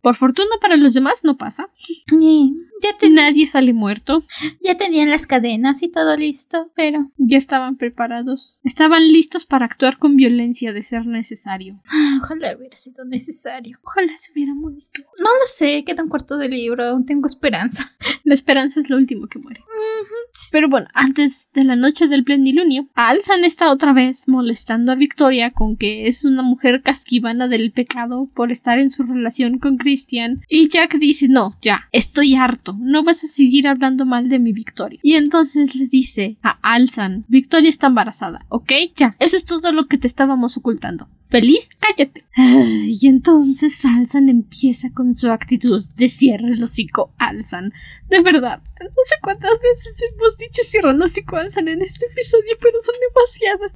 Por 0.06 0.14
fortuna 0.14 0.50
para 0.60 0.76
los 0.76 0.94
demás 0.94 1.24
no 1.24 1.36
pasa. 1.36 1.68
Y 2.20 2.54
ya, 2.80 2.96
te- 2.96 3.10
Nadie 3.10 3.44
sale 3.48 3.72
muerto. 3.72 4.22
ya 4.62 4.76
tenían 4.76 5.10
las 5.10 5.26
cadenas 5.26 5.82
y 5.82 5.90
todo 5.90 6.16
listo, 6.16 6.70
pero 6.76 7.10
Ya 7.16 7.38
estaban 7.38 7.76
preparados. 7.76 8.60
Estaban 8.62 9.02
listos 9.08 9.46
para 9.46 9.64
actuar 9.66 9.98
con 9.98 10.14
violencia 10.14 10.72
de 10.72 10.84
ser 10.84 11.06
necesario. 11.06 11.80
ah, 11.88 12.18
ojalá 12.22 12.54
hubiera 12.56 12.76
sido 12.76 13.04
necesario. 13.04 13.80
Ojalá 13.82 14.12
se 14.16 14.30
hubiera 14.30 14.54
muerto. 14.54 15.00
No 15.18 15.24
lo 15.40 15.46
sé, 15.46 15.82
queda 15.84 16.04
un 16.04 16.08
cuarto 16.08 16.38
de 16.38 16.50
libro, 16.50 16.84
aún 16.84 17.04
tengo 17.04 17.26
esperanza. 17.26 17.90
La 18.22 18.34
esperanza 18.34 18.78
es 18.78 18.88
lo 18.90 18.96
último 18.98 19.26
que 19.26 19.40
muere. 19.40 19.60
Pero 20.52 20.68
bueno, 20.68 20.86
antes 20.94 21.50
de 21.52 21.64
la 21.64 21.74
noche 21.74 22.06
del 22.06 22.22
plenilunio, 22.22 22.88
Alzan 22.94 23.44
está 23.44 23.72
otra 23.72 23.92
vez 23.92 24.28
molestando 24.28 24.92
a 24.92 24.94
Victoria 24.94 25.50
con 25.52 25.76
que 25.76 26.06
es 26.06 26.24
una 26.24 26.42
mujer 26.42 26.82
casquivana 26.82 27.48
del 27.48 27.72
pecado 27.72 28.30
por 28.34 28.52
estar 28.52 28.78
en 28.78 28.90
su 28.92 29.02
relación 29.04 29.58
con 29.58 29.78
Y 30.48 30.68
Jack 30.68 30.96
dice, 30.98 31.28
no, 31.28 31.56
ya, 31.62 31.88
estoy 31.92 32.34
harto, 32.34 32.76
no 32.78 33.04
vas 33.04 33.24
a 33.24 33.28
seguir 33.28 33.66
hablando 33.68 34.04
mal 34.04 34.28
de 34.28 34.38
mi 34.38 34.52
Victoria. 34.52 34.98
Y 35.02 35.14
entonces 35.14 35.74
le 35.74 35.86
dice 35.86 36.36
a 36.42 36.58
Alzan, 36.62 37.24
Victoria 37.28 37.68
está 37.68 37.86
embarazada, 37.86 38.44
¿ok? 38.48 38.72
Ya, 38.94 39.16
eso 39.18 39.36
es 39.36 39.44
todo 39.44 39.72
lo 39.72 39.86
que 39.86 39.98
te 39.98 40.06
estábamos 40.06 40.56
ocultando. 40.56 41.08
¿Feliz? 41.22 41.70
Cállate. 41.80 42.24
Y 42.86 43.08
entonces 43.08 43.84
Alzan 43.84 44.28
empieza 44.28 44.90
con 44.92 45.14
su 45.14 45.30
actitud 45.30 45.80
de 45.96 46.08
cierre 46.08 46.52
el 46.52 46.62
hocico, 46.62 47.12
Alzan. 47.18 47.72
De 48.08 48.20
verdad, 48.20 48.62
no 48.80 49.02
sé 49.04 49.16
cuántas 49.22 49.50
veces 49.50 49.96
hemos 50.12 50.36
dicho 50.38 50.62
cierra 50.62 50.90
el 50.92 51.02
hocico, 51.02 51.36
Alzan 51.36 51.68
en 51.68 51.82
este 51.82 52.06
episodio, 52.06 52.56
pero 52.60 52.78
son 52.80 52.94
demasiadas. 53.08 53.72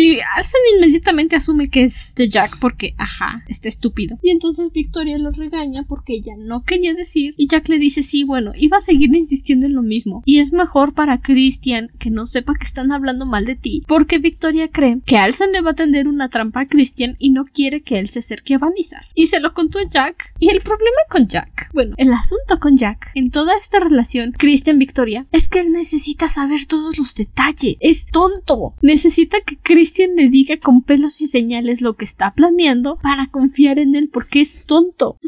Y 0.00 0.20
Alzan 0.36 0.60
inmediatamente 0.76 1.34
asume 1.34 1.70
que 1.70 1.82
es 1.82 2.14
de 2.14 2.28
Jack 2.28 2.60
porque, 2.60 2.94
ajá, 2.98 3.42
está 3.48 3.68
estúpido. 3.68 4.16
Y 4.22 4.30
entonces 4.30 4.70
Victoria 4.72 5.18
lo 5.18 5.32
regaña 5.32 5.82
porque 5.88 6.12
ella 6.12 6.34
no 6.38 6.62
quería 6.62 6.94
decir. 6.94 7.34
Y 7.36 7.48
Jack 7.48 7.68
le 7.68 7.78
dice, 7.78 8.04
sí, 8.04 8.22
bueno, 8.22 8.52
iba 8.56 8.76
a 8.76 8.80
seguir 8.80 9.12
insistiendo 9.12 9.66
en 9.66 9.74
lo 9.74 9.82
mismo. 9.82 10.22
Y 10.24 10.38
es 10.38 10.52
mejor 10.52 10.94
para 10.94 11.20
Christian 11.20 11.90
que 11.98 12.10
no 12.10 12.26
sepa 12.26 12.54
que 12.54 12.64
están 12.64 12.92
hablando 12.92 13.26
mal 13.26 13.44
de 13.44 13.56
ti. 13.56 13.82
Porque 13.88 14.20
Victoria 14.20 14.68
cree 14.68 15.00
que 15.04 15.16
Alzan 15.16 15.50
le 15.50 15.62
va 15.62 15.72
a 15.72 15.74
tender 15.74 16.06
una 16.06 16.28
trampa 16.28 16.60
a 16.60 16.68
Christian 16.68 17.16
y 17.18 17.30
no 17.30 17.44
quiere 17.44 17.80
que 17.80 17.98
él 17.98 18.08
se 18.08 18.20
acerque 18.20 18.54
a 18.54 18.58
Vanizar. 18.58 19.04
Y 19.16 19.26
se 19.26 19.40
lo 19.40 19.52
contó 19.52 19.80
a 19.80 19.88
Jack. 19.88 20.32
Y 20.38 20.50
el 20.50 20.60
problema 20.60 20.98
con 21.10 21.26
Jack, 21.26 21.70
bueno, 21.74 21.96
el 21.96 22.12
asunto 22.12 22.60
con 22.60 22.76
Jack 22.76 23.10
en 23.16 23.32
toda 23.32 23.56
esta 23.56 23.80
relación 23.80 24.30
Christian-Victoria 24.30 25.26
es 25.32 25.48
que 25.48 25.58
él 25.58 25.72
necesita 25.72 26.28
saber 26.28 26.66
todos 26.66 26.98
los 26.98 27.16
detalles. 27.16 27.76
Es 27.80 28.06
tonto. 28.06 28.74
Necesita 28.80 29.40
que 29.40 29.56
Christian 29.56 29.87
le 29.96 30.28
diga 30.28 30.58
con 30.58 30.82
pelos 30.82 31.20
y 31.20 31.28
señales 31.28 31.80
lo 31.80 31.94
que 31.96 32.04
está 32.04 32.32
planeando 32.34 32.98
para 33.02 33.28
confiar 33.30 33.78
en 33.78 33.94
él 33.94 34.10
porque 34.12 34.40
es 34.40 34.64
tonto. 34.64 35.18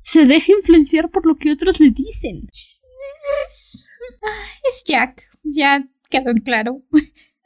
Se 0.00 0.26
deja 0.26 0.52
influenciar 0.52 1.10
por 1.10 1.26
lo 1.26 1.36
que 1.36 1.52
otros 1.52 1.80
le 1.80 1.90
dicen. 1.90 2.48
Es 4.68 4.84
Jack, 4.86 5.22
ya 5.42 5.86
quedó 6.08 6.30
en 6.30 6.38
claro. 6.38 6.82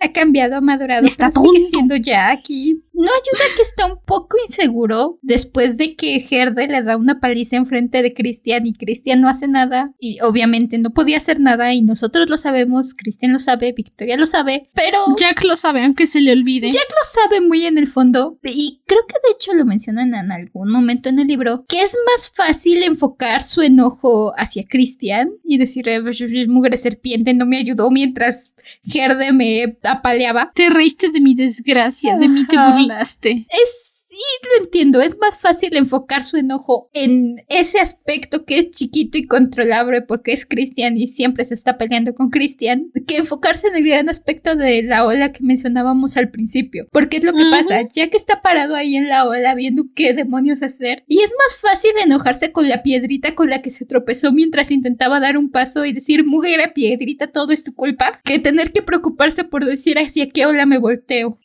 Ha 0.04 0.12
cambiado, 0.12 0.56
ha 0.56 0.60
madurado, 0.60 1.06
Está 1.06 1.28
pero 1.28 1.40
sigue 1.40 1.58
tonto. 1.60 1.68
siendo 1.70 1.96
Jack 1.96 2.40
y 2.48 2.74
no 2.92 3.02
ayuda 3.02 3.44
que 3.56 3.62
está 3.62 3.86
un 3.86 3.98
poco 4.04 4.36
inseguro 4.46 5.18
después 5.22 5.78
de 5.78 5.96
que 5.96 6.20
Gerde 6.20 6.68
le 6.68 6.82
da 6.82 6.96
una 6.96 7.20
paliza 7.20 7.56
enfrente 7.56 8.02
de 8.02 8.12
Christian 8.12 8.66
y 8.66 8.74
Christian 8.74 9.20
no 9.20 9.28
hace 9.28 9.48
nada 9.48 9.92
y 9.98 10.20
obviamente 10.20 10.76
no 10.78 10.90
podía 10.90 11.16
hacer 11.16 11.40
nada 11.40 11.72
y 11.72 11.82
nosotros 11.82 12.28
lo 12.28 12.36
sabemos, 12.38 12.92
Christian 12.94 13.32
lo 13.32 13.38
sabe, 13.38 13.72
Victoria 13.72 14.16
lo 14.16 14.26
sabe, 14.26 14.68
pero 14.74 14.98
Jack 15.18 15.42
lo 15.44 15.56
sabe, 15.56 15.82
aunque 15.84 16.06
se 16.06 16.20
le 16.20 16.32
olvide. 16.32 16.70
Jack 16.70 16.88
lo 16.90 17.22
sabe 17.22 17.40
muy 17.40 17.64
en 17.66 17.78
el 17.78 17.86
fondo 17.86 18.38
y 18.44 18.82
creo 18.86 19.00
que 19.08 19.14
de 19.26 19.32
hecho 19.34 19.52
lo 19.54 19.64
mencionan 19.64 20.14
en 20.14 20.30
algún 20.32 20.70
momento 20.70 21.08
en 21.08 21.18
el 21.18 21.26
libro 21.26 21.64
que 21.68 21.80
es 21.80 21.96
más 22.12 22.30
fácil 22.30 22.82
enfocar 22.82 23.42
su 23.42 23.62
enojo 23.62 24.32
hacia 24.36 24.64
Christian 24.68 25.30
y 25.44 25.58
decir 25.58 25.88
"Eh, 25.88 26.00
pues, 26.02 26.22
mugre 26.48 26.76
serpiente 26.76 27.32
no 27.34 27.46
me 27.46 27.56
ayudó 27.56 27.90
mientras 27.90 28.54
Gerde 28.86 29.32
me 29.32 29.78
apaleaba 29.94 30.52
Te 30.54 30.70
reíste 30.70 31.10
de 31.10 31.20
mi 31.20 31.34
desgracia, 31.34 32.16
de 32.16 32.28
mí 32.28 32.46
te 32.46 32.56
burlaste. 32.56 33.46
es 33.48 33.93
sí 34.16 34.48
lo 34.58 34.64
entiendo. 34.64 35.00
Es 35.00 35.18
más 35.18 35.38
fácil 35.38 35.76
enfocar 35.76 36.24
su 36.24 36.36
enojo 36.36 36.88
en 36.92 37.36
ese 37.48 37.80
aspecto 37.80 38.44
que 38.44 38.58
es 38.58 38.70
chiquito 38.70 39.18
y 39.18 39.26
controlable 39.26 40.02
porque 40.02 40.32
es 40.32 40.46
Christian 40.46 40.96
y 40.96 41.08
siempre 41.08 41.44
se 41.44 41.54
está 41.54 41.78
peleando 41.78 42.14
con 42.14 42.30
Christian 42.30 42.90
que 43.06 43.16
enfocarse 43.16 43.68
en 43.68 43.76
el 43.76 43.84
gran 43.84 44.08
aspecto 44.08 44.54
de 44.56 44.82
la 44.82 45.04
ola 45.04 45.32
que 45.32 45.42
mencionábamos 45.42 46.16
al 46.16 46.30
principio. 46.30 46.86
Porque 46.92 47.18
es 47.18 47.24
lo 47.24 47.32
que 47.32 47.44
pasa 47.50 47.86
ya 47.92 48.08
que 48.08 48.16
está 48.16 48.42
parado 48.42 48.74
ahí 48.74 48.96
en 48.96 49.08
la 49.08 49.26
ola 49.26 49.54
viendo 49.54 49.84
qué 49.94 50.12
demonios 50.12 50.62
hacer 50.62 51.04
y 51.06 51.20
es 51.20 51.30
más 51.38 51.60
fácil 51.60 51.90
enojarse 52.02 52.52
con 52.52 52.68
la 52.68 52.82
piedrita 52.82 53.34
con 53.34 53.50
la 53.50 53.62
que 53.62 53.70
se 53.70 53.86
tropezó 53.86 54.32
mientras 54.32 54.70
intentaba 54.70 55.20
dar 55.20 55.36
un 55.36 55.50
paso 55.50 55.84
y 55.84 55.92
decir 55.92 56.24
mugera 56.24 56.72
piedrita 56.74 57.28
todo 57.28 57.52
es 57.52 57.64
tu 57.64 57.74
culpa 57.74 58.20
que 58.24 58.38
tener 58.38 58.72
que 58.72 58.82
preocuparse 58.82 59.44
por 59.44 59.64
decir 59.64 59.98
hacia 59.98 60.28
qué 60.28 60.46
ola 60.46 60.66
me 60.66 60.78
volteo. 60.78 61.38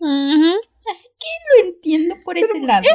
Así 0.91 1.07
que 1.19 1.63
lo 1.63 1.69
entiendo 1.69 2.15
por 2.23 2.37
ese 2.37 2.59
lado. 2.59 2.85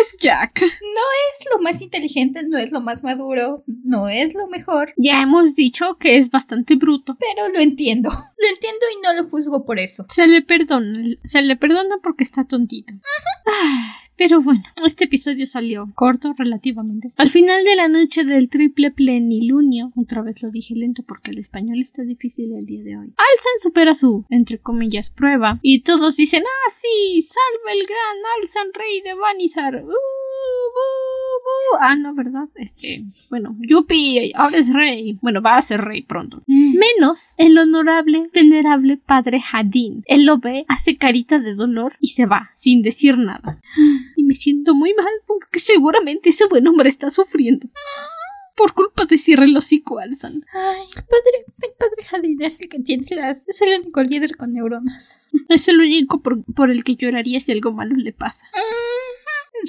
Es 0.00 0.18
Jack. 0.20 0.62
Es 0.62 1.46
lo 1.54 1.62
más 1.62 1.80
inteligente, 1.80 2.42
no 2.46 2.58
es 2.58 2.70
lo 2.72 2.80
más 2.80 3.02
maduro, 3.02 3.64
no 3.84 4.08
es 4.08 4.34
lo 4.34 4.46
mejor, 4.48 4.92
Ya 4.96 5.22
hemos 5.22 5.54
dicho 5.54 5.96
que 5.98 6.18
es 6.18 6.30
bastante 6.30 6.76
bruto. 6.76 7.16
pero 7.18 7.48
lo 7.48 7.58
entiendo. 7.60 8.08
Lo 8.38 8.48
entiendo 8.48 8.80
y 8.94 9.00
no 9.02 9.22
lo 9.22 9.28
juzgo 9.30 9.64
por 9.64 9.78
eso. 9.78 10.06
Se 10.14 10.26
le 10.26 10.42
perdona, 10.42 11.16
se 11.24 11.40
le 11.42 11.56
perdona 11.56 11.96
porque 12.02 12.22
está 12.24 12.44
tontito. 12.44 12.92
Ah, 13.46 13.96
Pero 14.16 14.40
bueno, 14.40 14.62
este 14.84 15.04
episodio 15.04 15.46
salió 15.46 15.86
corto 15.94 16.32
relativamente. 16.36 17.12
Al 17.16 17.28
final 17.28 17.64
de 17.64 17.76
la 17.76 17.88
noche 17.88 18.24
del 18.24 18.48
triple 18.48 18.90
plenilunio, 18.90 19.92
otra 19.96 20.22
vez 20.22 20.42
lo 20.42 20.50
dije 20.50 20.74
lento 20.74 21.02
porque 21.02 21.30
el 21.30 21.38
español 21.38 21.80
está 21.80 22.02
difícil 22.02 22.52
el 22.54 22.66
día 22.66 22.82
de 22.82 22.96
hoy. 22.96 23.06
Alzan 23.06 23.58
supera 23.58 23.94
su, 23.94 24.24
entre 24.30 24.58
comillas, 24.58 25.10
prueba 25.10 25.58
y 25.62 25.82
todos 25.82 26.16
dicen, 26.16 26.42
ah, 26.44 26.70
sí, 26.70 27.20
salva 27.22 27.72
el 27.72 27.86
gran 27.86 28.16
Alzan 28.40 28.68
rey 28.72 29.00
de 29.02 29.14
Vanizar. 29.14 29.84
Uh, 29.84 30.25
bu, 30.74 31.42
bu. 31.44 31.78
Ah, 31.80 31.96
no, 31.96 32.14
¿verdad? 32.14 32.48
Este, 32.56 33.02
bueno, 33.30 33.56
Yupi 33.60 34.32
ahora 34.34 34.56
es 34.58 34.72
rey. 34.72 35.18
Bueno, 35.22 35.42
va 35.42 35.56
a 35.56 35.62
ser 35.62 35.80
rey 35.82 36.02
pronto. 36.02 36.42
Menos 36.46 37.34
el 37.38 37.58
honorable, 37.58 38.30
venerable 38.32 38.96
padre 38.96 39.40
Hadin. 39.52 40.02
Él 40.06 40.26
lo 40.26 40.38
ve, 40.38 40.64
hace 40.68 40.96
carita 40.96 41.38
de 41.38 41.54
dolor 41.54 41.92
y 42.00 42.08
se 42.08 42.26
va, 42.26 42.50
sin 42.54 42.82
decir 42.82 43.18
nada. 43.18 43.60
Y 44.16 44.22
me 44.24 44.34
siento 44.34 44.74
muy 44.74 44.94
mal 44.94 45.12
porque 45.26 45.58
seguramente 45.58 46.30
ese 46.30 46.46
buen 46.46 46.66
hombre 46.66 46.88
está 46.88 47.10
sufriendo. 47.10 47.68
Por 48.56 48.72
culpa 48.72 49.04
de 49.04 49.18
cierre 49.18 49.44
el 49.44 49.56
hocico, 49.56 49.98
Alzan. 49.98 50.42
Ay, 50.54 50.86
el 50.96 51.02
padre, 51.02 51.44
el 51.62 51.74
padre 51.78 52.04
Jadid 52.04 52.42
es 52.42 52.62
el 52.62 52.70
que 52.70 52.78
tiene 52.78 53.04
las. 53.10 53.46
Es 53.46 53.60
el 53.60 53.80
único 53.80 54.02
líder 54.02 54.34
con 54.36 54.54
neuronas. 54.54 55.30
Es 55.50 55.68
el 55.68 55.78
único 55.78 56.22
por, 56.22 56.42
por 56.54 56.70
el 56.70 56.82
que 56.82 56.96
lloraría 56.96 57.38
si 57.38 57.52
algo 57.52 57.72
malo 57.72 57.94
le 57.96 58.14
pasa. 58.14 58.46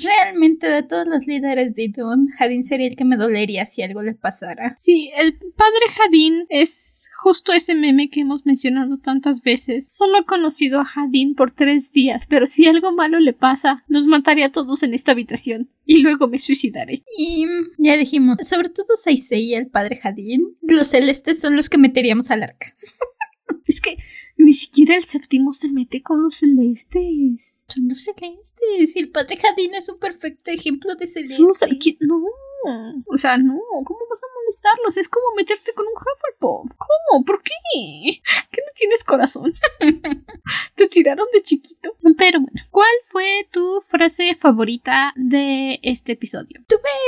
Realmente, 0.04 0.68
de 0.68 0.84
todos 0.84 1.08
los 1.08 1.26
líderes 1.26 1.74
de 1.74 1.90
Dune, 1.90 2.32
Jadin 2.38 2.64
sería 2.64 2.88
el 2.88 2.96
que 2.96 3.06
me 3.06 3.18
dolería 3.18 3.66
si 3.66 3.82
algo 3.82 4.02
le 4.02 4.14
pasara. 4.14 4.76
Sí, 4.80 5.12
el 5.16 5.38
padre 5.56 5.86
Hadin 5.98 6.46
es 6.50 6.98
justo 7.18 7.52
ese 7.52 7.76
meme 7.76 8.10
que 8.10 8.22
hemos 8.22 8.46
mencionado 8.46 9.00
tantas 9.00 9.42
veces. 9.42 9.88
Solo 9.90 10.20
he 10.20 10.26
conocido 10.26 10.80
a 10.80 10.88
Hadin 10.88 11.36
por 11.36 11.52
tres 11.52 11.92
días, 11.92 12.28
pero 12.28 12.46
si 12.46 12.68
algo 12.68 12.92
malo 12.94 13.20
le 13.20 13.34
pasa, 13.34 13.84
nos 13.88 14.06
mataría 14.06 14.48
a 14.48 14.52
todos 14.52 14.84
en 14.84 14.94
esta 14.94 15.12
habitación 15.12 15.70
y 15.86 16.00
luego 16.00 16.28
me 16.28 16.40
suicidaré. 16.40 17.04
Y 17.18 17.46
ya 17.78 17.98
dijimos, 17.98 18.40
sobre 18.44 18.70
todo 18.70 18.96
Saisei 18.96 19.44
y 19.44 19.56
el 19.56 19.68
padre 19.68 19.98
Jadin, 19.98 20.58
los 20.62 20.88
celestes 20.88 21.42
son 21.42 21.56
los 21.56 21.70
que 21.70 21.78
meteríamos 21.78 22.32
al 22.32 22.44
arca. 22.44 22.68
Es 23.66 23.82
que 23.82 23.98
ni 24.38 24.54
siquiera 24.54 24.96
el 24.96 25.04
séptimo 25.04 25.52
se 25.54 25.70
mete 25.70 26.02
con 26.02 26.22
los 26.24 26.36
celestes. 26.36 27.66
Son 27.68 27.88
los 27.90 28.02
celestes. 28.04 28.96
Y 28.96 29.00
el 29.00 29.10
padre 29.12 29.38
Jadin 29.38 29.74
es 29.76 29.90
un 29.90 30.00
perfecto 30.00 30.52
ejemplo 30.52 30.96
de 30.96 31.08
celeste. 31.08 31.36
Son 31.36 31.48
los- 31.48 31.60
¿qui- 31.62 31.98
No. 32.02 32.24
O 33.06 33.18
sea, 33.18 33.38
no. 33.38 33.60
¿Cómo 33.86 34.00
vas 34.10 34.22
a 34.24 34.28
molestarlos? 34.42 34.98
Es 34.98 35.08
como 35.08 35.26
meterte 35.38 35.72
con 35.74 35.86
un 35.86 35.94
Hufflepuff. 35.94 36.76
¿Cómo? 36.78 37.24
¿Por 37.24 37.42
qué? 37.42 37.52
¿Que 38.52 38.62
no 38.62 38.72
tienes 38.76 39.04
corazón? 39.04 39.54
Te 40.76 40.88
tiraron 40.88 41.28
de 41.34 41.42
chiquito. 41.44 41.96
Pero 42.18 42.42
bueno, 42.42 42.62
¿cuál 42.72 42.90
fue 43.06 43.48
tu 43.52 43.82
frase 43.88 44.36
favorita 44.36 45.14
de 45.16 45.80
este 45.84 46.14
episodio? 46.14 46.62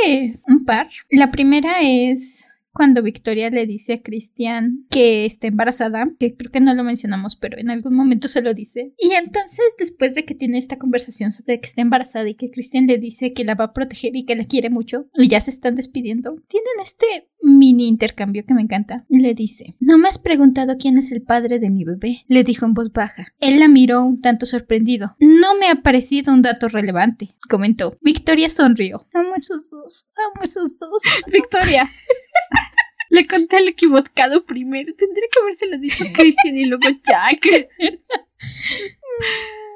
Eh, 0.05 0.37
un 0.47 0.65
par. 0.65 0.87
La 1.09 1.29
primera 1.31 1.81
es 1.81 2.51
cuando 2.73 3.03
Victoria 3.03 3.49
le 3.49 3.65
dice 3.65 3.93
a 3.93 4.01
Christian 4.01 4.85
que 4.89 5.25
está 5.25 5.47
embarazada, 5.47 6.09
que 6.19 6.35
creo 6.35 6.51
que 6.51 6.59
no 6.59 6.73
lo 6.75 6.83
mencionamos, 6.83 7.35
pero 7.35 7.57
en 7.57 7.69
algún 7.69 7.95
momento 7.95 8.27
se 8.27 8.41
lo 8.41 8.53
dice. 8.53 8.93
Y 8.97 9.11
entonces, 9.11 9.65
después 9.77 10.13
de 10.15 10.25
que 10.25 10.35
tiene 10.35 10.57
esta 10.57 10.77
conversación 10.77 11.31
sobre 11.31 11.59
que 11.59 11.67
está 11.67 11.81
embarazada 11.81 12.29
y 12.29 12.35
que 12.35 12.51
Christian 12.51 12.87
le 12.87 12.97
dice 12.97 13.33
que 13.33 13.43
la 13.43 13.55
va 13.55 13.65
a 13.65 13.73
proteger 13.73 14.15
y 14.15 14.25
que 14.25 14.35
la 14.35 14.45
quiere 14.45 14.69
mucho, 14.69 15.09
y 15.17 15.27
ya 15.27 15.41
se 15.41 15.51
están 15.51 15.75
despidiendo, 15.75 16.35
tienen 16.47 16.73
este 16.81 17.29
mini 17.41 17.87
intercambio 17.87 18.45
que 18.45 18.53
me 18.53 18.61
encanta. 18.61 19.05
Le 19.09 19.33
dice, 19.33 19.75
no 19.79 19.97
me 19.97 20.09
has 20.09 20.19
preguntado 20.19 20.77
quién 20.77 20.97
es 20.97 21.11
el 21.11 21.21
padre 21.21 21.59
de 21.59 21.69
mi 21.69 21.83
bebé, 21.83 22.23
le 22.27 22.43
dijo 22.43 22.65
en 22.65 22.73
voz 22.73 22.91
baja. 22.91 23.27
Él 23.39 23.59
la 23.59 23.67
miró 23.67 24.03
un 24.03 24.21
tanto 24.21 24.45
sorprendido. 24.45 25.15
No 25.19 25.55
me 25.59 25.67
ha 25.69 25.81
parecido 25.81 26.33
un 26.33 26.41
dato 26.41 26.67
relevante, 26.67 27.35
comentó. 27.49 27.97
Victoria 28.01 28.49
sonrió. 28.49 29.05
Amo 29.13 29.35
esos 29.35 29.69
dos, 29.69 30.07
amo 30.17 30.43
esos 30.43 30.77
dos. 30.77 31.03
Victoria. 31.31 31.89
Le 33.09 33.25
conté 33.27 33.57
al 33.57 33.67
equivocado 33.67 34.45
primero. 34.45 34.93
Tendría 34.95 35.27
que 35.31 35.39
habérselo 35.39 35.77
dicho 35.79 36.05
Christian 36.13 36.57
y 36.57 36.65
luego 36.65 36.87
Jack. 37.03 37.69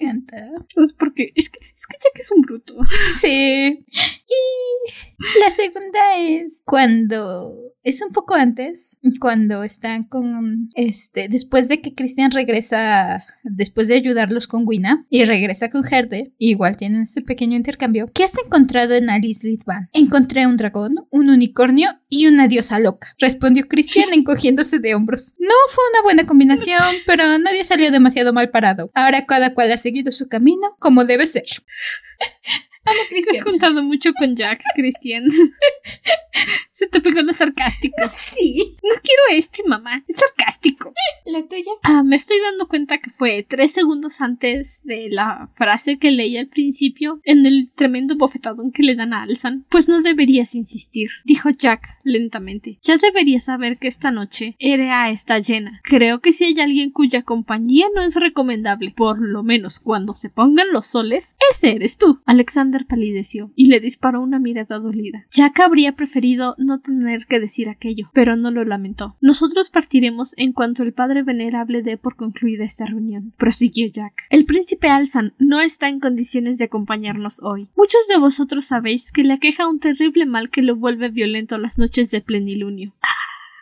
Encanta. 0.00 0.50
Porque 0.98 1.32
es 1.34 1.50
que, 1.50 1.58
es 1.60 1.86
que 1.86 2.20
es 2.20 2.30
un 2.30 2.42
bruto. 2.42 2.74
Sí. 3.20 3.84
Y 3.86 5.40
la 5.40 5.50
segunda 5.50 6.00
es 6.18 6.62
cuando 6.64 7.70
es 7.82 8.02
un 8.02 8.12
poco 8.12 8.34
antes, 8.34 8.98
cuando 9.20 9.64
están 9.64 10.04
con 10.04 10.68
este, 10.74 11.28
después 11.28 11.68
de 11.68 11.80
que 11.80 11.94
Christian 11.94 12.30
regresa, 12.30 13.24
después 13.42 13.88
de 13.88 13.94
ayudarlos 13.94 14.46
con 14.46 14.64
Wina 14.66 15.06
y 15.08 15.24
regresa 15.24 15.68
con 15.70 15.82
Herde, 15.90 16.32
igual 16.38 16.76
tienen 16.76 17.02
ese 17.02 17.22
pequeño 17.22 17.56
intercambio. 17.56 18.10
¿Qué 18.12 18.24
has 18.24 18.36
encontrado 18.38 18.94
en 18.94 19.10
Alice 19.10 19.46
Lidvan? 19.46 19.88
Encontré 19.92 20.46
un 20.46 20.56
dragón, 20.56 20.94
un 21.10 21.30
unicornio 21.30 21.88
y 22.10 22.26
una 22.26 22.48
diosa 22.48 22.78
loca, 22.78 23.14
respondió 23.18 23.66
Christian 23.68 24.08
encogiéndose 24.12 24.80
de 24.80 24.94
hombros. 24.94 25.36
No 25.38 25.54
fue 25.68 25.84
una 25.92 26.02
buena 26.02 26.26
combinación, 26.26 26.96
pero 27.06 27.38
nadie 27.38 27.64
salió 27.64 27.90
demasiado 27.90 28.32
mal 28.34 28.50
parado. 28.50 28.90
Ahora 28.94 29.24
cada 29.24 29.54
cual 29.54 29.72
ha 29.72 29.78
seguido 29.78 30.12
su 30.12 30.28
camino 30.28 30.76
como 30.80 31.04
debe 31.04 31.26
ser. 31.26 31.46
Amo 32.84 32.98
Te 33.10 33.30
has 33.30 33.44
juntado 33.44 33.82
mucho 33.82 34.12
con 34.18 34.34
Jack, 34.36 34.62
Christian. 34.74 35.24
Se 36.80 36.86
te 36.86 37.02
pegó 37.02 37.20
lo 37.20 37.34
sarcástico. 37.34 37.94
Sí. 38.10 38.76
No 38.82 38.94
quiero 39.02 39.22
este, 39.38 39.62
mamá. 39.66 40.02
Es 40.08 40.16
sarcástico. 40.16 40.94
¿La 41.26 41.46
tuya? 41.46 41.72
Ah, 41.82 42.02
me 42.02 42.16
estoy 42.16 42.38
dando 42.40 42.68
cuenta 42.68 42.98
que 42.98 43.10
fue 43.10 43.44
tres 43.46 43.72
segundos 43.72 44.22
antes 44.22 44.80
de 44.84 45.10
la 45.10 45.50
frase 45.56 45.98
que 45.98 46.10
leí 46.10 46.38
al 46.38 46.48
principio 46.48 47.20
en 47.24 47.44
el 47.44 47.70
tremendo 47.74 48.16
bofetadón 48.16 48.72
que 48.72 48.82
le 48.82 48.94
dan 48.94 49.12
a 49.12 49.22
Alsan. 49.22 49.66
Pues 49.68 49.90
no 49.90 50.00
deberías 50.00 50.54
insistir, 50.54 51.10
dijo 51.24 51.50
Jack 51.50 51.98
lentamente. 52.02 52.78
Ya 52.80 52.96
deberías 52.96 53.44
saber 53.44 53.78
que 53.78 53.88
esta 53.88 54.10
noche 54.10 54.56
Erea 54.58 55.10
está 55.10 55.38
llena. 55.38 55.80
Creo 55.84 56.20
que 56.20 56.32
si 56.32 56.44
hay 56.44 56.60
alguien 56.60 56.90
cuya 56.90 57.22
compañía 57.22 57.86
no 57.94 58.02
es 58.02 58.16
recomendable, 58.16 58.94
por 58.96 59.20
lo 59.20 59.42
menos 59.42 59.80
cuando 59.80 60.14
se 60.14 60.30
pongan 60.30 60.72
los 60.72 60.86
soles, 60.86 61.36
ese 61.52 61.72
eres 61.72 61.98
tú. 61.98 62.20
Alexander 62.24 62.86
palideció 62.86 63.52
y 63.54 63.66
le 63.66 63.80
disparó 63.80 64.22
una 64.22 64.38
mirada 64.38 64.78
dolida. 64.78 65.26
Jack 65.30 65.60
habría 65.60 65.94
preferido 65.94 66.54
no 66.58 66.69
tener 66.78 67.26
que 67.26 67.40
decir 67.40 67.68
aquello, 67.68 68.10
pero 68.14 68.36
no 68.36 68.52
lo 68.52 68.64
lamentó. 68.64 69.16
Nosotros 69.20 69.70
partiremos 69.70 70.34
en 70.36 70.52
cuanto 70.52 70.84
el 70.84 70.92
padre 70.92 71.24
venerable 71.24 71.82
dé 71.82 71.96
por 71.96 72.14
concluida 72.14 72.64
esta 72.64 72.86
reunión, 72.86 73.34
prosiguió 73.36 73.88
Jack. 73.88 74.26
El 74.30 74.44
príncipe 74.44 74.88
Alsan 74.88 75.34
no 75.38 75.60
está 75.60 75.88
en 75.88 75.98
condiciones 76.00 76.58
de 76.58 76.66
acompañarnos 76.66 77.42
hoy. 77.42 77.68
Muchos 77.76 78.06
de 78.08 78.18
vosotros 78.18 78.66
sabéis 78.66 79.10
que 79.10 79.24
le 79.24 79.34
aqueja 79.34 79.68
un 79.68 79.80
terrible 79.80 80.26
mal 80.26 80.50
que 80.50 80.62
lo 80.62 80.76
vuelve 80.76 81.08
violento 81.08 81.58
las 81.58 81.78
noches 81.78 82.10
de 82.10 82.20
plenilunio. 82.20 82.94
Ah, 83.02 83.08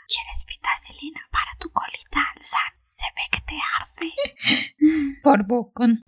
¿quieres 0.07 0.45
vitacilina 0.47 1.21
para 1.31 1.57
tu 1.59 1.71
colita, 1.71 2.21
Alsan? 2.37 2.61
Se 2.79 3.05
ve 3.15 3.23
que 3.31 3.41
te 3.47 3.55
arde. 3.79 5.15
Por 5.23 5.47
Bocon. 5.47 6.03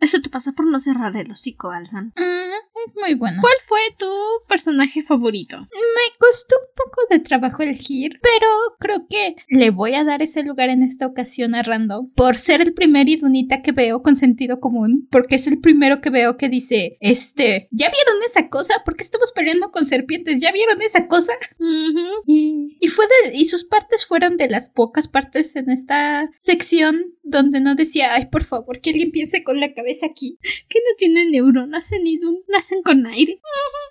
Eso 0.00 0.20
te 0.22 0.30
pasa 0.30 0.52
por 0.52 0.66
no 0.66 0.80
cerrar 0.80 1.14
el 1.16 1.30
hocico, 1.30 1.70
Alsan. 1.70 2.06
Mm, 2.16 2.88
es 2.88 2.94
muy 2.94 3.14
bueno. 3.14 3.38
¿Cuál 3.40 3.56
fue 3.66 3.80
tu 3.98 4.10
personaje 4.48 5.02
favorito? 5.02 5.58
Me 5.58 6.18
costó 6.18 6.56
un 6.56 6.74
poco 6.74 7.02
de 7.10 7.18
trabajo 7.18 7.62
elegir, 7.62 8.18
pero 8.22 8.46
creo 8.78 9.06
que 9.08 9.36
le 9.48 9.70
voy 9.70 9.94
a 9.94 10.04
dar 10.04 10.22
ese 10.22 10.42
lugar 10.42 10.70
en 10.70 10.82
esta 10.82 11.06
ocasión 11.06 11.54
a 11.54 11.62
Rando 11.62 12.08
por 12.14 12.38
ser 12.38 12.62
el 12.62 12.72
primer 12.72 13.10
idunita 13.10 13.60
que 13.60 13.72
veo 13.72 14.02
con 14.02 14.16
sentido 14.16 14.58
común, 14.58 15.06
porque 15.10 15.36
es 15.36 15.46
el 15.46 15.60
primero 15.60 16.00
que 16.00 16.08
veo 16.08 16.38
que 16.38 16.48
dice, 16.48 16.96
este, 17.00 17.68
¿ya 17.70 17.90
vieron 17.90 18.22
esa 18.24 18.48
cosa? 18.48 18.82
¿Por 18.84 18.96
qué 18.96 19.02
estamos 19.02 19.32
peleando 19.32 19.70
con 19.70 19.84
serpientes? 19.84 20.40
¿Ya 20.40 20.50
vieron 20.50 20.80
esa 20.80 21.06
cosa? 21.08 21.34
Ujú. 21.58 22.06
Y, 22.24 22.78
y 22.80 22.88
fue 22.88 23.04
de, 23.24 23.36
y 23.36 23.44
sus 23.44 23.64
partes 23.64 24.06
fueron 24.06 24.38
de 24.38 24.48
las 24.48 24.70
pocas 24.70 25.08
partes 25.08 25.56
en 25.56 25.68
esta 25.70 26.30
sección 26.38 27.14
donde 27.22 27.60
no 27.60 27.74
decía, 27.74 28.14
ay, 28.14 28.26
por 28.26 28.42
favor, 28.42 28.80
que 28.80 28.90
alguien 28.90 29.12
piense 29.12 29.44
con 29.44 29.60
la 29.60 29.72
cabeza 29.72 29.89
aquí. 30.02 30.38
Que 30.68 30.78
no 30.78 30.96
tienen 30.96 31.30
neuronas 31.30 31.92
en 31.92 32.06
Idun, 32.06 32.38
nacen 32.48 32.82
con 32.82 33.06
aire. 33.06 33.40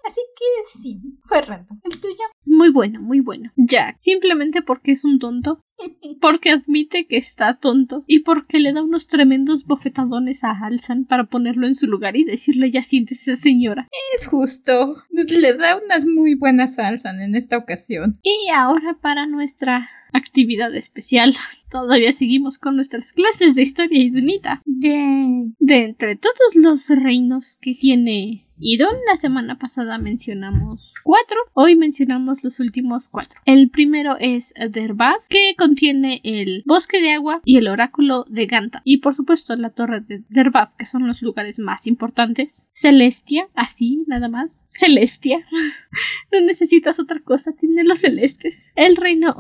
Así 0.06 0.22
que 0.36 0.46
sí, 0.64 1.00
fue 1.22 1.42
Rando. 1.42 1.76
¿El 1.84 2.00
tuyo? 2.00 2.24
Muy 2.46 2.72
bueno, 2.72 3.00
muy 3.00 3.20
bueno. 3.20 3.52
Jack, 3.56 3.98
simplemente 4.00 4.62
porque 4.62 4.92
es 4.92 5.06
un 5.06 5.20
tonto, 5.20 5.64
porque 6.22 6.52
admite 6.52 7.08
que 7.08 7.18
está 7.18 7.58
tonto 7.60 8.04
y 8.08 8.24
porque 8.24 8.60
le 8.60 8.74
da 8.74 8.84
unos 8.84 9.08
tremendos 9.08 9.66
bofetadones 9.66 10.44
a 10.44 10.52
Alsan 10.52 11.06
para 11.06 11.26
ponerlo 11.26 11.68
en 11.68 11.76
su 11.76 11.88
lugar 11.88 12.16
y 12.16 12.24
decirle 12.24 12.72
ya 12.72 12.82
siéntese 12.82 13.36
señora. 13.36 13.88
Es 14.16 14.28
justo. 14.28 14.96
Le 15.12 15.54
da 15.56 15.78
unas 15.78 16.06
muy 16.06 16.36
buenas 16.36 16.76
salsas 16.76 17.20
en 17.20 17.36
esta 17.36 17.58
ocasión. 17.58 18.20
Y 18.24 18.50
ahora 18.50 18.98
para 19.02 19.26
nuestra 19.28 19.88
actividad 20.14 20.74
especial, 20.76 21.36
todavía 21.72 22.12
seguimos 22.12 22.58
con 22.58 22.76
nuestras 22.76 23.14
clases 23.14 23.56
de 23.56 23.62
historia 23.62 24.02
idunita. 24.02 24.62
Yay. 24.66 25.54
De 25.60 25.86
entre 25.86 26.16
todos 26.16 26.56
los 26.56 26.90
reinos 26.90 27.58
que 27.62 27.74
tiene 27.76 28.50
Idon, 28.62 28.94
la 29.08 29.16
semana 29.16 29.58
pasada 29.58 29.98
mencionamos 30.00 30.94
cuatro, 31.04 31.38
hoy 31.54 31.78
mencionamos 31.78 32.44
los 32.44 32.60
últimos 32.60 33.08
cuatro. 33.08 33.40
El 33.46 33.70
primero 33.70 34.18
es 34.20 34.54
Derbad, 34.70 35.16
que 35.30 35.56
contiene 35.58 36.20
el 36.26 36.64
bosque 36.66 37.00
de 37.00 37.14
agua 37.14 37.40
y 37.46 37.56
el 37.56 37.70
oráculo 37.70 38.26
de 38.28 38.48
Ganta, 38.48 38.82
y 38.84 38.98
por 38.98 39.16
supuesto 39.16 39.56
la 39.56 39.70
torre 39.70 40.02
de 40.02 40.24
Derbad, 40.28 40.72
que 40.78 40.84
son 40.84 41.08
los 41.08 41.22
lugares 41.22 41.58
más 41.60 41.88
importantes. 41.88 42.68
Celestia, 42.72 43.48
así 43.56 44.04
nada 44.08 44.28
más. 44.28 44.66
Celestia. 44.68 45.40
no 46.34 46.42
necesitas 46.42 47.00
otra 47.00 47.22
cosa, 47.22 47.54
tiene 47.54 47.86
los 47.86 48.02
celestes. 48.02 48.74
El 48.76 48.98
reino 48.98 49.34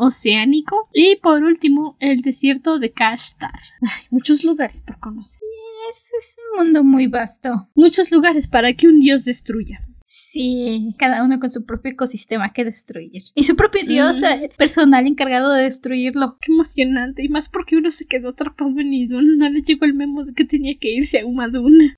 y 0.94 1.16
por 1.18 1.44
último 1.44 1.98
el 2.00 2.22
desierto 2.22 2.80
de 2.80 2.92
Kashtar. 2.92 3.52
Ay, 3.82 4.08
muchos 4.12 4.44
lugares 4.44 4.82
por 4.82 5.00
conocer. 5.00 5.42
Es, 5.90 6.12
es 6.20 6.38
un 6.38 6.66
mundo 6.66 6.84
muy 6.84 7.08
vasto. 7.08 7.50
Muchos 7.76 8.12
lugares 8.12 8.48
para 8.48 8.74
que 8.74 8.88
un 8.88 9.00
dios 9.00 9.26
destruya. 9.26 9.82
Sí, 10.12 10.96
cada 10.98 11.24
uno 11.24 11.40
con 11.40 11.52
su 11.52 11.68
propio 11.68 11.92
ecosistema 11.92 12.52
que 12.52 12.66
destruir. 12.66 13.22
Y 13.36 13.44
su 13.44 13.56
propio 13.56 13.84
dios 13.86 14.24
eh, 14.24 14.50
personal 14.58 15.06
encargado 15.06 15.54
de 15.54 15.64
destruirlo. 15.66 16.40
Qué 16.42 16.52
emocionante. 16.52 17.24
Y 17.24 17.28
más 17.28 17.48
porque 17.48 17.78
uno 17.78 17.92
se 17.92 18.08
quedó 18.08 18.30
atrapado 18.30 18.72
en 18.80 18.92
Idun. 18.92 19.38
No 19.38 19.48
le 19.48 19.62
llegó 19.62 19.86
el 19.86 19.94
memo 19.94 20.26
de 20.26 20.34
que 20.34 20.46
tenía 20.46 20.74
que 20.80 20.90
irse 20.90 21.20
a 21.20 21.26
Umadun. 21.26 21.80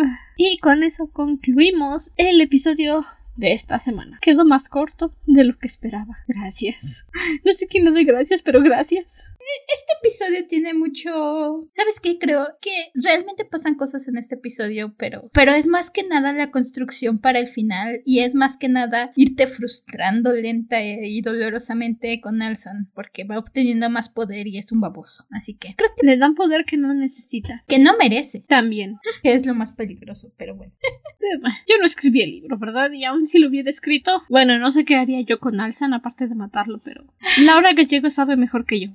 Ah, 0.00 0.16
y 0.36 0.58
con 0.58 0.84
eso 0.84 1.10
concluimos 1.10 2.12
el 2.18 2.40
episodio 2.40 3.02
de 3.38 3.52
esta 3.52 3.78
semana. 3.78 4.18
Quedó 4.20 4.44
más 4.44 4.68
corto 4.68 5.12
de 5.26 5.44
lo 5.44 5.56
que 5.56 5.66
esperaba. 5.66 6.18
Gracias. 6.26 7.06
No 7.44 7.52
sé 7.52 7.66
quién 7.66 7.84
le 7.84 7.92
doy 7.92 8.04
gracias, 8.04 8.42
pero 8.42 8.62
gracias. 8.62 9.34
Este 9.74 9.92
episodio 10.00 10.46
tiene 10.46 10.74
mucho... 10.74 11.66
¿Sabes 11.70 12.00
qué? 12.00 12.18
Creo 12.18 12.44
que 12.60 12.70
realmente 12.94 13.44
pasan 13.44 13.74
cosas 13.76 14.08
en 14.08 14.16
este 14.18 14.34
episodio, 14.34 14.94
pero... 14.98 15.30
Pero 15.32 15.52
es 15.52 15.66
más 15.66 15.90
que 15.90 16.02
nada 16.02 16.32
la 16.32 16.50
construcción 16.50 17.18
para 17.18 17.38
el 17.38 17.46
final 17.46 18.02
y 18.04 18.20
es 18.20 18.34
más 18.34 18.56
que 18.56 18.68
nada 18.68 19.12
irte 19.16 19.46
frustrando 19.46 20.32
lenta 20.32 20.82
y 20.82 21.20
dolorosamente 21.22 22.20
con 22.20 22.42
Alsan 22.42 22.90
porque 22.94 23.24
va 23.24 23.38
obteniendo 23.38 23.88
más 23.88 24.08
poder 24.08 24.46
y 24.46 24.58
es 24.58 24.72
un 24.72 24.80
baboso. 24.80 25.26
Así 25.30 25.54
que 25.54 25.74
creo 25.76 25.90
Le 26.02 26.16
dan 26.16 26.34
poder 26.34 26.64
que 26.64 26.76
no 26.76 26.92
necesita. 26.92 27.64
que 27.66 27.78
no 27.78 27.96
merece, 27.96 28.40
También. 28.40 28.96
que 29.22 29.32
es 29.32 29.46
lo 29.46 29.54
más 29.54 29.72
peligroso, 29.72 30.32
pero 30.36 30.56
bueno. 30.56 30.72
Bueno, 31.20 31.56
Yo 31.68 31.76
no 31.78 31.86
escribí 31.86 32.22
el 32.22 32.30
libro, 32.30 32.58
¿verdad? 32.58 32.90
Y 32.92 33.04
aún 33.04 33.26
si 33.28 33.38
lo 33.38 33.48
hubiera 33.48 33.70
escrito, 33.70 34.22
bueno, 34.28 34.58
no 34.58 34.70
sé 34.70 34.84
qué 34.84 34.96
haría 34.96 35.20
yo 35.20 35.38
con 35.38 35.60
Alsan 35.60 35.94
aparte 35.94 36.26
de 36.26 36.34
matarlo, 36.34 36.80
pero 36.84 37.04
Laura 37.42 37.72
Gallego 37.72 38.10
sabe 38.10 38.36
mejor 38.36 38.64
que 38.66 38.80
yo. 38.80 38.88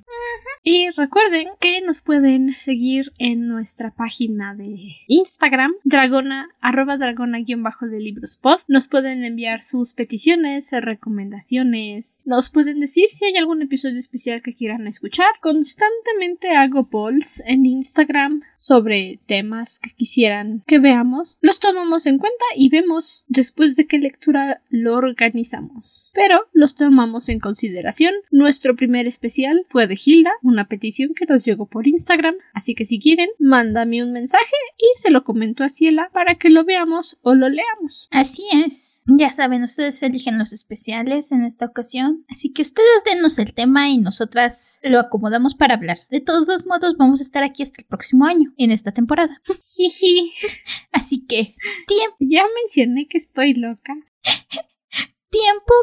Y 0.65 0.89
recuerden 0.95 1.49
que 1.59 1.81
nos 1.81 1.99
pueden 1.99 2.51
seguir 2.51 3.11
en 3.17 3.49
nuestra 3.49 3.91
página 3.91 4.55
de 4.55 4.95
Instagram, 5.07 5.73
dragona, 5.83 6.47
arroba 6.61 6.97
dragona 6.97 7.39
guion 7.39 7.63
bajo 7.63 7.85
de 7.85 7.99
libros 7.99 8.39
pod. 8.41 8.59
Nos 8.69 8.87
pueden 8.87 9.25
enviar 9.25 9.61
sus 9.61 9.91
peticiones, 9.91 10.71
recomendaciones, 10.71 12.21
nos 12.23 12.49
pueden 12.49 12.79
decir 12.79 13.09
si 13.09 13.25
hay 13.25 13.35
algún 13.35 13.61
episodio 13.61 13.99
especial 13.99 14.41
que 14.41 14.53
quieran 14.53 14.87
escuchar. 14.87 15.27
Constantemente 15.41 16.51
hago 16.51 16.87
polls 16.87 17.43
en 17.45 17.65
Instagram 17.65 18.41
sobre 18.55 19.19
temas 19.25 19.79
que 19.83 19.91
quisieran 19.91 20.63
que 20.65 20.79
veamos. 20.79 21.39
Los 21.41 21.59
tomamos 21.59 22.05
en 22.05 22.19
cuenta 22.19 22.45
y 22.55 22.69
vemos 22.69 23.25
después 23.27 23.75
de 23.75 23.85
qué 23.85 23.99
lectura 23.99 24.22
lo 24.69 24.95
organizamos. 24.95 26.11
Pero 26.13 26.47
los 26.53 26.75
tomamos 26.75 27.29
en 27.29 27.39
consideración. 27.39 28.13
Nuestro 28.31 28.75
primer 28.75 29.07
especial 29.07 29.65
fue 29.67 29.87
de 29.87 29.97
Hilda, 30.03 30.31
una 30.43 30.67
petición 30.67 31.13
que 31.15 31.25
nos 31.25 31.43
llegó 31.43 31.65
por 31.65 31.87
Instagram, 31.87 32.35
así 32.53 32.75
que 32.75 32.85
si 32.85 32.99
quieren, 32.99 33.29
mándame 33.39 34.03
un 34.03 34.13
mensaje 34.13 34.55
y 34.77 34.85
se 34.99 35.11
lo 35.11 35.23
comento 35.23 35.63
a 35.63 35.69
Ciela 35.69 36.09
para 36.13 36.35
que 36.35 36.49
lo 36.49 36.65
veamos 36.65 37.17
o 37.21 37.33
lo 37.33 37.49
leamos. 37.49 38.07
Así 38.11 38.43
es. 38.65 39.01
Ya 39.07 39.31
saben, 39.31 39.63
ustedes 39.63 40.03
eligen 40.03 40.37
los 40.37 40.53
especiales 40.53 41.31
en 41.31 41.43
esta 41.45 41.65
ocasión. 41.65 42.25
Así 42.29 42.53
que 42.53 42.61
ustedes 42.61 43.03
denos 43.05 43.39
el 43.39 43.53
tema 43.53 43.89
y 43.89 43.97
nosotras 43.97 44.79
lo 44.83 44.99
acomodamos 44.99 45.55
para 45.55 45.75
hablar. 45.75 45.97
De 46.09 46.21
todos 46.21 46.65
modos, 46.65 46.95
vamos 46.97 47.19
a 47.19 47.23
estar 47.23 47.43
aquí 47.43 47.63
hasta 47.63 47.81
el 47.81 47.87
próximo 47.87 48.25
año, 48.25 48.53
en 48.57 48.71
esta 48.71 48.91
temporada. 48.91 49.41
Así 50.91 51.25
que, 51.25 51.55
tiempo, 51.87 52.17
Ya 52.19 52.43
mencioné 52.63 53.07
que 53.07 53.17
estoy 53.17 53.53
loca. 53.53 53.93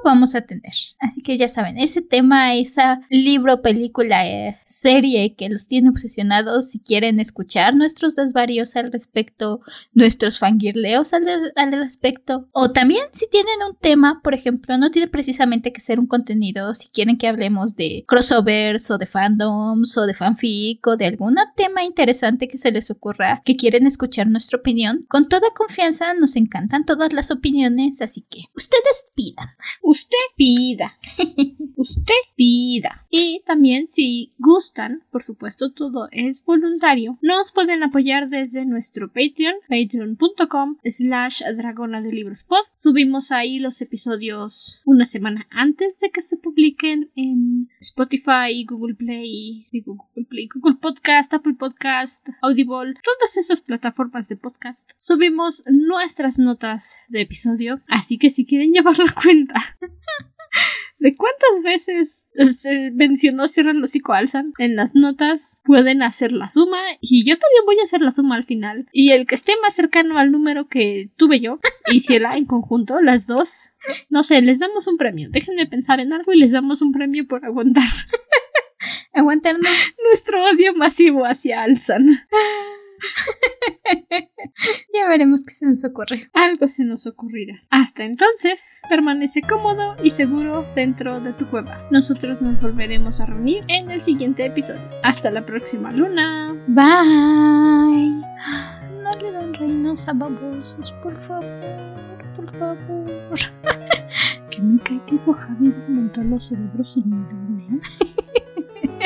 vamos 0.05 0.35
a 0.35 0.43
tener. 0.43 0.73
Así 0.99 1.23
que 1.23 1.37
ya 1.37 1.49
saben, 1.49 1.79
ese 1.79 2.03
tema, 2.03 2.55
esa 2.55 3.01
libro, 3.09 3.63
película, 3.63 4.27
eh, 4.27 4.59
serie 4.65 5.35
que 5.35 5.49
los 5.49 5.67
tiene 5.67 5.91
obsesionados, 5.91 6.71
si 6.71 6.81
quieren 6.81 7.21
escuchar 7.21 7.75
nuestros 7.75 8.17
desvarios 8.17 8.77
al 8.77 8.93
respecto, 8.93 9.61
nuestros 9.93 10.39
fangirleos 10.39 11.13
al, 11.13 11.25
al 11.57 11.73
respecto, 11.73 12.49
o 12.53 12.71
también 12.73 13.03
si 13.13 13.29
tienen 13.31 13.57
un 13.69 13.77
tema, 13.77 14.21
por 14.23 14.35
ejemplo, 14.35 14.79
no 14.79 14.91
tiene 14.91 15.09
precisamente 15.09 15.73
que 15.73 15.81
ser 15.81 15.99
un 15.99 16.07
contenido, 16.07 16.75
si 16.75 16.89
quieren 16.89 17.17
que 17.17 17.29
hablemos 17.29 17.75
de 17.77 18.05
crossovers 18.07 18.91
o 18.91 18.99
de 18.99 19.07
fandoms 19.07 19.97
o 19.97 20.07
de 20.07 20.15
fanfic 20.15 20.87
o 20.87 20.97
de 20.97 21.07
algún 21.07 21.37
tema 21.57 21.85
interesante 21.85 22.49
que 22.49 22.59
se 22.59 22.73
les 22.73 22.91
ocurra, 22.91 23.43
que 23.45 23.57
quieren 23.57 23.87
escuchar 23.87 24.27
nuestra 24.27 24.59
opinión, 24.59 25.05
con 25.09 25.29
toda 25.29 25.49
confianza 25.55 26.15
nos 26.15 26.37
encantan 26.37 26.85
todas 26.85 27.13
las 27.13 27.31
opiniones, 27.31 28.01
así 28.03 28.23
que 28.29 28.45
ustedes 28.55 29.11
pidan. 29.15 29.49
Usted 29.91 30.19
pida. 30.37 30.97
Usted 31.77 32.15
pida. 32.37 33.07
Y 33.11 33.43
también 33.45 33.89
si 33.89 34.33
gustan, 34.39 35.03
por 35.11 35.25
supuesto 35.25 35.73
todo 35.73 36.09
es 36.13 36.45
voluntario, 36.45 37.19
nos 37.23 37.51
pueden 37.51 37.83
apoyar 37.83 38.29
desde 38.29 38.67
nuestro 38.67 39.09
Patreon, 39.09 39.57
patreon.com 39.69 40.77
slash 40.85 41.43
dragona 41.57 42.01
de 42.03 42.13
libros 42.13 42.45
pod. 42.45 42.63
Subimos 42.77 43.33
ahí 43.33 43.59
los 43.59 43.83
episodios 43.83 44.81
una 44.85 45.05
semana 45.05 45.49
antes 45.51 45.99
de 45.99 46.11
que 46.11 46.23
se 46.23 46.37
publiquen 46.37 47.11
en 47.17 47.69
Spotify, 47.81 48.65
Google 48.69 48.95
Play, 48.95 49.67
Google 49.73 50.27
Play, 50.29 50.49
Google 50.55 50.77
Podcast, 50.81 51.35
Apple 51.35 51.55
Podcast, 51.55 52.29
Audible, 52.43 52.95
todas 53.03 53.37
esas 53.37 53.61
plataformas 53.63 54.29
de 54.29 54.37
podcast. 54.37 54.93
Subimos 54.99 55.65
nuestras 55.69 56.39
notas 56.39 56.99
de 57.09 57.23
episodio, 57.23 57.81
así 57.89 58.19
que 58.19 58.31
si 58.31 58.47
quieren 58.47 58.71
llevar 58.73 58.97
la 58.97 59.13
cuenta 59.21 59.55
de 60.99 61.17
cuántas 61.17 61.63
veces 61.65 62.29
se 62.59 62.91
mencionó 62.91 63.49
Cierra 63.49 63.71
el 63.71 63.83
hocico 63.83 64.13
Alzan 64.13 64.53
en 64.59 64.77
las 64.77 64.95
notas, 64.95 65.61
pueden 65.65 66.03
hacer 66.03 66.31
la 66.33 66.49
suma 66.49 66.79
y 67.01 67.25
yo 67.25 67.39
también 67.39 67.65
voy 67.65 67.79
a 67.81 67.85
hacer 67.85 68.03
la 68.03 68.11
suma 68.11 68.37
al 68.37 68.45
final. 68.45 68.87
Y 68.93 69.13
el 69.13 69.27
que 69.27 69.35
esté 69.35 69.53
más 69.63 69.75
cercano 69.75 70.19
al 70.19 70.31
número 70.31 70.69
que 70.69 71.11
tuve 71.17 71.41
yo 71.41 71.59
y 71.91 72.01
Ciela 72.01 72.37
en 72.37 72.45
conjunto, 72.45 73.01
las 73.01 73.27
dos, 73.27 73.71
no 74.11 74.23
sé, 74.23 74.43
les 74.43 74.59
damos 74.59 74.87
un 74.87 74.99
premio. 74.99 75.29
Déjenme 75.31 75.67
pensar 75.67 76.01
en 76.01 76.13
algo 76.13 76.33
y 76.33 76.39
les 76.39 76.53
damos 76.53 76.83
un 76.83 76.93
premio 76.93 77.27
por 77.27 77.45
aguantar 77.45 77.83
Aguantarnos. 79.13 79.71
nuestro 80.05 80.45
odio 80.45 80.75
masivo 80.75 81.25
hacia 81.25 81.63
Alzan. 81.63 82.07
ya 84.95 85.09
veremos 85.09 85.43
qué 85.45 85.53
se 85.53 85.67
nos 85.67 85.85
ocurre. 85.85 86.29
Algo 86.33 86.69
se 86.69 86.85
nos 86.85 87.07
ocurrirá. 87.07 87.61
Hasta 87.71 88.05
entonces, 88.05 88.81
permanece 88.89 89.43
cómodo 89.43 89.97
y 90.03 90.11
seguro 90.11 90.67
dentro 90.75 91.21
de 91.21 91.33
tu 91.33 91.49
cueva. 91.49 91.87
Nosotros 91.91 92.43
nos 92.43 92.61
volveremos 92.61 93.21
a 93.21 93.27
reunir 93.27 93.65
en 93.69 93.91
el 93.91 94.01
siguiente 94.01 94.47
episodio. 94.47 94.89
Hasta 95.03 95.31
la 95.31 95.45
próxima 95.45 95.91
luna. 95.91 96.55
Bye. 96.69 98.23
No 99.03 99.11
le 99.19 99.33
dan 99.33 99.55
reinos 99.55 100.07
a 100.09 100.13
babosos, 100.13 100.93
por 101.03 101.21
favor, 101.21 102.23
por 102.37 102.59
favor. 102.59 103.39
Que 104.51 104.61
me 104.61 104.81
cae 104.83 105.01
que 105.07 105.19
Javi 105.19 105.71
documentó 105.71 106.23
los 106.25 106.49
cerebros 106.49 106.93
sin 106.93 107.05
internet. 107.05 107.83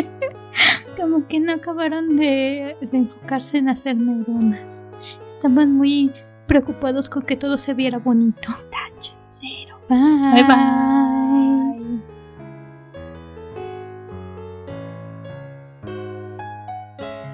Como 1.05 1.29
que 1.29 1.39
no 1.39 1.53
acabaron 1.53 2.17
de, 2.17 2.79
de 2.81 2.97
enfocarse 2.97 3.59
en 3.59 3.69
hacer 3.69 3.95
neuronas. 3.95 4.87
Estaban 5.27 5.75
muy 5.75 6.11
preocupados 6.47 7.11
con 7.11 7.25
que 7.25 7.37
todo 7.37 7.59
se 7.59 7.75
viera 7.75 7.99
bonito. 7.99 8.49
Touch 8.71 9.13
cero. 9.21 9.79
Bye 9.91 9.99
Bye 10.33 10.45
bye. 10.45 12.03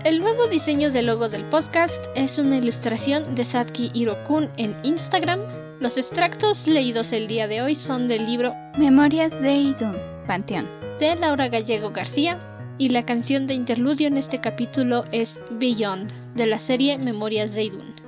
El 0.04 0.20
nuevo 0.20 0.48
diseño 0.48 0.90
del 0.90 1.06
logo 1.06 1.28
del 1.28 1.44
podcast 1.44 2.06
es 2.16 2.40
una 2.40 2.56
ilustración 2.56 3.36
de 3.36 3.44
Satki 3.44 3.92
Hirokun 3.94 4.48
en 4.56 4.76
Instagram. 4.82 5.38
Los 5.78 5.96
extractos 5.96 6.66
leídos 6.66 7.12
el 7.12 7.28
día 7.28 7.46
de 7.46 7.62
hoy 7.62 7.76
son 7.76 8.08
del 8.08 8.26
libro 8.26 8.52
Memorias 8.76 9.40
de 9.40 9.54
Idun, 9.54 9.96
Panteón. 10.26 10.66
de 10.98 11.14
Laura 11.14 11.48
Gallego 11.48 11.92
García 11.92 12.36
y 12.80 12.88
la 12.88 13.04
canción 13.04 13.46
de 13.46 13.52
interludio 13.52 14.06
en 14.06 14.16
este 14.16 14.40
capítulo 14.40 15.04
es 15.12 15.42
Beyond 15.50 16.10
de 16.34 16.46
la 16.46 16.58
serie 16.58 16.96
Memorias 16.96 17.54
de 17.54 17.64
Idun. 17.64 17.99